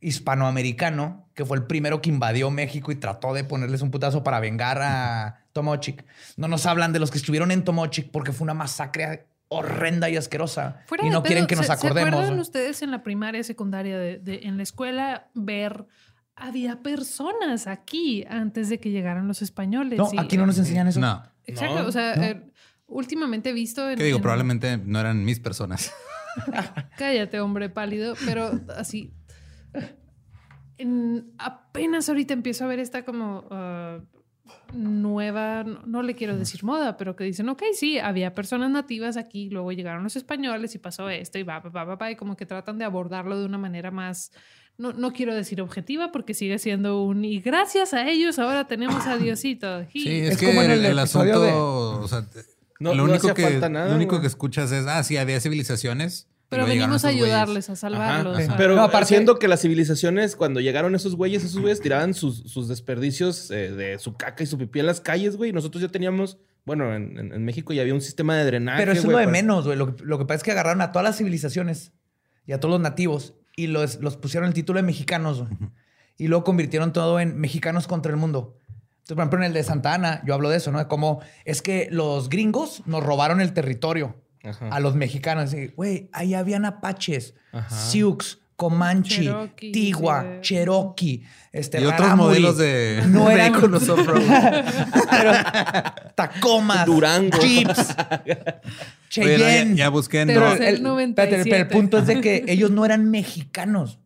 hispanoamericano 0.00 1.27
que 1.39 1.44
fue 1.44 1.56
el 1.56 1.62
primero 1.62 2.02
que 2.02 2.09
invadió 2.10 2.51
México 2.51 2.90
y 2.90 2.97
trató 2.97 3.32
de 3.32 3.44
ponerles 3.44 3.81
un 3.81 3.93
putazo 3.93 4.24
para 4.24 4.40
vengar 4.40 4.82
a 4.82 5.44
Tomochic. 5.52 6.05
No 6.36 6.48
nos 6.48 6.66
hablan 6.66 6.93
de 6.93 6.98
los 6.98 7.12
que 7.12 7.19
estuvieron 7.19 7.52
en 7.52 7.62
Tomochic 7.62 8.10
porque 8.10 8.32
fue 8.32 8.44
una 8.44 8.55
masacre 8.55 9.28
horrenda 9.47 10.10
y 10.10 10.16
asquerosa. 10.16 10.82
Fuera 10.89 11.06
y 11.06 11.10
no 11.10 11.23
quieren 11.23 11.47
que 11.47 11.55
nos 11.55 11.66
¿se- 11.66 11.73
acordemos. 11.73 12.10
¿Se 12.10 12.16
acuerdan 12.16 12.40
ustedes 12.40 12.82
en 12.82 12.90
la 12.90 13.05
primaria, 13.05 13.44
secundaria, 13.44 13.97
de, 13.97 14.19
de- 14.19 14.40
en 14.48 14.56
la 14.56 14.65
escuela, 14.65 15.28
ver 15.32 15.86
había 16.35 16.82
personas 16.82 17.69
aquí 17.69 18.24
antes 18.28 18.69
de 18.69 18.81
que 18.81 18.90
llegaran 18.90 19.28
los 19.28 19.40
españoles? 19.40 19.97
No, 19.97 20.10
y- 20.12 20.19
aquí 20.19 20.36
no 20.36 20.44
nos 20.44 20.59
enseñan 20.59 20.89
eso. 20.89 20.98
No. 20.98 21.23
Exacto, 21.44 21.82
No, 21.85 21.89
o 21.89 21.93
sea, 21.93 22.16
no. 22.16 22.23
eh, 22.24 22.51
últimamente 22.89 23.51
he 23.51 23.52
visto... 23.52 23.89
En, 23.89 23.97
¿Qué 23.97 24.02
digo? 24.02 24.16
en- 24.16 24.23
Probablemente 24.23 24.77
no 24.77 24.98
eran 24.98 25.24
mis 25.24 25.39
personas. 25.39 25.93
Cállate, 26.98 27.39
hombre 27.39 27.70
pálido, 27.70 28.15
pero 28.27 28.51
así... 28.77 29.15
en- 30.78 31.32
apenas 31.38 32.09
ahorita 32.09 32.32
empiezo 32.34 32.64
a 32.64 32.68
ver 32.68 32.78
esta 32.78 33.05
como 33.05 33.44
ah, 33.50 33.98
nueva, 34.72 35.64
no, 35.64 35.82
no 35.86 36.02
le 36.02 36.14
quiero 36.14 36.36
decir 36.36 36.64
moda, 36.64 36.96
pero 36.96 37.16
que 37.16 37.24
dicen, 37.24 37.48
ok, 37.48 37.62
sí, 37.74 37.98
había 37.98 38.34
personas 38.34 38.70
nativas 38.70 39.16
aquí, 39.16 39.50
luego 39.50 39.72
llegaron 39.72 40.02
los 40.05 40.16
españoles 40.16 40.74
y 40.74 40.78
pasó 40.78 41.09
esto 41.10 41.38
y 41.38 41.42
va, 41.42 41.60
va, 41.60 41.84
va, 41.84 41.94
va, 41.96 42.10
y 42.10 42.16
como 42.16 42.36
que 42.36 42.46
tratan 42.46 42.78
de 42.78 42.84
abordarlo 42.84 43.38
de 43.38 43.46
una 43.46 43.59
manera 43.59 43.90
más, 43.90 44.32
no, 44.76 44.92
no 44.92 45.12
quiero 45.12 45.34
decir 45.34 45.60
objetiva 45.60 46.12
porque 46.12 46.34
sigue 46.34 46.59
siendo 46.59 47.02
un, 47.02 47.24
y 47.24 47.40
gracias 47.40 47.94
a 47.94 48.09
ellos 48.09 48.38
ahora 48.38 48.66
tenemos 48.66 49.06
a 49.06 49.16
Diosito. 49.16 49.84
Sí, 49.92 50.09
es, 50.09 50.32
Es 50.32 50.38
que 50.38 50.46
como 50.46 50.62
en 50.62 50.70
el, 50.70 50.98
asunto, 50.98 51.40
de- 51.40 51.52
o 51.52 52.09
sea, 52.09 52.26
te- 52.28 52.44
No- 52.80 52.94
lo 52.94 53.05
único 53.05 53.34
que 53.34 53.42
falta 53.42 53.68
nada, 53.68 53.88
lo 53.90 53.96
único 53.96 54.20
que 54.20 54.26
escuchas 54.28 54.70
es, 54.72 54.86
ah, 54.86 55.02
sí, 55.02 55.16
había 55.16 55.40
civilizaciones. 55.40 56.28
Pero 56.48 56.62
llegaron 56.66 56.78
venimos 56.90 57.04
a 57.04 57.08
esos 57.10 57.18
güeyes. 57.20 57.34
ayudarles, 57.36 57.70
a 57.70 57.76
salvarlos. 57.76 58.38
Ajá. 58.38 58.54
a- 58.54 58.56
Pero 58.56 58.74
No, 58.76 58.82
aparte- 58.84 59.08
siendo 59.08 59.38
que 59.38 59.48
las 59.48 59.60
civilizaciones, 59.60 60.34
cuando 60.36 60.60
llegaron 60.60 60.94
esos 60.94 61.14
güeyes, 61.16 61.44
esos 61.44 61.60
güeyes 61.60 61.80
tiraban 61.80 62.14
sus, 62.14 62.38
sus 62.50 62.68
desperdicios 62.68 63.50
eh, 63.50 63.70
de 63.72 63.98
su 63.98 64.14
caca 64.16 64.42
y 64.42 64.46
su 64.46 64.56
pipí 64.58 64.80
en 64.80 64.86
las 64.86 65.00
calles, 65.00 65.36
güey. 65.36 65.52
Nosotros 65.52 65.82
ya 65.82 65.88
teníamos, 65.88 66.38
bueno, 66.64 66.94
en, 66.94 67.18
en- 67.18 67.32
en 67.32 67.44
México 67.44 67.72
ya 67.72 67.82
había 67.82 67.94
un 67.94 68.00
sistema 68.00 68.36
de 68.36 68.44
drenaje. 68.44 68.78
Pero 68.80 68.92
eso 68.92 69.02
es 69.02 69.04
lo 69.06 69.18
de 69.18 69.24
para- 69.24 69.32
menos, 69.32 69.64
güey. 69.66 69.76
Lo, 69.76 69.94
que- 69.94 70.04
lo 70.04 70.18
que 70.18 70.24
pasa 70.24 70.36
es 70.36 70.42
que 70.42 70.52
agarraron 70.52 70.80
a 70.80 70.90
todas 70.92 71.04
las 71.04 71.16
civilizaciones 71.18 71.92
y 72.46 72.52
a 72.52 72.60
todos 72.60 72.72
los 72.72 72.80
nativos 72.80 73.34
y 73.56 73.66
los, 73.66 74.00
los 74.00 74.16
pusieron 74.16 74.46
el 74.48 74.54
título 74.54 74.78
de 74.78 74.84
mexicanos, 74.84 75.40
güey. 75.40 75.50
Y 76.16 76.28
luego 76.28 76.44
convirtieron 76.44 76.92
todo 76.92 77.20
en 77.20 77.38
mexicanos 77.38 77.86
contra 77.86 78.10
el 78.10 78.16
mundo. 78.16 78.56
Entonces, 79.02 79.14
por 79.14 79.18
ejemplo, 79.18 79.38
en 79.38 79.44
el 79.44 79.52
de 79.52 79.62
Santa 79.64 79.94
Ana, 79.94 80.22
yo 80.26 80.34
hablo 80.34 80.48
de 80.50 80.56
eso, 80.56 80.70
¿no? 80.72 80.78
De 80.78 80.86
cómo 80.86 81.20
es 81.44 81.62
que 81.62 81.88
los 81.90 82.28
gringos 82.28 82.82
nos 82.86 83.02
robaron 83.04 83.40
el 83.40 83.52
territorio 83.54 84.16
Ajá. 84.48 84.68
a 84.68 84.80
los 84.80 84.94
mexicanos. 84.94 85.52
Y, 85.54 85.68
Güey, 85.68 86.08
ahí 86.12 86.34
habían 86.34 86.64
apaches, 86.64 87.34
Ajá. 87.52 87.68
Sioux, 87.74 88.38
Comanche, 88.56 89.22
Cherokee, 89.22 89.70
Tigua. 89.72 90.26
Cherokee, 90.40 91.22
este, 91.52 91.80
Y 91.80 91.84
otros 91.86 92.16
modelos 92.16 92.56
de 92.58 93.02
No 93.08 93.30
eran- 93.30 93.54
off-road. 93.54 94.22
Pero, 95.10 95.32
Tacomas, 96.16 96.84
Durango. 96.86 97.38
Jeeps, 97.38 97.94
Cheyenne. 99.08 99.70
ya, 99.76 99.84
ya 99.84 99.88
busqué. 99.90 100.24
Pero 100.26 100.40
no, 100.40 100.46
es 100.54 100.60
el 100.60 100.66
espérate, 100.66 100.82
97. 100.82 101.50
pero 101.50 101.62
el 101.62 101.68
punto 101.68 101.98
es 101.98 102.06
de 102.06 102.20
que 102.20 102.44
ellos 102.48 102.70
no 102.70 102.84
eran 102.84 103.10
mexicanos. 103.10 103.98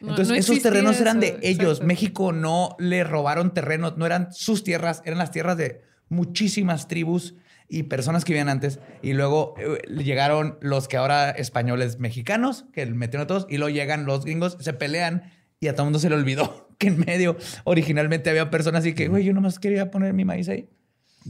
No- 0.00 0.10
Entonces, 0.10 0.28
no 0.28 0.34
esos 0.36 0.62
terrenos 0.62 1.00
eran 1.00 1.20
de 1.20 1.38
ellos. 1.42 1.62
exacto. 1.78 1.86
México 1.86 2.32
no 2.32 2.76
le 2.78 3.04
robaron 3.04 3.52
terrenos, 3.52 3.96
no 3.96 4.06
eran 4.06 4.32
sus 4.32 4.64
tierras, 4.64 5.02
eran 5.04 5.18
las 5.18 5.30
tierras 5.32 5.56
de 5.56 5.82
muchísimas 6.08 6.88
tribus 6.88 7.34
y 7.68 7.84
personas 7.84 8.24
que 8.24 8.32
vivían 8.32 8.48
antes. 8.48 8.80
Y 9.02 9.12
luego 9.12 9.54
eh, 9.58 9.78
llegaron 10.02 10.58
los 10.60 10.88
que 10.88 10.96
ahora 10.96 11.30
españoles 11.30 11.98
mexicanos, 11.98 12.64
que 12.72 12.86
metieron 12.86 13.24
a 13.24 13.26
todos, 13.26 13.46
y 13.48 13.58
luego 13.58 13.70
llegan 13.74 14.06
los 14.06 14.24
gringos, 14.24 14.56
se 14.60 14.72
pelean 14.72 15.30
y 15.60 15.68
a 15.68 15.72
todo 15.72 15.82
el 15.82 15.86
mundo 15.86 15.98
se 15.98 16.08
le 16.08 16.14
olvidó 16.16 16.68
que 16.78 16.88
en 16.88 17.00
medio 17.00 17.36
originalmente 17.64 18.30
había 18.30 18.50
personas 18.50 18.80
así 18.80 18.94
que, 18.94 19.08
güey, 19.08 19.24
yo 19.24 19.32
nomás 19.32 19.58
quería 19.58 19.90
poner 19.90 20.12
mi 20.14 20.24
maíz 20.24 20.48
ahí 20.48 20.68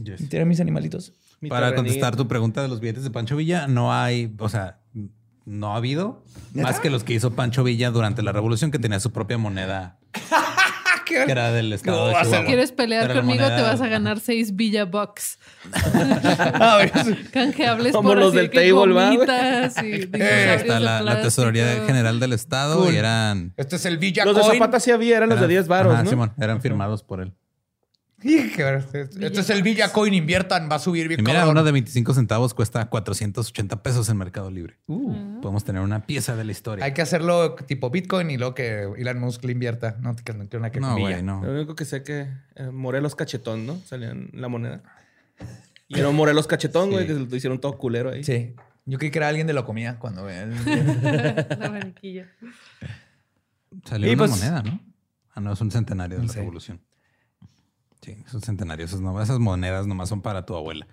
Yes. 0.01 0.21
y 0.21 0.27
tirar 0.27 0.45
mis 0.45 0.61
animalitos. 0.61 1.13
Mi 1.41 1.49
Para 1.49 1.75
contestar 1.75 2.15
tu 2.15 2.27
pregunta 2.27 2.61
de 2.61 2.69
los 2.69 2.79
billetes 2.79 3.03
de 3.03 3.11
Pancho 3.11 3.35
Villa, 3.35 3.67
no 3.67 3.91
hay, 3.93 4.33
o 4.39 4.47
sea, 4.47 4.79
no 5.45 5.73
ha 5.73 5.77
habido 5.77 6.23
más 6.53 6.79
que 6.79 6.89
los 6.89 7.03
que 7.03 7.13
hizo 7.13 7.31
Pancho 7.31 7.63
Villa 7.65 7.91
durante 7.91 8.21
la 8.21 8.31
revolución, 8.31 8.71
que 8.71 8.79
tenía 8.79 8.99
su 9.01 9.11
propia 9.11 9.37
moneda, 9.37 9.98
que 11.25 11.31
era 11.31 11.51
del 11.51 11.73
estado 11.73 12.07
de 12.07 12.13
Chihuahua. 12.21 12.45
¿Quieres 12.45 12.71
pelear 12.71 13.05
Era 13.05 13.13
la 13.15 13.21
conmigo? 13.21 13.45
Te 13.45 13.61
vas 13.61 13.81
a 13.81 13.87
ganar 13.87 14.19
seis 14.19 14.55
Villa 14.55 14.85
Bucks. 14.85 15.37
A 15.73 16.77
ver, 16.77 16.91
Canjeables 17.31 17.93
Como 17.93 18.09
por 18.09 18.17
los 18.17 18.33
del 18.33 18.49
que 18.49 18.69
table, 18.71 18.93
gomitas 18.93 19.83
y 19.83 19.91
está 19.93 20.73
de 20.75 20.79
la, 20.79 21.01
la 21.01 21.21
tesorería 21.21 21.85
general 21.85 22.19
del 22.19 22.33
estado 22.33 22.83
Cool. 22.83 22.93
y 22.93 22.97
eran, 22.97 23.53
este 23.57 23.75
es 23.75 23.85
el 23.85 23.97
Villa 23.97 24.25
Los 24.25 24.35
de. 24.35 24.43
Zapata 24.43 24.79
sí 24.79 24.91
había, 24.91 25.17
eran 25.17 25.29
los 25.29 25.39
de 25.39 25.45
eran- 25.45 25.49
10 25.49 25.67
varos, 25.67 25.93
ajá, 25.93 26.03
¿no? 26.03 26.09
Simón, 26.09 26.33
eran 26.39 26.61
firmados 26.61 27.03
por 27.03 27.21
él. 27.21 27.33
Que, 28.21 28.83
Este 29.21 29.39
es 29.39 29.49
el 29.49 29.63
Villa 29.63 29.93
Coin, 29.93 30.13
inviertan, 30.13 30.69
va 30.69 30.75
a 30.75 30.79
subir 30.79 31.07
bien 31.07 31.21
Y 31.21 31.23
mira, 31.23 31.47
uno 31.47 31.63
de 31.63 31.71
25 31.71 32.13
centavos 32.13 32.53
cuesta 32.53 32.89
480 32.89 33.81
pesos 33.81 34.09
en 34.09 34.17
Mercado 34.17 34.51
Libre. 34.51 34.77
Podemos 34.87 35.63
tener 35.63 35.81
una 35.81 36.05
pieza 36.05 36.35
de 36.35 36.43
la 36.43 36.51
historia. 36.51 36.83
Hay 36.83 36.93
que 36.93 37.01
hacerlo 37.01 37.55
tipo 37.55 37.89
Bitcoin 37.89 38.29
y 38.29 38.37
luego 38.37 38.53
que 38.55 38.83
Elon 38.97 39.19
Musk 39.19 39.43
le 39.45 39.53
invierta. 39.53 39.97
No, 40.01 40.15
que 40.15 40.33
no 40.33 40.39
quiero 40.49 40.59
una 40.59 40.69
que 40.71 40.79
no, 40.81 40.97
güey, 40.97 41.23
no. 41.23 41.43
Lo 41.43 41.53
único 41.53 41.75
que 41.75 41.85
sé 41.85 42.03
que 42.03 42.27
eh, 42.55 42.69
Morelos 42.71 43.15
Cachetón, 43.15 43.65
¿no? 43.65 43.77
Salían 43.85 44.29
la 44.33 44.49
moneda. 44.49 44.81
Y 45.87 45.97
era 45.99 46.09
Morelos 46.11 46.45
Cachetón, 46.45 46.91
güey, 46.91 47.03
Sí. 47.03 47.07
que 47.07 47.13
se 47.13 47.29
lo 47.29 47.35
hicieron 47.35 47.59
todo 47.61 47.77
culero 47.77 48.09
ahí. 48.11 48.23
Sí. 48.23 48.53
Yo 48.85 48.97
creí 48.97 49.11
que 49.11 49.19
era 49.19 49.27
alguien 49.29 49.47
de 49.47 49.53
la 49.53 49.63
comida 49.63 49.97
cuando 49.97 50.23
ve 50.25 50.41
el- 50.41 50.55
La 51.59 51.69
maniquilla. 51.69 52.27
Salió 53.85 54.09
Y 54.09 54.13
una 54.15 54.17
pues- 54.25 54.31
moneda, 54.31 54.61
¿no? 54.63 54.79
Ah, 55.33 55.41
no, 55.41 55.53
es 55.53 55.61
un 55.61 55.71
centenario 55.71 56.17
de 56.19 56.25
la 56.27 56.33
Sí. 56.33 56.39
revolución. 56.39 56.81
Sí, 58.15 58.23
es 58.25 58.33
un 58.33 58.41
centenario. 58.41 58.85
Esas, 58.85 59.01
no- 59.01 59.21
esas 59.21 59.39
monedas 59.39 59.87
nomás 59.87 60.09
son 60.09 60.21
para 60.21 60.45
tu 60.45 60.55
abuela. 60.55 60.87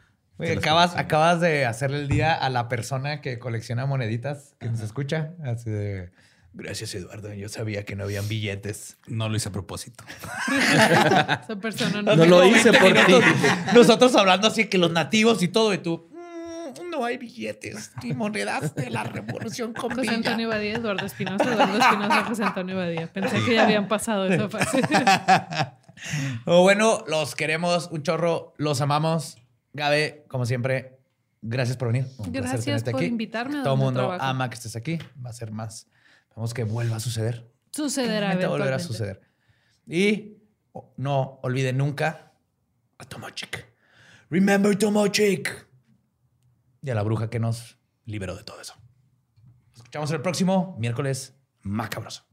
Acabas, 0.58 0.94
acabas 0.96 1.40
de 1.40 1.64
hacerle 1.64 1.98
el 2.00 2.08
día 2.08 2.34
a 2.34 2.50
la 2.50 2.68
persona 2.68 3.22
que 3.22 3.38
colecciona 3.38 3.86
moneditas 3.86 4.54
que 4.60 4.68
nos 4.68 4.80
escucha. 4.80 5.30
Así 5.44 5.70
de. 5.70 6.10
Gracias, 6.52 6.94
Eduardo. 6.94 7.32
Yo 7.34 7.48
sabía 7.50 7.84
que 7.84 7.96
no 7.96 8.04
habían 8.04 8.26
billetes. 8.28 8.96
No 9.06 9.28
lo 9.28 9.36
hice 9.36 9.48
a 9.50 9.52
propósito. 9.52 10.04
Esa 10.48 11.56
persona 11.60 12.02
no, 12.02 12.16
No 12.16 12.24
lo 12.26 12.44
hice 12.46 12.70
20 12.70 12.88
por 13.04 13.06
ti. 13.06 13.26
Nosotros 13.74 14.14
hablando 14.14 14.48
así 14.48 14.66
que 14.66 14.78
los 14.78 14.90
nativos 14.92 15.42
y 15.42 15.48
todo, 15.48 15.72
y 15.74 15.78
tú. 15.78 16.08
"Mm, 16.12 16.90
no 16.90 17.04
hay 17.04 17.16
billetes 17.18 17.92
ni 18.02 18.12
monedas 18.14 18.74
de 18.74 18.90
la 18.90 19.04
revolución 19.04 19.72
con 19.74 19.90
José 19.90 20.02
Villa". 20.02 20.14
Antonio 20.14 20.48
Badía, 20.48 20.74
Eduardo 20.76 21.04
Espinosa, 21.06 21.44
Eduardo 21.44 21.78
Espinosa, 21.78 22.24
José 22.24 22.44
Antonio 22.44 22.76
Badía. 22.76 23.06
Pensé 23.12 23.42
que 23.44 23.54
ya 23.54 23.64
habían 23.64 23.88
pasado 23.88 24.26
esa 24.26 24.48
fase. 24.50 24.80
O 26.46 26.62
bueno, 26.62 27.04
los 27.06 27.34
queremos 27.34 27.88
un 27.90 28.02
chorro, 28.02 28.54
los 28.58 28.80
amamos. 28.80 29.38
Gabe, 29.72 30.24
como 30.28 30.46
siempre, 30.46 31.00
gracias 31.42 31.76
por 31.76 31.88
venir. 31.88 32.06
Un 32.18 32.32
Gracias 32.32 32.82
por 32.84 32.96
aquí. 32.96 33.06
invitarme 33.06 33.62
Todo 33.62 33.74
el 33.74 33.80
mundo 33.80 34.00
trabajo. 34.00 34.24
ama 34.24 34.48
que 34.48 34.54
estés 34.54 34.76
aquí. 34.76 34.98
Va 35.24 35.30
a 35.30 35.32
ser 35.32 35.50
más. 35.52 35.88
Vamos 36.34 36.54
que 36.54 36.64
vuelva 36.64 36.96
a 36.96 37.00
suceder. 37.00 37.50
Sucederá 37.72 38.28
va 38.28 38.32
a 38.32 38.48
volver 38.48 38.72
a 38.72 38.76
eventualmente. 38.76 38.84
suceder. 38.84 39.20
Y 39.86 40.38
oh, 40.72 40.92
no 40.96 41.40
olviden 41.42 41.76
nunca 41.78 42.32
a 42.98 43.04
Tomochic. 43.04 43.66
Remember 44.30 44.76
Tomochic. 44.76 45.66
Y 46.82 46.90
a 46.90 46.94
la 46.94 47.02
bruja 47.02 47.28
que 47.30 47.38
nos 47.40 47.78
liberó 48.04 48.36
de 48.36 48.44
todo 48.44 48.60
eso. 48.60 48.74
Nos 49.70 49.78
escuchamos 49.78 50.10
el 50.12 50.22
próximo 50.22 50.76
miércoles 50.78 51.34
macabroso. 51.62 52.25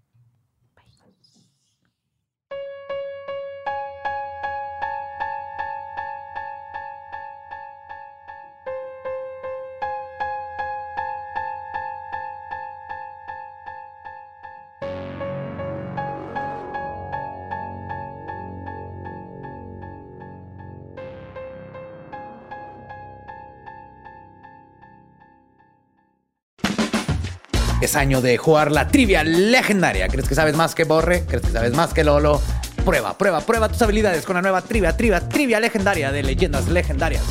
Año 27.95 28.22
de 28.22 28.38
jugar 28.38 28.72
la 28.72 28.88
trivia 28.88 29.24
legendaria. 29.24 30.07
¿Crees 30.07 30.28
que 30.28 30.34
sabes 30.34 30.56
más 30.56 30.74
que 30.74 30.84
Borre? 30.84 31.26
¿Crees 31.28 31.44
que 31.44 31.52
sabes 31.52 31.74
más 31.74 31.94
que 31.94 32.03
Lolo? 32.03 32.41
Prueba, 32.84 33.18
prueba, 33.18 33.41
prueba 33.41 33.70
tus 33.70 33.82
habilidades 33.84 34.26
con 34.26 34.36
la 34.36 34.41
nueva 34.41 34.61
trivia, 34.61 34.98
trivia, 34.98 35.28
trivia 35.30 35.60
legendaria 35.60 36.11
de 36.11 36.24
leyendas 36.24 36.68
legendarias. 36.68 37.24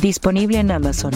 Disponible 0.00 0.58
en 0.58 0.70
Amazon. 0.70 1.12